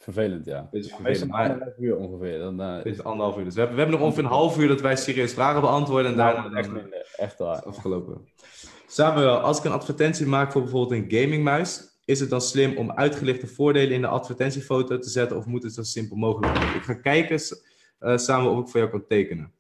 Vervelend, 0.08 0.46
ja. 0.46 0.68
Beetje 0.72 0.96
vervelend. 0.96 1.32
Maar, 1.32 1.50
anderhalf 1.50 1.78
uur 1.78 1.98
ongeveer. 1.98 2.40
Dan, 2.40 2.62
uh, 2.62 2.86
is 2.86 3.04
anderhalf 3.04 3.38
uur. 3.38 3.44
Dus 3.44 3.54
we 3.54 3.60
hebben, 3.60 3.78
we 3.78 3.84
hebben 3.84 4.00
nog 4.00 4.10
ongeveer 4.10 4.26
een 4.26 4.38
half 4.38 4.58
uur 4.60 4.68
dat 4.68 4.82
wij 4.82 4.96
serieus 4.96 5.34
vragen 5.34 5.62
beantwoorden. 5.62 6.12
En 6.12 6.18
nou, 6.18 6.36
daarna 6.36 6.58
echt 6.58 6.72
minder. 6.72 7.08
Echt 7.16 7.38
waar. 7.38 7.64
Afgelopen. 7.64 8.28
Samuel, 8.88 9.38
als 9.38 9.58
ik 9.58 9.64
een 9.64 9.72
advertentie 9.72 10.26
maak 10.26 10.52
voor 10.52 10.62
bijvoorbeeld 10.62 11.02
een 11.02 11.20
gamingmuis, 11.20 12.00
is 12.06 12.20
het 12.20 12.30
dan 12.30 12.42
slim 12.42 12.78
om 12.78 12.92
uitgelichte 12.92 13.48
voordelen 13.48 13.96
in 13.96 14.02
de 14.02 14.08
advertentiefoto 14.08 15.00
te 15.00 15.10
zetten 15.10 15.38
of 15.38 15.46
moet 15.46 15.64
het 15.64 15.74
zo 15.74 15.84
simpel 15.84 16.16
mogelijk 16.18 16.58
zijn? 16.58 16.76
Ik 16.76 16.84
ga 16.84 16.94
kijken 16.94 17.40
uh, 18.00 18.18
samen 18.18 18.52
of 18.52 18.60
ik 18.60 18.68
voor 18.68 18.80
jou 18.80 18.92
kan 18.92 19.06
tekenen. 19.08 19.52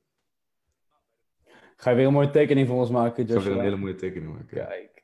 Ga 1.75 1.89
je 1.89 1.95
weer 1.95 2.07
een 2.07 2.13
mooie 2.13 2.29
tekening 2.29 2.67
voor 2.67 2.77
ons 2.77 2.89
maken, 2.89 3.25
Joshua? 3.25 3.37
Ik 3.37 3.43
ga 3.43 3.49
weer 3.49 3.57
een 3.57 3.63
hele 3.63 3.81
mooie 3.81 3.95
tekening 3.95 4.31
maken. 4.31 4.47
Kijk. 4.47 5.01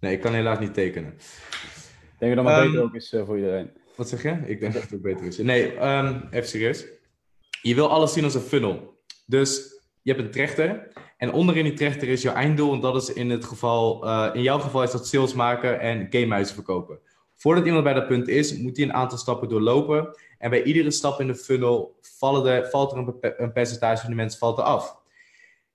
Nee, 0.00 0.12
ik 0.12 0.20
kan 0.20 0.32
helaas 0.32 0.58
niet 0.58 0.74
tekenen. 0.74 1.12
Ik 1.12 2.18
denk 2.18 2.34
dat 2.34 2.44
dat 2.44 2.54
maar 2.54 2.64
um, 2.64 2.70
beter 2.70 2.84
ook 2.84 2.94
is 2.94 3.12
uh, 3.12 3.24
voor 3.24 3.36
iedereen. 3.36 3.84
Wat 3.96 4.08
zeg 4.08 4.22
je? 4.22 4.38
Ik 4.46 4.60
denk 4.60 4.72
dat 4.72 4.90
het 4.90 5.02
beter 5.02 5.26
is. 5.26 5.38
Nee, 5.38 5.86
um, 5.86 6.28
even 6.30 6.48
serieus. 6.48 6.84
Je 7.62 7.74
wil 7.74 7.90
alles 7.90 8.12
zien 8.12 8.24
als 8.24 8.34
een 8.34 8.40
funnel. 8.40 8.98
Dus 9.26 9.80
je 10.02 10.12
hebt 10.12 10.24
een 10.24 10.30
trechter. 10.30 10.88
En 11.16 11.32
onderin 11.32 11.64
die 11.64 11.72
trechter 11.72 12.08
is 12.08 12.22
jouw 12.22 12.34
einddoel. 12.34 12.72
En 12.72 12.80
dat 12.80 13.02
is 13.02 13.12
in 13.12 13.30
het 13.30 13.44
geval, 13.44 14.06
uh, 14.06 14.30
in 14.32 14.42
jouw 14.42 14.58
geval 14.58 14.82
is 14.82 14.90
dat 14.90 15.06
sales 15.06 15.34
maken 15.34 15.80
en 15.80 16.06
gamehuizen 16.10 16.54
verkopen. 16.54 16.98
Voordat 17.34 17.66
iemand 17.66 17.84
bij 17.84 17.94
dat 17.94 18.06
punt 18.06 18.28
is, 18.28 18.56
moet 18.56 18.76
hij 18.76 18.86
een 18.86 18.92
aantal 18.92 19.18
stappen 19.18 19.48
doorlopen. 19.48 20.16
En 20.38 20.50
bij 20.50 20.62
iedere 20.62 20.90
stap 20.90 21.20
in 21.20 21.26
de 21.26 21.34
funnel 21.34 21.98
vallen 22.00 22.70
valt 22.70 22.92
er 22.92 22.98
een, 23.36 23.52
percentage 23.52 24.00
van 24.00 24.10
de 24.10 24.16
mensen 24.16 24.38
valt 24.38 24.58
er 24.58 24.64
af. 24.64 24.96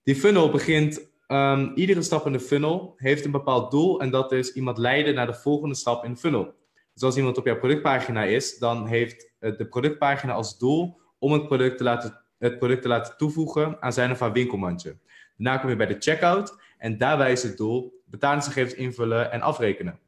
Die 0.02 0.16
funnel 0.16 0.50
begint, 0.50 1.10
um, 1.28 1.72
iedere 1.74 2.02
stap 2.02 2.26
in 2.26 2.32
de 2.32 2.40
funnel 2.40 2.94
heeft 2.96 3.24
een 3.24 3.30
bepaald 3.30 3.70
doel. 3.70 4.00
En 4.00 4.10
dat 4.10 4.32
is 4.32 4.52
iemand 4.52 4.78
leiden 4.78 5.14
naar 5.14 5.26
de 5.26 5.34
volgende 5.34 5.74
stap 5.74 6.04
in 6.04 6.12
de 6.12 6.18
funnel. 6.18 6.54
Dus 6.92 7.02
als 7.02 7.16
iemand 7.16 7.38
op 7.38 7.46
jouw 7.46 7.58
productpagina 7.58 8.24
is, 8.24 8.58
dan 8.58 8.86
heeft 8.86 9.30
de 9.38 9.66
productpagina 9.70 10.32
als 10.32 10.58
doel 10.58 11.00
om 11.18 11.32
het 11.32 11.46
product 11.46 11.78
te 11.78 11.84
laten, 11.84 12.20
het 12.38 12.58
product 12.58 12.82
te 12.82 12.88
laten 12.88 13.16
toevoegen 13.16 13.76
aan 13.80 13.92
zijn 13.92 14.10
of 14.10 14.20
haar 14.20 14.32
winkelmandje. 14.32 14.96
Daarna 15.36 15.60
kom 15.60 15.70
je 15.70 15.76
bij 15.76 15.86
de 15.86 15.96
checkout 15.98 16.56
en 16.78 16.98
daarbij 16.98 17.32
is 17.32 17.42
het 17.42 17.56
doel 17.56 18.02
betalingsgegevens 18.04 18.74
invullen 18.74 19.32
en 19.32 19.40
afrekenen. 19.40 19.98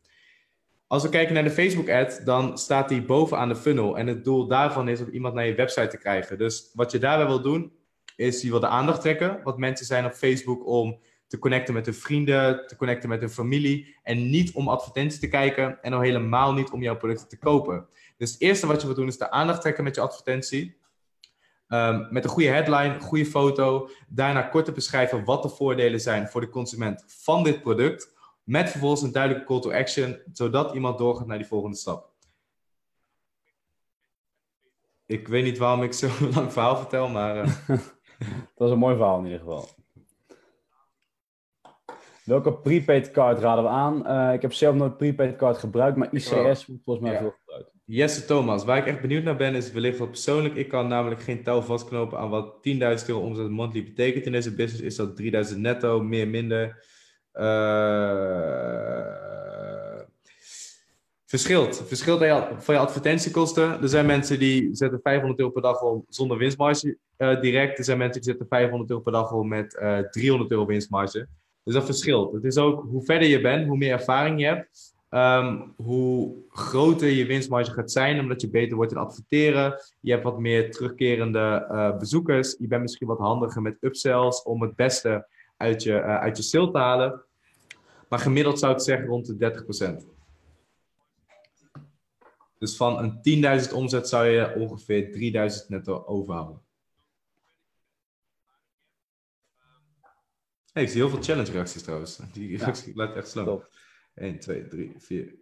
Als 0.86 1.02
we 1.02 1.08
kijken 1.08 1.34
naar 1.34 1.44
de 1.44 1.50
Facebook-ad, 1.50 2.20
dan 2.24 2.58
staat 2.58 2.88
die 2.88 3.02
bovenaan 3.02 3.48
de 3.48 3.56
funnel. 3.56 3.98
En 3.98 4.06
het 4.06 4.24
doel 4.24 4.46
daarvan 4.46 4.88
is 4.88 5.00
om 5.00 5.08
iemand 5.08 5.34
naar 5.34 5.46
je 5.46 5.54
website 5.54 5.86
te 5.86 5.98
krijgen. 5.98 6.38
Dus 6.38 6.70
wat 6.74 6.90
je 6.90 6.98
daarbij 6.98 7.26
wil 7.26 7.42
doen, 7.42 7.72
is 8.16 8.42
je 8.42 8.50
wil 8.50 8.60
de 8.60 8.66
aandacht 8.66 9.00
trekken. 9.00 9.40
Want 9.42 9.56
mensen 9.56 9.86
zijn 9.86 10.04
op 10.04 10.12
Facebook 10.12 10.66
om 10.66 10.98
te 11.34 11.40
connecten 11.40 11.74
met 11.74 11.86
hun 11.86 11.94
vrienden, 11.94 12.66
te 12.66 12.76
connecten 12.76 13.08
met 13.08 13.20
hun 13.20 13.30
familie. 13.30 13.96
En 14.02 14.30
niet 14.30 14.52
om 14.52 14.68
advertenties 14.68 15.20
te 15.20 15.28
kijken 15.28 15.82
en 15.82 15.92
al 15.92 16.00
helemaal 16.00 16.52
niet 16.52 16.70
om 16.70 16.82
jouw 16.82 16.96
producten 16.96 17.28
te 17.28 17.38
kopen. 17.38 17.86
Dus 18.16 18.32
het 18.32 18.40
eerste 18.40 18.66
wat 18.66 18.80
je 18.80 18.86
wil 18.86 18.96
doen 18.96 19.06
is 19.06 19.18
de 19.18 19.30
aandacht 19.30 19.60
trekken 19.60 19.84
met 19.84 19.94
je 19.94 20.00
advertentie. 20.00 20.76
Um, 21.68 22.06
met 22.10 22.24
een 22.24 22.30
goede 22.30 22.48
headline, 22.48 23.00
goede 23.00 23.26
foto. 23.26 23.88
Daarna 24.08 24.42
kort 24.42 24.64
te 24.64 24.72
beschrijven 24.72 25.24
wat 25.24 25.42
de 25.42 25.48
voordelen 25.48 26.00
zijn 26.00 26.28
voor 26.28 26.40
de 26.40 26.48
consument 26.48 27.04
van 27.06 27.42
dit 27.42 27.62
product. 27.62 28.12
Met 28.42 28.70
vervolgens 28.70 29.02
een 29.02 29.12
duidelijke 29.12 29.46
call 29.46 29.60
to 29.60 29.72
action, 29.72 30.18
zodat 30.32 30.74
iemand 30.74 30.98
doorgaat 30.98 31.26
naar 31.26 31.38
die 31.38 31.46
volgende 31.46 31.76
stap. 31.76 32.12
Ik 35.06 35.28
weet 35.28 35.44
niet 35.44 35.58
waarom 35.58 35.82
ik 35.82 35.92
zo 35.92 36.08
lang 36.34 36.52
verhaal 36.52 36.76
vertel, 36.76 37.08
maar. 37.08 37.36
Uh... 37.36 37.78
Het 38.18 38.62
was 38.62 38.70
een 38.70 38.78
mooi 38.78 38.96
verhaal 38.96 39.18
in 39.18 39.24
ieder 39.24 39.38
geval. 39.38 39.68
Welke 42.24 42.52
prepaid 42.52 43.10
card 43.10 43.38
raden 43.38 43.64
we 43.64 43.70
aan? 43.70 44.02
Uh, 44.06 44.34
ik 44.34 44.42
heb 44.42 44.52
zelf 44.52 44.74
nooit 44.74 44.96
prepaid 44.96 45.36
card 45.36 45.58
gebruikt, 45.58 45.96
maar 45.96 46.08
ICS 46.12 46.66
wordt 46.66 46.82
volgens 46.84 47.00
mij 47.00 47.12
ja. 47.12 47.18
veel 47.18 47.34
gebruikt. 47.38 47.72
Jesse 47.84 48.24
Thomas, 48.24 48.64
waar 48.64 48.78
ik 48.78 48.86
echt 48.86 49.00
benieuwd 49.00 49.24
naar 49.24 49.36
ben, 49.36 49.54
is 49.54 49.72
wellicht 49.72 49.98
wat 49.98 50.10
persoonlijk. 50.10 50.54
Ik 50.54 50.68
kan 50.68 50.88
namelijk 50.88 51.22
geen 51.22 51.42
touw 51.42 51.60
vastknopen 51.60 52.18
aan 52.18 52.30
wat 52.30 52.54
10.000 52.56 52.62
euro 53.06 53.20
omzet 53.20 53.50
monthly 53.50 53.84
betekent 53.84 54.26
in 54.26 54.32
deze 54.32 54.54
business. 54.54 54.82
Is 54.82 54.96
dat 54.96 55.16
3000 55.16 55.60
netto, 55.60 56.00
meer, 56.02 56.28
minder? 56.28 56.84
Uh, 57.32 57.44
verschilt. 61.26 61.82
Verschilt 61.86 62.18
van 62.58 62.74
je 62.74 62.80
advertentiekosten. 62.80 63.82
Er 63.82 63.88
zijn 63.88 64.06
mensen 64.06 64.38
die 64.38 64.68
zetten 64.74 65.00
500 65.02 65.38
euro 65.38 65.52
per 65.52 65.62
dag 65.62 65.82
om 65.82 66.04
zonder 66.08 66.38
winstmarge 66.38 66.98
uh, 67.18 67.40
direct. 67.40 67.78
Er 67.78 67.84
zijn 67.84 67.98
mensen 67.98 68.20
die 68.20 68.30
zetten 68.30 68.46
500 68.48 68.90
euro 68.90 69.02
per 69.02 69.12
dag 69.12 69.32
om 69.32 69.48
met 69.48 69.78
uh, 69.82 69.98
300 69.98 70.50
euro 70.50 70.66
winstmarge. 70.66 71.28
Dus 71.64 71.74
dat 71.74 71.84
verschilt. 71.84 72.32
Het 72.32 72.44
is 72.44 72.56
ook 72.56 72.86
hoe 72.90 73.04
verder 73.04 73.28
je 73.28 73.40
bent, 73.40 73.66
hoe 73.66 73.76
meer 73.76 73.92
ervaring 73.92 74.40
je 74.40 74.46
hebt. 74.46 74.94
Um, 75.10 75.74
hoe 75.76 76.34
groter 76.48 77.08
je 77.08 77.26
winstmarge 77.26 77.70
gaat 77.70 77.90
zijn, 77.90 78.20
omdat 78.20 78.40
je 78.40 78.50
beter 78.50 78.76
wordt 78.76 78.92
in 78.92 78.98
adverteren. 78.98 79.80
Je 80.00 80.10
hebt 80.10 80.24
wat 80.24 80.38
meer 80.38 80.70
terugkerende 80.70 81.68
uh, 81.70 81.98
bezoekers. 81.98 82.56
Je 82.58 82.66
bent 82.66 82.82
misschien 82.82 83.06
wat 83.06 83.18
handiger 83.18 83.62
met 83.62 83.76
upsells 83.80 84.42
om 84.42 84.62
het 84.62 84.76
beste 84.76 85.26
uit 85.56 85.82
je, 85.82 85.92
uh, 85.92 86.18
uit 86.18 86.36
je 86.36 86.42
sale 86.42 86.70
te 86.70 86.78
halen. 86.78 87.22
Maar 88.08 88.18
gemiddeld 88.18 88.58
zou 88.58 88.72
ik 88.72 88.80
zeggen 88.80 89.06
rond 89.06 89.38
de 89.38 90.04
30%. 90.04 90.12
Dus 92.58 92.76
van 92.76 92.98
een 93.22 93.62
10.000 93.66 93.74
omzet 93.74 94.08
zou 94.08 94.26
je 94.26 94.54
ongeveer 94.54 95.04
3.000 95.62 95.66
netto 95.68 96.02
overhouden. 96.06 96.63
Ik 100.74 100.88
zie 100.88 101.00
heel 101.00 101.08
veel 101.08 101.22
challenge 101.22 101.52
reacties 101.52 101.82
trouwens. 101.82 102.20
Die 102.32 102.56
reactie 102.56 102.96
ja. 102.96 103.04
laat 103.04 103.16
echt 103.16 103.28
snel. 103.28 103.64
1, 104.14 104.38
2, 104.38 104.66
3, 104.66 104.94
4, 104.98 105.34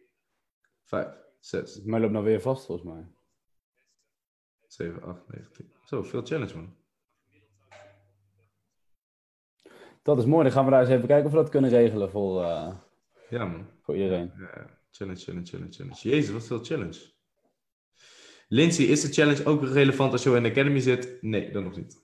5, 0.82 1.08
6. 1.40 1.82
Maar 1.82 2.00
loopt 2.00 2.12
nou 2.12 2.24
weer 2.24 2.40
vast 2.40 2.66
volgens 2.66 2.88
mij. 2.88 3.06
7, 4.66 5.02
8, 5.02 5.28
9, 5.28 5.52
10. 5.52 5.72
Zo, 5.84 6.02
veel 6.02 6.22
challenge 6.22 6.54
man. 6.54 6.76
Dat 10.02 10.18
is 10.18 10.24
mooi. 10.24 10.42
Dan 10.42 10.52
gaan 10.52 10.64
we 10.64 10.70
daar 10.70 10.80
eens 10.80 10.90
even 10.90 11.06
kijken 11.06 11.26
of 11.26 11.32
we 11.32 11.38
dat 11.38 11.48
kunnen 11.48 11.70
regelen 11.70 12.10
voor, 12.10 12.42
uh, 12.42 12.74
ja, 13.30 13.44
man. 13.44 13.66
voor 13.82 13.96
iedereen. 13.96 14.32
Ja, 14.38 14.78
challenge, 14.90 15.20
challenge, 15.20 15.46
challenge, 15.46 15.72
challenge. 15.72 16.08
Jezus, 16.08 16.30
wat 16.30 16.46
veel 16.46 16.64
challenge. 16.64 17.10
Lindsay, 18.48 18.84
is 18.84 19.00
de 19.00 19.12
challenge 19.12 19.44
ook 19.44 19.64
relevant 19.64 20.12
als 20.12 20.22
je 20.22 20.36
in 20.36 20.42
de 20.42 20.50
Academy 20.50 20.80
zit? 20.80 21.22
Nee, 21.22 21.50
dat 21.50 21.62
nog 21.62 21.76
niet. 21.76 22.01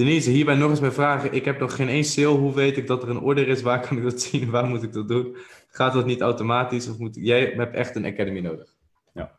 Denise, 0.00 0.30
hierbij 0.30 0.54
nog 0.54 0.70
eens 0.70 0.80
mijn 0.80 0.92
vragen. 0.92 1.32
Ik 1.32 1.44
heb 1.44 1.58
nog 1.58 1.74
geen 1.74 1.88
één 1.88 2.04
sale. 2.04 2.38
Hoe 2.38 2.54
weet 2.54 2.76
ik 2.76 2.86
dat 2.86 3.02
er 3.02 3.08
een 3.08 3.20
order 3.20 3.48
is? 3.48 3.62
Waar 3.62 3.80
kan 3.80 3.96
ik 3.96 4.02
dat 4.02 4.20
zien? 4.30 4.50
Waar 4.50 4.66
moet 4.66 4.82
ik 4.82 4.92
dat 4.92 5.08
doen? 5.08 5.36
Gaat 5.68 5.92
dat 5.92 6.06
niet 6.06 6.20
automatisch? 6.20 6.88
Of 6.88 6.98
moet 6.98 7.14
jij 7.14 7.44
hebt 7.44 7.74
echt 7.74 7.96
een 7.96 8.04
Academy 8.04 8.40
nodig? 8.40 8.76
Ja. 9.12 9.38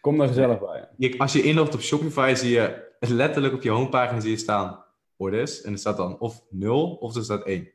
Kom 0.00 0.20
er 0.20 0.28
gezellig 0.28 0.58
bij. 0.58 0.88
Je, 0.96 1.18
als 1.18 1.32
je 1.32 1.42
inlogt 1.42 1.74
op 1.74 1.80
Shopify, 1.80 2.34
zie 2.36 2.50
je 2.50 2.86
letterlijk 3.00 3.54
op 3.54 3.62
je 3.62 3.70
homepagina 3.70 4.20
zie 4.20 4.30
je 4.30 4.36
staan 4.36 4.84
orders. 5.16 5.62
En 5.62 5.72
er 5.72 5.78
staat 5.78 5.96
dan 5.96 6.18
of 6.18 6.44
0 6.50 6.94
of 6.94 7.16
er 7.16 7.24
staat 7.24 7.44
1. 7.44 7.70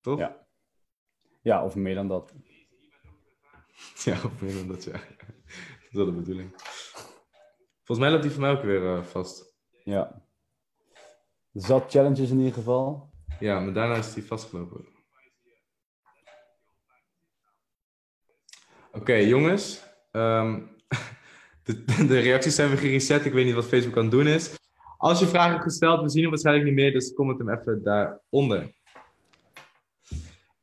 Toch? 0.00 0.18
Ja. 0.18 0.46
Ja, 1.42 1.64
of 1.64 1.74
meer 1.74 1.94
dan 1.94 2.08
dat. 2.08 2.34
Ja, 4.04 4.12
of 4.12 4.40
meer 4.40 4.54
dan 4.54 4.68
dat, 4.68 4.84
ja. 4.84 4.92
Dat 4.92 5.00
is 5.88 5.96
wel 5.96 6.04
de 6.04 6.12
bedoeling. 6.12 6.54
Volgens 7.86 7.98
mij 7.98 8.10
loopt 8.10 8.22
die 8.22 8.32
van 8.32 8.40
mij 8.40 8.50
ook 8.50 8.62
weer 8.62 8.82
uh, 8.82 9.02
vast. 9.02 9.54
Ja. 9.84 10.22
Zat 11.52 11.90
challenges 11.90 12.30
in 12.30 12.38
ieder 12.38 12.52
geval. 12.52 13.10
Ja, 13.40 13.60
maar 13.60 13.72
daarna 13.72 13.94
is 13.94 14.14
die 14.14 14.24
vastgelopen. 14.24 14.86
Oké, 18.88 18.98
okay, 18.98 19.26
jongens. 19.26 19.82
Um, 20.12 20.70
de, 21.64 21.84
de, 22.06 22.18
reacties 22.18 22.54
zijn 22.54 22.68
weer 22.68 22.78
gereset. 22.78 23.24
Ik 23.24 23.32
weet 23.32 23.44
niet 23.44 23.54
wat 23.54 23.66
Facebook 23.66 23.96
aan 23.96 24.02
het 24.02 24.10
doen 24.10 24.26
is. 24.26 24.54
Als 24.96 25.18
je 25.20 25.26
vragen 25.26 25.50
hebt 25.50 25.62
gesteld, 25.62 26.02
we 26.02 26.08
zien 26.08 26.22
hem 26.22 26.30
waarschijnlijk 26.30 26.66
niet 26.66 26.74
meer, 26.74 26.92
dus 26.92 27.14
comment 27.14 27.38
hem 27.38 27.50
even 27.50 27.82
daaronder. 27.82 28.74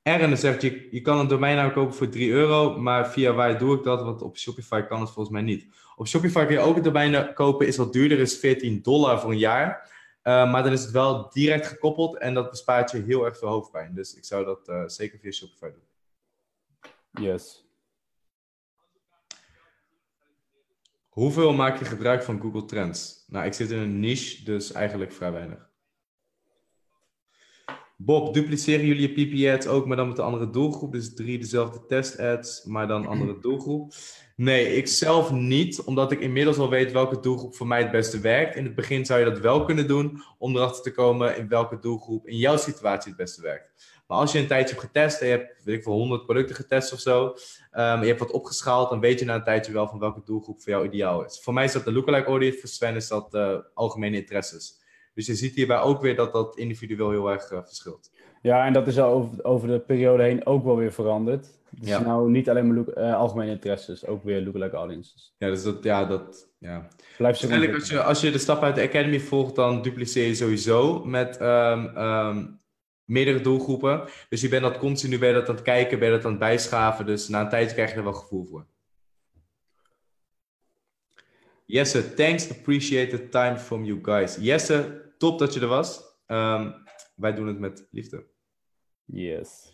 Ern 0.04 0.38
zegt, 0.38 0.62
je, 0.62 0.88
je 0.92 1.02
kan 1.02 1.20
een 1.20 1.28
domeinnaam 1.28 1.74
kopen 1.74 1.94
voor 1.94 2.10
3 2.10 2.32
euro, 2.32 2.80
maar 2.80 3.12
via 3.12 3.34
waar 3.34 3.58
doe 3.58 3.78
ik 3.78 3.84
dat? 3.84 4.02
Want 4.02 4.22
op 4.22 4.38
Shopify 4.38 4.82
kan 4.82 5.00
het 5.00 5.10
volgens 5.10 5.30
mij 5.30 5.42
niet. 5.42 5.68
Op 5.96 6.08
Shopify 6.08 6.46
kun 6.46 6.56
je 6.56 6.62
ook 6.62 6.76
een 6.76 6.84
domein 6.84 7.34
kopen, 7.34 7.68
is 7.68 7.78
wat 7.78 7.94
duurder, 7.94 8.20
is 8.20 8.38
14 8.38 8.82
dollar 8.82 9.20
voor 9.20 9.32
een 9.32 9.38
jaar. 9.38 9.92
Uh, 10.24 10.52
maar 10.52 10.64
dan 10.64 10.72
is 10.72 10.82
het 10.82 10.92
wel 10.92 11.30
direct 11.30 11.68
gekoppeld 11.68 12.18
en 12.18 12.34
dat 12.34 12.50
bespaart 12.50 12.92
je 12.92 12.98
heel 12.98 13.26
erg 13.26 13.38
veel 13.38 13.48
hoofdpijn. 13.48 13.94
Dus 13.94 14.16
ik 14.16 14.26
zou 14.26 14.46
dat 14.46 14.70
uh, 14.70 14.84
zeker 14.88 15.20
via 15.20 15.32
Shopify 15.32 15.70
doen. 15.72 15.88
Yes. 17.24 17.68
Hoeveel 21.10 21.54
maak 21.54 21.80
je 21.80 21.86
gebruik 21.86 22.24
van 22.24 22.42
Google 22.42 22.66
Trends? 22.66 23.26
Nou, 23.28 23.46
ik 23.46 23.54
zit 23.54 23.72
in 23.72 23.78
een 23.78 24.00
niche, 24.00 24.44
dus 24.44 24.72
eigenlijk 24.72 25.12
vrij 25.12 25.32
weinig. 25.32 25.73
Bob, 28.06 28.34
dupliceren 28.34 28.86
jullie 28.86 29.16
je 29.16 29.26
PP-ads 29.26 29.68
ook, 29.68 29.86
maar 29.86 29.98
dan 29.98 30.08
met 30.08 30.18
een 30.18 30.24
andere 30.24 30.50
doelgroep? 30.50 30.92
Dus 30.92 31.14
drie 31.14 31.40
dezelfde 31.40 31.86
test-ads, 31.88 32.64
maar 32.64 32.88
dan 32.88 33.06
andere 33.06 33.40
doelgroep? 33.48 33.94
Nee, 34.36 34.76
ik 34.76 34.88
zelf 34.88 35.32
niet, 35.32 35.82
omdat 35.82 36.12
ik 36.12 36.20
inmiddels 36.20 36.58
al 36.58 36.70
weet 36.70 36.92
welke 36.92 37.20
doelgroep 37.20 37.56
voor 37.56 37.68
mij 37.68 37.82
het 37.82 37.92
beste 37.92 38.20
werkt. 38.20 38.56
In 38.56 38.64
het 38.64 38.76
begin 38.76 39.06
zou 39.06 39.20
je 39.20 39.26
dat 39.26 39.40
wel 39.40 39.66
kunnen 39.66 39.88
doen, 39.88 40.22
om 40.38 40.56
erachter 40.56 40.84
te 40.84 40.92
komen 40.92 41.38
in 41.38 41.48
welke 41.48 41.80
doelgroep 41.80 42.28
in 42.28 42.38
jouw 42.38 42.58
situatie 42.58 43.08
het 43.08 43.18
beste 43.18 43.42
werkt. 43.42 43.72
Maar 44.08 44.18
als 44.18 44.32
je 44.32 44.40
een 44.40 44.48
tijdje 44.48 44.76
hebt 44.76 44.86
getest 44.86 45.22
en 45.22 45.28
je 45.28 45.38
hebt, 45.38 45.64
weet 45.64 45.78
ik 45.78 45.84
veel, 45.84 45.94
100 45.94 46.26
producten 46.26 46.56
getest 46.56 46.94
of 46.94 47.00
zo, 47.00 47.26
um, 47.26 48.02
je 48.02 48.08
hebt 48.08 48.20
wat 48.20 48.32
opgeschaald, 48.32 48.90
dan 48.90 49.00
weet 49.00 49.20
je 49.20 49.26
na 49.26 49.36
een 49.36 49.44
tijdje 49.44 49.74
wel 49.74 49.88
van 49.88 50.00
welke 50.00 50.22
doelgroep 50.26 50.62
voor 50.62 50.72
jou 50.72 50.86
ideaal 50.86 51.26
is. 51.26 51.40
Voor 51.44 51.54
mij 51.54 51.64
is 51.64 51.72
dat 51.72 51.86
de 51.86 51.92
lookalike 51.92 52.28
audience, 52.28 52.60
voor 52.60 52.70
Sven 52.70 52.96
is 52.96 53.08
dat 53.08 53.34
uh, 53.34 53.58
algemene 53.74 54.18
interesses. 54.18 54.82
Dus 55.14 55.26
je 55.26 55.36
ziet 55.36 55.56
hierbij 55.56 55.80
ook 55.80 56.02
weer 56.02 56.16
dat 56.16 56.34
dat 56.34 56.58
individueel 56.58 57.10
heel 57.10 57.32
erg 57.32 57.52
uh, 57.52 57.60
verschilt. 57.64 58.12
Ja, 58.42 58.66
en 58.66 58.74
dat 58.74 58.88
is 58.88 59.00
al 59.00 59.14
over, 59.14 59.44
over, 59.44 59.68
de 59.68 59.80
periode 59.80 60.24
heen 60.24 60.46
ook 60.46 60.64
wel 60.64 60.78
weer 60.78 60.94
veranderd. 60.94 61.62
Het 61.76 61.88
is 61.88 62.00
nou 62.00 62.30
niet 62.30 62.50
alleen 62.50 62.68
maar 62.68 62.76
look, 62.76 62.98
uh, 62.98 63.16
algemene 63.16 63.52
interesses, 63.52 64.06
ook 64.06 64.24
weer 64.24 64.42
lookalike 64.42 64.76
audiences. 64.76 65.36
Ja, 65.38 65.50
dus 65.50 65.64
dat, 65.64 65.84
ja, 65.84 66.06
dat, 66.06 66.50
ja. 66.58 66.88
Waarschijnlijk 67.18 67.74
als 67.74 67.90
je, 67.90 68.04
als 68.04 68.22
je 68.22 68.32
de 68.32 68.38
stap 68.38 68.64
uit 68.64 68.76
de 68.76 68.82
Academy 68.82 69.20
volgt, 69.20 69.56
dan 69.56 69.82
dupliceer 69.82 70.28
je 70.28 70.36
sowieso 70.36 71.06
met 71.06 71.42
um, 71.42 71.98
um, 71.98 72.60
meerdere 73.06 73.42
doelgroepen. 73.42 74.04
Dus 74.30 74.42
je 74.42 74.50
bent 74.50 74.64
dat 74.64 74.78
continu 74.78 75.26
je 75.26 75.34
dat 75.34 75.50
aan 75.50 75.56
het 75.56 75.64
kijken, 75.64 76.00
ben 76.00 76.08
je 76.08 76.16
dat 76.16 76.26
aan 76.26 76.32
het 76.32 76.40
bijschaven. 76.40 77.06
Dus 77.06 77.28
na 77.28 77.42
een 77.42 77.50
tijdje 77.50 77.74
krijg 77.74 77.92
je 77.92 77.98
er 77.98 78.04
wel 78.04 78.14
gevoel 78.14 78.46
voor. 78.46 78.66
Jesse, 81.66 82.14
thanks, 82.14 82.50
appreciate 82.50 83.18
the 83.18 83.30
time 83.30 83.58
from 83.58 83.84
you 83.84 84.00
guys. 84.02 84.38
Jesse, 84.40 85.03
top 85.24 85.40
dat 85.40 85.54
je 85.54 85.60
er 85.60 85.68
was. 85.68 86.02
Um, 86.28 86.74
wij 87.16 87.34
doen 87.34 87.48
het 87.48 87.60
met 87.60 87.88
liefde. 87.92 88.26
Yes. 89.06 89.74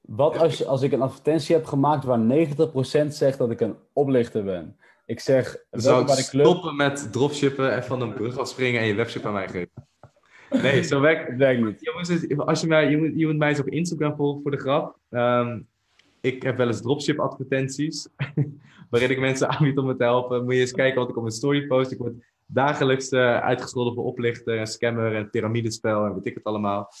Wat 0.00 0.38
als, 0.38 0.66
als 0.66 0.82
ik 0.82 0.92
een 0.92 1.02
advertentie 1.02 1.54
heb 1.54 1.64
gemaakt 1.64 2.04
waar 2.04 2.46
90% 3.06 3.06
zegt 3.08 3.38
dat 3.38 3.50
ik 3.50 3.60
een 3.60 3.76
oplichter 3.92 4.44
ben? 4.44 4.76
Ik 5.06 5.20
zeg, 5.20 5.64
zou 5.70 6.06
bij 6.06 6.16
de 6.16 6.28
club... 6.28 6.46
stoppen 6.46 6.76
met 6.76 7.12
dropshippen 7.12 7.72
en 7.72 7.84
van 7.84 8.00
een 8.00 8.14
brug 8.14 8.38
afspringen 8.38 8.80
en 8.80 8.86
je 8.86 8.94
webshop 8.94 9.24
aan 9.24 9.32
mij 9.32 9.48
geven. 9.48 9.88
Nee, 10.50 10.82
zo 10.82 11.00
werkt 11.00 11.26
het. 11.28 11.38
werkt 11.38 11.64
niet. 11.64 11.80
Jongens, 11.80 12.38
als 12.38 12.60
je, 12.60 12.66
mij, 12.66 12.90
je, 12.90 12.96
moet, 12.96 13.12
je 13.14 13.26
moet 13.26 13.36
mij 13.36 13.48
eens 13.48 13.60
op 13.60 13.68
Instagram 13.68 14.16
volgen 14.16 14.42
voor 14.42 14.50
de 14.50 14.60
grap. 14.60 14.98
Um, 15.10 15.68
ik 16.20 16.42
heb 16.42 16.56
wel 16.56 16.66
eens 16.66 16.82
dropship 16.82 17.18
advertenties. 17.18 18.08
waarin 18.90 19.10
ik 19.10 19.18
mensen 19.18 19.48
aanbied 19.48 19.78
om 19.78 19.86
me 19.86 19.96
te 19.96 20.04
helpen. 20.04 20.44
Moet 20.44 20.54
je 20.54 20.60
eens 20.60 20.72
kijken 20.72 21.00
wat 21.00 21.08
ik 21.08 21.16
op 21.16 21.22
mijn 21.22 21.34
story 21.34 21.66
post. 21.66 21.90
Ik 21.90 21.98
word 21.98 22.14
dagelijks 22.52 23.12
uh, 23.12 23.40
uitgescholden 23.40 23.94
voor 23.94 24.04
oplichter 24.04 24.58
en 24.58 24.66
scammer 24.66 25.14
en 25.14 25.30
piramidespel 25.30 26.04
en 26.04 26.14
weet 26.14 26.26
ik 26.26 26.34
het 26.34 26.44
allemaal. 26.44 26.92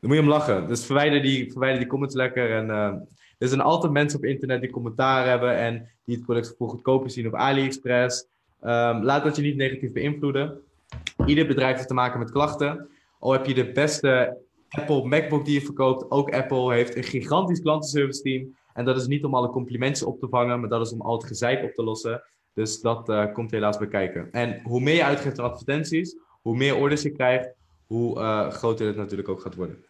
Dan 0.00 0.10
moet 0.10 0.16
je 0.16 0.22
hem 0.22 0.28
lachen. 0.28 0.68
Dus 0.68 0.86
verwijder 0.86 1.22
die, 1.22 1.50
verwijder 1.50 1.78
die 1.78 1.88
comments 1.88 2.14
lekker. 2.14 2.50
En, 2.50 2.66
uh, 2.66 2.94
er 3.38 3.48
zijn 3.48 3.60
altijd 3.60 3.92
mensen 3.92 4.18
op 4.18 4.24
internet 4.24 4.60
die 4.60 4.70
commentaar 4.70 5.28
hebben 5.28 5.56
en 5.56 5.88
die 6.04 6.16
het 6.16 6.24
product 6.24 6.54
voor 6.58 6.68
goedkoper 6.68 7.10
zien 7.10 7.26
op 7.26 7.34
AliExpress. 7.34 8.26
Um, 8.62 9.02
laat 9.02 9.24
dat 9.24 9.36
je 9.36 9.42
niet 9.42 9.56
negatief 9.56 9.92
beïnvloeden. 9.92 10.60
Ieder 11.26 11.46
bedrijf 11.46 11.76
heeft 11.76 11.88
te 11.88 11.94
maken 11.94 12.18
met 12.18 12.30
klachten. 12.30 12.88
Al 13.18 13.32
heb 13.32 13.46
je 13.46 13.54
de 13.54 13.72
beste 13.72 14.38
Apple 14.68 15.04
MacBook 15.04 15.44
die 15.44 15.54
je 15.54 15.64
verkoopt, 15.64 16.10
ook 16.10 16.34
Apple 16.34 16.72
heeft 16.72 16.96
een 16.96 17.02
gigantisch 17.02 17.60
klantenservice 17.60 18.22
team. 18.22 18.56
En 18.72 18.84
dat 18.84 18.96
is 18.96 19.06
niet 19.06 19.24
om 19.24 19.34
alle 19.34 19.48
complimentjes 19.48 20.02
op 20.02 20.20
te 20.20 20.28
vangen, 20.28 20.60
maar 20.60 20.68
dat 20.68 20.86
is 20.86 20.92
om 20.92 21.00
al 21.00 21.16
het 21.16 21.26
gezeik 21.26 21.64
op 21.64 21.74
te 21.74 21.82
lossen. 21.82 22.22
Dus 22.54 22.80
dat 22.80 23.08
uh, 23.08 23.32
komt 23.32 23.50
helaas 23.50 23.78
bij 23.78 23.88
kijken. 23.88 24.32
En 24.32 24.60
hoe 24.62 24.80
meer 24.80 24.94
je 24.94 25.04
uitgeeft 25.04 25.38
aan 25.38 25.50
advertenties, 25.50 26.16
hoe 26.42 26.56
meer 26.56 26.76
orders 26.76 27.02
je 27.02 27.10
krijgt, 27.10 27.54
hoe 27.86 28.18
uh, 28.18 28.50
groter 28.50 28.86
het 28.86 28.96
natuurlijk 28.96 29.28
ook 29.28 29.40
gaat 29.40 29.54
worden. 29.54 29.84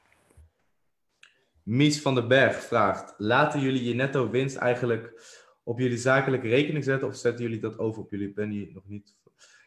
Mies 1.62 2.00
van 2.00 2.14
den 2.14 2.28
Berg 2.28 2.56
vraagt: 2.56 3.14
Laten 3.18 3.60
jullie 3.60 3.84
je 3.84 3.94
netto 3.94 4.30
winst 4.30 4.56
eigenlijk 4.56 5.22
op 5.62 5.78
jullie 5.78 5.98
zakelijke 5.98 6.48
rekening 6.48 6.84
zetten 6.84 7.08
of 7.08 7.16
zetten 7.16 7.44
jullie 7.44 7.60
dat 7.60 7.78
over 7.78 8.02
op 8.02 8.10
jullie? 8.10 8.32
Ben 8.32 8.50
hier 8.50 8.70
nog 8.72 8.86
niet 8.86 9.14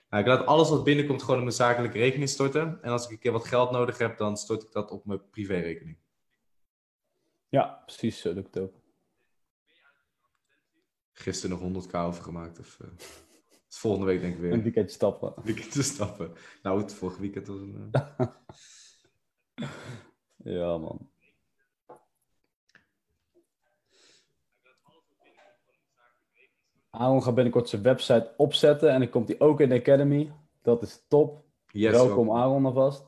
nou, 0.10 0.24
ik 0.24 0.30
laat 0.30 0.46
alles 0.46 0.70
wat 0.70 0.84
binnenkomt 0.84 1.22
gewoon 1.22 1.36
op 1.36 1.44
mijn 1.44 1.56
zakelijke 1.56 1.98
rekening 1.98 2.30
storten. 2.30 2.80
En 2.82 2.92
als 2.92 3.06
ik 3.06 3.12
een 3.12 3.20
keer 3.20 3.32
wat 3.32 3.48
geld 3.48 3.72
nodig 3.72 3.98
heb, 3.98 4.18
dan 4.18 4.38
stort 4.38 4.64
ik 4.64 4.72
dat 4.72 4.92
op 4.92 5.06
mijn 5.06 5.30
privérekening. 5.30 5.98
Ja, 7.50 7.82
precies 7.86 8.26
ik 8.26 8.36
het 8.36 8.60
ook. 8.60 8.74
Gisteren 11.20 11.74
nog 11.74 11.86
100k 11.86 11.92
overgemaakt. 11.96 12.60
Of, 12.60 12.78
uh, 12.82 12.88
volgende 13.68 14.06
week 14.06 14.22
denk 14.22 14.34
ik 14.34 14.40
weer. 14.40 14.54
Een 14.54 14.64
weekendje 14.64 14.96
stappen. 14.96 15.34
Een 15.36 15.44
weekendje 15.44 15.82
stappen. 15.82 16.32
Nou, 16.64 16.82
het 16.82 16.94
vorige 16.94 17.22
weekend 17.22 17.48
was 17.48 17.60
een... 17.60 17.92
Uh... 17.92 18.28
ja, 20.60 20.78
man. 20.78 21.10
Aaron 26.90 27.24
gaat 27.24 27.36
binnenkort 27.36 27.70
zijn 27.70 27.82
website 27.82 28.34
opzetten 28.38 28.92
en 28.92 29.00
dan 29.00 29.10
komt 29.10 29.28
hij 29.28 29.40
ook 29.40 29.62
in 29.62 29.70
de 29.70 29.80
Academy. 29.80 30.34
Dat 30.62 30.82
is 30.82 31.06
top. 31.08 31.44
Yes, 31.72 31.92
Welkom 31.92 32.32
Aaron 32.32 32.66
alvast. 32.66 33.06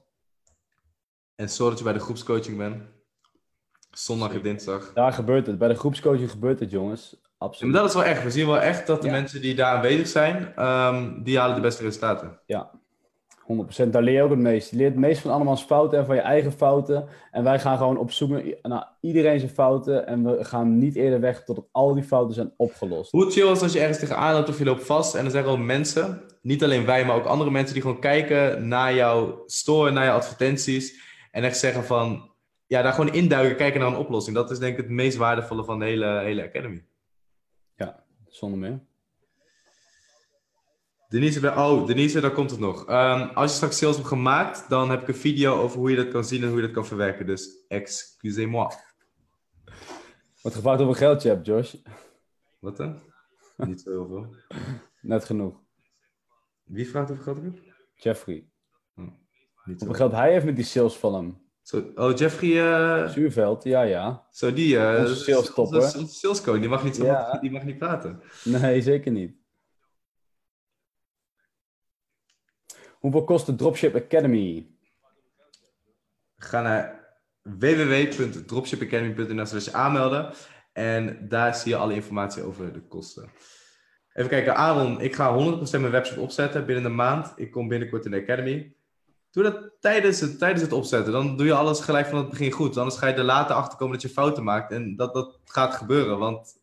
En 1.35 1.49
zorg 1.49 1.69
dat 1.69 1.77
je 1.77 1.83
bij 1.83 1.93
de 1.93 1.99
groepscoaching 1.99 2.57
bent. 2.57 2.83
Zondag 3.91 4.33
en 4.33 4.41
dinsdag. 4.41 4.93
Daar 4.93 5.13
gebeurt 5.13 5.47
het. 5.47 5.57
Bij 5.57 5.67
de 5.67 5.75
groepscoaching 5.75 6.31
gebeurt 6.31 6.59
het, 6.59 6.71
jongens. 6.71 7.28
Absoluut. 7.39 7.75
En 7.75 7.79
dat 7.81 7.89
is 7.89 7.95
wel 7.95 8.05
echt. 8.05 8.23
We 8.23 8.31
zien 8.31 8.47
wel 8.47 8.59
echt 8.59 8.87
dat 8.87 9.01
de 9.01 9.09
mensen 9.09 9.41
die 9.41 9.55
daar 9.55 9.75
aanwezig 9.75 10.07
zijn, 10.07 10.65
um, 10.65 11.23
die 11.23 11.37
halen 11.37 11.55
de 11.55 11.61
beste 11.61 11.83
resultaten. 11.83 12.39
Ja, 12.45 12.71
100%. 13.49 13.93
Daar 13.93 14.01
leer 14.01 14.13
je 14.13 14.21
ook 14.21 14.29
het 14.29 14.39
meest. 14.39 14.71
Je 14.71 14.77
leert 14.77 14.91
het 14.91 14.99
meest 14.99 15.21
van 15.21 15.31
andermans 15.31 15.63
fouten 15.63 15.99
en 15.99 16.05
van 16.05 16.15
je 16.15 16.21
eigen 16.21 16.51
fouten. 16.51 17.07
En 17.31 17.43
wij 17.43 17.59
gaan 17.59 17.77
gewoon 17.77 17.97
op 17.97 18.11
zoek 18.11 18.29
naar 18.61 18.87
iedereen 19.01 19.39
zijn 19.39 19.51
fouten. 19.51 20.07
En 20.07 20.23
we 20.23 20.43
gaan 20.43 20.77
niet 20.77 20.95
eerder 20.95 21.19
weg 21.19 21.43
tot 21.43 21.67
al 21.71 21.93
die 21.93 22.03
fouten 22.03 22.35
zijn 22.35 22.53
opgelost. 22.57 23.11
Hoe 23.11 23.31
chill 23.31 23.51
is 23.51 23.61
als 23.61 23.73
je 23.73 23.79
ergens 23.79 23.99
tegenaan 23.99 24.33
loopt 24.33 24.49
of 24.49 24.57
je 24.57 24.65
loopt 24.65 24.85
vast. 24.85 25.15
En 25.15 25.25
er 25.25 25.31
zijn 25.31 25.43
gewoon 25.43 25.65
mensen, 25.65 26.21
niet 26.41 26.63
alleen 26.63 26.85
wij, 26.85 27.05
maar 27.05 27.15
ook 27.15 27.25
andere 27.25 27.51
mensen 27.51 27.73
die 27.73 27.81
gewoon 27.81 27.99
kijken 27.99 28.67
naar 28.67 28.93
jouw 28.93 29.43
store, 29.45 29.91
naar 29.91 30.05
je 30.05 30.11
advertenties. 30.11 30.99
En 31.31 31.43
echt 31.43 31.57
zeggen 31.57 31.83
van, 31.83 32.31
ja, 32.67 32.81
daar 32.81 32.93
gewoon 32.93 33.13
induiken, 33.13 33.57
kijken 33.57 33.79
naar 33.79 33.89
een 33.89 33.97
oplossing. 33.97 34.35
Dat 34.35 34.51
is 34.51 34.59
denk 34.59 34.71
ik 34.71 34.83
het 34.83 34.89
meest 34.89 35.17
waardevolle 35.17 35.63
van 35.63 35.79
de 35.79 35.85
hele, 35.85 36.19
hele 36.19 36.43
Academy. 36.43 36.87
Zonder 38.29 38.59
meer. 38.59 38.87
Denise, 41.09 41.49
oh, 41.49 41.87
Denise, 41.87 42.19
daar 42.19 42.31
komt 42.31 42.51
het 42.51 42.59
nog. 42.59 42.89
Um, 42.89 43.21
als 43.21 43.49
je 43.51 43.55
straks 43.55 43.77
sales 43.77 43.95
hebt 43.95 44.07
gemaakt, 44.07 44.69
dan 44.69 44.89
heb 44.89 45.01
ik 45.01 45.07
een 45.07 45.15
video 45.15 45.61
over 45.61 45.77
hoe 45.77 45.89
je 45.89 45.95
dat 45.95 46.07
kan 46.07 46.23
zien 46.23 46.41
en 46.41 46.47
hoe 46.47 46.57
je 46.57 46.65
dat 46.65 46.75
kan 46.75 46.85
verwerken. 46.85 47.25
Dus 47.25 47.65
excusez-moi. 47.67 48.67
Wat 50.41 50.53
gevraagd 50.53 50.77
hoeveel 50.77 51.07
geld 51.07 51.21
je 51.21 51.29
hebt, 51.29 51.45
Josh? 51.45 51.75
Wat 52.59 52.77
dan? 52.77 52.99
Niet 53.57 53.81
zo 53.81 53.89
heel 53.89 54.07
veel. 54.07 54.35
Net 55.01 55.25
genoeg. 55.25 55.61
Wie 56.63 56.89
vraagt 56.89 57.07
hoeveel 57.07 57.33
geld 57.33 57.37
ik 57.37 57.43
heb? 57.43 57.75
Jeffrey. 57.95 58.49
Niet 59.65 59.79
hoeveel 59.79 59.93
geld 59.93 60.11
hij 60.11 60.31
heeft 60.31 60.45
met 60.45 60.55
die 60.55 60.65
sales 60.65 60.97
van 60.97 61.13
hem? 61.13 61.48
Zo, 61.69 61.91
oh, 61.95 62.17
Jeffrey... 62.17 62.49
Uh... 62.49 63.09
Zuurveld, 63.09 63.63
ja, 63.63 63.81
ja. 63.81 64.27
Zo, 64.31 64.53
die... 64.53 64.75
Uh, 64.75 65.05
sales 65.05 65.53
topper. 65.53 65.81
Sales 66.07 66.41
coach, 66.41 66.59
die 66.59 66.69
mag 66.69 66.83
niet, 66.83 66.95
ja. 66.95 67.37
die 67.41 67.51
mag 67.51 67.63
niet 67.63 67.77
praten. 67.77 68.21
Nee, 68.43 68.81
zeker 68.81 69.11
niet. 69.11 69.35
Hoeveel 72.91 73.23
kost 73.23 73.45
de 73.45 73.55
Dropship 73.55 73.95
Academy? 73.95 74.67
Ga 76.37 76.61
naar 76.61 77.07
www.dropshipacademy.nl 77.41 79.45
slash 79.45 79.69
aanmelden. 79.69 80.33
En 80.73 81.27
daar 81.27 81.55
zie 81.55 81.71
je 81.71 81.77
alle 81.77 81.93
informatie 81.93 82.43
over 82.43 82.73
de 82.73 82.81
kosten. 82.81 83.29
Even 84.13 84.29
kijken, 84.29 84.55
Aaron, 84.55 85.01
ik 85.01 85.15
ga 85.15 85.33
100% 85.33 85.35
mijn 85.71 85.91
website 85.91 86.19
opzetten 86.19 86.65
binnen 86.65 86.85
een 86.85 86.95
maand. 86.95 87.33
Ik 87.35 87.51
kom 87.51 87.67
binnenkort 87.67 88.05
in 88.05 88.11
de 88.11 88.21
Academy. 88.21 88.77
Doe 89.31 89.43
dat 89.43 89.71
tijdens 89.79 90.19
het, 90.19 90.39
tijdens 90.39 90.61
het 90.61 90.71
opzetten. 90.71 91.13
Dan 91.13 91.37
doe 91.37 91.45
je 91.45 91.53
alles 91.53 91.79
gelijk 91.79 92.07
van 92.07 92.17
het 92.17 92.29
begin 92.29 92.51
goed. 92.51 92.77
Anders 92.77 92.97
ga 92.97 93.07
je 93.07 93.13
er 93.13 93.23
later 93.23 93.55
achter 93.55 93.77
komen 93.77 93.93
dat 93.93 94.01
je 94.01 94.09
fouten 94.09 94.43
maakt. 94.43 94.71
En 94.71 94.95
dat, 94.95 95.13
dat 95.13 95.39
gaat 95.45 95.75
gebeuren. 95.75 96.17
Want 96.17 96.59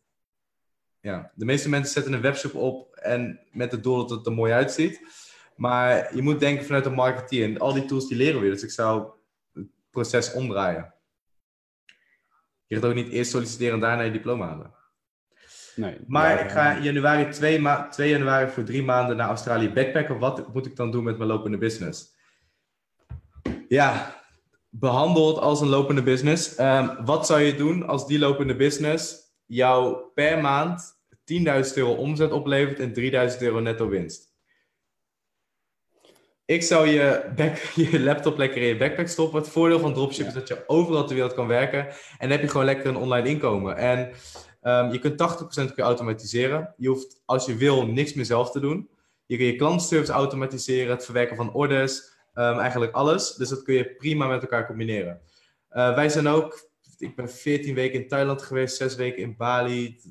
ja, 0.99 1.31
de 1.35 1.45
meeste 1.45 1.69
mensen 1.69 1.93
zetten 1.93 2.13
een 2.13 2.21
webshop 2.21 2.53
op 2.53 2.95
en 2.95 3.39
met 3.51 3.71
het 3.71 3.83
doel 3.83 3.97
dat 3.97 4.09
het 4.09 4.25
er 4.25 4.33
mooi 4.33 4.53
uitziet. 4.53 5.01
Maar 5.55 6.15
je 6.15 6.21
moet 6.21 6.39
denken 6.39 6.65
vanuit 6.65 6.83
de 6.83 6.89
marketeer. 6.89 7.43
En 7.43 7.59
al 7.59 7.73
die 7.73 7.85
tools 7.85 8.07
die 8.07 8.17
leren 8.17 8.41
we. 8.41 8.49
Dus 8.49 8.63
ik 8.63 8.71
zou 8.71 9.09
het 9.53 9.67
proces 9.89 10.33
omdraaien. 10.33 10.93
Je 12.65 12.75
gaat 12.75 12.85
ook 12.85 12.93
niet 12.93 13.09
eerst 13.09 13.31
solliciteren 13.31 13.73
en 13.73 13.79
daarna 13.79 14.01
je 14.01 14.11
diploma 14.11 14.47
halen. 14.47 14.75
Nee, 15.75 15.97
maar 16.07 16.45
ik 16.45 16.51
ga 16.51 16.75
in 16.75 16.83
januari 16.83 17.29
2, 17.31 17.61
2 17.89 18.09
januari 18.09 18.49
voor 18.49 18.63
drie 18.63 18.83
maanden 18.83 19.17
naar 19.17 19.27
Australië 19.27 19.69
backpacken. 19.69 20.19
Wat 20.19 20.53
moet 20.53 20.65
ik 20.65 20.75
dan 20.75 20.91
doen 20.91 21.03
met 21.03 21.17
mijn 21.17 21.29
lopende 21.29 21.57
business? 21.57 22.15
Ja, 23.67 24.21
behandel 24.69 25.27
het 25.27 25.37
als 25.37 25.61
een 25.61 25.67
lopende 25.67 26.03
business. 26.03 26.59
Um, 26.59 27.05
wat 27.05 27.25
zou 27.25 27.41
je 27.41 27.55
doen 27.55 27.87
als 27.87 28.07
die 28.07 28.19
lopende 28.19 28.55
business 28.55 29.15
jou 29.45 29.97
per 30.13 30.41
maand 30.41 30.99
10.000 31.09 31.73
euro 31.75 31.93
omzet 31.93 32.31
oplevert 32.31 32.79
en 32.79 32.93
3.000 33.31 33.41
euro 33.41 33.59
netto 33.59 33.87
winst. 33.87 34.35
Ik 36.45 36.63
zou 36.63 36.87
je, 36.87 37.31
back, 37.35 37.57
je 37.91 37.99
laptop 37.99 38.37
lekker 38.37 38.61
in 38.61 38.67
je 38.67 38.77
backpack 38.77 39.07
stoppen. 39.07 39.39
Het 39.39 39.49
voordeel 39.49 39.79
van 39.79 39.93
dropshipping 39.93 40.35
is 40.35 40.47
dat 40.47 40.47
je 40.47 40.63
overal 40.67 41.05
ter 41.05 41.15
wereld 41.15 41.33
kan 41.33 41.47
werken. 41.47 41.87
En 41.87 41.95
dan 42.19 42.29
heb 42.29 42.41
je 42.41 42.47
gewoon 42.47 42.65
lekker 42.65 42.87
een 42.87 42.95
online 42.95 43.29
inkomen. 43.29 43.77
En 43.77 44.11
um, 44.61 44.91
je 44.91 44.99
kunt 44.99 45.41
80% 45.69 45.73
kun 45.73 45.83
automatiseren. 45.83 46.73
Je 46.77 46.87
hoeft, 46.87 47.21
als 47.25 47.45
je 47.45 47.55
wil, 47.55 47.85
niks 47.85 48.13
meer 48.13 48.25
zelf 48.25 48.51
te 48.51 48.59
doen. 48.59 48.89
Je 49.25 49.37
kun 49.37 49.45
je 49.45 49.55
klantenservice 49.55 50.11
automatiseren, 50.11 50.91
het 50.91 51.05
verwerken 51.05 51.35
van 51.35 51.53
orders, 51.53 52.16
um, 52.37 52.59
eigenlijk 52.59 52.91
alles. 52.91 53.35
Dus 53.35 53.49
dat 53.49 53.63
kun 53.63 53.73
je 53.73 53.95
prima 53.95 54.27
met 54.27 54.41
elkaar 54.41 54.67
combineren. 54.67 55.21
Uh, 55.71 55.95
wij 55.95 56.09
zijn 56.09 56.27
ook, 56.27 56.69
ik 56.97 57.15
ben 57.15 57.29
14 57.29 57.75
weken 57.75 58.01
in 58.01 58.07
Thailand 58.07 58.41
geweest, 58.41 58.75
6 58.75 58.95
weken 58.95 59.21
in 59.21 59.35
Bali. 59.37 60.01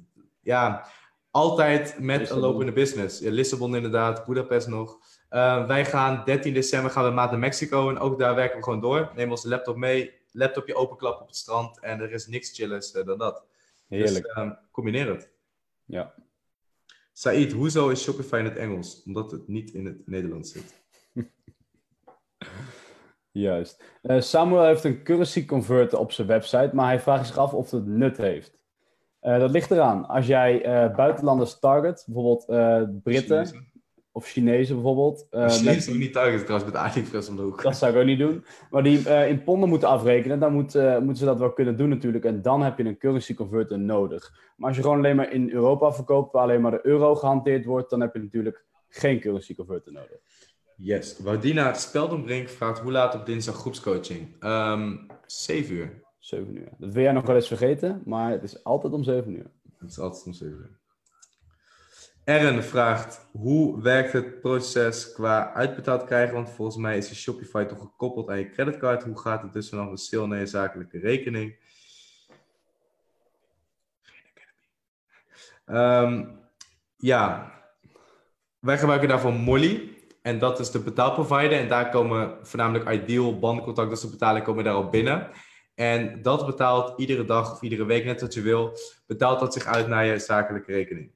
Ja, 0.41 0.87
altijd 1.31 1.99
met 1.99 2.19
Lissabon. 2.19 2.43
een 2.43 2.49
lopende 2.49 2.73
business. 2.73 3.19
Ja, 3.19 3.31
Lissabon 3.31 3.77
inderdaad, 3.77 4.25
Budapest 4.25 4.69
nog. 4.69 4.99
Uh, 5.31 5.67
wij 5.67 5.85
gaan 5.85 6.23
13 6.25 6.55
december 6.55 6.91
gaan 6.91 7.05
we 7.05 7.11
maand 7.11 7.31
naar 7.31 7.41
Mexico 7.41 7.91
en 7.91 7.99
ook 7.99 8.19
daar 8.19 8.35
werken 8.35 8.57
we 8.57 8.65
gewoon 8.65 8.81
door. 8.81 9.13
Neem 9.15 9.31
onze 9.31 9.49
laptop 9.49 9.77
mee, 9.77 10.15
laptopje 10.33 10.75
openklappen 10.75 11.23
op 11.23 11.29
het 11.29 11.37
strand 11.37 11.81
en 11.81 12.01
er 12.01 12.13
is 12.13 12.27
niks 12.27 12.51
chillers 12.51 12.95
uh, 12.95 13.05
dan 13.05 13.19
dat. 13.19 13.45
Heerlijk. 13.89 14.25
Dus 14.25 14.37
uh, 14.37 14.51
combineer 14.71 15.09
het. 15.09 15.31
Ja. 15.85 16.15
Said, 17.13 17.53
hoezo 17.53 17.89
is 17.89 18.03
Shopify 18.03 18.37
in 18.37 18.45
het 18.45 18.57
Engels? 18.57 19.03
Omdat 19.07 19.31
het 19.31 19.49
niet 19.49 19.71
in 19.71 19.87
het 19.87 20.07
Nederlands 20.07 20.53
zit. 20.53 20.75
Juist. 23.31 23.85
Uh, 24.03 24.21
Samuel 24.21 24.65
heeft 24.65 24.85
een 24.85 25.03
currency 25.03 25.45
converter 25.45 25.99
op 25.99 26.13
zijn 26.13 26.27
website, 26.27 26.71
maar 26.73 26.87
hij 26.87 27.01
vraagt 27.01 27.27
zich 27.27 27.39
af 27.39 27.53
of 27.55 27.71
het 27.71 27.87
nut 27.87 28.17
heeft. 28.17 28.59
Uh, 29.23 29.39
dat 29.39 29.51
ligt 29.51 29.71
eraan. 29.71 30.07
Als 30.07 30.27
jij 30.27 30.67
uh, 30.67 30.97
buitenlanders 30.97 31.59
target, 31.59 32.05
bijvoorbeeld 32.07 32.47
Britten 33.03 33.47
Chinezen. 33.47 33.71
of 34.13 34.27
Chinezen 34.27 34.75
bijvoorbeeld. 34.75 35.27
Chinezen 35.31 35.93
met... 35.93 36.01
niet 36.01 36.13
target 36.13 36.41
trouwens 36.41 36.73
met 36.73 36.81
AliExpress 36.81 37.29
omhoog. 37.29 37.63
Dat 37.63 37.77
zou 37.77 37.93
ik 37.93 37.99
ook 37.99 38.05
niet 38.05 38.19
doen. 38.19 38.45
Maar 38.71 38.83
die 38.83 38.99
in 39.29 39.45
ponden 39.45 39.69
moeten 39.69 39.89
afrekenen, 39.89 40.39
dan 40.39 40.53
moet, 40.53 40.75
moeten 40.75 41.17
ze 41.17 41.25
dat 41.25 41.39
wel 41.39 41.53
kunnen 41.53 41.77
doen 41.77 41.89
natuurlijk. 41.89 42.25
En 42.25 42.43
dan 42.43 42.63
heb 42.63 42.79
je 42.79 42.85
een 42.85 42.99
currency 42.99 43.35
converter 43.35 43.79
nodig. 43.79 44.33
Maar 44.57 44.69
als 44.69 44.77
je 44.77 44.83
gewoon 44.83 44.99
alleen 44.99 45.17
maar 45.17 45.33
in 45.33 45.51
Europa 45.51 45.93
verkoopt, 45.93 46.33
waar 46.33 46.43
alleen 46.43 46.61
maar 46.61 46.71
de 46.71 46.87
euro 46.87 47.15
gehanteerd 47.15 47.65
wordt, 47.65 47.91
dan 47.91 48.01
heb 48.01 48.15
je 48.15 48.23
natuurlijk 48.23 48.65
geen 48.89 49.21
currency 49.21 49.55
converter 49.55 49.93
nodig. 49.93 50.19
Yes. 50.77 51.19
Woudina 51.19 51.75
Speldenbrink 51.75 52.49
vraagt 52.49 52.79
hoe 52.79 52.93
laat 52.93 53.15
op 53.15 53.27
dinsdag 53.27 53.55
groepscoaching? 53.55 54.45
Um, 54.45 55.07
7 55.27 55.75
uur. 55.75 56.03
7 56.19 56.57
uur. 56.57 56.69
Dat 56.79 56.93
wil 56.93 57.03
jij 57.03 57.13
nog 57.13 57.27
wel 57.27 57.37
eens 57.37 57.47
vergeten, 57.47 58.03
maar 58.05 58.31
het 58.31 58.43
is 58.43 58.65
altijd 58.65 58.93
om 58.93 59.03
7 59.03 59.37
uur. 59.37 59.51
Het 59.79 59.91
is 59.91 59.99
altijd 59.99 60.27
om 60.27 60.33
7 60.33 60.57
uur. 60.57 60.79
Erin 62.25 62.63
vraagt, 62.63 63.29
hoe 63.33 63.83
werkt 63.83 64.13
het 64.13 64.41
proces 64.41 65.13
qua 65.13 65.53
uitbetaald 65.53 66.05
krijgen? 66.05 66.35
Want 66.35 66.51
volgens 66.51 66.77
mij 66.77 66.97
is 66.97 67.09
je 67.09 67.15
Shopify 67.15 67.65
toch 67.65 67.81
gekoppeld 67.81 68.29
aan 68.29 68.39
je 68.39 68.51
creditcard. 68.51 69.03
Hoe 69.03 69.19
gaat 69.19 69.43
het 69.43 69.53
dus 69.53 69.69
vanaf 69.69 69.91
de 69.91 69.97
sale 69.97 70.27
naar 70.27 70.39
je 70.39 70.47
zakelijke 70.47 70.99
rekening? 70.99 71.57
Um, 75.67 76.39
ja, 76.97 77.53
wij 78.59 78.79
gebruiken 78.79 79.09
daarvoor 79.09 79.33
Molly. 79.33 79.96
En 80.27 80.39
dat 80.39 80.59
is 80.61 80.71
de 80.71 80.79
betaalprovider. 80.79 81.59
En 81.59 81.69
daar 81.69 81.89
komen 81.89 82.39
voornamelijk 82.43 82.91
Ideal, 82.91 83.39
bandcontact, 83.39 83.89
dat 83.89 83.99
soort 83.99 84.13
betalingen 84.13 84.47
komen 84.47 84.65
daarop 84.65 84.91
binnen. 84.91 85.31
En 85.75 86.23
dat 86.23 86.47
betaalt 86.47 86.99
iedere 86.99 87.25
dag 87.25 87.53
of 87.53 87.63
iedere 87.63 87.85
week, 87.85 88.05
net 88.05 88.21
wat 88.21 88.35
je 88.35 88.41
wil, 88.41 88.79
betaalt 89.07 89.41
dat 89.41 89.53
zich 89.53 89.65
uit 89.65 89.89
naar 89.89 90.05
je 90.05 90.19
zakelijke 90.19 90.73
rekening. 90.73 91.11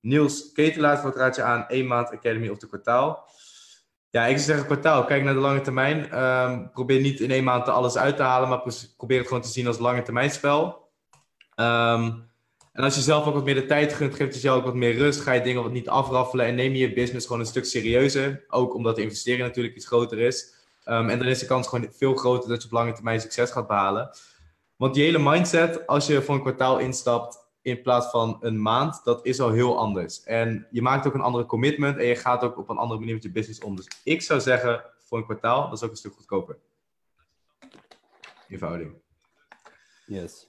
Niels 0.00 0.52
Ketelaar, 0.52 1.02
wat 1.02 1.16
raad 1.16 1.36
je 1.36 1.42
aan? 1.42 1.68
één 1.68 1.86
maand 1.86 2.10
Academy 2.10 2.48
of 2.48 2.58
de 2.58 2.66
kwartaal? 2.66 3.30
Ja, 4.10 4.26
ik 4.26 4.36
zou 4.36 4.46
zeggen 4.46 4.66
kwartaal. 4.66 5.04
Kijk 5.04 5.24
naar 5.24 5.34
de 5.34 5.40
lange 5.40 5.60
termijn. 5.60 6.22
Um, 6.22 6.70
probeer 6.70 7.00
niet 7.00 7.20
in 7.20 7.30
één 7.30 7.44
maand 7.44 7.68
alles 7.68 7.96
uit 7.96 8.16
te 8.16 8.22
halen, 8.22 8.48
maar 8.48 8.62
probeer 8.96 9.18
het 9.18 9.26
gewoon 9.26 9.42
te 9.42 9.48
zien 9.48 9.66
als 9.66 9.78
lange 9.78 10.02
termijn 10.02 10.30
spel. 10.30 10.90
Um, 11.56 12.30
en 12.78 12.84
als 12.84 12.94
je 12.94 13.00
zelf 13.00 13.26
ook 13.26 13.34
wat 13.34 13.44
meer 13.44 13.54
de 13.54 13.66
tijd 13.66 13.92
gunt, 13.92 14.10
geeft 14.10 14.32
het 14.32 14.34
jezelf 14.34 14.58
ook 14.58 14.64
wat 14.64 14.74
meer 14.74 14.96
rust. 14.96 15.20
Ga 15.20 15.32
je 15.32 15.40
dingen 15.40 15.62
wat 15.62 15.72
niet 15.72 15.88
afraffelen 15.88 16.46
en 16.46 16.54
neem 16.54 16.72
je 16.72 16.78
je 16.78 16.92
business 16.92 17.26
gewoon 17.26 17.40
een 17.40 17.48
stuk 17.48 17.64
serieuzer. 17.64 18.44
Ook 18.48 18.74
omdat 18.74 18.96
de 18.96 19.02
investering 19.02 19.42
natuurlijk 19.42 19.76
iets 19.76 19.86
groter 19.86 20.18
is. 20.18 20.54
Um, 20.84 21.08
en 21.08 21.18
dan 21.18 21.26
is 21.28 21.38
de 21.38 21.46
kans 21.46 21.68
gewoon 21.68 21.88
veel 21.92 22.14
groter 22.14 22.48
dat 22.48 22.62
je 22.62 22.68
op 22.68 22.74
lange 22.74 22.92
termijn 22.92 23.20
succes 23.20 23.50
gaat 23.50 23.66
behalen. 23.66 24.10
Want 24.76 24.94
die 24.94 25.04
hele 25.04 25.18
mindset, 25.18 25.86
als 25.86 26.06
je 26.06 26.22
voor 26.22 26.34
een 26.34 26.40
kwartaal 26.40 26.78
instapt 26.78 27.38
in 27.62 27.82
plaats 27.82 28.10
van 28.10 28.36
een 28.40 28.62
maand, 28.62 29.00
dat 29.04 29.26
is 29.26 29.40
al 29.40 29.50
heel 29.50 29.78
anders. 29.78 30.22
En 30.22 30.66
je 30.70 30.82
maakt 30.82 31.06
ook 31.06 31.14
een 31.14 31.20
andere 31.20 31.46
commitment 31.46 31.96
en 31.96 32.06
je 32.06 32.16
gaat 32.16 32.42
ook 32.42 32.58
op 32.58 32.68
een 32.68 32.78
andere 32.78 33.00
manier 33.00 33.14
met 33.14 33.22
je 33.22 33.30
business 33.30 33.60
om. 33.60 33.76
Dus 33.76 33.88
ik 34.04 34.22
zou 34.22 34.40
zeggen, 34.40 34.84
voor 34.98 35.18
een 35.18 35.24
kwartaal, 35.24 35.62
dat 35.62 35.78
is 35.78 35.84
ook 35.84 35.90
een 35.90 35.96
stuk 35.96 36.14
goedkoper. 36.14 36.58
In 38.48 38.58
verhouding. 38.58 38.92
Yes. 40.06 40.47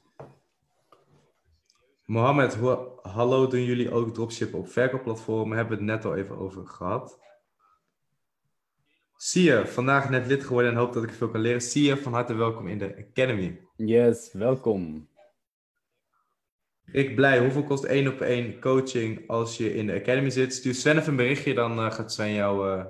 Mohammed, 2.10 2.56
hoe, 2.56 3.00
hallo, 3.02 3.48
doen 3.48 3.64
jullie 3.64 3.92
ook 3.92 4.14
dropshippen 4.14 4.60
op 4.60 4.70
verkoopplatformen? 4.70 5.58
Hebben 5.58 5.78
we 5.78 5.84
het 5.84 5.94
net 5.94 6.06
al 6.06 6.16
even 6.16 6.38
over 6.38 6.68
gehad. 6.68 7.20
Zie 9.16 9.44
je, 9.44 9.68
vandaag 9.68 10.10
net 10.10 10.28
lid 10.28 10.44
geworden 10.44 10.72
en 10.72 10.78
hoop 10.78 10.94
dat 10.94 11.04
ik 11.04 11.12
veel 11.12 11.30
kan 11.30 11.42
leren. 11.42 11.62
Zie 11.62 11.84
je, 11.84 11.98
van 11.98 12.14
harte 12.14 12.34
welkom 12.34 12.68
in 12.68 12.78
de 12.78 13.06
Academy. 13.10 13.62
Yes, 13.76 14.34
welkom. 14.34 15.10
Ik 16.92 17.16
blij, 17.16 17.40
hoeveel 17.40 17.64
kost 17.64 17.84
één 17.84 18.08
op 18.08 18.22
één 18.22 18.60
coaching 18.60 19.28
als 19.28 19.58
je 19.58 19.74
in 19.74 19.88
de 19.88 19.94
Academy 19.94 20.30
zit? 20.30 20.54
Stuur 20.54 20.74
Sven 20.74 20.98
even 20.98 21.10
een 21.10 21.16
berichtje, 21.16 21.54
dan 21.54 21.80
uh, 21.80 21.92
gaat 21.92 22.14
Sven 22.14 22.34
jou 22.34 22.78
uh, 22.78 22.86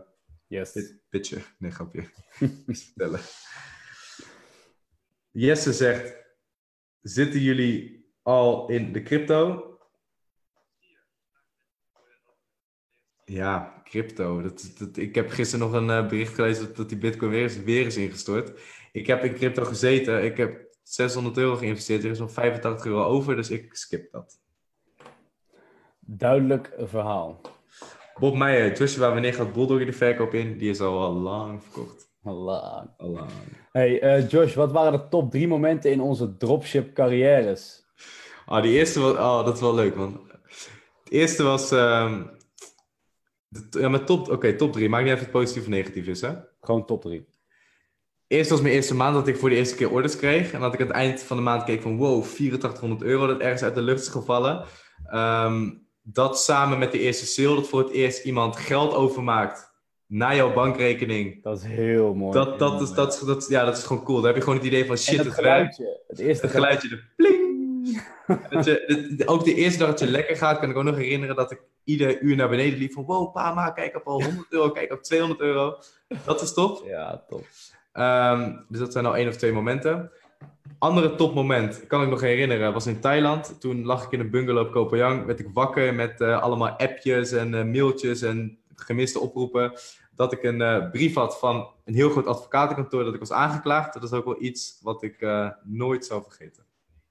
yes. 0.47 0.93
pitchen. 1.09 1.43
Nee, 1.57 1.71
grapje. 1.71 2.03
vertellen. 2.67 3.19
Jesse 5.31 5.73
zegt, 5.73 6.15
zitten 7.01 7.39
jullie 7.39 7.98
al 8.29 8.67
in 8.67 8.91
de 8.93 9.01
crypto. 9.01 9.63
Ja, 13.25 13.81
crypto. 13.83 14.41
Dat, 14.41 14.73
dat, 14.77 14.97
ik 14.97 15.15
heb 15.15 15.29
gisteren 15.29 15.65
nog 15.65 15.81
een 15.81 15.89
uh, 15.89 16.07
bericht 16.07 16.33
gelezen 16.33 16.65
dat, 16.65 16.75
dat 16.75 16.89
die 16.89 16.97
bitcoin 16.97 17.31
weer 17.31 17.43
is, 17.43 17.63
weer 17.63 17.85
is 17.85 17.97
ingestort. 17.97 18.59
Ik 18.91 19.07
heb 19.07 19.23
in 19.23 19.33
crypto 19.33 19.63
gezeten. 19.63 20.23
Ik 20.23 20.37
heb 20.37 20.67
600 20.83 21.37
euro 21.37 21.55
geïnvesteerd. 21.55 22.03
Er 22.03 22.09
is 22.09 22.19
nog 22.19 22.31
85 22.31 22.85
euro 22.85 23.03
over, 23.03 23.35
dus 23.35 23.49
ik 23.49 23.75
skip 23.75 24.11
dat. 24.11 24.39
Duidelijk 25.99 26.73
verhaal. 26.77 27.41
Bob 28.19 28.35
Meijer, 28.35 28.77
Joshua, 28.77 29.13
wanneer 29.13 29.33
gaat 29.33 29.53
Bulldog 29.53 29.85
de 29.85 29.93
verkoop 29.93 30.33
in? 30.33 30.57
Die 30.57 30.69
is 30.69 30.81
al, 30.81 30.99
al 30.99 31.13
lang 31.13 31.63
verkocht. 31.63 32.11
Al 32.23 32.35
lang. 32.35 32.89
Al 32.97 33.09
lang. 33.09 33.29
Hey 33.71 34.17
uh, 34.17 34.29
Josh, 34.29 34.53
wat 34.53 34.71
waren 34.71 34.91
de 34.91 35.07
top 35.07 35.31
drie 35.31 35.47
momenten 35.47 35.91
in 35.91 36.01
onze 36.01 36.37
dropship 36.37 36.93
carrières? 36.93 37.78
Ah, 38.49 38.61
die 38.61 38.71
eerste 38.71 38.99
was... 38.99 39.11
Oh, 39.11 39.45
dat 39.45 39.55
is 39.55 39.61
wel 39.61 39.75
leuk, 39.75 39.95
man. 39.95 40.29
Het 41.03 41.13
eerste 41.13 41.43
was... 41.43 41.71
Um, 41.71 42.31
de, 43.47 43.79
ja, 43.79 43.89
maar 43.89 44.05
top... 44.05 44.21
Oké, 44.21 44.31
okay, 44.31 44.53
top 44.53 44.73
drie. 44.73 44.89
Maakt 44.89 45.03
niet 45.03 45.13
even 45.13 45.23
het 45.23 45.33
positief 45.33 45.61
of 45.61 45.67
negatief 45.67 46.07
is, 46.07 46.21
hè? 46.21 46.33
Gewoon 46.61 46.85
top 46.85 47.01
drie. 47.01 47.27
Eerst 48.27 48.49
was 48.49 48.61
mijn 48.61 48.73
eerste 48.73 48.95
maand 48.95 49.13
dat 49.15 49.27
ik 49.27 49.37
voor 49.37 49.49
de 49.49 49.55
eerste 49.55 49.75
keer 49.75 49.91
orders 49.91 50.15
kreeg. 50.15 50.51
En 50.51 50.59
dat 50.59 50.73
ik 50.73 50.81
aan 50.81 50.87
het 50.87 50.95
eind 50.95 51.23
van 51.23 51.37
de 51.37 51.43
maand 51.43 51.63
keek 51.63 51.81
van... 51.81 51.97
Wow, 51.97 52.23
8400 52.23 53.01
euro 53.01 53.27
dat 53.27 53.39
ergens 53.39 53.63
uit 53.63 53.75
de 53.75 53.81
lucht 53.81 54.01
is 54.01 54.07
gevallen. 54.07 54.65
Um, 55.13 55.87
dat 56.01 56.39
samen 56.39 56.79
met 56.79 56.91
de 56.91 56.99
eerste 56.99 57.25
sale, 57.25 57.55
dat 57.55 57.67
voor 57.67 57.79
het 57.79 57.91
eerst 57.91 58.25
iemand 58.25 58.55
geld 58.55 58.93
overmaakt 58.93 59.73
naar 60.05 60.35
jouw 60.35 60.53
bankrekening. 60.53 61.43
Dat 61.43 61.57
is 61.57 61.63
heel 61.63 62.13
mooi. 62.13 62.33
Dat, 62.33 62.59
dat, 62.59 62.81
is, 62.81 62.91
dat, 62.91 63.23
dat, 63.25 63.45
ja, 63.49 63.65
dat 63.65 63.77
is 63.77 63.83
gewoon 63.83 64.03
cool. 64.03 64.17
Dan 64.17 64.25
heb 64.25 64.35
je 64.35 64.41
gewoon 64.41 64.57
het 64.57 64.67
idee 64.67 64.85
van 64.85 64.97
shit, 64.97 65.23
het, 65.23 65.33
geluidje. 65.33 66.03
Het 66.07 66.19
eerste 66.19 66.45
het 66.45 66.55
geluidje, 66.55 66.87
de 66.87 67.03
pling. 67.15 67.48
ook 69.25 69.43
de 69.43 69.53
eerste 69.53 69.79
dag 69.79 69.89
dat 69.89 69.99
je 69.99 70.07
lekker 70.07 70.35
gaat, 70.35 70.59
kan 70.59 70.69
ik 70.69 70.77
ook 70.77 70.83
nog 70.83 70.95
herinneren 70.95 71.35
dat 71.35 71.51
ik 71.51 71.61
ieder 71.83 72.21
uur 72.21 72.35
naar 72.35 72.49
beneden 72.49 72.79
liep 72.79 72.93
van 72.93 73.05
wow, 73.05 73.33
pa, 73.33 73.53
ma, 73.53 73.69
kijk 73.69 73.95
op 73.95 74.07
al 74.07 74.23
100 74.23 74.47
euro, 74.49 74.71
kijk 74.71 74.91
op 74.91 75.03
200 75.03 75.41
euro. 75.41 75.77
Dat 76.25 76.41
is 76.41 76.53
top. 76.53 76.83
Ja, 76.87 77.23
top. 77.27 77.45
Um, 77.93 78.65
dus 78.67 78.79
dat 78.79 78.91
zijn 78.91 79.05
al 79.05 79.15
één 79.15 79.27
of 79.27 79.35
twee 79.35 79.51
momenten. 79.51 80.11
Andere 80.79 81.15
topmoment, 81.15 81.87
kan 81.87 82.01
ik 82.01 82.09
nog 82.09 82.21
herinneren, 82.21 82.73
was 82.73 82.87
in 82.87 82.99
Thailand. 82.99 83.59
Toen 83.59 83.85
lag 83.85 84.05
ik 84.05 84.11
in 84.11 84.19
een 84.19 84.29
bungalow 84.29 84.65
op 84.65 84.71
Koh 84.71 84.87
Phangan, 84.87 85.25
werd 85.25 85.39
ik 85.39 85.49
wakker 85.53 85.93
met 85.93 86.21
uh, 86.21 86.41
allemaal 86.41 86.69
appjes 86.69 87.31
en 87.31 87.53
uh, 87.53 87.63
mailtjes 87.63 88.21
en 88.21 88.57
gemiste 88.75 89.19
oproepen. 89.19 89.73
Dat 90.15 90.33
ik 90.33 90.43
een 90.43 90.59
uh, 90.59 90.89
brief 90.89 91.13
had 91.13 91.39
van 91.39 91.67
een 91.85 91.93
heel 91.93 92.09
groot 92.09 92.25
advocatenkantoor 92.25 93.03
dat 93.03 93.13
ik 93.13 93.19
was 93.19 93.31
aangeklaagd. 93.31 93.93
Dat 93.93 94.03
is 94.03 94.11
ook 94.11 94.25
wel 94.25 94.41
iets 94.41 94.79
wat 94.81 95.03
ik 95.03 95.27
nooit 95.63 96.05
zou 96.05 96.23
vergeten. 96.23 96.63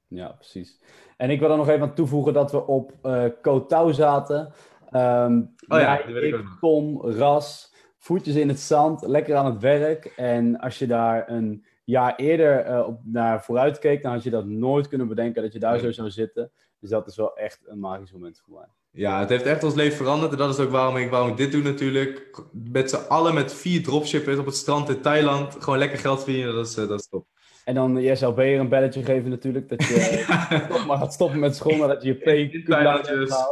Ja, 0.09 0.29
precies. 0.29 0.81
En 1.17 1.31
ik 1.31 1.41
wil 1.41 1.51
er 1.51 1.57
nog 1.57 1.69
even 1.69 1.83
aan 1.83 1.95
toevoegen 1.95 2.33
dat 2.33 2.51
we 2.53 2.67
op 2.67 2.93
uh, 3.03 3.25
Kotau 3.43 3.93
zaten. 3.93 4.53
Um, 4.93 5.55
oh 5.69 5.81
ja, 5.81 6.09
jij, 6.09 6.23
ik, 6.23 6.45
Tom, 6.61 7.01
Ras, 7.03 7.75
voetjes 7.99 8.35
in 8.35 8.49
het 8.49 8.61
zand, 8.61 9.07
lekker 9.07 9.37
aan 9.37 9.47
het 9.47 9.61
werk. 9.61 10.13
En 10.17 10.59
als 10.59 10.79
je 10.79 10.87
daar 10.87 11.31
een 11.31 11.65
jaar 11.85 12.17
eerder 12.17 12.71
uh, 12.71 12.87
op, 12.87 13.01
naar 13.05 13.45
vooruit 13.45 13.79
keek, 13.79 14.03
dan 14.03 14.13
had 14.13 14.23
je 14.23 14.31
dat 14.31 14.47
nooit 14.47 14.89
kunnen 14.89 15.09
bedenken 15.09 15.43
dat 15.43 15.53
je 15.53 15.59
daar 15.59 15.79
zo 15.79 15.93
zou 15.93 16.11
zitten. 16.11 16.51
Dus 16.81 16.91
dat 16.91 17.07
is 17.07 17.17
wel 17.17 17.37
echt 17.37 17.61
een 17.67 17.79
magisch 17.79 18.13
moment 18.13 18.41
voor 18.45 18.55
mij. 18.55 18.67
Ja, 18.91 19.21
het 19.21 19.29
heeft 19.29 19.45
echt 19.45 19.65
ons 19.65 19.75
leven 19.75 19.97
veranderd. 19.97 20.33
En 20.33 20.39
dat 20.39 20.59
is 20.59 20.65
ook 20.65 20.71
waarom 20.71 20.97
ik, 20.97 21.11
waarom 21.11 21.29
ik 21.29 21.37
dit 21.37 21.53
doe 21.53 21.63
natuurlijk. 21.63 22.43
Met 22.53 22.91
z'n 22.91 23.09
allen 23.09 23.35
met 23.35 23.55
vier 23.55 23.83
dropshippers 23.83 24.39
op 24.39 24.47
het 24.47 24.55
strand 24.55 24.89
in 24.89 25.01
Thailand. 25.01 25.57
Gewoon 25.59 25.79
lekker 25.79 25.99
geld 25.99 26.23
verdienen, 26.23 26.55
dat 26.55 26.67
is, 26.67 26.79
uh, 26.79 26.89
dat 26.89 27.01
is 27.01 27.09
top. 27.09 27.27
En 27.69 27.75
dan 27.75 28.03
JSLB 28.03 28.39
er 28.39 28.59
een 28.59 28.69
belletje 28.69 29.05
geven 29.05 29.31
natuurlijk. 29.31 29.69
Dat 29.69 29.85
je 29.85 30.25
toch 30.69 30.87
maar 30.87 30.99
gaat 30.99 31.13
stoppen 31.13 31.39
met 31.39 31.57
school 31.57 31.77
nadat 31.77 32.03
je 32.03 32.09
je 32.09 32.15
P 32.61 32.67
Thailand 32.67 33.07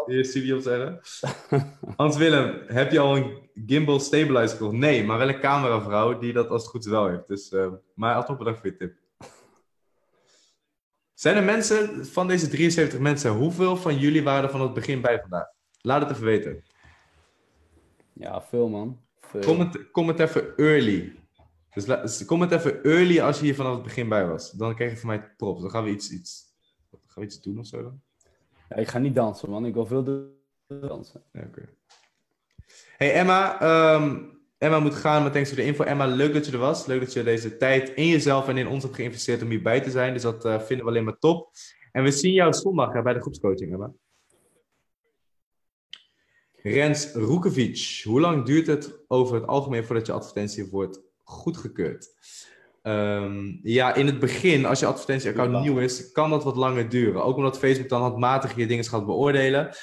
je 0.07 0.25
studie 0.25 0.55
opzeggen. 0.55 1.01
Hans 1.97 2.17
Willem, 2.17 2.63
heb 2.67 2.93
je 2.93 2.99
al 2.99 3.17
een 3.17 3.39
gimbal 3.67 4.01
stabilizer 4.01 4.57
gekocht? 4.57 4.73
Nee, 4.73 5.05
maar 5.05 5.19
wel 5.19 5.29
een 5.29 5.41
cameravrouw 5.41 6.19
die 6.19 6.33
dat 6.33 6.49
als 6.49 6.63
het 6.63 6.71
goed 6.71 6.85
is 6.85 6.91
wel 6.91 7.09
heeft. 7.09 7.29
Dus, 7.29 7.53
uh, 7.53 7.67
maar 7.95 8.15
alsnog 8.15 8.39
bedankt 8.39 8.61
voor 8.61 8.69
je 8.71 8.77
tip. 8.77 8.95
Zijn 11.15 11.37
er 11.37 11.45
mensen, 11.45 12.07
van 12.07 12.27
deze 12.27 12.49
73 12.49 12.99
mensen, 12.99 13.31
hoeveel 13.31 13.77
van 13.77 13.99
jullie 13.99 14.23
waren 14.23 14.45
er 14.45 14.51
van 14.51 14.61
het 14.61 14.75
begin 14.75 15.01
bij 15.01 15.21
vandaag? 15.21 15.47
Laat 15.81 16.01
het 16.03 16.11
even 16.11 16.25
weten. 16.25 16.65
Ja, 18.13 18.43
veel 18.43 18.69
man. 18.69 19.01
Veel. 19.21 19.41
Comment, 19.41 19.91
comment 19.91 20.19
even 20.19 20.57
early. 20.57 21.15
Dus, 21.77 21.85
dus 21.85 22.25
comment 22.25 22.53
even 22.53 22.83
early 22.83 23.21
als 23.21 23.39
je 23.39 23.45
hier 23.45 23.55
vanaf 23.55 23.75
het 23.75 23.83
begin 23.83 24.09
bij 24.09 24.27
was. 24.27 24.51
Dan 24.51 24.75
krijg 24.75 24.91
je 24.91 24.97
van 24.97 25.09
mij 25.09 25.35
props. 25.37 25.61
Dan 25.61 25.71
gaan 25.71 25.85
we 25.85 25.91
iets, 25.91 26.11
iets, 26.11 26.45
gaan 26.91 27.23
we 27.23 27.25
iets 27.25 27.41
doen 27.41 27.59
of 27.59 27.67
zo 27.67 27.83
dan. 27.83 28.01
Ja, 28.69 28.77
ik 28.77 28.89
ga 28.89 28.99
niet 28.99 29.15
dansen 29.15 29.51
man. 29.51 29.67
Ik 29.67 29.75
wil 29.75 29.87
veel 29.87 30.05
dansen. 30.67 31.23
Ja, 31.33 31.43
Oké. 31.47 31.69
Hey 32.97 33.13
Emma, 33.13 33.63
um, 33.95 34.41
Emma 34.59 34.81
moet 34.81 34.95
gaan, 34.95 35.23
maar 35.23 35.33
thanks 35.33 35.49
voor 35.49 35.59
de 35.59 35.65
info. 35.65 35.85
Emma, 35.85 36.07
leuk 36.07 36.33
dat 36.33 36.47
je 36.47 36.53
er 36.53 36.59
was. 36.59 36.87
Leuk 36.87 37.01
dat 37.01 37.13
je 37.13 37.23
deze 37.23 37.57
tijd 37.57 37.89
in 37.89 38.07
jezelf 38.07 38.49
en 38.49 38.57
in 38.57 38.69
ons 38.69 38.83
hebt 38.83 38.95
geïnvesteerd 38.95 39.43
om 39.43 39.49
hierbij 39.49 39.81
te 39.81 39.91
zijn. 39.91 40.13
Dus 40.13 40.23
dat 40.23 40.45
uh, 40.45 40.61
vinden 40.61 40.85
we 40.85 40.91
alleen 40.91 41.05
maar 41.05 41.19
top. 41.19 41.51
En 41.93 42.03
we 42.03 42.11
zien 42.11 42.33
jou 42.33 42.53
zondag 42.53 42.95
uh, 42.95 43.03
bij 43.03 43.13
de 43.13 43.21
groepscoaching, 43.21 43.73
Emma. 43.73 43.93
Rens 46.63 47.13
Roekevic, 47.13 48.01
hoe 48.05 48.21
lang 48.21 48.45
duurt 48.45 48.67
het 48.67 48.99
over 49.07 49.35
het 49.35 49.47
algemeen 49.47 49.85
voordat 49.85 50.07
je 50.07 50.13
advertentie 50.13 50.71
wordt 50.71 51.06
goedgekeurd? 51.27 52.09
Um, 52.83 53.61
ja, 53.63 53.95
in 53.95 54.07
het 54.07 54.19
begin, 54.19 54.65
als 54.65 54.81
je 54.81 54.87
advertentieaccount 54.87 55.61
nieuw 55.61 55.79
is, 55.79 56.13
kan 56.13 56.31
dat 56.31 56.45
wat 56.45 56.57
langer 56.57 56.89
duren. 56.89 57.25
Ook 57.25 57.37
omdat 57.37 57.59
Facebook 57.59 57.89
dan 57.89 58.01
handmatig 58.01 58.57
je 58.57 58.67
dingen 58.67 58.85
gaat 58.85 59.07
beoordelen. 59.07 59.77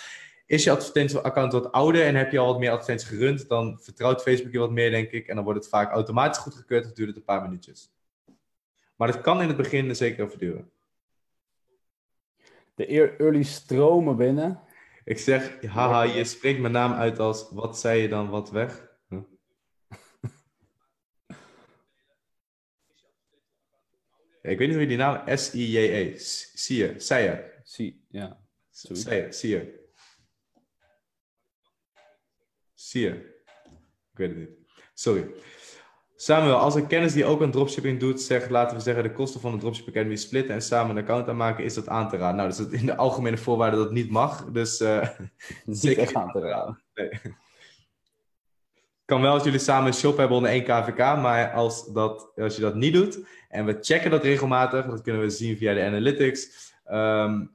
Is 0.45 0.63
je 0.63 0.71
advertentieaccount 0.71 1.51
wat 1.51 1.71
ouder 1.71 2.05
en 2.05 2.15
heb 2.15 2.31
je 2.31 2.39
al 2.39 2.45
wat 2.45 2.59
meer 2.59 2.69
advertenties 2.69 3.07
gerund, 3.09 3.49
dan 3.49 3.79
vertrouwt 3.81 4.21
Facebook 4.21 4.51
je 4.51 4.59
wat 4.59 4.71
meer, 4.71 4.91
denk 4.91 5.11
ik. 5.11 5.27
En 5.27 5.35
dan 5.35 5.43
wordt 5.43 5.59
het 5.59 5.69
vaak 5.69 5.91
automatisch 5.91 6.41
goedgekeurd 6.41 6.85
of 6.85 6.91
duurt 6.93 7.07
het 7.07 7.17
een 7.17 7.23
paar 7.23 7.41
minuutjes. 7.41 7.91
Maar 8.95 9.07
het 9.07 9.21
kan 9.21 9.41
in 9.41 9.47
het 9.47 9.57
begin 9.57 9.95
zeker 9.95 10.25
even 10.25 10.39
duren. 10.39 10.71
De 12.75 13.15
early 13.17 13.43
stromen 13.43 14.15
binnen. 14.15 14.59
Ik 15.05 15.17
zeg, 15.19 15.65
haha, 15.65 16.01
je 16.01 16.23
spreekt 16.23 16.59
mijn 16.59 16.73
naam 16.73 16.93
uit 16.93 17.19
als, 17.19 17.47
wat 17.51 17.79
zei 17.79 18.01
je 18.01 18.07
dan, 18.07 18.29
wat 18.29 18.51
weg? 18.51 18.91
Ik 24.51 24.57
weet 24.57 24.67
niet 24.67 24.71
hoe 24.71 24.81
je 24.81 24.87
die 24.87 24.97
naam, 24.97 25.37
S-I-J-E, 25.37 26.13
zie 26.53 26.77
je. 26.77 26.93
Zie, 27.63 28.05
ja. 28.09 28.39
Zie 28.69 29.49
je. 29.49 29.81
Zie 32.73 33.01
je? 33.01 33.11
Ik 34.11 34.17
weet 34.17 34.29
het 34.29 34.37
niet. 34.37 34.49
Sorry. 34.93 35.33
Samuel, 36.15 36.55
als 36.55 36.75
een 36.75 36.87
kennis 36.87 37.13
die 37.13 37.25
ook 37.25 37.41
een 37.41 37.51
dropshipping 37.51 37.99
doet, 37.99 38.21
zegt, 38.21 38.49
laten 38.49 38.77
we 38.77 38.83
zeggen, 38.83 39.03
de 39.03 39.13
kosten 39.13 39.41
van 39.41 39.51
de 39.51 39.57
Dropship 39.57 39.87
Academy 39.87 40.15
splitten 40.15 40.55
en 40.55 40.61
samen 40.61 40.95
een 40.95 41.03
account 41.03 41.27
aanmaken, 41.27 41.63
is 41.63 41.73
dat 41.73 41.87
aan 41.87 42.09
te 42.09 42.17
raden? 42.17 42.35
Nou, 42.35 42.49
dus 42.49 42.79
in 42.79 42.85
de 42.85 42.95
algemene 42.95 43.37
voorwaarden 43.37 43.79
dat 43.79 43.91
niet 43.91 44.09
mag. 44.09 44.45
Dus 44.45 44.81
uh, 44.81 45.09
zeker 45.65 46.15
aan 46.15 46.31
te 46.31 46.39
raden. 46.39 46.81
Nee. 46.93 47.09
Kan 49.05 49.21
wel 49.21 49.33
als 49.33 49.43
jullie 49.43 49.59
samen 49.59 49.87
een 49.87 49.93
shop 49.93 50.17
hebben 50.17 50.37
onder 50.37 50.51
één 50.51 50.63
KVK, 50.63 50.97
maar 50.97 51.51
als, 51.51 51.93
dat, 51.93 52.31
als 52.35 52.55
je 52.55 52.61
dat 52.61 52.75
niet 52.75 52.93
doet, 52.93 53.27
en 53.49 53.65
we 53.65 53.77
checken 53.81 54.11
dat 54.11 54.23
regelmatig, 54.23 54.85
dat 54.85 55.01
kunnen 55.01 55.21
we 55.21 55.29
zien 55.29 55.57
via 55.57 55.73
de 55.73 55.83
analytics, 55.83 56.71
um, 56.91 57.51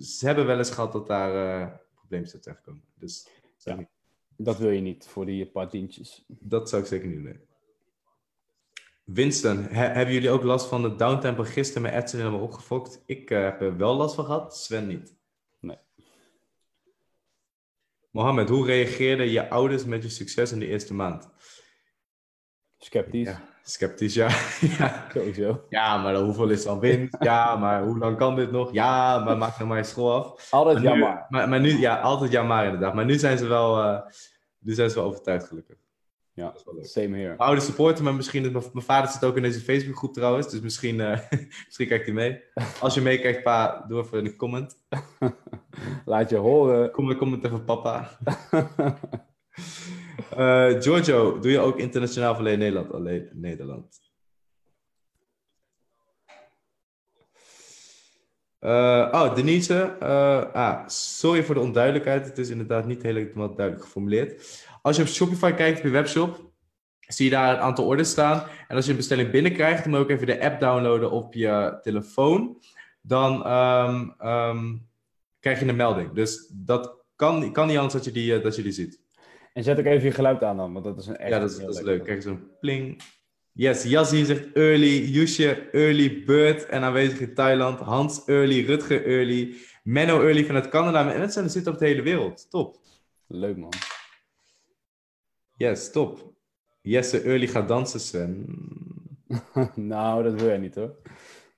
ze 0.00 0.26
hebben 0.26 0.46
wel 0.46 0.58
eens 0.58 0.70
gehad 0.70 0.92
dat 0.92 1.06
daar 1.06 1.60
uh, 1.60 1.74
problemen 1.94 2.28
zijn 2.28 2.42
terechtkomen. 2.42 2.82
Dus 2.94 3.28
ja. 3.56 3.88
Dat 4.36 4.58
wil 4.58 4.70
je 4.70 4.80
niet 4.80 5.06
voor 5.06 5.26
die 5.26 5.46
paar 5.46 5.68
tientjes. 5.68 6.24
Dat 6.28 6.68
zou 6.68 6.82
ik 6.82 6.88
zeker 6.88 7.08
niet 7.08 7.24
doen. 7.24 7.40
Winston, 9.04 9.62
hebben 9.70 10.14
jullie 10.14 10.30
ook 10.30 10.42
last 10.42 10.66
van 10.66 10.82
de 10.82 10.96
downtempo 10.96 11.42
gisteren 11.42 11.82
met 11.82 11.92
Edson 11.92 12.18
helemaal 12.18 12.40
opgefokt? 12.40 13.02
Ik 13.06 13.30
uh, 13.30 13.42
heb 13.42 13.60
er 13.60 13.76
wel 13.76 13.94
last 13.94 14.14
van 14.14 14.24
gehad, 14.24 14.56
Sven 14.56 14.86
niet. 14.86 15.14
Nee. 15.60 15.76
Mohammed, 18.16 18.48
hoe 18.48 18.66
reageerden 18.66 19.30
je 19.30 19.48
ouders 19.48 19.84
met 19.84 20.02
je 20.02 20.08
succes 20.08 20.52
in 20.52 20.58
de 20.58 20.66
eerste 20.66 20.94
maand? 20.94 21.30
Sceptisch. 22.78 23.28
Ja, 23.28 23.40
sceptisch, 23.62 24.14
ja. 24.14 24.28
ja. 24.78 25.06
Sowieso. 25.12 25.64
Ja, 25.68 25.96
maar 25.96 26.14
hoeveel 26.14 26.48
is 26.48 26.64
dan 26.64 26.80
winst? 26.80 27.16
Ja, 27.18 27.56
maar 27.56 27.82
hoe 27.82 27.98
lang 27.98 28.16
kan 28.16 28.34
dit 28.34 28.50
nog? 28.50 28.72
Ja, 28.72 29.18
maar 29.18 29.36
maak 29.36 29.58
nog 29.58 29.68
maar 29.68 29.78
je 29.78 29.84
school 29.84 30.12
af. 30.12 30.52
Altijd 30.52 30.76
maar 30.76 30.84
jammer. 30.84 31.26
Maar, 31.28 31.48
maar, 31.48 31.60
nu, 31.60 31.78
ja, 31.78 32.00
altijd 32.00 32.30
jammer 32.30 32.64
inderdaad. 32.64 32.94
Maar 32.94 33.04
nu 33.04 33.14
zijn 33.14 33.38
ze 33.38 33.46
wel, 33.46 33.84
uh, 33.84 34.00
nu 34.58 34.72
zijn 34.72 34.90
ze 34.90 34.96
wel 34.96 35.04
overtuigd 35.04 35.46
gelukkig. 35.46 35.76
Ja, 36.36 36.54
same 36.80 37.16
here. 37.16 37.26
Mijn 37.26 37.38
oude 37.38 37.60
supporter, 37.60 38.04
maar 38.04 38.14
misschien... 38.14 38.42
Mijn, 38.42 38.52
mijn 38.72 38.84
vader 38.84 39.10
zit 39.10 39.24
ook 39.24 39.36
in 39.36 39.42
deze 39.42 39.60
Facebookgroep 39.60 40.12
trouwens. 40.12 40.50
Dus 40.50 40.60
misschien, 40.60 40.98
uh, 40.98 41.18
misschien 41.66 41.86
kijkt 41.86 42.04
hij 42.04 42.14
mee. 42.14 42.42
Als 42.80 42.94
je 42.94 43.00
meekijkt, 43.00 43.42
pa, 43.42 43.84
doe 43.88 44.02
even 44.02 44.24
een 44.24 44.36
comment. 44.36 44.76
Laat 46.04 46.30
je 46.30 46.36
horen. 46.36 46.90
Kom 46.90 47.10
een 47.10 47.16
comment 47.16 47.44
even 47.44 47.64
papa. 47.64 48.18
uh, 50.36 50.80
Giorgio, 50.82 51.38
doe 51.38 51.50
je 51.50 51.58
ook 51.58 51.78
internationaal 51.78 52.32
of 52.32 52.38
alleen 52.38 52.58
Nederland? 52.58 52.92
Alleen 52.92 53.28
Nederland. 53.32 54.00
Uh, 58.60 59.08
oh, 59.12 59.34
Denise. 59.34 59.96
Uh, 60.02 60.52
ah, 60.52 60.88
sorry 60.88 61.44
voor 61.44 61.54
de 61.54 61.60
onduidelijkheid. 61.60 62.26
Het 62.26 62.38
is 62.38 62.48
inderdaad 62.48 62.86
niet 62.86 63.02
helemaal 63.02 63.54
duidelijk 63.54 63.84
geformuleerd. 63.84 64.64
Als 64.82 64.96
je 64.96 65.02
op 65.02 65.08
Shopify 65.08 65.52
kijkt 65.52 65.78
op 65.78 65.84
je 65.84 65.90
webshop, 65.90 66.50
zie 67.00 67.24
je 67.24 67.30
daar 67.30 67.54
een 67.54 67.60
aantal 67.60 67.86
orders 67.86 68.10
staan. 68.10 68.42
En 68.68 68.76
als 68.76 68.84
je 68.84 68.90
een 68.90 68.96
bestelling 68.96 69.30
binnenkrijgt, 69.30 69.82
dan 69.82 69.90
moet 69.90 69.98
je 69.98 70.04
ook 70.04 70.10
even 70.10 70.26
de 70.26 70.40
app 70.40 70.60
downloaden 70.60 71.10
op 71.10 71.34
je 71.34 71.78
telefoon. 71.82 72.60
Dan 73.00 73.52
um, 73.52 74.14
um, 74.24 74.88
krijg 75.40 75.60
je 75.60 75.66
een 75.66 75.76
melding. 75.76 76.12
Dus 76.12 76.52
dat 76.54 77.04
kan, 77.16 77.52
kan 77.52 77.66
niet 77.66 77.76
anders 77.76 77.94
dat 77.94 78.04
je, 78.04 78.12
die, 78.12 78.40
dat 78.40 78.56
je 78.56 78.62
die 78.62 78.72
ziet. 78.72 79.00
En 79.52 79.62
zet 79.62 79.78
ook 79.78 79.84
even 79.84 80.04
je 80.04 80.12
geluid 80.12 80.42
aan 80.42 80.56
dan, 80.56 80.72
want 80.72 80.84
dat 80.84 80.98
is 80.98 81.06
een 81.06 81.16
echt... 81.16 81.32
Ja, 81.32 81.38
dat 81.38 81.50
is, 81.50 81.58
dat 81.58 81.74
is 81.74 81.80
leuk. 81.80 82.04
Kijk, 82.04 82.22
zo'n 82.22 82.50
pling. 82.60 83.02
Yes, 83.58 83.84
Yazzie 83.84 84.24
zegt 84.24 84.52
early, 84.52 85.04
Yusje 85.08 85.68
early, 85.72 86.24
Bird 86.24 86.66
en 86.66 86.82
aanwezig 86.82 87.20
in 87.20 87.34
Thailand, 87.34 87.80
Hans 87.80 88.22
early, 88.26 88.64
Rutger 88.64 89.06
early, 89.06 89.54
Menno 89.82 90.20
early 90.20 90.44
vanuit 90.44 90.68
Canada. 90.68 91.02
Mensen 91.02 91.44
er 91.44 91.50
zitten 91.50 91.72
op 91.72 91.78
de 91.78 91.86
hele 91.86 92.02
wereld. 92.02 92.50
Top. 92.50 92.76
Leuk 93.26 93.56
man. 93.56 93.72
Yes, 95.56 95.90
top. 95.90 96.32
Jesse 96.82 97.22
early 97.22 97.46
gaat 97.46 97.68
dansen, 97.68 98.00
Sven. 98.00 98.46
nou, 99.74 100.22
dat 100.22 100.34
wil 100.34 100.46
jij 100.46 100.58
niet 100.58 100.74
hoor. 100.74 100.96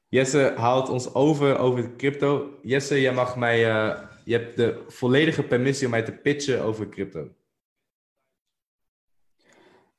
Jesse 0.08 0.52
haalt 0.56 0.88
ons 0.88 1.14
over 1.14 1.58
over 1.58 1.96
crypto. 1.96 2.58
Jesse, 2.62 3.00
jij 3.00 3.12
mag 3.12 3.36
mij, 3.36 3.58
uh, 3.58 4.00
je 4.24 4.32
hebt 4.32 4.56
de 4.56 4.84
volledige 4.88 5.42
permissie 5.42 5.84
om 5.84 5.90
mij 5.90 6.02
te 6.02 6.12
pitchen 6.12 6.62
over 6.62 6.88
crypto. 6.88 7.28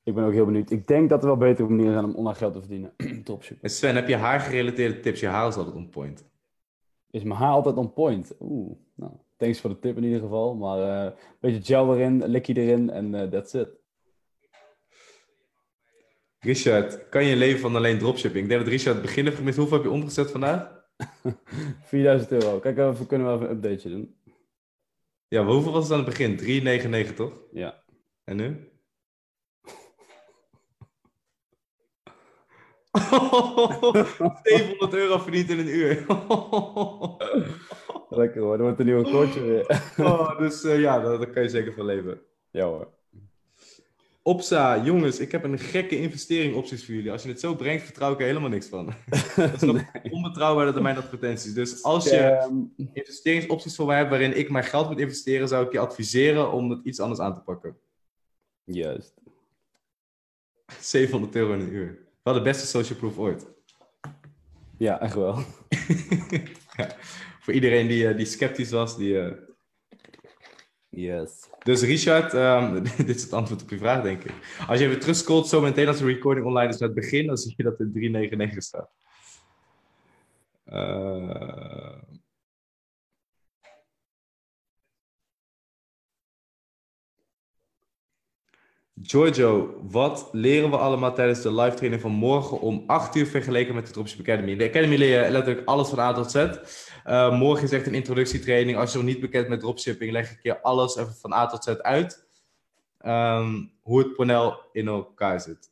Ik 0.10 0.16
ben 0.16 0.24
ook 0.24 0.34
heel 0.34 0.46
benieuwd. 0.46 0.72
Ik 0.72 0.88
denk 0.88 1.10
dat 1.10 1.22
er 1.22 1.28
wel 1.28 1.38
betere 1.38 1.68
manieren 1.68 1.94
zijn 1.94 2.06
om 2.06 2.16
online 2.16 2.38
geld 2.38 2.54
te 2.54 2.60
verdienen. 2.60 2.94
Dropship. 3.24 3.58
En 3.62 3.70
Sven, 3.70 3.96
heb 3.96 4.08
je 4.08 4.16
haar 4.16 4.40
gerelateerde 4.40 5.00
tips? 5.00 5.20
Je 5.20 5.28
haar 5.28 5.48
is 5.48 5.56
altijd 5.56 5.76
on 5.76 5.90
point. 5.90 6.26
Is 7.12 7.24
mijn 7.24 7.40
haar 7.40 7.52
altijd 7.52 7.76
on 7.76 7.94
point? 7.94 8.36
Oeh, 8.40 8.78
nou, 8.96 9.12
thanks 9.38 9.60
voor 9.60 9.70
de 9.70 9.80
tip 9.80 9.98
in 9.98 10.04
ieder 10.04 10.20
geval. 10.20 10.56
Maar 10.56 10.80
uh, 10.80 11.04
een 11.04 11.38
beetje 11.40 11.74
gel 11.74 11.96
erin, 11.96 12.26
likkie 12.26 12.56
erin 12.56 12.90
en 12.90 13.14
uh, 13.14 13.22
that's 13.22 13.54
it. 13.54 13.70
Richard, 16.40 17.10
kan 17.10 17.26
je 17.26 17.36
leven 17.36 17.60
van 17.60 17.76
alleen 17.76 17.98
dropshipping? 17.98 18.44
Ik 18.44 18.50
denk 18.50 18.62
dat 18.62 18.70
Richard 18.70 19.02
beginnen 19.02 19.34
heeft 19.44 19.58
Hoeveel 19.58 19.78
heb 19.78 19.86
je 19.86 19.92
omgezet 19.92 20.32
vandaag? 20.32 20.88
4000 21.84 22.32
euro. 22.32 22.60
Kijk, 22.60 22.76
we 22.76 23.06
kunnen 23.06 23.28
we 23.28 23.34
even 23.34 23.50
een 23.50 23.56
updateje 23.56 23.96
doen. 23.96 24.16
Ja, 25.28 25.44
maar 25.44 25.54
hoeveel 25.54 25.72
was 25.72 25.84
het 25.84 25.92
aan 25.92 26.06
het 26.06 26.18
begin? 26.18 27.08
3,99 27.10 27.14
toch? 27.14 27.34
Ja. 27.52 27.84
En 28.24 28.36
nu? 28.36 28.69
700 34.44 34.94
euro 34.94 35.18
verdiend 35.18 35.50
in 35.50 35.60
een 35.60 35.68
uur. 35.68 36.06
Lekker 38.10 38.42
hoor, 38.42 38.58
dan 38.58 38.66
wordt 38.66 38.80
een 38.80 38.86
nieuwe 38.86 39.04
coach 39.04 39.34
weer. 39.34 39.82
oh, 40.08 40.38
dus 40.38 40.64
uh, 40.64 40.80
ja, 40.80 41.00
daar, 41.00 41.18
daar, 41.18 41.30
kan 41.30 41.44
je 41.44 41.50
zeker 41.50 41.74
van 41.74 41.86
leven. 41.86 42.22
Ja 42.52 42.66
hoor. 42.66 42.98
Opsa, 44.22 44.84
jongens, 44.84 45.20
ik 45.20 45.32
heb 45.32 45.44
een 45.44 45.60
gekke 45.60 45.98
investering 46.00 46.56
opties 46.56 46.86
voor 46.86 46.94
jullie. 46.94 47.12
Als 47.12 47.24
je 47.24 47.30
het 47.30 47.40
zo 47.40 47.56
brengt, 47.56 47.84
vertrouw 47.84 48.12
ik 48.12 48.20
er 48.20 48.26
helemaal 48.26 48.50
niks 48.50 48.68
van. 48.68 48.94
dat 49.36 49.54
is 49.54 49.62
nog 49.62 49.82
onbetrouwbaarder 50.12 50.74
dan 50.74 50.84
mijn 50.84 50.98
advertenties. 50.98 51.54
Dus 51.54 51.84
als 51.84 52.10
je 52.10 52.18
Ehm, 52.18 52.64
investeringsopties 52.94 53.76
voor 53.76 53.86
mij 53.86 53.98
hebt 53.98 54.10
waarin 54.10 54.38
ik 54.38 54.50
mijn 54.50 54.64
geld 54.64 54.90
moet 54.90 55.00
investeren, 55.00 55.48
zou 55.48 55.66
ik 55.66 55.72
je 55.72 55.80
adviseren 55.80 56.52
om 56.52 56.70
het 56.70 56.86
iets 56.86 57.00
anders 57.00 57.20
aan 57.20 57.34
te 57.34 57.42
pakken. 57.42 57.78
juist. 58.64 59.14
700 60.80 61.36
euro 61.36 61.54
in 61.54 61.60
een 61.60 61.74
uur. 61.74 62.09
Wel 62.30 62.38
de 62.38 62.44
beste 62.44 62.68
social 62.68 62.98
proof 62.98 63.18
ooit. 63.18 63.48
Ja, 64.78 65.00
echt 65.02 65.14
wel. 65.14 65.38
Ja, 66.78 66.96
voor 67.40 67.54
iedereen 67.54 67.88
die, 67.88 68.08
eh, 68.08 68.18
die 68.18 68.26
sceptisch 68.26 68.72
was. 68.72 68.98
Die, 68.98 69.20
eh, 69.20 69.32
Yes. 70.90 71.50
Dus 71.64 71.82
Richard, 71.82 72.34
ehm, 72.34 72.84
dit 72.98 73.16
is 73.16 73.24
het 73.24 73.34
antwoord 73.34 73.62
op 73.62 73.70
je 73.70 73.78
vraag, 73.78 74.04
denk 74.04 74.24
ik. 74.24 74.34
Als 74.68 74.80
je 74.80 74.86
even 74.86 75.00
terugscrollt, 75.00 75.48
zo 75.48 75.62
meteen 75.62 75.88
als 75.88 75.98
de 75.98 76.06
recording 76.06 76.46
online 76.46 76.74
is 76.74 76.78
naar 76.78 76.90
het 76.90 77.00
begin, 77.00 77.28
dan 77.28 77.38
zie 77.38 77.54
je 77.58 77.64
dat 77.64 77.80
er 77.80 77.92
399 77.92 78.64
staat. 78.64 78.92
Eh, 80.64 82.02
Giorgio, 89.04 89.82
wat 89.90 90.30
leren 90.32 90.70
we 90.70 90.78
allemaal 90.78 91.14
tijdens 91.14 91.42
de 91.42 91.54
live 91.54 91.76
training 91.76 92.02
van 92.02 92.12
morgen 92.12 92.60
om 92.60 92.84
8 92.88 93.16
uur 93.16 93.26
vergeleken 93.26 93.76
met 93.76 93.86
de 93.88 93.92
Dropship 93.92 94.20
Academy? 94.20 94.56
De 94.56 94.68
Academy 94.68 94.96
leer 94.96 95.24
je 95.24 95.32
letterlijk 95.32 95.68
alles 95.68 95.90
van 95.90 96.00
A 96.00 96.14
tot 96.14 96.32
Z. 96.32 96.36
Uh, 96.36 97.40
morgen 97.40 97.64
is 97.64 97.72
echt 97.72 97.88
een 97.88 97.94
introductietraining. 97.94 98.78
Als 98.78 98.92
je 98.92 98.98
nog 98.98 99.08
niet 99.08 99.20
bekend 99.20 99.48
met 99.48 99.60
dropshipping, 99.60 100.12
leg 100.12 100.32
ik 100.32 100.40
je 100.42 100.62
alles 100.62 100.96
even 100.96 101.14
van 101.14 101.34
A 101.34 101.46
tot 101.46 101.64
Z 101.64 101.68
uit. 101.68 102.28
Um, 103.06 103.72
hoe 103.82 104.00
het 104.00 104.16
panel 104.16 104.60
in 104.72 104.88
elkaar 104.88 105.42
zit. 105.42 105.72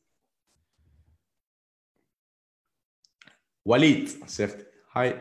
Walid 3.61 4.19
zegt 4.25 4.65
hi. 4.93 5.11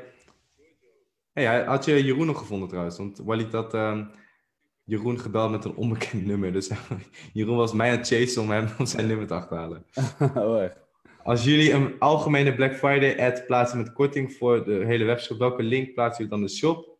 Hey, 1.33 1.65
had 1.65 1.85
je 1.85 2.05
Jeroen 2.05 2.27
nog 2.27 2.39
gevonden 2.39 2.69
trouwens? 2.69 2.97
Want 2.97 3.19
Walid 3.19 3.53
had 3.53 3.75
um, 3.75 4.11
Jeroen 4.87 5.21
gebeld 5.21 5.51
met 5.51 5.65
een 5.65 5.75
onbekend 5.75 6.27
nummer. 6.31 6.53
Dus 6.53 6.71
Jeroen 7.33 7.57
was 7.57 7.73
mij 7.73 7.91
aan 7.91 7.97
het 7.97 8.07
chasen 8.07 8.43
om 8.43 8.51
hem 8.51 8.69
om 8.79 8.87
zijn 8.87 9.07
nummer 9.07 9.27
te 9.27 9.35
achterhalen. 9.35 9.87
oh, 10.35 10.63
echt? 10.63 10.85
Als 11.23 11.45
jullie 11.45 11.73
een 11.73 11.99
algemene 11.99 12.55
Black 12.55 12.75
Friday 12.75 13.27
ad 13.27 13.47
plaatsen 13.47 13.79
met 13.79 13.93
korting 13.93 14.33
voor 14.33 14.65
de 14.65 14.85
hele 14.85 15.05
webshop, 15.05 15.39
welke 15.39 15.63
link 15.63 15.95
plaatsen 15.95 16.25
jullie 16.25 16.39
dan 16.39 16.49
de 16.49 16.55
shop? 16.55 16.99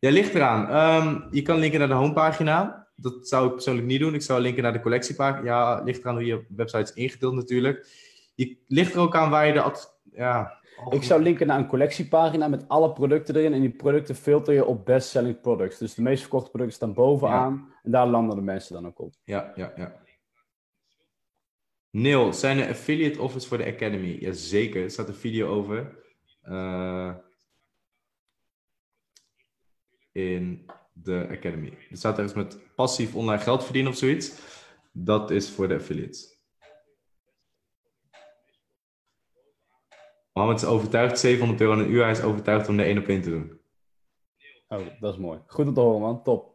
Ja, 0.00 0.10
ligt 0.10 0.34
eraan. 0.34 0.62
Um, 1.06 1.28
je 1.30 1.42
kan 1.42 1.58
linken 1.58 1.78
naar 1.78 1.88
de 1.88 1.94
homepagina. 1.94 2.88
Dat 2.96 3.28
zou 3.28 3.46
ik 3.46 3.52
persoonlijk 3.52 3.86
niet 3.86 4.00
doen. 4.00 4.14
Ik 4.14 4.22
zou 4.22 4.40
linken 4.40 4.62
naar 4.62 4.72
de 4.72 4.80
collectiepagina. 4.80 5.44
Ja, 5.44 5.82
ligt 5.82 6.00
eraan 6.00 6.14
hoe 6.14 6.24
je 6.24 6.44
website 6.48 6.82
is 6.82 6.92
ingedeeld 6.92 7.34
natuurlijk. 7.34 7.86
Je 8.34 8.56
ligt 8.66 8.94
er 8.94 9.00
ook 9.00 9.16
aan 9.16 9.30
waar 9.30 9.46
je 9.46 9.52
de... 9.52 9.86
Ja, 10.12 10.58
ik 10.90 11.02
zou 11.02 11.22
linken 11.22 11.46
naar 11.46 11.58
een 11.58 11.66
collectiepagina 11.66 12.48
met 12.48 12.68
alle 12.68 12.92
producten 12.92 13.36
erin. 13.36 13.52
En 13.52 13.60
die 13.60 13.70
producten 13.70 14.14
filter 14.14 14.54
je 14.54 14.64
op 14.64 14.84
best 14.84 15.08
selling 15.08 15.40
products. 15.40 15.78
Dus 15.78 15.94
de 15.94 16.02
meest 16.02 16.20
verkochte 16.20 16.50
producten 16.50 16.76
staan 16.76 16.94
bovenaan. 16.94 17.66
Ja. 17.68 17.74
En 17.82 17.90
daar 17.90 18.06
landen 18.06 18.36
de 18.36 18.42
mensen 18.42 18.74
dan 18.74 18.86
ook 18.86 18.98
op. 18.98 19.14
Ja, 19.24 19.52
ja, 19.54 19.72
ja. 19.76 20.02
Neil, 21.90 22.32
zijn 22.32 22.58
er 22.58 22.68
affiliate 22.68 23.20
offers 23.20 23.46
voor 23.46 23.58
de 23.58 23.66
Academy? 23.66 24.16
Jazeker, 24.20 24.82
er 24.82 24.90
staat 24.90 25.08
een 25.08 25.14
video 25.14 25.48
over. 25.48 26.02
Uh, 26.48 27.14
in 30.12 30.66
de 30.92 31.26
Academy. 31.30 31.78
Er 31.90 31.96
staat 31.96 32.18
ergens 32.18 32.34
met 32.34 32.74
passief 32.74 33.14
online 33.14 33.42
geld 33.42 33.64
verdienen 33.64 33.92
of 33.92 33.98
zoiets. 33.98 34.32
Dat 34.92 35.30
is 35.30 35.50
voor 35.50 35.68
de 35.68 35.74
affiliates. 35.74 36.33
Mohammed 40.34 40.62
is 40.62 40.68
overtuigd, 40.68 41.18
700 41.18 41.60
euro 41.60 41.72
een 41.72 41.90
uur. 41.90 42.02
Hij 42.02 42.10
is 42.10 42.22
overtuigd 42.22 42.68
om 42.68 42.76
de 42.76 42.82
1 42.82 42.98
op 42.98 43.06
1 43.06 43.22
te 43.22 43.30
doen. 43.30 43.60
Oh, 44.68 44.86
dat 45.00 45.12
is 45.12 45.20
mooi. 45.20 45.40
Goed 45.46 45.66
om 45.66 45.74
te 45.74 45.80
horen, 45.80 46.00
man. 46.00 46.22
Top. 46.22 46.54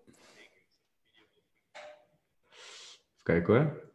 Even 2.48 3.24
kijken 3.24 3.54
hoor. 3.54 3.92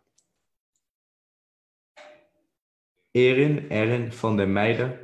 Erin, 3.10 3.68
Erin 3.68 4.12
van 4.12 4.36
der 4.36 4.48
Meijden. 4.48 4.98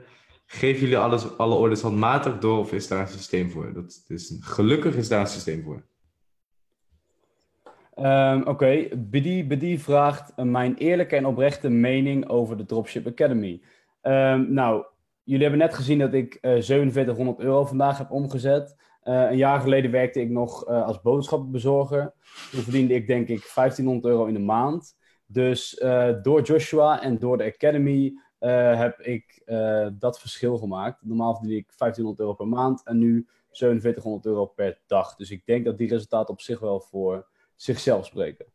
Geven 0.46 0.80
jullie 0.80 0.98
alles, 0.98 1.36
alle 1.36 1.54
orders 1.54 1.80
handmatig 1.80 2.38
door 2.38 2.58
of 2.58 2.72
is 2.72 2.88
daar 2.88 3.00
een 3.00 3.08
systeem 3.08 3.50
voor? 3.50 3.72
Dat 3.72 4.04
is, 4.08 4.36
gelukkig 4.40 4.96
is 4.96 5.08
daar 5.08 5.20
een 5.20 5.26
systeem 5.26 5.62
voor. 5.62 5.88
Um, 7.96 8.40
Oké, 8.40 8.50
okay. 8.50 8.92
Bedi 9.46 9.78
vraagt 9.78 10.32
uh, 10.36 10.44
mijn 10.44 10.76
eerlijke 10.76 11.16
en 11.16 11.26
oprechte 11.26 11.68
mening 11.68 12.28
over 12.28 12.56
de 12.56 12.64
Dropship 12.64 13.06
Academy. 13.06 13.62
Um, 14.02 14.52
nou, 14.52 14.84
jullie 15.22 15.42
hebben 15.42 15.60
net 15.60 15.74
gezien 15.74 15.98
dat 15.98 16.14
ik 16.14 16.34
uh, 16.34 16.40
4700 16.40 17.38
euro 17.38 17.64
vandaag 17.64 17.98
heb 17.98 18.10
omgezet. 18.10 18.76
Uh, 19.04 19.30
een 19.30 19.36
jaar 19.36 19.60
geleden 19.60 19.90
werkte 19.90 20.20
ik 20.20 20.30
nog 20.30 20.68
uh, 20.68 20.86
als 20.86 21.00
boodschappenbezorger. 21.00 22.14
Toen 22.50 22.62
verdiende 22.62 22.94
ik 22.94 23.06
denk 23.06 23.28
ik 23.28 23.52
1500 23.54 24.04
euro 24.04 24.26
in 24.26 24.34
de 24.34 24.40
maand. 24.40 24.98
Dus 25.26 25.82
door 26.22 26.42
Joshua 26.42 27.02
en 27.02 27.18
door 27.18 27.38
de 27.38 27.44
Academy 27.44 28.12
heb 28.76 29.00
ik 29.00 29.42
dat 29.98 30.20
verschil 30.20 30.58
gemaakt. 30.58 31.02
Normaal 31.02 31.34
verdien 31.34 31.56
ik 31.56 31.72
1500 31.76 32.18
euro 32.20 32.34
per 32.34 32.48
maand 32.48 32.82
en 32.84 32.98
nu 32.98 33.26
4700 33.50 34.26
euro 34.26 34.46
per 34.46 34.80
dag. 34.86 35.16
Dus 35.16 35.30
ik 35.30 35.46
denk 35.46 35.64
dat 35.64 35.78
die 35.78 35.88
resultaten 35.88 36.34
op 36.34 36.40
zich 36.40 36.60
wel 36.60 36.80
voor 36.80 37.26
zichzelf 37.56 38.06
spreken. 38.06 38.46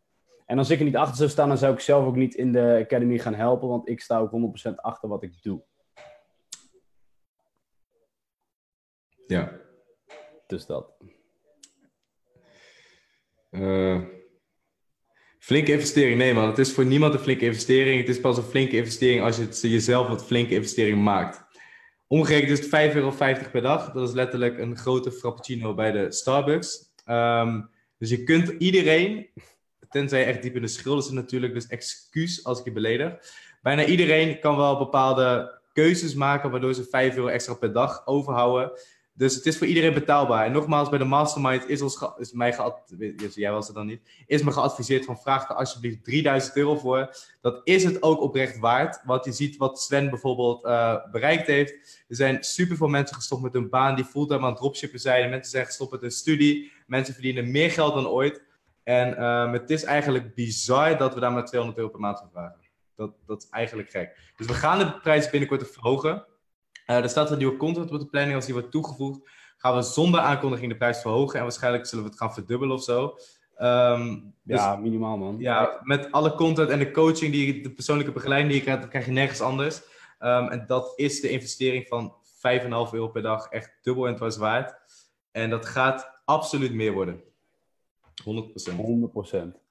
En 0.45 0.57
als 0.57 0.69
ik 0.69 0.79
er 0.79 0.85
niet 0.85 0.95
achter 0.95 1.17
zou 1.17 1.29
staan, 1.29 1.47
dan 1.47 1.57
zou 1.57 1.73
ik 1.73 1.79
zelf 1.79 2.05
ook 2.05 2.15
niet 2.15 2.35
in 2.35 2.51
de 2.51 2.79
Academy 2.83 3.19
gaan 3.19 3.33
helpen, 3.33 3.67
want 3.67 3.89
ik 3.89 4.01
sta 4.01 4.19
ook 4.19 4.31
100% 4.71 4.75
achter 4.75 5.09
wat 5.09 5.23
ik 5.23 5.41
doe. 5.41 5.63
Ja. 9.27 9.51
Dus 10.47 10.65
dat. 10.65 10.93
Uh, 13.51 14.03
flinke 15.39 15.71
investering, 15.71 16.17
nee 16.17 16.33
man. 16.33 16.47
Het 16.47 16.57
is 16.57 16.73
voor 16.73 16.85
niemand 16.85 17.13
een 17.13 17.19
flinke 17.19 17.45
investering. 17.45 17.99
Het 17.99 18.09
is 18.09 18.19
pas 18.19 18.37
een 18.37 18.43
flinke 18.43 18.75
investering 18.75 19.21
als 19.21 19.37
je 19.37 19.41
het 19.41 19.61
jezelf 19.61 20.09
een 20.09 20.19
flinke 20.19 20.53
investering 20.53 21.03
maakt. 21.03 21.43
Omgerekend 22.07 22.59
is 22.59 22.71
het 22.71 22.89
5,50 22.89 22.95
euro 22.95 23.11
per 23.51 23.61
dag. 23.61 23.91
Dat 23.91 24.07
is 24.07 24.13
letterlijk 24.13 24.57
een 24.57 24.77
grote 24.77 25.11
frappuccino 25.11 25.73
bij 25.73 25.91
de 25.91 26.11
Starbucks. 26.11 26.93
Um, 27.05 27.69
dus 27.97 28.09
je 28.09 28.23
kunt 28.23 28.49
iedereen, 28.49 29.29
tenzij 29.95 30.19
je 30.19 30.25
echt 30.25 30.41
diep 30.41 30.55
in 30.55 30.61
de 30.61 30.67
schulden 30.67 31.03
zit 31.03 31.13
natuurlijk, 31.13 31.53
dus 31.53 31.67
excuus 31.67 32.43
als 32.43 32.59
ik 32.59 32.65
je 32.65 32.71
beledig. 32.71 33.15
Bijna 33.61 33.85
iedereen 33.85 34.39
kan 34.39 34.57
wel 34.57 34.77
bepaalde 34.77 35.59
keuzes 35.73 36.13
maken 36.13 36.51
waardoor 36.51 36.73
ze 36.73 36.83
5 36.83 37.15
euro 37.15 37.27
extra 37.27 37.53
per 37.53 37.73
dag 37.73 38.07
overhouden. 38.07 38.71
Dus 39.13 39.35
het 39.35 39.45
is 39.45 39.57
voor 39.57 39.67
iedereen 39.67 39.93
betaalbaar. 39.93 40.45
En 40.45 40.51
nogmaals, 40.51 40.89
bij 40.89 40.97
de 40.97 41.05
Mastermind 41.05 41.69
is, 41.69 41.81
ons 41.81 42.05
is 42.17 42.31
mij 42.31 42.53
geadviseerd, 42.53 43.35
jij 43.35 43.51
was 43.51 43.67
er 43.67 43.73
dan 43.73 43.85
niet, 43.85 44.01
is 44.27 44.43
me 44.43 44.51
geadviseerd 44.51 45.05
van 45.05 45.17
vraag 45.17 45.49
er 45.49 45.55
alsjeblieft 45.55 46.03
3000 46.03 46.55
euro 46.55 46.75
voor. 46.75 47.15
Dat 47.41 47.61
is 47.63 47.83
het 47.83 48.03
ook 48.03 48.21
oprecht 48.21 48.59
waard. 48.59 49.01
Want 49.05 49.25
je 49.25 49.31
ziet 49.31 49.57
wat 49.57 49.81
Sven 49.81 50.09
bijvoorbeeld 50.09 50.65
uh, 50.65 50.95
bereikt 51.11 51.47
heeft. 51.47 51.71
Er 52.07 52.15
zijn 52.15 52.43
superveel 52.43 52.87
mensen 52.87 53.15
gestopt 53.15 53.41
met 53.41 53.53
hun 53.53 53.69
baan 53.69 53.95
die 53.95 54.05
fulltime 54.05 54.45
aan 54.45 54.55
dropshippen 54.55 54.99
zijn. 54.99 55.29
Mensen 55.29 55.51
zijn 55.51 55.65
gestopt 55.65 55.91
met 55.91 56.01
hun 56.01 56.11
studie. 56.11 56.71
Mensen 56.87 57.13
verdienen 57.13 57.51
meer 57.51 57.71
geld 57.71 57.93
dan 57.93 58.07
ooit. 58.07 58.44
En 58.85 59.19
uh, 59.19 59.51
het 59.51 59.69
is 59.69 59.83
eigenlijk 59.83 60.35
bizar 60.35 60.97
dat 60.97 61.13
we 61.13 61.19
daar 61.19 61.31
maar 61.31 61.45
200 61.45 61.79
euro 61.79 61.91
per 61.91 62.01
maand 62.01 62.19
voor 62.19 62.29
vragen. 62.31 62.59
Dat, 62.95 63.13
dat 63.25 63.43
is 63.43 63.49
eigenlijk 63.49 63.89
gek. 63.89 64.33
Dus 64.35 64.47
we 64.47 64.53
gaan 64.53 64.79
de 64.79 64.99
prijs 64.99 65.29
binnenkort 65.29 65.71
verhogen. 65.71 66.25
Uh, 66.87 66.97
er 66.97 67.09
staat 67.09 67.31
een 67.31 67.37
nieuwe 67.37 67.57
content 67.57 67.91
op 67.91 67.99
de 67.99 68.05
planning. 68.05 68.35
Als 68.35 68.45
die 68.45 68.53
wordt 68.53 68.71
toegevoegd, 68.71 69.29
gaan 69.57 69.75
we 69.75 69.81
zonder 69.81 70.19
aankondiging 70.19 70.71
de 70.71 70.77
prijs 70.77 71.01
verhogen. 71.01 71.37
En 71.37 71.43
waarschijnlijk 71.43 71.85
zullen 71.85 72.03
we 72.03 72.09
het 72.09 72.19
gaan 72.19 72.33
verdubbelen 72.33 72.75
of 72.75 72.83
zo. 72.83 73.17
Um, 73.57 74.33
dus, 74.43 74.59
ja, 74.59 74.75
minimaal 74.75 75.17
man. 75.17 75.35
Ja, 75.39 75.79
met 75.83 76.11
alle 76.11 76.35
content 76.35 76.69
en 76.69 76.79
de 76.79 76.91
coaching, 76.91 77.31
die, 77.31 77.63
de 77.63 77.71
persoonlijke 77.71 78.11
begeleiding 78.11 78.51
die 78.51 78.59
je 78.59 78.67
krijgt, 78.67 78.87
krijg 78.87 79.05
je 79.05 79.11
nergens 79.11 79.41
anders. 79.41 79.81
Um, 80.19 80.47
en 80.47 80.63
dat 80.67 80.93
is 80.95 81.21
de 81.21 81.29
investering 81.29 81.87
van 81.87 82.15
5,5 82.15 82.67
euro 82.91 83.07
per 83.07 83.21
dag 83.21 83.47
echt 83.47 83.77
dubbel 83.81 84.07
en 84.07 84.15
dwars 84.15 84.37
waard. 84.37 84.75
En 85.31 85.49
dat 85.49 85.65
gaat 85.65 86.21
absoluut 86.25 86.73
meer 86.73 86.91
worden. 86.91 87.23
100%. 88.23 89.55
100%. 89.55 89.63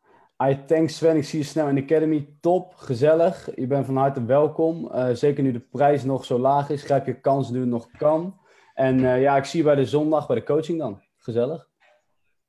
I 0.43 0.65
thank 0.67 0.89
Sven, 0.91 1.17
ik 1.17 1.25
zie 1.25 1.39
je 1.39 1.45
snel 1.45 1.69
in 1.69 1.75
de 1.75 1.83
Academy. 1.83 2.29
Top, 2.41 2.75
gezellig. 2.75 3.49
Je 3.55 3.67
bent 3.67 3.87
van 3.87 3.97
harte 3.97 4.25
welkom. 4.25 4.91
Uh, 4.93 5.11
zeker 5.11 5.43
nu 5.43 5.53
de 5.53 5.61
prijs 5.61 6.05
nog 6.05 6.25
zo 6.25 6.39
laag 6.39 6.71
is, 6.71 6.83
grijp 6.83 7.07
je 7.07 7.21
kans 7.21 7.51
nu 7.51 7.61
het 7.61 7.69
nog 7.69 7.91
kan. 7.91 8.41
En 8.75 8.99
uh, 8.99 9.21
ja, 9.21 9.37
ik 9.37 9.45
zie 9.45 9.59
je 9.59 9.65
bij 9.65 9.75
de 9.75 9.87
zondag 9.87 10.27
bij 10.27 10.37
de 10.37 10.43
coaching 10.43 10.79
dan. 10.79 11.03
Gezellig. 11.17 11.69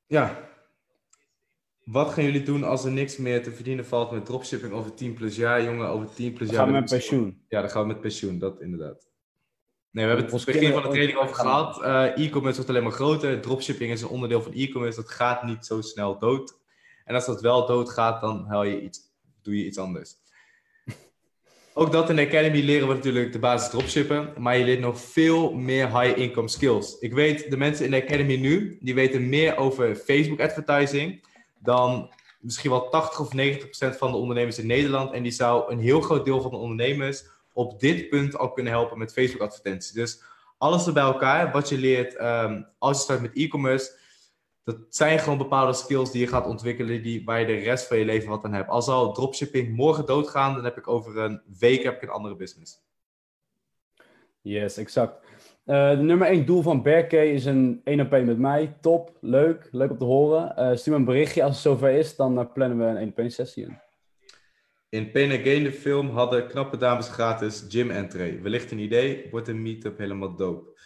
Ja. 0.06 0.38
Wat 1.84 2.08
gaan 2.08 2.24
jullie 2.24 2.42
doen 2.42 2.64
als 2.64 2.84
er 2.84 2.92
niks 2.92 3.16
meer 3.16 3.42
te 3.42 3.50
verdienen 3.50 3.86
valt 3.86 4.10
met 4.10 4.24
dropshipping 4.24 4.72
over 4.72 4.94
10 4.94 5.14
plus 5.14 5.36
jaar, 5.36 5.64
jongen? 5.64 5.88
Over 5.88 6.14
10 6.14 6.32
plus 6.32 6.48
jaar. 6.48 6.58
Gaan 6.58 6.66
we 6.66 6.72
met 6.72 6.90
pensioen. 6.90 7.44
Ja, 7.48 7.60
dan 7.60 7.70
gaan 7.70 7.82
we 7.82 7.88
met 7.88 8.00
pensioen, 8.00 8.38
dat 8.38 8.60
inderdaad. 8.60 9.08
Nee, 9.96 10.04
we 10.04 10.10
hebben 10.10 10.32
het 10.32 10.44
begin 10.44 10.72
van 10.72 10.82
de 10.82 10.88
training 10.88 11.18
over 11.18 11.34
gehad. 11.34 11.82
Uh, 11.82 12.24
e-commerce 12.24 12.56
wordt 12.56 12.70
alleen 12.70 12.82
maar 12.82 12.92
groter. 12.92 13.40
Dropshipping 13.40 13.92
is 13.92 14.02
een 14.02 14.08
onderdeel 14.08 14.42
van 14.42 14.52
e-commerce. 14.52 15.00
Dat 15.00 15.10
gaat 15.10 15.42
niet 15.42 15.66
zo 15.66 15.80
snel 15.80 16.18
dood. 16.18 16.58
En 17.04 17.14
als 17.14 17.26
dat 17.26 17.40
wel 17.40 17.66
doodgaat, 17.66 18.20
dan 18.20 18.44
haal 18.48 18.64
je 18.64 18.82
iets, 18.82 19.00
doe 19.42 19.58
je 19.58 19.66
iets 19.66 19.78
anders. 19.78 20.14
Ook 21.74 21.92
dat 21.92 22.10
in 22.10 22.16
de 22.16 22.26
Academy 22.26 22.60
leren 22.60 22.88
we 22.88 22.94
natuurlijk 22.94 23.32
de 23.32 23.38
basis 23.38 23.70
dropshippen, 23.70 24.32
maar 24.38 24.58
je 24.58 24.64
leert 24.64 24.80
nog 24.80 25.00
veel 25.00 25.52
meer 25.52 26.00
high-income 26.00 26.48
skills. 26.48 26.98
Ik 26.98 27.12
weet, 27.12 27.50
de 27.50 27.56
mensen 27.56 27.84
in 27.84 27.90
de 27.90 28.02
Academy 28.02 28.36
nu, 28.36 28.78
die 28.80 28.94
weten 28.94 29.28
meer 29.28 29.56
over 29.56 29.94
Facebook 29.94 30.40
advertising 30.40 31.26
dan 31.58 32.14
misschien 32.40 32.70
wel 32.70 32.88
80 32.88 33.20
of 33.20 33.32
90 33.32 33.62
procent 33.62 33.96
van 33.96 34.10
de 34.10 34.16
ondernemers 34.16 34.58
in 34.58 34.66
Nederland. 34.66 35.12
En 35.12 35.22
die 35.22 35.32
zou 35.32 35.72
een 35.72 35.80
heel 35.80 36.00
groot 36.00 36.24
deel 36.24 36.40
van 36.40 36.50
de 36.50 36.56
ondernemers 36.56 37.24
op 37.56 37.80
dit 37.80 38.08
punt 38.08 38.38
al 38.38 38.52
kunnen 38.52 38.72
helpen 38.72 38.98
met 38.98 39.12
Facebook 39.12 39.40
advertenties. 39.40 39.92
Dus 39.92 40.22
alles 40.58 40.86
er 40.86 40.92
bij 40.92 41.02
elkaar, 41.02 41.52
wat 41.52 41.68
je 41.68 41.78
leert 41.78 42.16
ehm, 42.16 42.62
als 42.78 42.96
je 42.96 43.02
start 43.02 43.20
met 43.20 43.34
e-commerce, 43.34 43.98
dat 44.64 44.76
zijn 44.88 45.18
gewoon 45.18 45.38
bepaalde 45.38 45.72
skills 45.72 46.10
die 46.10 46.20
je 46.20 46.26
gaat 46.26 46.46
ontwikkelen, 46.46 47.02
die, 47.02 47.24
waar 47.24 47.40
je 47.40 47.46
de 47.46 47.54
rest 47.54 47.86
van 47.86 47.98
je 47.98 48.04
leven 48.04 48.28
wat 48.28 48.44
aan 48.44 48.52
hebt. 48.52 48.68
Als 48.68 48.88
al 48.88 49.12
dropshipping 49.12 49.76
morgen 49.76 50.06
doodgaan, 50.06 50.54
dan 50.54 50.64
heb 50.64 50.76
ik 50.76 50.88
over 50.88 51.18
een 51.18 51.40
week 51.58 51.82
heb 51.82 51.94
ik 51.94 52.02
een 52.02 52.14
andere 52.14 52.36
business. 52.36 52.84
Yes, 54.40 54.76
exact. 54.76 55.24
Uh, 55.66 55.90
de 55.90 56.02
nummer 56.02 56.28
1 56.28 56.46
doel 56.46 56.62
van 56.62 56.82
Berkey 56.82 57.32
is 57.32 57.44
een 57.44 57.80
1 57.84 58.00
op 58.00 58.12
1 58.12 58.26
met 58.26 58.38
mij. 58.38 58.76
Top, 58.80 59.16
leuk, 59.20 59.68
leuk 59.72 59.90
om 59.90 59.98
te 59.98 60.04
horen. 60.04 60.54
Uh, 60.58 60.76
stuur 60.76 60.92
me 60.92 60.98
een 60.98 61.04
berichtje 61.04 61.42
als 61.42 61.52
het 61.52 61.62
zover 61.62 61.90
is, 61.90 62.16
dan 62.16 62.38
uh, 62.38 62.44
plannen 62.52 62.78
we 62.78 62.84
een 62.84 62.96
1 62.96 63.08
op 63.08 63.18
1 63.18 63.30
sessie 63.30 63.64
in. 63.64 63.78
In 64.96 65.10
Pain 65.10 65.40
Again, 65.40 65.62
de 65.62 65.72
film, 65.72 66.08
hadden 66.10 66.46
knappe 66.46 66.76
dames 66.76 67.08
gratis 67.08 67.64
gym 67.68 67.90
entree. 67.90 68.40
Wellicht 68.40 68.70
een 68.70 68.78
idee, 68.78 69.26
wordt 69.30 69.48
een 69.48 69.62
meetup 69.62 69.98
helemaal 69.98 70.36
dope. 70.36 70.78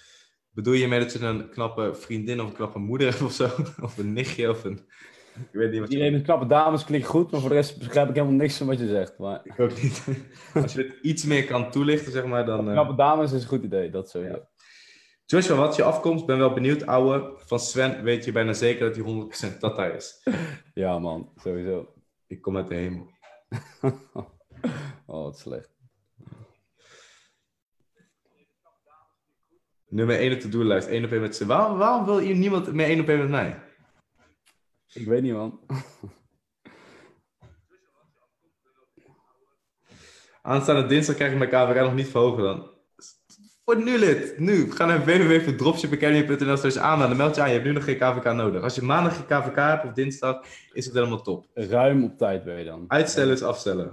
Bedoel 0.50 0.74
je 0.74 0.88
met 0.88 1.00
dat 1.00 1.12
je 1.12 1.26
een 1.26 1.50
knappe 1.50 1.94
vriendin 1.94 2.40
of 2.40 2.46
een 2.46 2.54
knappe 2.54 2.78
moeder 2.78 3.08
hebt 3.08 3.22
of 3.22 3.32
zo? 3.32 3.48
Of 3.82 3.98
een 3.98 4.12
nichtje 4.12 4.50
of 4.50 4.64
een... 4.64 4.80
Ik 5.34 5.48
weet 5.52 5.70
niet 5.70 5.80
wat 5.80 5.88
Iedereen 5.88 6.12
met 6.12 6.22
knappe 6.22 6.46
dames 6.46 6.84
klinkt 6.84 7.06
goed, 7.06 7.30
maar 7.30 7.40
voor 7.40 7.48
de 7.48 7.54
rest 7.54 7.78
begrijp 7.78 8.08
ik 8.08 8.14
helemaal 8.14 8.36
niks 8.36 8.56
van 8.56 8.66
wat 8.66 8.78
je 8.78 8.86
zegt. 8.86 9.18
Maar... 9.18 9.40
Ik 9.44 9.60
ook 9.60 9.82
niet. 9.82 10.04
Als 10.62 10.72
je 10.72 10.82
het 10.82 10.98
iets 11.02 11.24
meer 11.24 11.44
kan 11.44 11.70
toelichten, 11.70 12.12
zeg 12.12 12.24
maar, 12.24 12.46
dan... 12.46 12.64
Knappe 12.64 12.94
dames 12.94 13.32
is 13.32 13.42
een 13.42 13.48
goed 13.48 13.64
idee, 13.64 13.90
dat 13.90 14.10
sowieso. 14.10 14.34
Ja. 14.34 14.48
Joshua, 15.26 15.56
wat 15.56 15.70
is 15.70 15.76
je 15.76 15.82
afkomst? 15.82 16.26
Ben 16.26 16.38
wel 16.38 16.52
benieuwd, 16.52 16.86
ouwe. 16.86 17.32
Van 17.36 17.60
Sven 17.60 18.02
weet 18.02 18.24
je 18.24 18.32
bijna 18.32 18.52
zeker 18.52 18.86
dat 18.86 18.96
hij 18.96 19.54
100% 19.54 19.58
Tata 19.58 19.84
is. 19.84 20.22
Ja, 20.74 20.98
man, 20.98 21.32
sowieso. 21.36 21.94
Ik 22.26 22.40
kom 22.40 22.56
uit 22.56 22.68
de 22.68 22.74
hemel. 22.74 23.18
oh, 25.06 25.24
wat 25.24 25.38
slecht. 25.38 25.78
Nummer 29.88 30.18
1 30.18 30.32
op 30.32 30.40
de 30.40 30.48
doellijst, 30.48 30.88
1 30.88 31.04
op 31.04 31.10
1 31.10 31.20
met 31.20 31.36
ze. 31.36 31.46
Waarom, 31.46 31.78
waarom 31.78 32.04
wil 32.04 32.18
hier 32.18 32.36
niemand 32.36 32.72
meer 32.72 32.86
1 32.86 33.00
op 33.00 33.08
1 33.08 33.18
met 33.18 33.28
mij? 33.28 33.62
Ik 34.92 35.06
weet 35.06 35.22
niet, 35.22 35.32
man. 35.32 35.60
Aanstaande 40.42 40.86
dinsdag 40.86 41.14
krijg 41.14 41.32
ik 41.32 41.38
mijn 41.38 41.50
KVK 41.50 41.80
nog 41.80 41.94
niet 41.94 42.08
verhogen 42.08 42.42
dan. 42.42 42.70
Word 43.70 43.84
nu 43.84 43.98
lid. 43.98 44.38
Nu. 44.38 44.72
Ga 44.72 44.84
naar 44.84 45.04
www.dropshipacademy.nl 45.04 46.56
slash 46.56 46.76
aanmelden. 46.76 47.08
Dan 47.08 47.16
meld 47.16 47.34
je 47.36 47.40
aan. 47.40 47.48
Je 47.48 47.54
hebt 47.54 47.66
nu 47.66 47.72
nog 47.72 47.84
geen 47.84 47.98
KVK 47.98 48.32
nodig. 48.32 48.62
Als 48.62 48.74
je 48.74 48.82
maandag 48.82 49.14
geen 49.16 49.26
KVK 49.26 49.56
hebt 49.56 49.84
of 49.84 49.92
dinsdag, 49.92 50.42
is 50.72 50.84
het 50.84 50.94
helemaal 50.94 51.22
top. 51.22 51.46
Ruim 51.54 52.04
op 52.04 52.18
tijd 52.18 52.44
ben 52.44 52.58
je 52.58 52.64
dan. 52.64 52.84
Uitstellen 52.88 53.34
is 53.34 53.42
afstellen. 53.42 53.92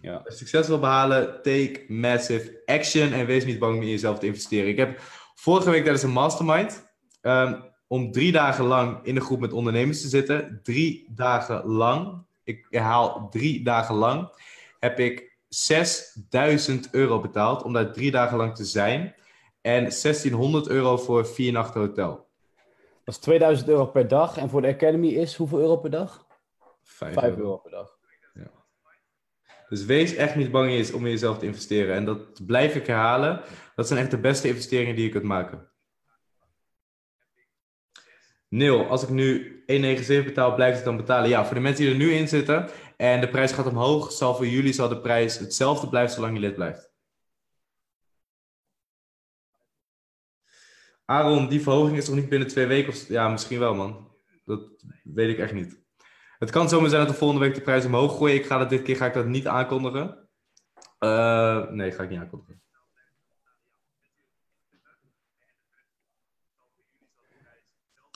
Ja. 0.00 0.22
Je 0.24 0.32
succes 0.32 0.68
wil 0.68 0.78
behalen, 0.78 1.42
take 1.42 1.84
massive 1.88 2.62
action. 2.66 3.12
En 3.12 3.26
wees 3.26 3.44
niet 3.44 3.58
bang 3.58 3.76
om 3.76 3.82
in 3.82 3.88
jezelf 3.88 4.18
te 4.18 4.26
investeren. 4.26 4.68
Ik 4.68 4.76
heb 4.76 5.00
vorige 5.34 5.70
week 5.70 5.82
tijdens 5.82 6.02
een 6.02 6.10
mastermind... 6.10 6.86
Um, 7.22 7.66
om 7.86 8.12
drie 8.12 8.32
dagen 8.32 8.64
lang 8.64 8.98
in 9.02 9.16
een 9.16 9.22
groep 9.22 9.40
met 9.40 9.52
ondernemers 9.52 10.00
te 10.00 10.08
zitten. 10.08 10.60
Drie 10.62 11.08
dagen 11.14 11.66
lang. 11.66 12.24
Ik 12.44 12.66
herhaal 12.70 13.28
drie 13.30 13.64
dagen 13.64 13.94
lang. 13.94 14.28
Heb 14.78 14.98
ik 14.98 15.27
6000 15.48 16.88
euro 16.90 17.20
betaald 17.20 17.62
om 17.62 17.72
daar 17.72 17.92
drie 17.92 18.10
dagen 18.10 18.36
lang 18.36 18.54
te 18.54 18.64
zijn. 18.64 19.14
En 19.60 19.80
1600 19.80 20.68
euro 20.68 20.96
voor 20.96 21.26
vier 21.26 21.52
nachten 21.52 21.80
hotel. 21.80 22.28
Dat 23.04 23.14
is 23.14 23.18
2000 23.18 23.68
euro 23.68 23.86
per 23.86 24.08
dag. 24.08 24.36
En 24.36 24.48
voor 24.48 24.62
de 24.62 24.68
Academy 24.68 25.08
is 25.08 25.34
hoeveel 25.34 25.58
euro 25.58 25.76
per 25.76 25.90
dag? 25.90 26.26
5 26.82 27.16
euro. 27.16 27.56
per 27.56 27.70
dag. 27.70 27.96
Ja. 28.34 28.50
Dus 29.68 29.84
wees 29.84 30.14
echt 30.14 30.36
niet 30.36 30.50
bang 30.50 30.92
om 30.92 31.04
in 31.04 31.10
jezelf 31.10 31.38
te 31.38 31.46
investeren. 31.46 31.94
En 31.94 32.04
dat 32.04 32.46
blijf 32.46 32.74
ik 32.74 32.86
herhalen. 32.86 33.40
Dat 33.74 33.86
zijn 33.86 34.00
echt 34.00 34.10
de 34.10 34.18
beste 34.18 34.48
investeringen 34.48 34.94
die 34.94 35.04
je 35.04 35.10
kunt 35.10 35.24
maken. 35.24 35.70
Neil, 38.48 38.86
als 38.86 39.02
ik 39.02 39.08
nu 39.08 39.58
1,97 39.60 39.64
betaal, 40.06 40.54
blijf 40.54 40.78
ik 40.78 40.84
dan 40.84 40.96
betalen? 40.96 41.28
Ja, 41.28 41.44
voor 41.44 41.54
de 41.54 41.60
mensen 41.60 41.84
die 41.84 41.92
er 41.92 41.98
nu 41.98 42.12
in 42.12 42.28
zitten 42.28 42.68
en 42.98 43.20
de 43.20 43.28
prijs 43.28 43.52
gaat 43.52 43.66
omhoog, 43.66 44.12
zal 44.12 44.34
voor 44.34 44.46
jullie 44.46 44.72
zal 44.72 44.88
de 44.88 45.00
prijs 45.00 45.38
hetzelfde 45.38 45.88
blijven 45.88 46.14
zolang 46.14 46.34
je 46.34 46.40
lid 46.40 46.54
blijft. 46.54 46.92
Aaron, 51.04 51.48
die 51.48 51.60
verhoging 51.60 51.96
is 51.96 52.04
toch 52.04 52.14
niet 52.14 52.28
binnen 52.28 52.48
twee 52.48 52.66
weken? 52.66 52.92
Of... 52.92 53.08
Ja, 53.08 53.28
misschien 53.28 53.58
wel, 53.58 53.74
man. 53.74 54.16
Dat 54.44 54.60
weet 55.04 55.28
ik 55.28 55.38
echt 55.38 55.52
niet. 55.52 55.82
Het 56.38 56.50
kan 56.50 56.68
zomaar 56.68 56.88
zijn 56.88 57.04
dat 57.04 57.10
de 57.10 57.18
volgende 57.18 57.44
week 57.44 57.54
de 57.54 57.60
prijs 57.60 57.84
omhoog 57.84 58.16
gooien. 58.16 58.36
Ik 58.36 58.46
ga 58.46 58.58
dat 58.58 58.70
dit 58.70 58.82
keer 58.82 58.96
ga 58.96 59.06
ik 59.06 59.14
dat 59.14 59.26
niet 59.26 59.46
aankondigen. 59.46 60.28
Uh, 60.98 61.70
nee, 61.70 61.92
ga 61.92 62.02
ik 62.02 62.10
niet 62.10 62.18
aankondigen. 62.18 62.62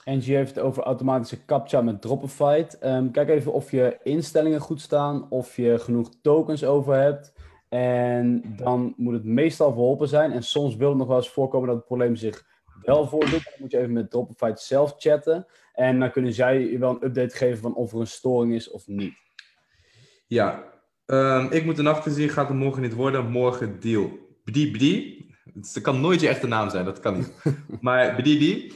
Angie 0.05 0.37
heeft 0.37 0.55
het 0.55 0.65
over 0.65 0.83
automatische 0.83 1.45
captcha 1.45 1.81
met 1.81 2.01
Dropify. 2.01 2.65
Um, 2.85 3.11
kijk 3.11 3.29
even 3.29 3.53
of 3.53 3.71
je 3.71 3.99
instellingen 4.03 4.61
goed 4.61 4.81
staan, 4.81 5.31
of 5.31 5.57
je 5.57 5.79
genoeg 5.79 6.11
tokens 6.23 6.65
over 6.65 6.95
hebt. 6.95 7.33
En 7.69 8.55
dan 8.57 8.95
moet 8.97 9.13
het 9.13 9.25
meestal 9.25 9.73
verholpen 9.73 10.09
zijn. 10.09 10.33
En 10.33 10.43
soms 10.43 10.77
wil 10.77 10.89
het 10.89 10.99
nog 10.99 11.07
wel 11.07 11.17
eens 11.17 11.31
voorkomen 11.31 11.67
dat 11.67 11.77
het 11.77 11.87
probleem 11.87 12.17
zich 12.17 12.45
wel 12.83 13.07
voordoet. 13.09 13.45
Dan 13.45 13.53
moet 13.59 13.71
je 13.71 13.79
even 13.79 13.93
met 13.93 14.11
Dropify 14.11 14.53
zelf 14.55 14.95
chatten. 14.99 15.47
En 15.73 16.01
dan 16.01 16.11
kunnen 16.11 16.33
zij 16.33 16.61
je 16.61 16.79
wel 16.79 16.91
een 16.91 17.05
update 17.05 17.37
geven 17.37 17.59
van 17.59 17.75
of 17.75 17.93
er 17.93 18.01
een 18.01 18.07
storing 18.07 18.55
is 18.55 18.71
of 18.71 18.87
niet. 18.87 19.15
Ja, 20.27 20.65
um, 21.07 21.51
ik 21.51 21.65
moet 21.65 21.79
een 21.79 21.85
nacht 21.85 22.13
zien, 22.13 22.29
gaat 22.29 22.49
het 22.49 22.57
morgen 22.57 22.83
niet 22.83 22.95
worden. 22.95 23.31
Morgen 23.31 23.81
deal. 23.81 24.11
Bdi 24.45 24.71
bdi. 24.71 25.27
Het 25.55 25.81
kan 25.83 26.01
nooit 26.01 26.21
je 26.21 26.29
echte 26.29 26.47
naam 26.47 26.71
zijn, 26.71 26.85
dat 26.85 27.01
kan 27.01 27.17
niet. 27.17 27.33
maar 27.81 28.15
bdi 28.15 28.37
bdi. 28.37 28.73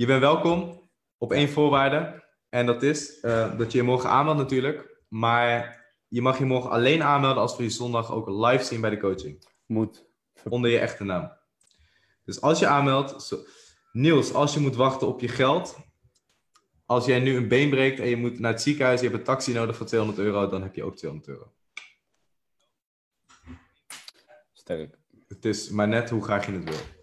Je 0.00 0.06
bent 0.06 0.20
welkom 0.20 0.90
op 1.18 1.32
één 1.32 1.48
voorwaarde. 1.48 2.24
En 2.48 2.66
dat 2.66 2.82
is 2.82 3.22
uh, 3.22 3.58
dat 3.58 3.72
je 3.72 3.78
je 3.78 3.84
morgen 3.84 4.10
aanmeldt 4.10 4.40
natuurlijk. 4.40 5.04
Maar 5.08 5.82
je 6.08 6.22
mag 6.22 6.38
je 6.38 6.44
morgen 6.44 6.70
alleen 6.70 7.02
aanmelden 7.02 7.42
als 7.42 7.56
we 7.56 7.62
je 7.62 7.70
zondag 7.70 8.12
ook 8.12 8.28
live 8.28 8.64
zien 8.64 8.80
bij 8.80 8.90
de 8.90 8.98
coaching. 8.98 9.44
Moet. 9.66 10.06
Onder 10.48 10.70
je 10.70 10.78
echte 10.78 11.04
naam. 11.04 11.32
Dus 12.24 12.40
als 12.40 12.58
je 12.58 12.66
aanmeldt... 12.66 13.22
Zo, 13.22 13.38
Niels, 13.92 14.32
als 14.32 14.54
je 14.54 14.60
moet 14.60 14.76
wachten 14.76 15.06
op 15.06 15.20
je 15.20 15.28
geld... 15.28 15.76
Als 16.86 17.06
jij 17.06 17.20
nu 17.20 17.36
een 17.36 17.48
been 17.48 17.70
breekt 17.70 18.00
en 18.00 18.08
je 18.08 18.16
moet 18.16 18.38
naar 18.38 18.52
het 18.52 18.62
ziekenhuis... 18.62 19.00
je 19.00 19.06
hebt 19.06 19.18
een 19.18 19.24
taxi 19.24 19.52
nodig 19.52 19.76
voor 19.76 19.86
200 19.86 20.22
euro... 20.22 20.48
dan 20.48 20.62
heb 20.62 20.74
je 20.74 20.84
ook 20.84 20.96
200 20.96 21.30
euro. 21.30 21.52
Sterk. 24.52 24.98
Het 25.28 25.44
is 25.44 25.70
maar 25.70 25.88
net 25.88 26.10
hoe 26.10 26.22
graag 26.22 26.46
je 26.46 26.52
het 26.52 26.64
wil. 26.64 26.99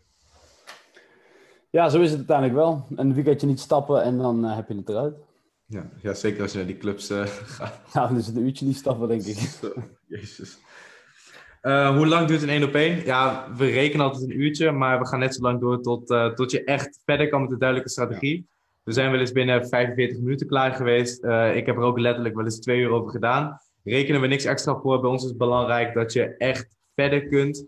Ja, 1.77 1.89
zo 1.89 2.01
is 2.01 2.09
het 2.09 2.17
uiteindelijk 2.17 2.57
wel. 2.57 2.87
Een 2.95 3.13
weekendje 3.13 3.47
niet 3.47 3.59
stappen 3.59 4.03
en 4.03 4.17
dan 4.17 4.45
uh, 4.45 4.55
heb 4.55 4.67
je 4.67 4.75
het 4.75 4.89
eruit. 4.89 5.15
Ja, 5.65 5.89
ja, 6.01 6.13
zeker 6.13 6.41
als 6.41 6.51
je 6.51 6.57
naar 6.57 6.67
die 6.67 6.77
clubs 6.77 7.11
uh, 7.11 7.25
gaat. 7.55 7.93
Nou, 7.93 8.07
dan 8.07 8.17
is 8.17 8.27
het 8.27 8.35
een 8.35 8.45
uurtje 8.45 8.65
niet 8.65 8.75
stappen, 8.75 9.07
denk 9.07 9.21
ik. 9.21 9.37
jezus. 10.07 10.57
Uh, 11.61 11.95
hoe 11.95 12.07
lang 12.07 12.27
duurt 12.27 12.41
een 12.41 12.49
1 12.49 12.63
op 12.63 12.73
1? 12.73 13.05
Ja, 13.05 13.47
we 13.57 13.65
rekenen 13.65 14.05
altijd 14.05 14.23
een 14.23 14.39
uurtje, 14.39 14.71
maar 14.71 14.99
we 14.99 15.07
gaan 15.07 15.19
net 15.19 15.35
zo 15.35 15.41
lang 15.41 15.59
door 15.59 15.81
tot, 15.81 16.07
tot 16.35 16.51
je 16.51 16.63
echt 16.63 16.99
verder 17.05 17.29
kan 17.29 17.41
met 17.41 17.51
een 17.51 17.59
duidelijke 17.59 17.91
strategie. 17.91 18.47
We 18.83 18.91
zijn 18.91 19.11
wel 19.11 19.19
eens 19.19 19.31
binnen 19.31 19.67
45 19.67 20.19
minuten 20.19 20.47
klaar 20.47 20.73
geweest. 20.73 21.23
ik 21.53 21.65
heb 21.65 21.75
er 21.75 21.81
ook 21.81 21.99
letterlijk 21.99 22.35
wel 22.35 22.45
eens 22.45 22.59
twee 22.59 22.79
uur 22.79 22.89
over 22.89 23.11
gedaan. 23.11 23.59
Rekenen 23.83 24.21
we 24.21 24.27
niks 24.27 24.45
extra 24.45 24.79
voor. 24.79 24.99
Bij 25.01 25.09
ons 25.09 25.23
is 25.23 25.29
het 25.29 25.37
belangrijk 25.37 25.93
dat 25.93 26.13
je 26.13 26.35
echt 26.37 26.75
verder 26.95 27.27
kunt 27.27 27.65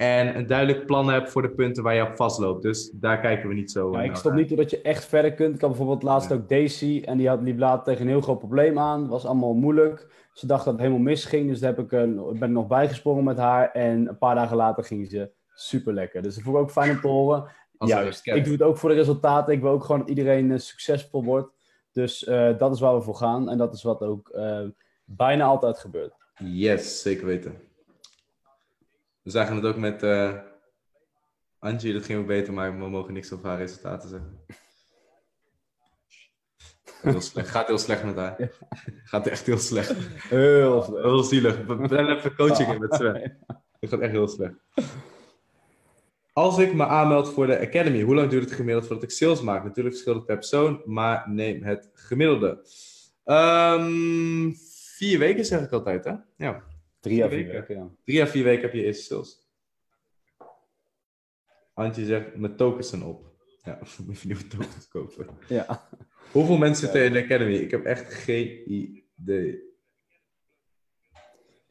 en 0.00 0.36
een 0.36 0.46
duidelijk 0.46 0.86
plan 0.86 1.08
hebt 1.08 1.30
voor 1.30 1.42
de 1.42 1.50
punten 1.50 1.82
waar 1.82 1.94
je 1.94 2.02
op 2.02 2.16
vastloopt. 2.16 2.62
Dus 2.62 2.90
daar 2.90 3.20
kijken 3.20 3.48
we 3.48 3.54
niet 3.54 3.70
zo 3.70 3.92
ja, 3.92 4.02
Ik 4.02 4.16
stop 4.16 4.32
niet 4.32 4.48
doordat 4.48 4.70
je 4.70 4.82
echt 4.82 5.04
verder 5.04 5.34
kunt. 5.34 5.54
Ik 5.54 5.60
had 5.60 5.70
bijvoorbeeld 5.70 6.02
laatst 6.02 6.32
ook 6.32 6.48
Daisy 6.48 7.02
en 7.04 7.16
die 7.16 7.28
had, 7.28 7.42
liep 7.42 7.58
later 7.58 7.84
tegen 7.84 8.02
een 8.02 8.08
heel 8.08 8.20
groot 8.20 8.38
probleem 8.38 8.78
aan. 8.78 9.00
Het 9.00 9.10
was 9.10 9.26
allemaal 9.26 9.54
moeilijk. 9.54 10.06
Ze 10.32 10.46
dacht 10.46 10.64
dat 10.64 10.72
het 10.72 10.82
helemaal 10.82 11.02
misging, 11.02 11.48
dus 11.48 11.60
daar 11.60 11.74
heb 11.76 11.84
ik, 11.84 11.92
uh, 11.92 12.00
ben 12.38 12.48
ik 12.48 12.54
nog 12.54 12.66
bijgesprongen 12.66 13.24
met 13.24 13.36
haar. 13.36 13.70
En 13.70 14.08
een 14.08 14.18
paar 14.18 14.34
dagen 14.34 14.56
later 14.56 14.84
ging 14.84 15.08
ze 15.08 15.30
super 15.54 15.92
lekker. 15.92 16.22
Dus 16.22 16.34
dat 16.34 16.44
vond 16.44 16.56
ik 16.56 16.62
ook 16.62 16.70
fijn 16.70 16.90
om 16.90 17.00
te 17.00 17.08
horen. 17.08 17.50
Juist, 17.78 18.26
ik 18.26 18.44
doe 18.44 18.52
het 18.52 18.62
ook 18.62 18.76
voor 18.76 18.88
de 18.88 18.94
resultaten. 18.94 19.54
Ik 19.54 19.60
wil 19.60 19.70
ook 19.70 19.84
gewoon 19.84 20.00
dat 20.00 20.08
iedereen 20.08 20.50
uh, 20.50 20.58
succesvol 20.58 21.24
wordt. 21.24 21.52
Dus 21.92 22.22
uh, 22.28 22.58
dat 22.58 22.74
is 22.74 22.80
waar 22.80 22.94
we 22.94 23.02
voor 23.02 23.16
gaan. 23.16 23.50
En 23.50 23.58
dat 23.58 23.74
is 23.74 23.82
wat 23.82 24.02
ook 24.02 24.38
bijna 25.04 25.44
altijd 25.44 25.78
gebeurt. 25.78 26.14
Yes, 26.44 27.02
zeker 27.02 27.26
weten. 27.26 27.68
We 29.22 29.30
zagen 29.30 29.56
het 29.56 29.64
ook 29.64 29.76
met 29.76 30.02
uh, 30.02 30.38
Angie, 31.58 31.92
dat 31.92 32.04
ging 32.04 32.20
ook 32.20 32.26
beter, 32.26 32.52
maar 32.52 32.78
we 32.78 32.88
mogen 32.88 33.12
niks 33.12 33.32
over 33.32 33.48
haar 33.48 33.58
resultaten 33.58 34.08
zeggen. 34.08 34.44
Heel 37.02 37.20
slecht. 37.30 37.48
Gaat 37.48 37.66
heel 37.66 37.78
slecht 37.78 38.04
met 38.04 38.16
haar. 38.16 38.50
Gaat 39.04 39.26
echt 39.26 39.46
heel 39.46 39.58
slecht. 39.58 39.94
Heel 40.28 40.82
slecht. 40.82 41.02
Heel 41.02 41.22
zielig. 41.22 41.64
Plan 41.64 42.08
even 42.08 42.34
coaching 42.34 42.72
in 42.72 42.80
met 42.80 42.94
Sven. 42.94 43.38
Het 43.80 43.90
gaat 43.90 44.00
echt 44.00 44.12
heel 44.12 44.28
slecht. 44.28 44.54
Als 46.32 46.58
ik 46.58 46.74
me 46.74 46.86
aanmeld 46.86 47.32
voor 47.32 47.46
de 47.46 47.60
Academy, 47.60 48.02
hoe 48.02 48.14
lang 48.14 48.30
duurt 48.30 48.44
het 48.44 48.52
gemiddeld 48.52 48.86
voordat 48.86 49.04
ik 49.04 49.10
sales 49.10 49.40
maak? 49.40 49.64
Natuurlijk 49.64 49.94
verschilt 49.94 50.16
het 50.16 50.26
per 50.26 50.38
persoon, 50.38 50.82
maar 50.84 51.30
neem 51.30 51.62
het 51.62 51.90
gemiddelde. 51.92 52.66
Ehm, 53.24 54.52
vier 54.96 55.18
weken 55.18 55.44
zeg 55.44 55.60
ik 55.60 55.72
altijd, 55.72 56.04
hè? 56.04 56.14
Ja. 56.36 56.62
Drie 57.00 57.24
à 57.24 57.28
Vier 57.28 57.36
weken. 57.38 57.52
weken, 57.52 57.74
ja. 57.76 57.90
Drie 58.04 58.22
à 58.22 58.26
vier 58.26 58.44
weken 58.44 58.62
heb 58.62 58.72
je 58.72 58.84
eerste 58.84 59.02
sales. 59.04 59.48
Antje 61.74 62.04
zegt, 62.04 62.36
mijn 62.36 62.56
tokens 62.56 62.88
zijn 62.88 63.02
op. 63.02 63.30
Ja, 63.64 63.78
moet 64.06 64.20
je 64.20 64.26
nieuwe 64.26 64.46
tokens 64.46 64.88
kopen. 64.88 65.26
Ja. 65.48 65.88
Hoeveel 66.32 66.56
mensen 66.56 66.84
zitten 66.84 67.04
in 67.04 67.12
de 67.12 67.22
Academy? 67.24 67.54
Ik 67.54 67.70
heb 67.70 67.84
echt 67.84 68.14
geen 68.14 68.72
idee. 68.72 69.62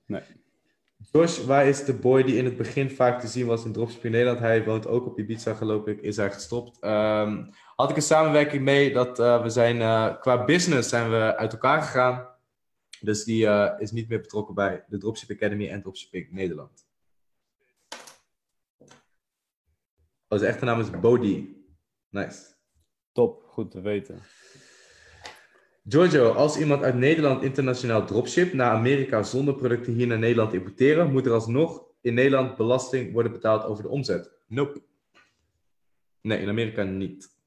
Nee. 0.05 0.21
Josh, 1.11 1.37
waar 1.45 1.67
is 1.67 1.85
de 1.85 1.93
boy 1.93 2.23
die 2.23 2.35
in 2.35 2.45
het 2.45 2.57
begin 2.57 2.89
vaak 2.89 3.19
te 3.19 3.27
zien 3.27 3.45
was 3.45 3.65
in 3.65 3.71
Dropshipping 3.71 4.13
Nederland? 4.13 4.39
Hij 4.39 4.63
woont 4.65 4.87
ook 4.87 5.05
op 5.05 5.19
Ibiza, 5.19 5.53
geloof 5.53 5.87
ik. 5.87 6.01
Is 6.01 6.17
hij 6.17 6.31
gestopt? 6.31 6.79
Ehm, 6.79 7.45
had 7.75 7.89
ik 7.89 7.95
een 7.95 8.01
samenwerking 8.01 8.63
mee 8.63 8.93
dat 8.93 9.19
eh, 9.19 9.43
we 9.43 9.49
zijn 9.49 9.81
eh, 9.81 10.19
qua 10.19 10.45
business 10.45 10.89
zijn 10.89 11.09
we 11.09 11.35
uit 11.37 11.51
elkaar 11.51 11.81
gegaan. 11.81 12.27
Dus 13.01 13.23
die 13.23 13.47
eh, 13.47 13.79
is 13.79 13.91
niet 13.91 14.09
meer 14.09 14.21
betrokken 14.21 14.55
bij 14.55 14.85
de 14.87 14.97
Dropship 14.97 15.31
Academy 15.31 15.69
en 15.69 15.81
Dropshipping 15.81 16.31
Nederland. 16.31 16.87
Oh, 20.27 20.37
zijn 20.37 20.51
echte 20.51 20.65
naam 20.65 20.79
is 20.79 20.89
Bodhi. 20.99 21.55
Nice. 22.09 22.57
Top, 23.11 23.43
goed 23.43 23.71
te 23.71 23.81
weten. 23.81 24.21
Giorgio, 25.87 26.31
als 26.31 26.57
iemand 26.57 26.83
uit 26.83 26.95
Nederland 26.95 27.43
internationaal 27.43 28.05
dropship 28.05 28.53
naar 28.53 28.71
Amerika 28.71 29.23
zonder 29.23 29.55
producten 29.55 29.93
hier 29.93 30.07
naar 30.07 30.19
Nederland 30.19 30.53
importeren, 30.53 31.11
moet 31.11 31.25
er 31.25 31.31
alsnog 31.31 31.85
in 32.01 32.13
Nederland 32.13 32.57
belasting 32.57 33.13
worden 33.13 33.31
betaald 33.31 33.63
over 33.63 33.83
de 33.83 33.89
omzet? 33.89 34.31
Nope. 34.47 34.81
Nee, 36.21 36.39
in 36.39 36.49
Amerika 36.49 36.83
niet. 36.83 37.38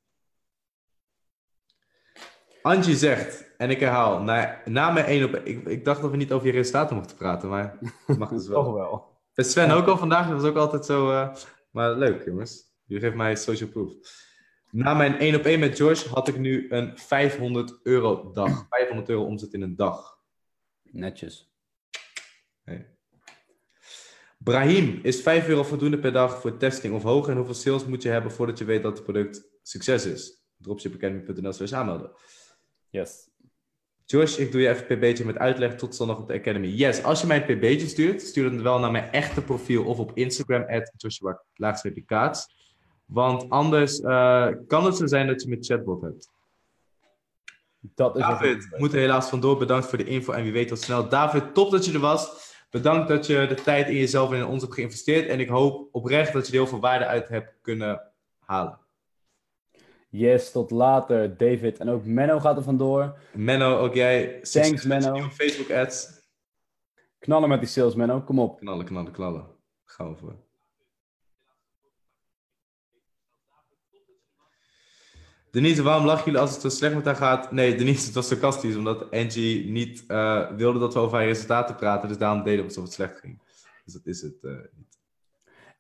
Angie 2.63 2.97
zegt, 2.97 3.55
en 3.57 3.71
ik 3.71 3.81
herhaal, 3.81 4.23
na, 4.23 4.63
na 4.65 4.91
mijn 4.91 5.07
één 5.07 5.25
op 5.25 5.35
ik, 5.35 5.67
ik 5.67 5.85
dacht 5.85 6.01
dat 6.03 6.11
we 6.11 6.17
niet 6.17 6.33
over 6.33 6.47
je 6.47 6.53
resultaten 6.53 6.97
mochten 6.97 7.17
praten, 7.17 7.49
maar 7.49 7.79
dat 8.07 8.19
mag 8.23 8.29
dus 8.29 8.49
wel. 8.49 8.65
Toch 8.65 8.75
wel. 8.75 9.11
Bij 9.35 9.45
Sven 9.45 9.71
ook 9.71 9.87
al 9.87 9.99
vandaag, 9.99 10.29
dat 10.29 10.41
was 10.41 10.51
ook 10.51 10.57
altijd 10.57 10.85
zo. 10.85 11.11
eh, 11.11 11.35
maar 11.71 11.95
leuk, 11.95 12.25
jongens. 12.25 12.71
Jullie 12.85 13.03
geven 13.03 13.19
mij 13.19 13.37
social 13.37 13.69
proof. 13.69 13.93
Na 14.71 14.95
mijn 14.95 15.19
1 15.19 15.35
op 15.35 15.45
1 15.45 15.61
met 15.61 15.77
George 15.77 16.09
had 16.09 16.29
ik 16.29 16.39
nu 16.39 16.67
een 16.71 16.99
500 16.99 17.81
euro 17.83 18.31
dag. 18.33 18.67
500 18.69 19.09
euro 19.09 19.25
omzet 19.25 19.53
in 19.53 19.63
een 19.63 19.77
dag. 19.77 20.19
Netjes. 20.83 21.51
Brahim, 24.39 25.01
is 25.03 25.21
5 25.21 25.49
euro 25.49 25.63
voldoende 25.63 25.99
per 25.99 26.13
dag 26.13 26.41
voor 26.41 26.57
testing 26.57 26.95
of 26.95 27.03
hoger? 27.03 27.31
En 27.31 27.37
hoeveel 27.37 27.55
sales 27.55 27.85
moet 27.85 28.03
je 28.03 28.09
hebben 28.09 28.33
voordat 28.33 28.59
je 28.59 28.65
weet 28.65 28.83
dat 28.83 28.93
het 28.93 29.03
product 29.03 29.49
succes 29.63 30.07
is? 30.07 30.45
Dropshipacademy.nl 30.57 31.53
slash 31.53 31.73
aanmelden. 31.73 32.11
Yes. 32.93 33.29
Josh, 34.05 34.39
ik 34.39 34.53
doe 34.53 34.61
je 34.61 34.69
even 34.69 34.91
een 34.91 34.99
pb'tje 34.99 35.25
met 35.25 35.39
uitleg 35.39 35.75
tot 35.77 35.95
zondag 35.95 36.19
op 36.19 36.29
de 36.29 36.35
Academy. 36.35 36.67
Yes, 36.67 37.03
als 37.03 37.21
je 37.21 37.27
mij 37.27 37.49
een 37.49 37.59
pb'tje 37.59 37.87
stuurt, 37.87 38.23
stuur 38.23 38.51
het 38.51 38.63
wel 38.63 38.79
naar 38.79 38.91
mijn 38.91 39.11
echte 39.11 39.43
profiel 39.43 39.85
of 39.85 39.99
op 39.99 40.11
Instagram, 40.15 40.65
at 40.69 40.93
Joshua 40.97 41.43
Kaats. 42.07 42.47
Want 43.05 43.51
anders 43.51 44.01
eh, 44.01 44.49
kan 44.67 44.85
het 44.85 44.97
zo 44.97 45.07
zijn 45.07 45.27
dat 45.27 45.43
je 45.43 45.49
met 45.49 45.67
chatbot 45.67 46.03
hebt. 46.03 46.31
Dat 47.81 48.17
is 48.17 48.23
David, 48.23 48.69
we 48.69 48.77
moeten 48.79 48.99
helaas 48.99 49.29
vandoor. 49.29 49.59
Bedankt 49.59 49.87
voor 49.87 49.99
de 49.99 50.05
info 50.05 50.33
en 50.33 50.43
wie 50.43 50.53
weet 50.53 50.69
tot 50.69 50.81
snel. 50.81 51.09
David, 51.09 51.55
top 51.55 51.71
dat 51.71 51.85
je 51.85 51.93
er 51.93 52.01
was. 52.01 52.55
Bedankt 52.71 53.09
dat 53.09 53.27
je 53.27 53.47
de 53.47 53.55
tijd 53.55 53.89
in 53.89 53.97
jezelf 53.97 54.31
en 54.31 54.37
in 54.37 54.47
ons 54.47 54.63
hebt 54.63 54.75
geïnvesteerd. 54.75 55.29
En 55.29 55.41
ik 55.41 55.49
hoop 55.49 55.89
oprecht 55.93 56.33
dat 56.33 56.47
je 56.47 56.53
er 56.53 56.59
heel 56.59 56.67
veel 56.67 56.81
waarde 56.81 57.07
uit 57.07 57.29
hebt 57.29 57.55
kunnen 57.63 58.13
halen. 58.39 58.79
Yes, 60.15 60.51
tot 60.51 60.71
later, 60.71 61.37
David. 61.37 61.79
En 61.79 61.89
ook 61.89 62.05
Menno 62.05 62.41
gaat 62.41 62.57
er 62.57 62.63
vandoor. 62.63 63.19
Menno, 63.33 63.79
ook 63.79 63.95
jij. 63.95 64.41
je 64.43 64.83
Menno. 64.87 65.29
Facebook 65.29 65.71
ads. 65.71 66.09
Knallen 67.19 67.49
met 67.49 67.61
die 67.61 67.69
sales, 67.69 67.95
Menno. 67.95 68.21
Kom 68.21 68.39
op. 68.39 68.59
Knallen, 68.59 68.85
knallen, 68.85 69.13
knallen. 69.13 69.47
Gaan 69.85 70.11
we 70.11 70.17
voor. 70.17 70.37
Denise, 75.51 75.83
waarom 75.83 76.05
lachen 76.05 76.25
jullie 76.25 76.41
als 76.41 76.53
het 76.53 76.61
zo 76.61 76.69
slecht 76.69 76.95
met 76.95 77.05
haar 77.05 77.17
gaat? 77.17 77.53
Nee, 77.53 77.75
Denise, 77.75 78.05
het 78.07 78.15
was 78.15 78.29
sarcastisch, 78.29 78.77
omdat 78.77 79.11
Angie 79.11 79.71
niet 79.71 80.05
eh, 80.07 80.51
wilde 80.51 80.79
dat 80.79 80.95
we 80.95 81.01
over 81.01 81.17
haar 81.17 81.27
resultaten 81.27 81.77
praten. 81.77 82.09
Dus 82.09 82.19
daarom 82.19 82.43
deden 82.43 82.61
we 82.61 82.67
alsof 82.67 82.85
het 82.85 82.93
slecht 82.93 83.19
ging. 83.19 83.43
Dus 83.85 83.95
dat 83.95 84.07
is 84.07 84.23
het 84.23 84.45
eh, 84.45 84.53
niet. 84.77 84.92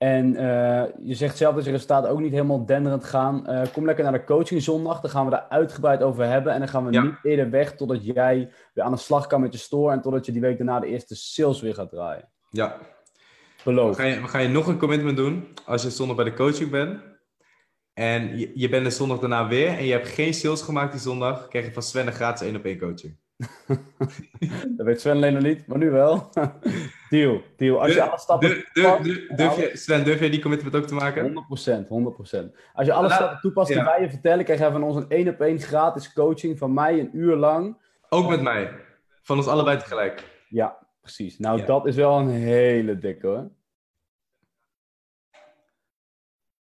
En 0.02 0.36
eh, 0.36 0.84
je 1.02 1.14
zegt 1.14 1.36
zelf 1.36 1.54
dat 1.54 1.64
je 1.64 1.70
resultaten 1.70 2.10
ook 2.10 2.20
niet 2.20 2.32
helemaal 2.32 2.66
denderend 2.66 3.04
gaan. 3.04 3.46
Eh, 3.46 3.72
kom 3.72 3.84
lekker 3.84 4.04
naar 4.04 4.12
de 4.12 4.24
coaching 4.24 4.62
zondag. 4.62 5.00
Daar 5.00 5.10
gaan 5.10 5.24
we 5.24 5.30
daar 5.30 5.46
uitgebreid 5.48 6.02
over 6.02 6.24
hebben. 6.26 6.52
En 6.52 6.58
dan 6.58 6.68
gaan 6.68 6.84
we 6.86 6.92
Ja. 6.92 7.02
niet 7.02 7.14
eerder 7.22 7.50
weg 7.50 7.74
totdat 7.74 8.04
jij 8.04 8.50
weer 8.74 8.84
aan 8.84 8.92
de 8.92 8.98
slag 8.98 9.26
kan 9.26 9.40
met 9.40 9.52
je 9.52 9.58
store. 9.58 9.92
En 9.92 10.00
totdat 10.00 10.26
je 10.26 10.32
die 10.32 10.40
week 10.40 10.56
daarna 10.56 10.80
de 10.80 10.86
eerste 10.86 11.14
sales 11.16 11.60
weer 11.60 11.74
gaat 11.74 11.90
draaien. 11.90 12.28
Ja, 12.50 12.76
we 12.78 13.62
Beloof. 13.64 13.96
gaan, 13.96 14.06
je, 14.08 14.20
we 14.20 14.28
gaan 14.28 14.42
je 14.42 14.48
nog 14.48 14.66
een 14.66 14.78
commitment 14.78 15.16
doen 15.16 15.48
als 15.66 15.82
je 15.82 15.90
zondag 15.90 16.16
bij 16.16 16.24
de 16.24 16.34
coaching 16.34 16.70
bent. 16.70 17.00
En 17.94 18.38
je, 18.38 18.50
je 18.54 18.68
bent 18.68 18.84
de 18.84 18.90
zondag 18.90 19.18
daarna 19.18 19.48
weer 19.48 19.68
en 19.68 19.84
je 19.84 19.92
hebt 19.92 20.08
geen 20.08 20.34
sales 20.34 20.62
gemaakt 20.62 20.92
die 20.92 21.00
zondag, 21.00 21.48
krijg 21.48 21.64
je 21.66 21.72
van 21.72 21.82
Sven 21.82 22.06
een 22.06 22.12
gratis 22.12 22.46
1 22.46 22.56
op 22.56 22.64
1 22.64 22.78
coaching. 22.78 23.16
Dat 24.76 24.86
weet 24.86 25.00
Sven 25.00 25.12
alleen 25.16 25.32
nog 25.32 25.42
niet, 25.42 25.66
maar 25.66 25.78
nu 25.78 25.90
wel. 25.90 26.30
deal, 27.10 27.42
deal. 27.56 27.80
Als 27.82 27.94
je 27.94 28.02
alle 28.02 28.18
stappen... 28.18 28.48
Durf, 28.48 28.68
durf, 28.72 29.26
durf, 29.36 29.56
je, 29.56 29.70
Sven, 29.76 30.04
durf 30.04 30.20
jij 30.20 30.30
die 30.30 30.40
commitment 30.42 30.76
ook 30.76 30.86
te 30.86 30.94
maken? 30.94 31.32
100%, 31.32 31.34
100%. 31.34 31.36
Als 32.72 32.86
je 32.86 32.92
alle 32.92 33.08
Laat- 33.08 33.12
stappen 33.12 33.40
toepast 33.40 33.68
die 33.68 33.76
ja. 33.76 33.84
wij 33.84 34.00
je 34.00 34.10
vertellen, 34.10 34.44
krijg 34.44 34.60
je 34.60 34.70
van 34.70 34.82
ons 34.82 34.96
een 34.96 35.08
één 35.08 35.28
op 35.28 35.40
één 35.40 35.60
gratis 35.60 36.12
coaching 36.12 36.58
van 36.58 36.74
mij 36.74 36.98
een 37.00 37.10
uur 37.16 37.36
lang. 37.36 37.76
Ook 38.08 38.28
met 38.28 38.42
mij. 38.42 38.70
Van 39.22 39.36
ons 39.36 39.46
allebei 39.46 39.78
tegelijk. 39.78 40.44
Ja, 40.48 40.86
precies. 41.00 41.38
Nou, 41.38 41.58
Ja. 41.58 41.66
dat 41.66 41.86
is 41.86 41.96
wel 41.96 42.18
een 42.18 42.30
hele 42.30 42.98
dikke 42.98 43.26
hoor. 43.26 43.50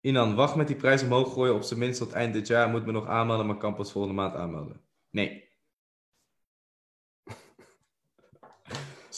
Inan, 0.01 0.35
wacht 0.35 0.55
met 0.55 0.67
die 0.67 0.75
prijs 0.75 1.03
omhoog 1.03 1.33
gooien 1.33 1.55
op 1.55 1.61
zijn 1.63 1.79
minst 1.79 1.99
tot 1.99 2.11
eind 2.13 2.33
dit 2.33 2.47
jaar. 2.47 2.69
Moet 2.69 2.85
me 2.85 2.91
nog 2.91 3.07
aanmelden, 3.07 3.45
maar 3.45 3.57
kan 3.57 3.73
pas 3.75 3.91
volgende 3.91 4.15
maand 4.15 4.35
aanmelden. 4.35 4.81
Nee. 5.09 5.51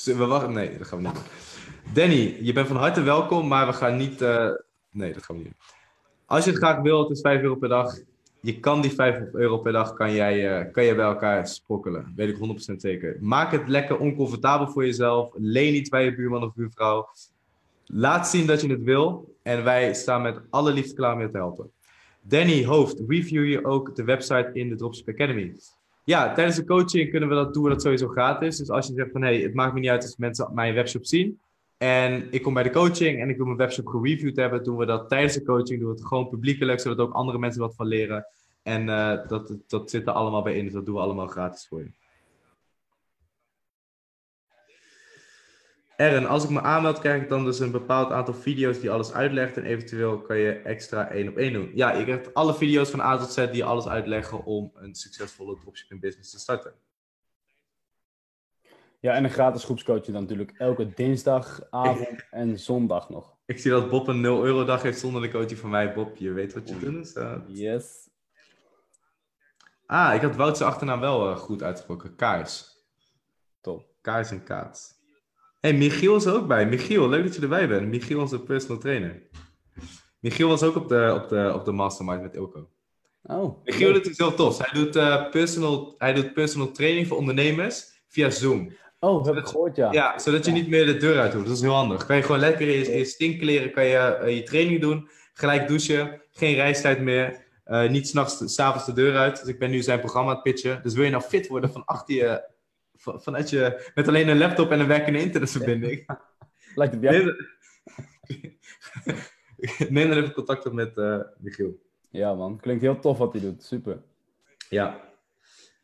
We 0.06 0.26
wachten. 0.26 0.54
Nee, 0.54 0.78
dat 0.78 0.88
gaan 0.88 0.98
we 1.02 1.04
niet 1.08 1.14
doen. 1.14 1.24
Danny, 1.94 2.38
je 2.42 2.54
bent 2.54 2.68
van 2.68 2.76
harte 2.78 3.02
welkom, 3.02 3.48
maar 3.48 3.66
we 3.68 3.74
gaan 3.74 3.98
niet. 3.98 4.22
eh, 4.22 4.50
Nee, 4.92 5.14
dat 5.14 5.24
gaan 5.24 5.36
we 5.36 5.42
niet 5.42 5.52
doen. 5.52 5.62
Als 6.26 6.44
je 6.46 6.50
het 6.50 6.60
graag 6.60 6.82
wil, 6.82 7.00
het 7.02 7.10
is 7.12 7.22
5 7.22 7.42
euro 7.42 7.56
per 7.56 7.70
dag. 7.70 7.96
Je 8.42 8.60
kan 8.60 8.82
die 8.82 8.92
5 8.92 9.20
euro 9.34 9.58
per 9.58 9.72
dag 9.72 9.94
kan 9.94 10.14
jij, 10.14 10.58
eh, 10.60 10.72
kan 10.72 10.86
jij 10.86 10.96
bij 10.96 11.06
elkaar 11.06 11.48
sprokkelen. 11.48 12.14
Weet 12.16 12.30
ik 12.30 12.38
100% 12.38 12.82
zeker. 12.82 13.18
Maak 13.20 13.52
het 13.52 13.68
lekker 13.68 13.98
oncomfortabel 13.98 14.68
voor 14.68 14.86
jezelf. 14.86 15.32
Leen 15.38 15.76
iets 15.76 15.90
bij 15.90 16.04
je 16.06 16.16
buurman 16.16 16.44
of 16.44 16.54
buurvrouw. 16.54 17.08
Laat 17.86 18.28
zien 18.28 18.46
dat 18.48 18.62
je 18.62 18.70
het 18.70 18.84
wil. 18.84 19.36
En 19.44 19.64
wij 19.64 19.94
staan 19.94 20.22
met 20.22 20.40
alle 20.50 20.72
liefde 20.74 20.94
klaar 20.94 21.14
om 21.14 21.22
je 21.22 21.30
te 21.30 21.38
helpen. 21.38 21.72
Danny 22.22 22.66
Hoofd, 22.66 23.02
review 23.08 23.46
je 23.46 23.66
ook 23.66 23.96
de 23.96 24.04
website 24.04 24.50
in 24.54 24.70
de 24.70 24.76
Dropship 24.76 25.10
Academy? 25.10 25.56
Ja, 26.06 26.34
tijdens 26.34 26.56
de 26.56 26.66
coaching 26.66 27.10
kunnen 27.10 27.30
we 27.30 27.36
dat 27.36 27.54
doen, 27.54 27.70
dat 27.70 27.82
sowieso 27.82 28.08
gratis. 28.08 28.58
Dus 28.58 28.70
als 28.70 28.88
je 28.88 28.94
zegt 28.94 29.12
van, 29.12 29.22
hé, 29.22 29.34
hey, 29.34 29.42
het 29.42 29.54
maakt 29.54 29.74
me 29.74 29.80
niet 29.80 29.90
uit 29.90 30.04
als 30.04 30.18
mensen 30.18 30.52
mijn 30.54 30.74
webshop 30.74 31.06
zien. 31.06 31.40
En 31.78 32.28
ik 32.32 32.42
kom 32.42 32.54
bij 32.54 32.64
de 32.64 32.70
coaching 32.70 33.22
en 33.22 33.30
ik 33.30 33.38
wil 33.38 33.46
mijn 33.46 33.58
webshop 33.58 33.88
gereviewd 33.88 34.36
hebben. 34.36 34.64
Doen 34.64 34.78
we 34.78 34.86
dat 34.86 35.10
tijdens 35.10 35.34
de 35.34 35.44
coaching, 35.44 35.80
doen 35.80 35.90
we 35.90 35.96
het 35.96 36.06
gewoon 36.06 36.30
publiekelijk, 36.30 36.80
zodat 36.80 37.08
ook 37.08 37.14
andere 37.14 37.38
mensen 37.38 37.62
wat 37.62 37.76
van 37.76 37.88
leren. 37.88 38.26
En 38.64 38.90
eh, 38.90 39.28
dat, 39.28 39.58
dat 39.68 39.90
zit 39.90 40.08
er 40.08 40.14
allemaal 40.14 40.42
bij 40.42 40.58
in, 40.58 40.64
dus 40.64 40.74
dat 40.74 40.86
doen 40.86 40.96
we 40.96 41.02
allemaal 41.02 41.28
gratis 41.28 41.68
voor 41.68 41.80
je. 41.80 41.90
Ern, 45.98 46.26
als 46.26 46.44
ik 46.44 46.50
me 46.50 46.62
aanmeld, 46.62 47.00
krijg 47.00 47.22
ik 47.22 47.30
dan 47.30 47.46
dus 47.46 47.60
een 47.60 47.72
bepaald 47.72 48.12
aantal 48.12 48.34
video's 48.34 48.80
die 48.80 48.92
alles 48.92 49.14
uitlegt. 49.14 49.58
En 49.58 49.64
eventueel 49.64 50.22
kan 50.22 50.38
je 50.38 50.52
extra 50.52 51.10
één 51.10 51.30
op 51.30 51.38
één 51.38 51.54
doen. 51.54 51.72
Ja, 51.74 51.92
je 51.94 52.04
krijgt 52.04 52.34
alle 52.34 52.56
video's 52.56 52.90
van 52.90 53.00
A 53.02 53.18
tot 53.18 53.32
Z 53.32 53.52
die 53.52 53.64
alles 53.66 53.88
uitleggen 53.88 54.44
om 54.46 54.72
een 54.76 54.96
succesvolle 54.96 55.58
dropshipping 55.60 56.02
business 56.02 56.32
te 56.32 56.40
starten. 56.40 56.74
Ja, 59.00 59.14
en 59.14 59.24
een 59.24 59.30
gratis 59.30 59.64
groepscoaching 59.64 60.12
dan 60.14 60.22
natuurlijk 60.22 60.54
elke 60.58 60.94
dinsdagavond 60.94 62.26
en 62.32 62.60
zondag 62.60 63.10
nog. 63.10 63.36
Ik 63.46 63.60
zie 63.60 63.72
dat 63.72 63.90
Bob 63.90 64.08
een 64.08 64.22
0 64.22 64.46
euro 64.46 64.64
dag 64.66 64.82
heeft 64.82 65.00
zonder 65.00 65.22
de 65.22 65.30
coaching 65.32 65.60
van 65.60 65.70
mij. 65.70 65.94
Bob, 65.94 66.18
je 66.18 66.32
weet 66.32 66.54
wat 66.54 66.70
je 66.70 67.00
is. 67.00 67.14
eh. 67.14 67.36
Yes. 67.48 68.10
Ah, 69.86 70.14
ik 70.16 70.22
had 70.22 70.36
Wout 70.36 70.58
zijn 70.58 70.70
achternaam 70.70 71.00
wel 71.00 71.30
eh, 71.30 71.38
goed 71.38 71.64
uitgesproken. 71.64 72.16
Kaars. 72.16 72.84
Top. 73.62 73.86
Kaars 74.02 74.32
en 74.32 74.44
Kaats. 74.44 74.95
Hey, 75.66 75.74
Michiel 75.74 76.16
is 76.16 76.26
er 76.26 76.34
ook 76.34 76.48
bij. 76.48 76.66
Michiel, 76.66 77.10
leuk 77.10 77.24
dat 77.24 77.36
je 77.36 77.42
erbij 77.42 77.68
bent. 77.68 77.88
Michiel, 77.88 78.20
onze 78.20 78.40
personal 78.40 78.78
trainer. 78.78 79.22
Michiel 80.20 80.48
was 80.48 80.64
ook 80.64 80.76
op 80.76 80.88
de, 80.88 81.20
op 81.24 81.30
de, 81.30 81.52
op 81.54 81.66
de 81.66 81.72
mastermind 81.72 82.22
met 82.22 82.36
Ilko. 82.36 82.70
Oh. 83.24 83.64
Michiel 83.64 83.94
doet 83.94 84.06
iets 84.06 84.18
heel 84.18 84.34
tofs. 84.34 84.58
Hij 84.58 84.84
doet, 84.84 84.96
eh, 84.96 85.30
personal, 85.30 85.96
hij 85.98 86.14
doet 86.14 86.34
personal 86.34 86.72
training 86.72 87.08
voor 87.08 87.18
ondernemers 87.18 88.04
via 88.08 88.30
Zoom. 88.30 88.72
Oh, 89.00 89.26
heb 89.26 89.36
ik 89.36 89.46
gehoord, 89.46 89.76
ja. 89.76 89.92
Ja, 89.92 90.20
zodat 90.20 90.46
je 90.46 90.52
niet 90.52 90.68
meer 90.68 90.86
de 90.86 90.98
deur 90.98 91.20
uit 91.20 91.34
hoeft. 91.34 91.46
Dat 91.46 91.56
is 91.56 91.62
heel 91.62 91.74
handig. 91.74 92.06
Kan 92.06 92.16
je 92.16 92.22
gewoon 92.22 92.40
lekker 92.40 92.68
in 92.68 92.78
je, 92.78 92.92
in 92.92 92.98
je 92.98 93.06
stinkkleren 93.06 93.72
kan 93.72 93.86
je, 93.86 93.98
eh, 93.98 94.36
je 94.36 94.44
training 94.44 94.82
doen. 94.82 95.10
Gelijk 95.34 95.68
douchen. 95.68 96.22
Geen 96.32 96.56
reistijd 96.56 97.00
meer. 97.00 97.44
Eh 97.64 97.90
niet 97.90 98.08
s'nachts, 98.08 98.54
s'avonds 98.54 98.86
de 98.86 98.94
deur 98.94 99.18
uit. 99.18 99.40
Dus 99.40 99.48
ik 99.48 99.60
ben 99.60 99.70
nu 99.70 99.82
zijn 99.82 100.00
programma 100.00 100.30
aan 100.30 100.36
het 100.36 100.44
pitchen. 100.44 100.80
Dus 100.84 100.94
wil 100.94 101.04
je 101.04 101.10
nou 101.10 101.24
fit 101.24 101.48
worden 101.48 101.72
van 101.72 101.86
achter 101.86 102.16
je... 102.16 102.54
van- 102.98 103.22
Vanuit 103.22 103.50
je... 103.50 103.92
Met 103.96 104.08
alleen 104.08 104.28
een 104.28 104.38
laptop 104.38 104.72
en 104.72 104.80
een 104.80 104.88
werkende 104.88 105.20
internetverbinding. 105.22 106.06
Lijkt 106.76 106.94
het 106.94 107.04
jou? 107.04 107.36
Neem, 109.90 110.10
dan 110.10 110.18
even 110.18 110.34
contact 110.34 110.66
op 110.66 110.74
met 110.74 110.98
eh, 110.98 111.20
Michiel. 111.38 111.80
Ja, 112.10 112.34
man. 112.34 112.60
Klinkt 112.60 112.82
heel 112.82 113.00
tof 113.00 113.18
wat 113.18 113.32
hij 113.34 113.42
doet. 113.42 113.64
Super. 113.64 114.02
Ja. 114.70 115.02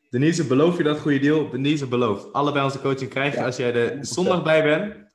Denise, 0.09 0.47
beloof 0.47 0.77
je 0.77 0.83
dat 0.83 0.99
goede 0.99 1.19
deal? 1.19 1.49
Denise 1.49 1.87
belooft. 1.87 2.33
Allebei 2.33 2.63
onze 2.65 2.79
coaching 2.81 3.09
krijg 3.09 3.33
je 3.33 3.39
Ja, 3.39 3.45
als 3.45 3.57
jij 3.57 3.73
er 3.73 3.95
100%. 3.95 3.99
zondag 3.99 4.43
bij 4.43 4.63
bent. 4.63 5.09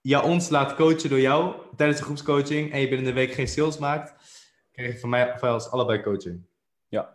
Ja, 0.00 0.22
ons 0.22 0.48
laat 0.48 0.74
coachen 0.74 1.08
door 1.10 1.20
jou 1.20 1.54
tijdens 1.76 1.98
de 1.98 2.04
groepscoaching. 2.04 2.72
En 2.72 2.80
je 2.80 2.88
binnen 2.88 3.06
de 3.06 3.12
week 3.12 3.32
geen 3.32 3.48
sales 3.48 3.78
maakt. 3.78 4.14
Krijg 4.72 4.92
je 4.92 4.98
van 4.98 5.08
mij 5.08 5.38
van 5.38 5.52
ons 5.52 5.70
allebei 5.70 6.02
coaching. 6.02 6.46
Ja. 6.88 7.14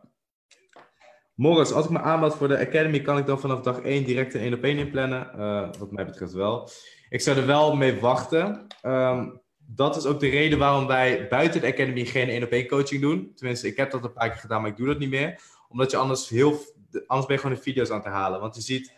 Morris, 1.36 1.72
als 1.72 1.86
ik 1.86 1.92
me 1.92 2.00
aanmeld 2.00 2.36
voor 2.36 2.48
de 2.48 2.60
Academy, 2.60 3.02
kan 3.02 3.18
ik 3.18 3.26
dan 3.26 3.40
vanaf 3.40 3.62
dag 3.62 3.82
1 3.82 4.04
direct 4.04 4.34
een 4.34 4.42
1 4.42 4.54
op 4.54 4.64
1 4.64 4.78
inplannen? 4.78 5.34
Eh, 5.34 5.70
wat 5.80 5.92
mij 5.92 6.06
betreft 6.06 6.32
wel. 6.32 6.70
Ik 7.10 7.22
zou 7.22 7.38
er 7.38 7.46
wel 7.46 7.76
mee 7.76 8.00
wachten. 8.00 8.68
Ehm, 8.82 9.30
dat 9.58 9.96
is 9.96 10.06
ook 10.06 10.20
de 10.20 10.30
reden 10.30 10.60
waarom 10.60 10.88
wij 10.88 11.28
buiten 11.28 11.62
de 11.62 11.68
Academy 11.68 12.06
geen 12.06 12.30
1 12.30 12.44
op 12.44 12.52
1 12.52 12.68
coaching 12.68 13.02
doen. 13.02 13.32
Tenminste, 13.36 13.68
ik 13.68 13.78
heb 13.78 13.92
dat 13.92 14.04
een 14.04 14.14
paar 14.14 14.30
keer 14.30 14.40
gedaan, 14.40 14.62
maar 14.62 14.70
ik 14.70 14.78
doe 14.78 14.88
dat 14.88 15.00
niet 15.00 15.10
meer. 15.10 15.42
Omdat 15.68 15.92
je 15.92 15.98
anders 15.98 16.30
heel... 16.30 16.60
Anders 17.08 17.28
ben 17.28 17.36
je 17.36 17.42
gewoon 17.42 17.58
de 17.58 17.64
video's 17.64 17.90
aan 17.90 17.96
het 17.96 18.06
herhalen. 18.06 18.40
Want 18.40 18.56
je 18.56 18.62
ziet... 18.62 18.94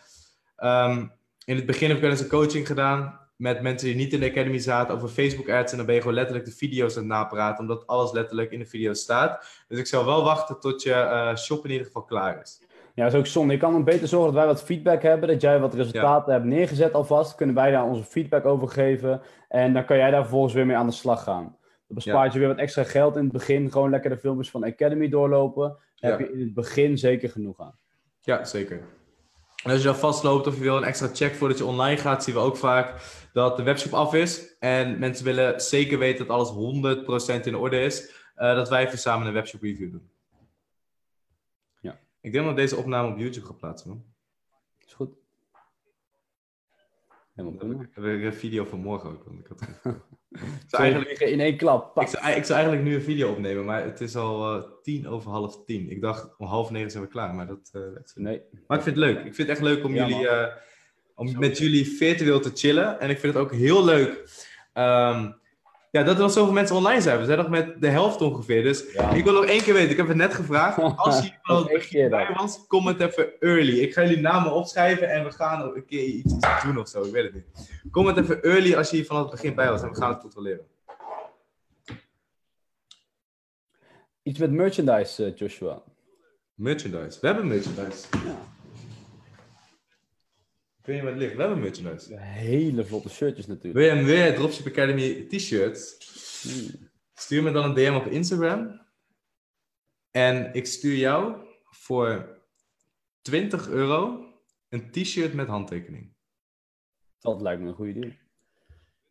ehm, 0.55 1.07
in 1.45 1.55
het 1.55 1.65
begin 1.65 1.87
heb 1.87 1.95
ik 1.97 2.03
wel 2.03 2.11
eens 2.11 2.21
een 2.21 2.27
coaching 2.27 2.67
gedaan 2.67 3.24
met 3.35 3.61
mensen 3.61 3.87
die 3.87 3.95
niet 3.97 4.13
in 4.13 4.19
de 4.19 4.29
Academy 4.29 4.57
zaten 4.57 4.95
over 4.95 5.07
Facebook 5.09 5.49
ads. 5.49 5.71
En 5.71 5.77
dan 5.77 5.85
ben 5.85 5.95
je 5.95 6.01
gewoon 6.01 6.15
letterlijk 6.15 6.45
de 6.45 6.55
video's 6.55 6.93
aan 6.93 7.03
het 7.03 7.11
napraten, 7.11 7.59
omdat 7.59 7.87
alles 7.87 8.11
letterlijk 8.11 8.51
in 8.51 8.59
de 8.59 8.65
video 8.65 8.93
staat. 8.93 9.63
Dus 9.67 9.79
ik 9.79 9.87
zou 9.87 10.05
wel 10.05 10.23
wachten 10.23 10.59
tot 10.59 10.83
je 10.83 10.93
eh, 10.93 11.35
shop 11.35 11.65
in 11.65 11.71
ieder 11.71 11.85
geval 11.85 12.03
klaar 12.03 12.41
is. 12.41 12.61
Ja, 12.93 13.03
dat 13.03 13.13
is 13.13 13.19
ook 13.19 13.27
zonde. 13.27 13.53
Je 13.53 13.59
kan 13.59 13.71
dan 13.71 13.83
beter 13.83 14.07
zorgen 14.07 14.33
dat 14.33 14.43
wij 14.43 14.53
wat 14.53 14.63
feedback 14.63 15.01
hebben, 15.01 15.27
dat 15.29 15.41
jij 15.41 15.59
wat 15.59 15.73
resultaten 15.73 16.33
hebt 16.33 16.45
neergezet 16.45 16.93
alvast. 16.93 17.35
Kunnen 17.35 17.55
wij 17.55 17.71
daar 17.71 17.83
onze 17.83 18.03
feedback 18.03 18.45
over 18.45 18.67
geven 18.67 19.21
en 19.49 19.73
dan 19.73 19.85
kan 19.85 19.97
jij 19.97 20.11
daar 20.11 20.21
vervolgens 20.21 20.53
weer 20.53 20.65
mee 20.65 20.75
aan 20.75 20.85
de 20.87 20.91
slag 20.93 21.23
gaan. 21.23 21.43
Dat 21.87 21.97
bespaart 22.03 22.33
je 22.33 22.39
weer 22.39 22.47
wat 22.47 22.57
extra 22.57 22.83
geld 22.83 23.15
in 23.15 23.23
het 23.23 23.31
begin. 23.31 23.71
Gewoon 23.71 23.89
lekker 23.89 24.09
de 24.09 24.17
filmpjes 24.17 24.49
van 24.49 24.63
Academy 24.63 25.09
doorlopen. 25.09 25.77
Daar 25.95 26.11
Ja. 26.11 26.17
heb 26.17 26.27
je 26.27 26.33
in 26.33 26.39
het 26.39 26.53
begin 26.53 26.97
zeker 26.97 27.29
genoeg 27.29 27.59
aan. 27.59 27.75
Ja, 28.21 28.43
zeker. 28.43 28.81
En 29.63 29.71
als 29.71 29.79
je 29.79 29.85
dan 29.87 29.95
vastloopt 29.95 30.47
of 30.47 30.55
je 30.57 30.61
wil 30.63 30.77
een 30.77 30.83
extra 30.83 31.07
check 31.13 31.35
voordat 31.35 31.57
je 31.57 31.65
online 31.65 31.97
gaat, 31.97 32.23
zien 32.23 32.35
we 32.35 32.41
ook 32.41 32.57
vaak 32.57 32.93
dat 33.35 33.57
de 33.57 33.63
webshop 33.63 33.93
af 33.93 34.13
is. 34.13 34.55
En 34.59 34.99
mensen 34.99 35.25
willen 35.25 35.61
zeker 35.61 35.97
weten 35.99 36.27
dat 36.27 36.35
alles 36.35 36.49
100% 37.41 37.43
in 37.43 37.55
orde 37.55 37.81
is. 37.81 38.11
eh, 38.35 38.55
dat 38.55 38.69
wij 38.69 38.85
even 38.85 38.97
samen 38.97 39.27
een 39.27 39.33
webshop 39.33 39.61
review 39.61 39.91
doen. 39.91 40.09
Ja. 41.81 41.99
Ik 42.21 42.31
denk 42.31 42.45
dat 42.45 42.55
deze 42.55 42.75
opname 42.75 43.11
op 43.11 43.17
YouTube 43.17 43.45
gaat 43.45 43.57
plaatsen. 43.57 43.89
Man. 43.89 44.03
Is 44.85 44.93
goed. 44.93 45.09
Helemaal 47.35 47.57
prima. 47.57 47.81
ik- 47.83 47.89
heb 47.93 48.03
een 48.03 48.33
video 48.33 48.65
van 48.65 48.79
morgen 48.79 49.09
ook. 49.09 49.23
Want 49.23 49.39
ik, 49.39 49.47
had... 49.47 49.61
ik, 50.29 50.63
zou 50.67 50.83
eigenlijk, 50.83 51.19
in 51.19 51.39
één 51.39 51.57
klap. 51.57 51.93
Pak. 51.93 52.03
ik, 52.03 52.09
zou, 52.09 52.33
ik 52.35 52.43
zou 52.43 52.59
eigenlijk 52.59 52.87
nu 52.87 52.95
een 52.95 53.01
video 53.01 53.31
opnemen, 53.31 53.65
maar 53.65 53.83
het 53.83 54.01
is 54.01 54.15
al 54.15 54.55
eh, 54.57 54.63
tien 54.81 55.07
over 55.07 55.31
half 55.31 55.65
tien. 55.65 55.89
Ik 55.89 56.01
dacht 56.01 56.37
om 56.37 56.45
half 56.47 56.71
negen 56.71 56.91
zijn 56.91 57.03
we 57.03 57.09
klaar, 57.09 57.33
maar 57.35 57.47
dat 57.47 57.71
uh, 57.73 57.81
werkt 57.81 58.15
niet. 58.15 58.25
Nee. 58.25 58.41
Maar 58.67 58.77
ik 58.77 58.83
vind 58.83 58.95
het 58.95 59.05
leuk. 59.05 59.17
Ik 59.17 59.35
vind 59.35 59.37
het 59.37 59.49
echt 59.49 59.61
leuk 59.61 59.83
om, 59.83 59.93
Ja, 59.93 60.07
jullie, 60.07 60.27
om 61.15 61.39
met 61.39 61.57
jullie 61.57 61.87
virtueel 61.97 62.39
te 62.39 62.51
chillen. 62.53 62.99
En 62.99 63.09
ik 63.09 63.19
vind 63.19 63.33
het 63.33 63.43
ook 63.43 63.51
heel 63.51 63.83
leuk 63.85 64.23
ehm, 64.73 65.31
ja, 65.91 66.03
dat 66.03 66.15
er 66.15 66.21
nog 66.21 66.31
zoveel 66.31 66.53
mensen 66.53 66.75
online 66.75 67.01
zijn. 67.01 67.19
We 67.19 67.25
zijn 67.25 67.37
nog 67.37 67.49
met 67.49 67.81
de 67.81 67.87
helft 67.87 68.21
ongeveer. 68.21 68.63
Dus 68.63 68.93
Ja. 68.93 69.09
ik 69.09 69.23
wil 69.23 69.33
nog 69.33 69.45
één 69.45 69.61
keer 69.61 69.73
weten. 69.73 69.89
Ik 69.89 69.97
heb 69.97 70.07
het 70.07 70.17
net 70.17 70.33
gevraagd. 70.33 70.77
Als 70.95 71.23
je 71.23 71.31
van 71.41 71.55
het 71.57 71.67
begin 71.67 72.09
bij 72.09 72.33
was, 72.33 72.67
comment 72.67 72.99
even 72.99 73.39
early. 73.39 73.79
Ik 73.79 73.93
ga 73.93 74.01
jullie 74.01 74.19
namen 74.19 74.53
opschrijven 74.53 75.09
en 75.09 75.23
we 75.23 75.31
gaan 75.31 75.61
een 75.75 75.85
keer 75.85 76.03
iets, 76.03 76.33
doen 76.63 76.77
of 76.77 76.89
zo. 76.89 77.03
Ik 77.03 77.11
weet 77.11 77.23
het 77.23 77.33
niet. 77.33 77.81
Comment 77.91 78.17
even 78.17 78.41
early 78.43 78.75
als 78.75 78.89
je 78.89 78.95
hier 78.95 79.05
vanaf 79.05 79.21
het 79.21 79.31
begin 79.31 79.55
bij 79.55 79.69
was 79.69 79.81
en 79.81 79.89
we 79.89 79.95
gaan 79.95 80.09
het 80.09 80.19
controleren. 80.19 80.65
Iets 84.23 84.39
met 84.39 84.51
merchandise, 84.51 85.25
eh, 85.25 85.35
Joshua. 85.35 85.81
Merchandise. 86.53 87.19
We 87.21 87.27
hebben 87.27 87.47
merchandise. 87.47 88.07
Ja. 88.11 88.54
Weet 90.85 90.95
niet 91.01 91.11
wat 91.11 91.15
ligt. 91.19 91.35
We 91.35 91.41
hebben 91.41 91.59
merchandise. 91.59 92.19
Hele 92.19 92.85
vlotte 92.85 93.09
shirtjes 93.09 93.45
natuurlijk. 93.45 93.85
Wil 93.85 93.95
je 93.95 94.03
meer 94.03 94.35
Dropship 94.35 94.67
Academy 94.67 95.25
t-shirts? 95.29 95.97
Hmm. 96.41 96.89
Stuur 97.13 97.43
me 97.43 97.51
dan 97.51 97.63
een 97.63 97.73
DM 97.73 97.93
op 97.95 98.05
Instagram. 98.05 98.81
En 100.11 100.53
ik 100.53 100.65
stuur 100.65 100.95
jou 100.95 101.35
voor 101.69 102.39
20 103.21 103.69
euro 103.69 104.25
een 104.69 104.91
t-shirt 104.91 105.33
met 105.33 105.47
handtekening. 105.47 106.13
Dat 107.19 107.41
lijkt 107.41 107.61
me 107.61 107.67
een 107.67 107.73
goede 107.73 107.91
idee. 107.91 108.17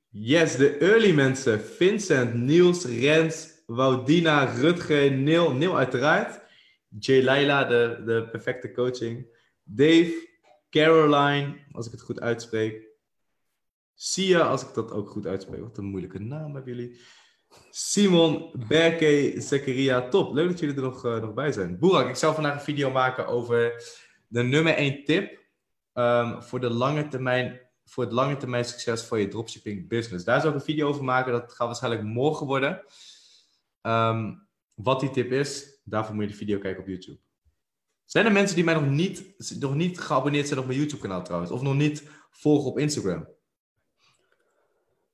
Yes, 0.09 0.57
de 0.57 0.77
early 0.77 1.15
mensen. 1.15 1.61
Vincent, 1.61 2.35
Niels, 2.35 2.85
Rens, 2.85 3.63
Woudina, 3.67 4.45
Rutger, 4.45 5.13
Neil. 5.13 5.53
Neil 5.53 5.77
uiteraard. 5.77 6.43
Jay 6.99 7.23
Laila, 7.23 7.65
de, 7.65 8.03
de 8.07 8.29
perfecte 8.31 8.73
coaching. 8.73 9.27
Dave, 9.63 10.29
Caroline, 10.75 11.57
als 11.73 11.87
ik 11.87 11.93
het 11.93 12.01
goed 12.01 12.21
uitspreek. 12.21 12.89
Sia, 13.95 14.41
als 14.41 14.63
ik 14.63 14.75
dat 14.75 14.93
ook 14.93 15.11
goed 15.11 15.27
uitspreek. 15.27 15.61
Wat 15.61 15.79
een 15.79 15.85
moeilijke 15.85 16.19
naam 16.19 16.55
hebben 16.55 16.77
jullie. 16.77 17.01
Simon, 17.71 18.53
Berke, 18.69 19.35
Zakaria, 19.37 20.09
top. 20.09 20.33
Leuk 20.33 20.49
dat 20.49 20.59
jullie 20.59 20.75
er 20.77 20.83
nog, 20.83 21.05
eh, 21.05 21.21
nog 21.21 21.35
bij 21.35 21.53
zijn. 21.53 21.79
Boerak, 21.79 22.09
ik 22.09 22.17
zou 22.17 22.35
vandaag 22.35 22.55
een 22.55 22.61
video 22.61 22.91
maken 22.91 23.27
over 23.27 23.83
de 24.29 24.43
nummer 24.43 24.79
1 24.79 25.05
tip 25.05 25.43
ehm, 25.93 26.41
voor, 26.43 26.61
de 26.61 26.71
lange 26.71 27.09
termijn, 27.09 27.61
voor 27.85 28.05
het 28.05 28.13
lange 28.13 28.37
termijn 28.37 28.65
succes 28.65 29.03
van 29.03 29.21
je 29.21 29.29
dropshipping 29.29 29.89
business. 29.89 30.25
Daar 30.25 30.41
zou 30.41 30.53
ik 30.53 30.59
een 30.59 30.67
video 30.67 30.89
over 30.89 31.05
maken. 31.05 31.33
Dat 31.33 31.53
gaat 31.53 31.67
waarschijnlijk 31.67 32.03
morgen 32.03 32.47
worden. 32.47 32.85
Ehm, 33.81 34.35
wat 34.75 35.01
die 35.01 35.11
tip 35.11 35.33
is, 35.33 35.81
daarvoor 35.85 36.15
moet 36.15 36.25
je 36.25 36.31
de 36.31 36.37
video 36.37 36.59
kijken 36.59 36.83
op 36.83 36.89
YouTube. 36.89 37.24
Zijn 38.05 38.27
er 38.27 38.33
mensen 38.33 38.57
die 38.57 38.65
mij 38.65 38.75
nog 38.75 38.89
niet, 38.89 39.25
nog 39.61 39.75
niet 39.75 40.01
geabonneerd 40.01 40.47
zijn 40.49 40.61
op 40.61 40.67
mijn 40.67 40.79
YouTube 40.79 41.03
kanaal 41.03 41.23
trouwens? 41.23 41.51
Of 41.51 41.63
nog 41.63 41.75
niet 41.75 42.09
volgen 42.31 42.71
op 42.71 42.79
Instagram? 42.79 43.27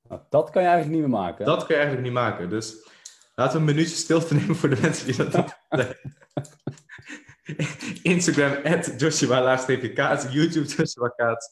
Nou, 0.09 0.23
dat 0.31 0.51
kan 0.51 0.63
je 0.63 0.69
eigenlijk 0.69 1.01
niet 1.01 1.11
meer 1.11 1.21
maken. 1.21 1.45
Dat 1.45 1.67
kun 1.67 1.75
je 1.75 1.81
eigenlijk 1.81 2.05
niet 2.05 2.23
maken. 2.23 2.49
Dus 2.49 2.89
laten 3.35 3.53
we 3.53 3.59
een 3.59 3.75
minuutje 3.75 3.97
stilte 3.97 4.35
nemen 4.35 4.57
voor 4.57 4.69
de 4.69 4.81
mensen 4.81 5.07
die 5.07 5.17
dat 5.17 5.33
doen. 5.69 5.87
Instagram, 8.03 8.65
at 8.65 8.95
Joshua 8.97 9.57
Kaats, 9.95 10.33
YouTube 10.33 10.67
Joshua 10.67 11.09
Kaats. 11.09 11.51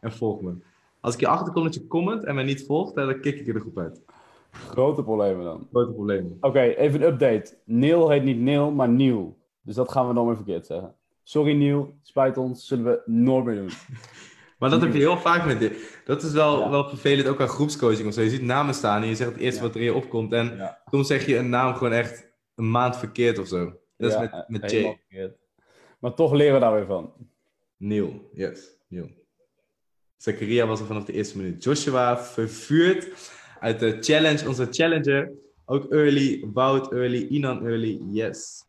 En 0.00 0.12
volg 0.12 0.40
me. 0.40 0.56
Als 1.00 1.14
ik 1.14 1.20
je 1.20 1.26
achterkom 1.26 1.64
dat 1.64 1.74
je 1.74 1.86
comment 1.86 2.24
en 2.24 2.34
mij 2.34 2.44
niet 2.44 2.66
volgt, 2.66 2.94
dan 2.94 3.20
kick 3.20 3.40
ik 3.40 3.46
je 3.46 3.52
de 3.52 3.60
groep 3.60 3.78
uit. 3.78 4.02
Grote 4.50 5.02
problemen 5.02 5.44
dan. 5.44 5.66
Grote 5.70 5.92
probleem. 5.92 6.36
Oké, 6.40 6.60
even 6.60 7.02
een 7.02 7.12
update. 7.12 7.58
Neil 7.64 8.10
heet 8.10 8.24
niet 8.24 8.40
Neil, 8.40 8.70
maar 8.70 8.88
Nieuw. 8.88 9.37
Dus 9.68 9.76
dat 9.76 9.90
gaan 9.92 10.08
we 10.08 10.14
dan 10.14 10.26
weer 10.26 10.36
verkeerd 10.36 10.66
zeggen. 10.66 10.94
Sorry 11.22 11.52
Nieuw, 11.52 11.98
spijt 12.02 12.36
ons, 12.36 12.66
zullen 12.66 12.84
we 12.84 13.02
nooit 13.04 13.44
meer 13.44 13.54
doen. 13.54 13.70
Maar 14.58 14.70
dat 14.70 14.80
heb 14.80 14.92
je 14.92 14.98
heel 14.98 15.18
vaak 15.18 15.46
met 15.46 15.58
dit. 15.58 16.00
Dat 16.04 16.22
is 16.22 16.32
wel, 16.32 16.60
Ja. 16.60 16.70
wel 16.70 16.88
vervelend, 16.88 17.28
ook 17.28 17.40
aan 17.40 17.48
groepscoaching 17.48 18.08
of 18.08 18.14
zo. 18.14 18.20
Je 18.22 18.30
ziet 18.30 18.42
namen 18.42 18.74
staan 18.74 19.02
en 19.02 19.08
je 19.08 19.14
zegt 19.14 19.30
het 19.30 19.40
eerste 19.40 19.60
Ja. 19.60 19.66
wat 19.66 19.74
er 19.74 19.80
in 19.80 19.86
je 19.86 19.94
opkomt. 19.94 20.32
En 20.32 20.56
Ja. 20.56 20.82
soms 20.90 21.06
zeg 21.06 21.26
je 21.26 21.36
een 21.36 21.48
naam 21.48 21.74
gewoon 21.74 21.92
echt 21.92 22.28
een 22.54 22.70
maand 22.70 22.96
verkeerd 22.96 23.38
of 23.38 23.48
zo. 23.48 23.72
Dat 23.96 24.12
is 24.12 24.18
met, 24.18 24.44
met 24.48 24.70
Jay. 24.70 25.00
Maar 25.98 26.14
toch 26.14 26.32
leren 26.32 26.54
we 26.54 26.60
daar 26.60 26.74
weer 26.74 26.86
van. 26.86 27.12
Neil, 27.76 28.30
yes, 28.32 28.76
Neil. 28.88 29.08
Zakaria 30.16 30.66
was 30.66 30.80
er 30.80 30.86
vanaf 30.86 31.04
de 31.04 31.12
eerste 31.12 31.36
minuut. 31.36 31.64
Joshua 31.64 32.18
vervuurd 32.18 33.30
uit 33.60 33.78
de 33.80 33.96
challenge, 34.00 34.48
onze 34.48 34.66
challenger. 34.70 35.32
Ook 35.64 35.92
early, 35.92 36.44
Wout 36.52 36.92
early, 36.92 37.26
Inan 37.26 37.66
early, 37.66 38.00
yes. 38.10 38.64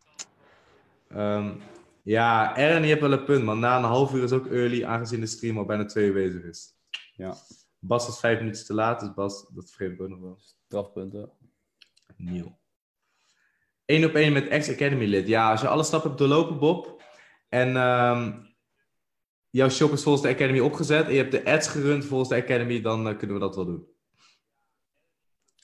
Ehm, 1.09 1.55
ja, 2.03 2.55
Aaron, 2.55 2.81
je 2.81 2.87
hebt 2.87 3.01
wel 3.01 3.11
een 3.11 3.23
punt, 3.23 3.43
man. 3.43 3.59
Na 3.59 3.77
een 3.77 3.83
half 3.83 4.13
uur 4.13 4.23
is 4.23 4.31
ook 4.31 4.47
early, 4.47 4.83
aangezien 4.83 5.19
de 5.19 5.25
stream 5.25 5.57
al 5.57 5.65
bijna 5.65 5.85
twee 5.85 6.07
uur 6.07 6.13
bezig 6.13 6.43
is. 6.43 6.77
Ja. 7.15 7.35
Bas 7.79 8.05
was 8.05 8.19
vijf 8.19 8.39
minuten 8.39 8.65
te 8.65 8.73
laat, 8.73 8.99
dus 8.99 9.13
Bas, 9.13 9.49
dat 9.53 9.71
vergeet 9.71 9.91
ik 9.91 10.01
ook 10.01 10.09
nog 10.09 10.19
wel. 10.19 10.37
Strafpunten. 10.39 11.31
Neil. 12.17 12.59
Eén 13.85 14.05
op 14.05 14.13
één 14.13 14.33
met 14.33 14.47
ex-Academy 14.47 15.05
lid. 15.05 15.27
Ja, 15.27 15.51
als 15.51 15.61
je 15.61 15.67
alle 15.67 15.83
stappen 15.83 16.09
hebt 16.09 16.21
doorlopen, 16.21 16.59
Bob. 16.59 17.03
En 17.49 17.75
ehm, 17.75 18.41
jouw 19.49 19.69
shop 19.69 19.91
is 19.91 20.03
volgens 20.03 20.23
de 20.23 20.29
Academy 20.29 20.59
opgezet. 20.59 21.05
En 21.05 21.11
je 21.11 21.17
hebt 21.17 21.31
de 21.31 21.45
ads 21.45 21.67
gerund 21.67 22.05
volgens 22.05 22.29
de 22.29 22.35
Academy. 22.35 22.81
Dan 22.81 23.07
eh, 23.07 23.17
kunnen 23.17 23.35
we 23.35 23.41
dat 23.41 23.55
wel 23.55 23.65
doen. 23.65 23.87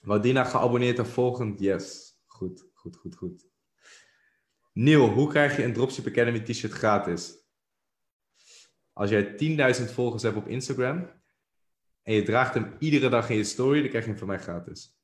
Woudina 0.01 0.43
geabonneerd 0.43 0.97
en 0.97 1.07
volgend. 1.07 1.59
Yes. 1.59 2.17
Goed, 2.25 2.65
goed, 2.73 2.95
goed, 2.95 3.15
goed. 3.15 3.47
Neil, 4.77 5.07
hoe 5.09 5.29
krijg 5.29 5.57
je 5.57 5.63
een 5.63 5.73
Dropship 5.73 6.07
Academy 6.07 6.39
t-shirt 6.39 6.71
gratis? 6.71 7.43
Als 8.93 9.09
jij 9.09 9.35
10.000 9.77 9.93
volgers 9.93 10.23
hebt 10.23 10.35
op 10.35 10.47
Instagram 10.47 11.09
en 12.01 12.13
je 12.13 12.23
draagt 12.23 12.53
hem 12.53 12.75
iedere 12.79 13.09
dag 13.09 13.29
in 13.29 13.37
je 13.37 13.43
story, 13.43 13.79
dan 13.79 13.89
krijg 13.89 14.03
je 14.03 14.09
hem 14.09 14.19
van 14.19 14.27
mij 14.27 14.39
gratis. 14.39 14.97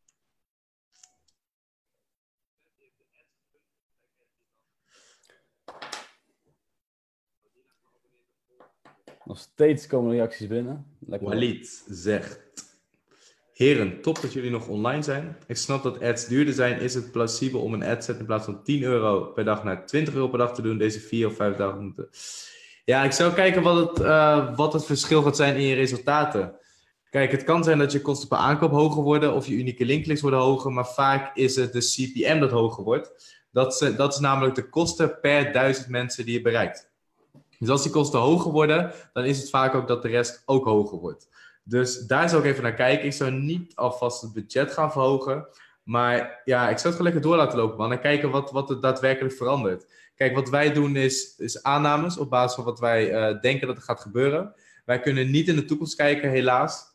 Nog 9.26 9.40
steeds 9.40 9.88
komen 9.88 10.12
reacties 10.12 10.48
binnen. 10.48 10.98
Lekker 11.00 11.28
Walid 11.28 11.84
zegt... 11.88 12.61
Heren, 13.62 14.02
top 14.02 14.22
dat 14.22 14.34
jullie 14.34 14.52
nog 14.52 14.68
online 14.68 15.04
zijn. 15.04 15.38
Ik 15.48 15.58
snap 15.58 15.84
dat 15.84 16.02
ads 16.02 16.28
duurder 16.28 16.54
zijn. 16.54 16.80
Is 16.80 16.94
het 16.94 17.12
plausibel 17.12 17.62
om 17.62 17.74
een 17.74 17.84
adset 17.84 18.20
in 18.20 18.26
plaats 18.26 18.46
van 18.46 18.64
10 18.64 18.84
euro 18.84 19.22
per 19.22 19.44
dag 19.44 19.64
naar 19.64 19.86
20 19.86 20.14
euro 20.14 20.28
per 20.28 20.40
dag 20.40 20.54
te 20.54 20.62
doen? 20.62 20.78
Deze 20.78 21.00
vier 21.00 21.28
of 21.28 21.36
vijf 21.36 21.56
dagen 21.56 21.84
moeten... 21.84 22.10
Ja, 22.86 23.04
ik 23.04 23.12
zou 23.12 23.34
kijken 23.34 23.62
wat 23.62 23.90
het, 23.90 24.06
uh, 24.06 24.56
wat 24.56 24.74
het 24.74 24.86
verschil 24.86 25.22
gaat 25.22 25.36
zijn 25.36 25.56
in 25.56 25.62
je 25.62 25.76
resultaten. 25.76 26.56
Kijk, 27.10 27.32
het 27.32 27.44
kan 27.44 27.64
zijn 27.64 27.78
dat 27.78 27.92
je 27.92 28.02
kosten 28.02 28.28
per 28.28 28.38
aankoop 28.38 28.72
hoger 28.72 29.04
worden 29.04 29.34
of 29.34 29.48
je 29.48 29.56
unieke 29.56 29.86
linkkliks 29.86 30.22
worden 30.22 30.40
hoger, 30.40 30.72
maar 30.72 30.88
vaak 30.88 31.36
is 31.36 31.56
het 31.56 31.74
de 31.74 31.80
CPM 31.80 32.40
dat 32.40 32.52
hoger 32.52 32.84
wordt. 32.84 33.40
Dat 33.52 33.92
dat 33.98 34.14
is 34.14 34.20
namelijk 34.20 34.56
de 34.56 34.70
kosten 34.70 35.20
per 35.20 35.52
duizend 35.52 35.88
mensen 35.88 36.26
die 36.26 36.34
je 36.34 36.42
bereikt. 36.42 36.90
Dus 37.60 37.70
als 37.70 37.84
die 37.84 37.92
kosten 37.92 38.20
hoger 38.20 38.52
worden, 38.52 38.92
dan 39.14 39.26
is 39.26 39.40
het 39.40 39.50
vaak 39.50 39.76
ook 39.76 39.88
dat 39.88 40.02
de 40.02 40.08
rest 40.08 40.44
ook 40.46 40.66
hoger 40.66 40.98
wordt. 40.98 41.30
Dus 41.64 42.00
daar 42.00 42.30
zou 42.30 42.44
ik 42.44 42.50
even 42.50 42.64
naar 42.64 42.74
kijken. 42.74 43.06
Ik 43.06 43.14
zou 43.14 43.32
niet 43.32 43.76
alvast 43.76 44.22
het 44.22 44.34
budget 44.34 44.72
gaan 44.72 44.92
verhogen. 44.92 45.48
Maar 45.84 46.42
ja, 46.46 46.70
ik 46.70 46.78
zou 46.78 46.94
het 46.94 46.96
gewoon 46.96 47.04
lekker 47.04 47.22
door 47.22 47.36
laten 47.36 47.58
lopen. 47.58 47.92
En 47.92 48.00
kijken 48.00 48.30
wat, 48.30 48.52
wat 48.52 48.70
er 48.70 48.82
daadwerkelijk 48.82 49.36
verandert. 49.36 49.86
Kijk, 50.16 50.36
wat 50.36 50.50
wij 50.50 50.74
doen 50.74 50.96
is, 50.96 51.36
is 51.38 51.64
aannames 51.64 52.18
op 52.18 52.30
basis 52.30 52.56
van 52.56 52.64
wat 52.64 52.80
wij 52.80 53.32
uh, 53.34 53.42
denken 53.42 53.68
dat 53.68 53.78
er 53.78 53.84
gaat 53.84 54.00
gebeuren. 54.00 54.54
Wij 54.86 55.00
kunnen 55.00 55.32
niet 55.32 55.48
in 55.48 55.56
de 55.56 55.66
toekomst 55.66 55.96
kijken, 55.96 56.30
helaas. 56.30 56.90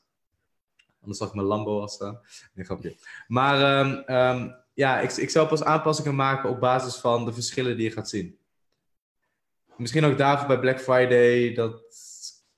Anders 1.01 1.18
zag 1.18 1.28
ik 1.28 1.34
mijn 1.34 1.47
Lambo 1.47 1.80
al 1.80 1.88
staan. 1.88 2.20
Nee, 2.55 2.64
grapje. 2.64 2.97
Maar 3.26 3.80
um, 3.80 4.16
um, 4.16 4.55
ja, 4.74 5.01
ik, 5.01 5.12
ik 5.12 5.30
zou 5.30 5.48
pas 5.48 5.62
aanpassingen 5.62 6.14
maken 6.14 6.51
op 6.51 6.60
basis 6.60 6.94
van 6.97 7.24
de 7.24 7.32
verschillen 7.32 7.76
die 7.76 7.88
je 7.88 7.94
gaat 7.94 8.09
zien. 8.09 8.38
Misschien 9.76 10.05
ook 10.05 10.18
daarvoor 10.18 10.47
bij 10.47 10.59
Black 10.59 10.80
Friday. 10.80 11.55
Dat, 11.55 11.82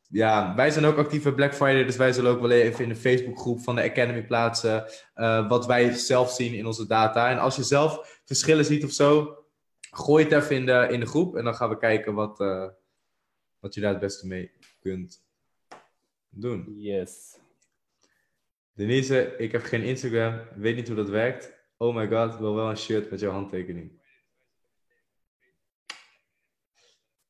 ja, 0.09 0.55
wij 0.55 0.70
zijn 0.70 0.85
ook 0.85 0.97
actief 0.97 1.22
bij 1.22 1.32
Black 1.32 1.55
Friday, 1.55 1.85
dus 1.85 1.97
wij 1.97 2.12
zullen 2.12 2.30
ook 2.30 2.40
wel 2.40 2.51
even 2.51 2.82
in 2.82 2.89
de 2.89 2.97
Facebookgroep 2.97 3.60
van 3.60 3.74
de 3.74 3.82
Academy 3.82 4.26
plaatsen. 4.26 4.85
Uh, 5.14 5.48
wat 5.48 5.66
wij 5.66 5.93
zelf 5.93 6.30
zien 6.30 6.55
in 6.55 6.66
onze 6.66 6.86
data. 6.86 7.30
En 7.30 7.39
als 7.39 7.56
je 7.56 7.62
zelf 7.62 8.20
verschillen 8.24 8.64
ziet 8.64 8.85
of 8.85 8.90
zo, 8.90 9.36
gooi 9.80 10.24
het 10.24 10.32
even 10.32 10.56
in 10.56 10.66
de, 10.66 10.89
in 10.90 11.01
de 11.01 11.06
groep. 11.06 11.36
En 11.36 11.44
dan 11.44 11.55
gaan 11.55 11.68
we 11.68 11.78
kijken 11.78 12.14
wat, 12.14 12.40
uh, 12.40 12.68
wat 13.59 13.74
je 13.74 13.80
daar 13.80 13.90
het 13.90 14.01
beste 14.01 14.26
mee 14.26 14.51
kunt 14.80 15.24
doen. 16.28 16.74
Yes. 16.76 17.36
Denise, 18.72 19.35
ik 19.39 19.52
heb 19.52 19.62
geen 19.62 19.82
Instagram, 19.82 20.40
weet 20.56 20.76
niet 20.76 20.86
hoe 20.86 20.97
dat 20.97 21.09
werkt. 21.09 21.56
Oh 21.76 21.94
my 21.94 22.09
god, 22.09 22.32
ik 22.32 22.39
wil 22.39 22.55
wel 22.55 22.70
een 22.70 22.76
shirt 22.76 23.10
met 23.10 23.20
jouw 23.20 23.32
handtekening. 23.32 23.98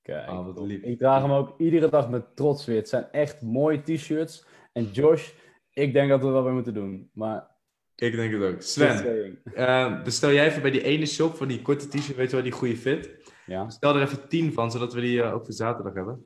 Kijk, 0.08 0.30
oh, 0.30 0.70
ik 0.70 0.98
draag 0.98 1.22
hem 1.22 1.30
ook 1.30 1.54
iedere 1.58 1.88
dag 1.88 2.10
met 2.10 2.36
trots 2.36 2.64
weer. 2.64 2.76
Het 2.76 2.88
zijn 2.88 3.06
echt 3.12 3.42
mooie 3.42 3.82
t-shirts. 3.82 4.44
En 4.72 4.84
Josh, 4.84 5.30
ik 5.72 5.92
denk 5.92 6.08
dat 6.08 6.22
we 6.22 6.32
dat 6.32 6.44
weer 6.44 6.52
moeten 6.52 6.74
doen. 6.74 7.10
Maar... 7.12 7.46
Ik 7.94 8.16
denk 8.16 8.32
het 8.32 8.42
ook. 8.42 8.62
Sven, 8.62 9.38
uh, 9.44 10.02
bestel 10.02 10.32
jij 10.32 10.46
even 10.46 10.62
bij 10.62 10.70
die 10.70 10.82
ene 10.82 11.06
shop 11.06 11.34
van 11.34 11.48
die 11.48 11.62
korte 11.62 11.88
t-shirt, 11.88 12.16
weet 12.16 12.30
je 12.30 12.34
wel, 12.34 12.44
die 12.44 12.52
goede 12.52 12.76
fit. 12.76 13.10
Ja. 13.46 13.64
Bestel 13.64 13.96
er 13.96 14.02
even 14.02 14.28
10 14.28 14.52
van, 14.52 14.70
zodat 14.70 14.92
we 14.92 15.00
die 15.00 15.18
uh, 15.18 15.34
ook 15.34 15.44
voor 15.44 15.54
zaterdag 15.54 15.94
hebben. 15.94 16.22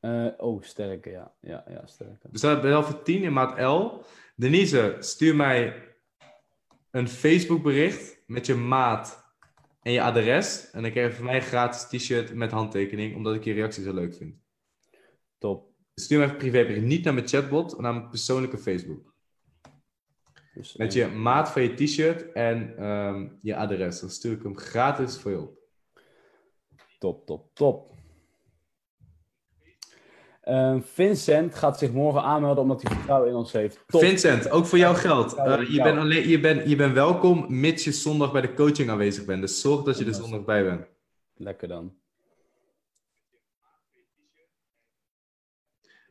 Uh, 0.00 0.26
oh, 0.36 0.62
sterke, 0.62 1.10
ja. 1.10 1.32
Ja, 1.40 1.64
ja 1.68 1.86
sterke. 1.86 2.28
Bestel 2.30 2.56
er 2.56 2.78
even 2.78 3.02
10 3.02 3.22
in 3.22 3.32
maat 3.32 3.60
L. 3.60 4.04
Denise, 4.36 4.96
stuur 4.98 5.36
mij 5.36 5.74
een 6.90 7.08
Facebook 7.08 7.62
bericht 7.62 8.22
met 8.26 8.46
je 8.46 8.54
maat 8.54 9.21
en 9.82 9.92
je 9.92 10.02
adres. 10.02 10.70
En 10.70 10.82
dan 10.82 10.90
krijg 10.90 11.10
je 11.10 11.16
van 11.16 11.24
mij 11.24 11.36
een 11.36 11.42
gratis 11.42 12.00
t-shirt 12.00 12.34
met 12.34 12.50
handtekening, 12.50 13.16
omdat 13.16 13.34
ik 13.34 13.44
je 13.44 13.52
reactie 13.52 13.82
zo 13.82 13.94
leuk 13.94 14.14
vind. 14.14 14.34
Top. 15.38 15.70
Stuur 15.94 16.18
me 16.18 16.24
even 16.24 16.36
privébericht, 16.36 16.84
niet 16.84 17.04
naar 17.04 17.14
mijn 17.14 17.28
chatbot, 17.28 17.72
maar 17.72 17.82
naar 17.82 17.94
mijn 17.94 18.08
persoonlijke 18.08 18.58
Facebook. 18.58 19.14
Dus, 20.54 20.76
met 20.76 20.92
je 20.92 21.06
maat 21.06 21.50
van 21.50 21.62
je 21.62 21.74
t-shirt 21.74 22.32
en 22.32 22.84
um, 22.86 23.38
je 23.40 23.56
adres. 23.56 24.00
Dan 24.00 24.10
stuur 24.10 24.32
ik 24.32 24.42
hem 24.42 24.56
gratis 24.56 25.18
voor 25.18 25.30
je 25.30 25.40
op. 25.40 25.58
Top, 26.98 27.26
top, 27.26 27.54
top. 27.54 27.94
Uh, 30.48 30.80
Vincent 30.80 31.54
gaat 31.54 31.78
zich 31.78 31.92
morgen 31.92 32.22
aanmelden 32.22 32.62
omdat 32.62 32.82
hij 32.82 32.96
vertrouwen 32.96 33.28
in 33.28 33.34
ons 33.34 33.52
heeft. 33.52 33.84
Top. 33.86 34.00
Vincent, 34.00 34.50
ook 34.50 34.66
voor 34.66 34.78
jouw 34.78 34.94
geld. 34.94 35.36
Uh, 35.36 35.70
je, 35.70 35.82
bent 35.82 35.98
alleen, 35.98 36.28
je, 36.28 36.40
bent, 36.40 36.68
je 36.68 36.76
bent 36.76 36.94
welkom, 36.94 37.60
mits 37.60 37.84
je 37.84 37.92
zondag 37.92 38.32
bij 38.32 38.40
de 38.40 38.54
coaching 38.54 38.90
aanwezig 38.90 39.24
bent. 39.24 39.40
Dus 39.40 39.60
zorg 39.60 39.82
dat 39.82 39.98
je 39.98 40.04
er 40.04 40.14
zondag 40.14 40.44
bij 40.44 40.64
bent. 40.64 40.86
Lekker 41.34 41.68
dan. 41.68 41.94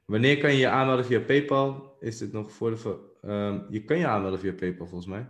Wanneer 0.06 0.38
kan 0.38 0.52
je 0.52 0.58
je 0.58 0.70
aanmelden 0.70 1.06
via 1.06 1.20
PayPal? 1.20 1.98
Is 2.00 2.18
dit 2.18 2.32
nog 2.32 2.52
voor 2.52 2.70
de. 2.70 3.00
Uh, 3.22 3.60
je 3.70 3.84
kan 3.84 3.98
je 3.98 4.08
aanmelden 4.08 4.40
via 4.40 4.54
PayPal 4.54 4.88
volgens 4.88 5.10
mij. 5.10 5.28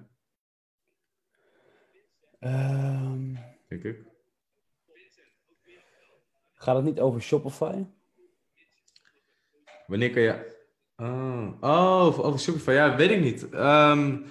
Um... 2.40 3.38
Denk 3.68 3.84
ik. 3.84 4.10
Gaat 6.54 6.76
het 6.76 6.86
niet 6.86 7.00
over 7.00 7.22
Shopify? 7.22 7.84
Wanneer 9.92 10.10
kan 10.10 10.22
je... 10.22 10.60
Oh, 10.96 11.48
oh 11.62 12.20
over 12.20 12.40
Shopify. 12.40 12.72
Ja, 12.72 12.96
weet 12.96 13.12
ik 13.12 13.22
niet. 13.22 13.54
Um, 13.54 14.26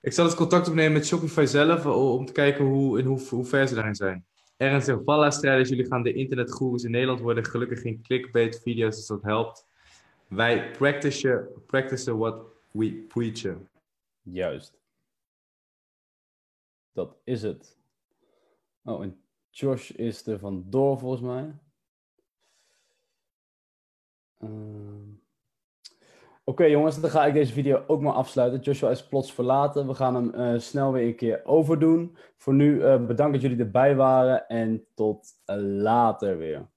ik 0.00 0.12
zal 0.12 0.24
het 0.24 0.34
contact 0.34 0.68
opnemen 0.68 0.92
met 0.92 1.06
Shopify 1.06 1.44
zelf 1.44 1.86
om 1.86 2.26
te 2.26 2.32
kijken 2.32 2.64
hoe, 2.64 2.98
in 2.98 3.04
hoe, 3.04 3.20
hoe 3.28 3.44
ver 3.44 3.68
ze 3.68 3.74
daarin 3.74 3.94
zijn. 3.94 4.26
Ernst 4.56 4.86
zegt, 4.86 5.00
Valla 5.04 5.30
strijders, 5.30 5.68
jullie 5.68 5.86
gaan 5.86 6.02
de 6.02 6.12
internetgoeroes 6.12 6.84
in 6.84 6.90
Nederland 6.90 7.20
worden. 7.20 7.44
Gelukkig 7.44 7.80
geen 7.80 8.02
clickbait 8.02 8.60
video's, 8.62 8.96
dus 8.96 9.06
dat 9.06 9.22
helpt. 9.22 9.66
Wij 10.28 10.70
practice, 10.70 11.48
practice 11.66 12.16
what 12.16 12.42
we 12.70 12.92
preach. 12.92 13.56
Juist. 14.22 14.78
Dat 16.92 17.16
is 17.24 17.42
het. 17.42 17.76
Oh, 18.84 19.02
en 19.02 19.20
Josh 19.50 19.90
is 19.90 20.26
er 20.26 20.38
vandoor 20.38 20.98
volgens 20.98 21.22
mij. 21.22 21.54
Ehm, 24.38 25.10
oké 26.44 26.64
jongens, 26.64 27.00
dan 27.00 27.10
ga 27.10 27.26
ik 27.26 27.34
deze 27.34 27.52
video 27.52 27.84
ook 27.86 28.00
maar 28.00 28.12
afsluiten. 28.12 28.60
Joshua 28.60 28.90
is 28.90 29.08
plots 29.08 29.32
verlaten. 29.32 29.86
We 29.86 29.94
gaan 29.94 30.14
hem 30.14 30.54
uh, 30.54 30.58
snel 30.58 30.92
weer 30.92 31.06
een 31.06 31.16
keer 31.16 31.44
overdoen. 31.44 32.16
Voor 32.36 32.54
nu 32.54 32.74
uh, 32.74 33.06
bedankt 33.06 33.32
dat 33.32 33.42
jullie 33.42 33.64
erbij 33.64 33.96
waren 33.96 34.48
en 34.48 34.86
tot 34.94 35.26
later 35.82 36.38
weer. 36.38 36.68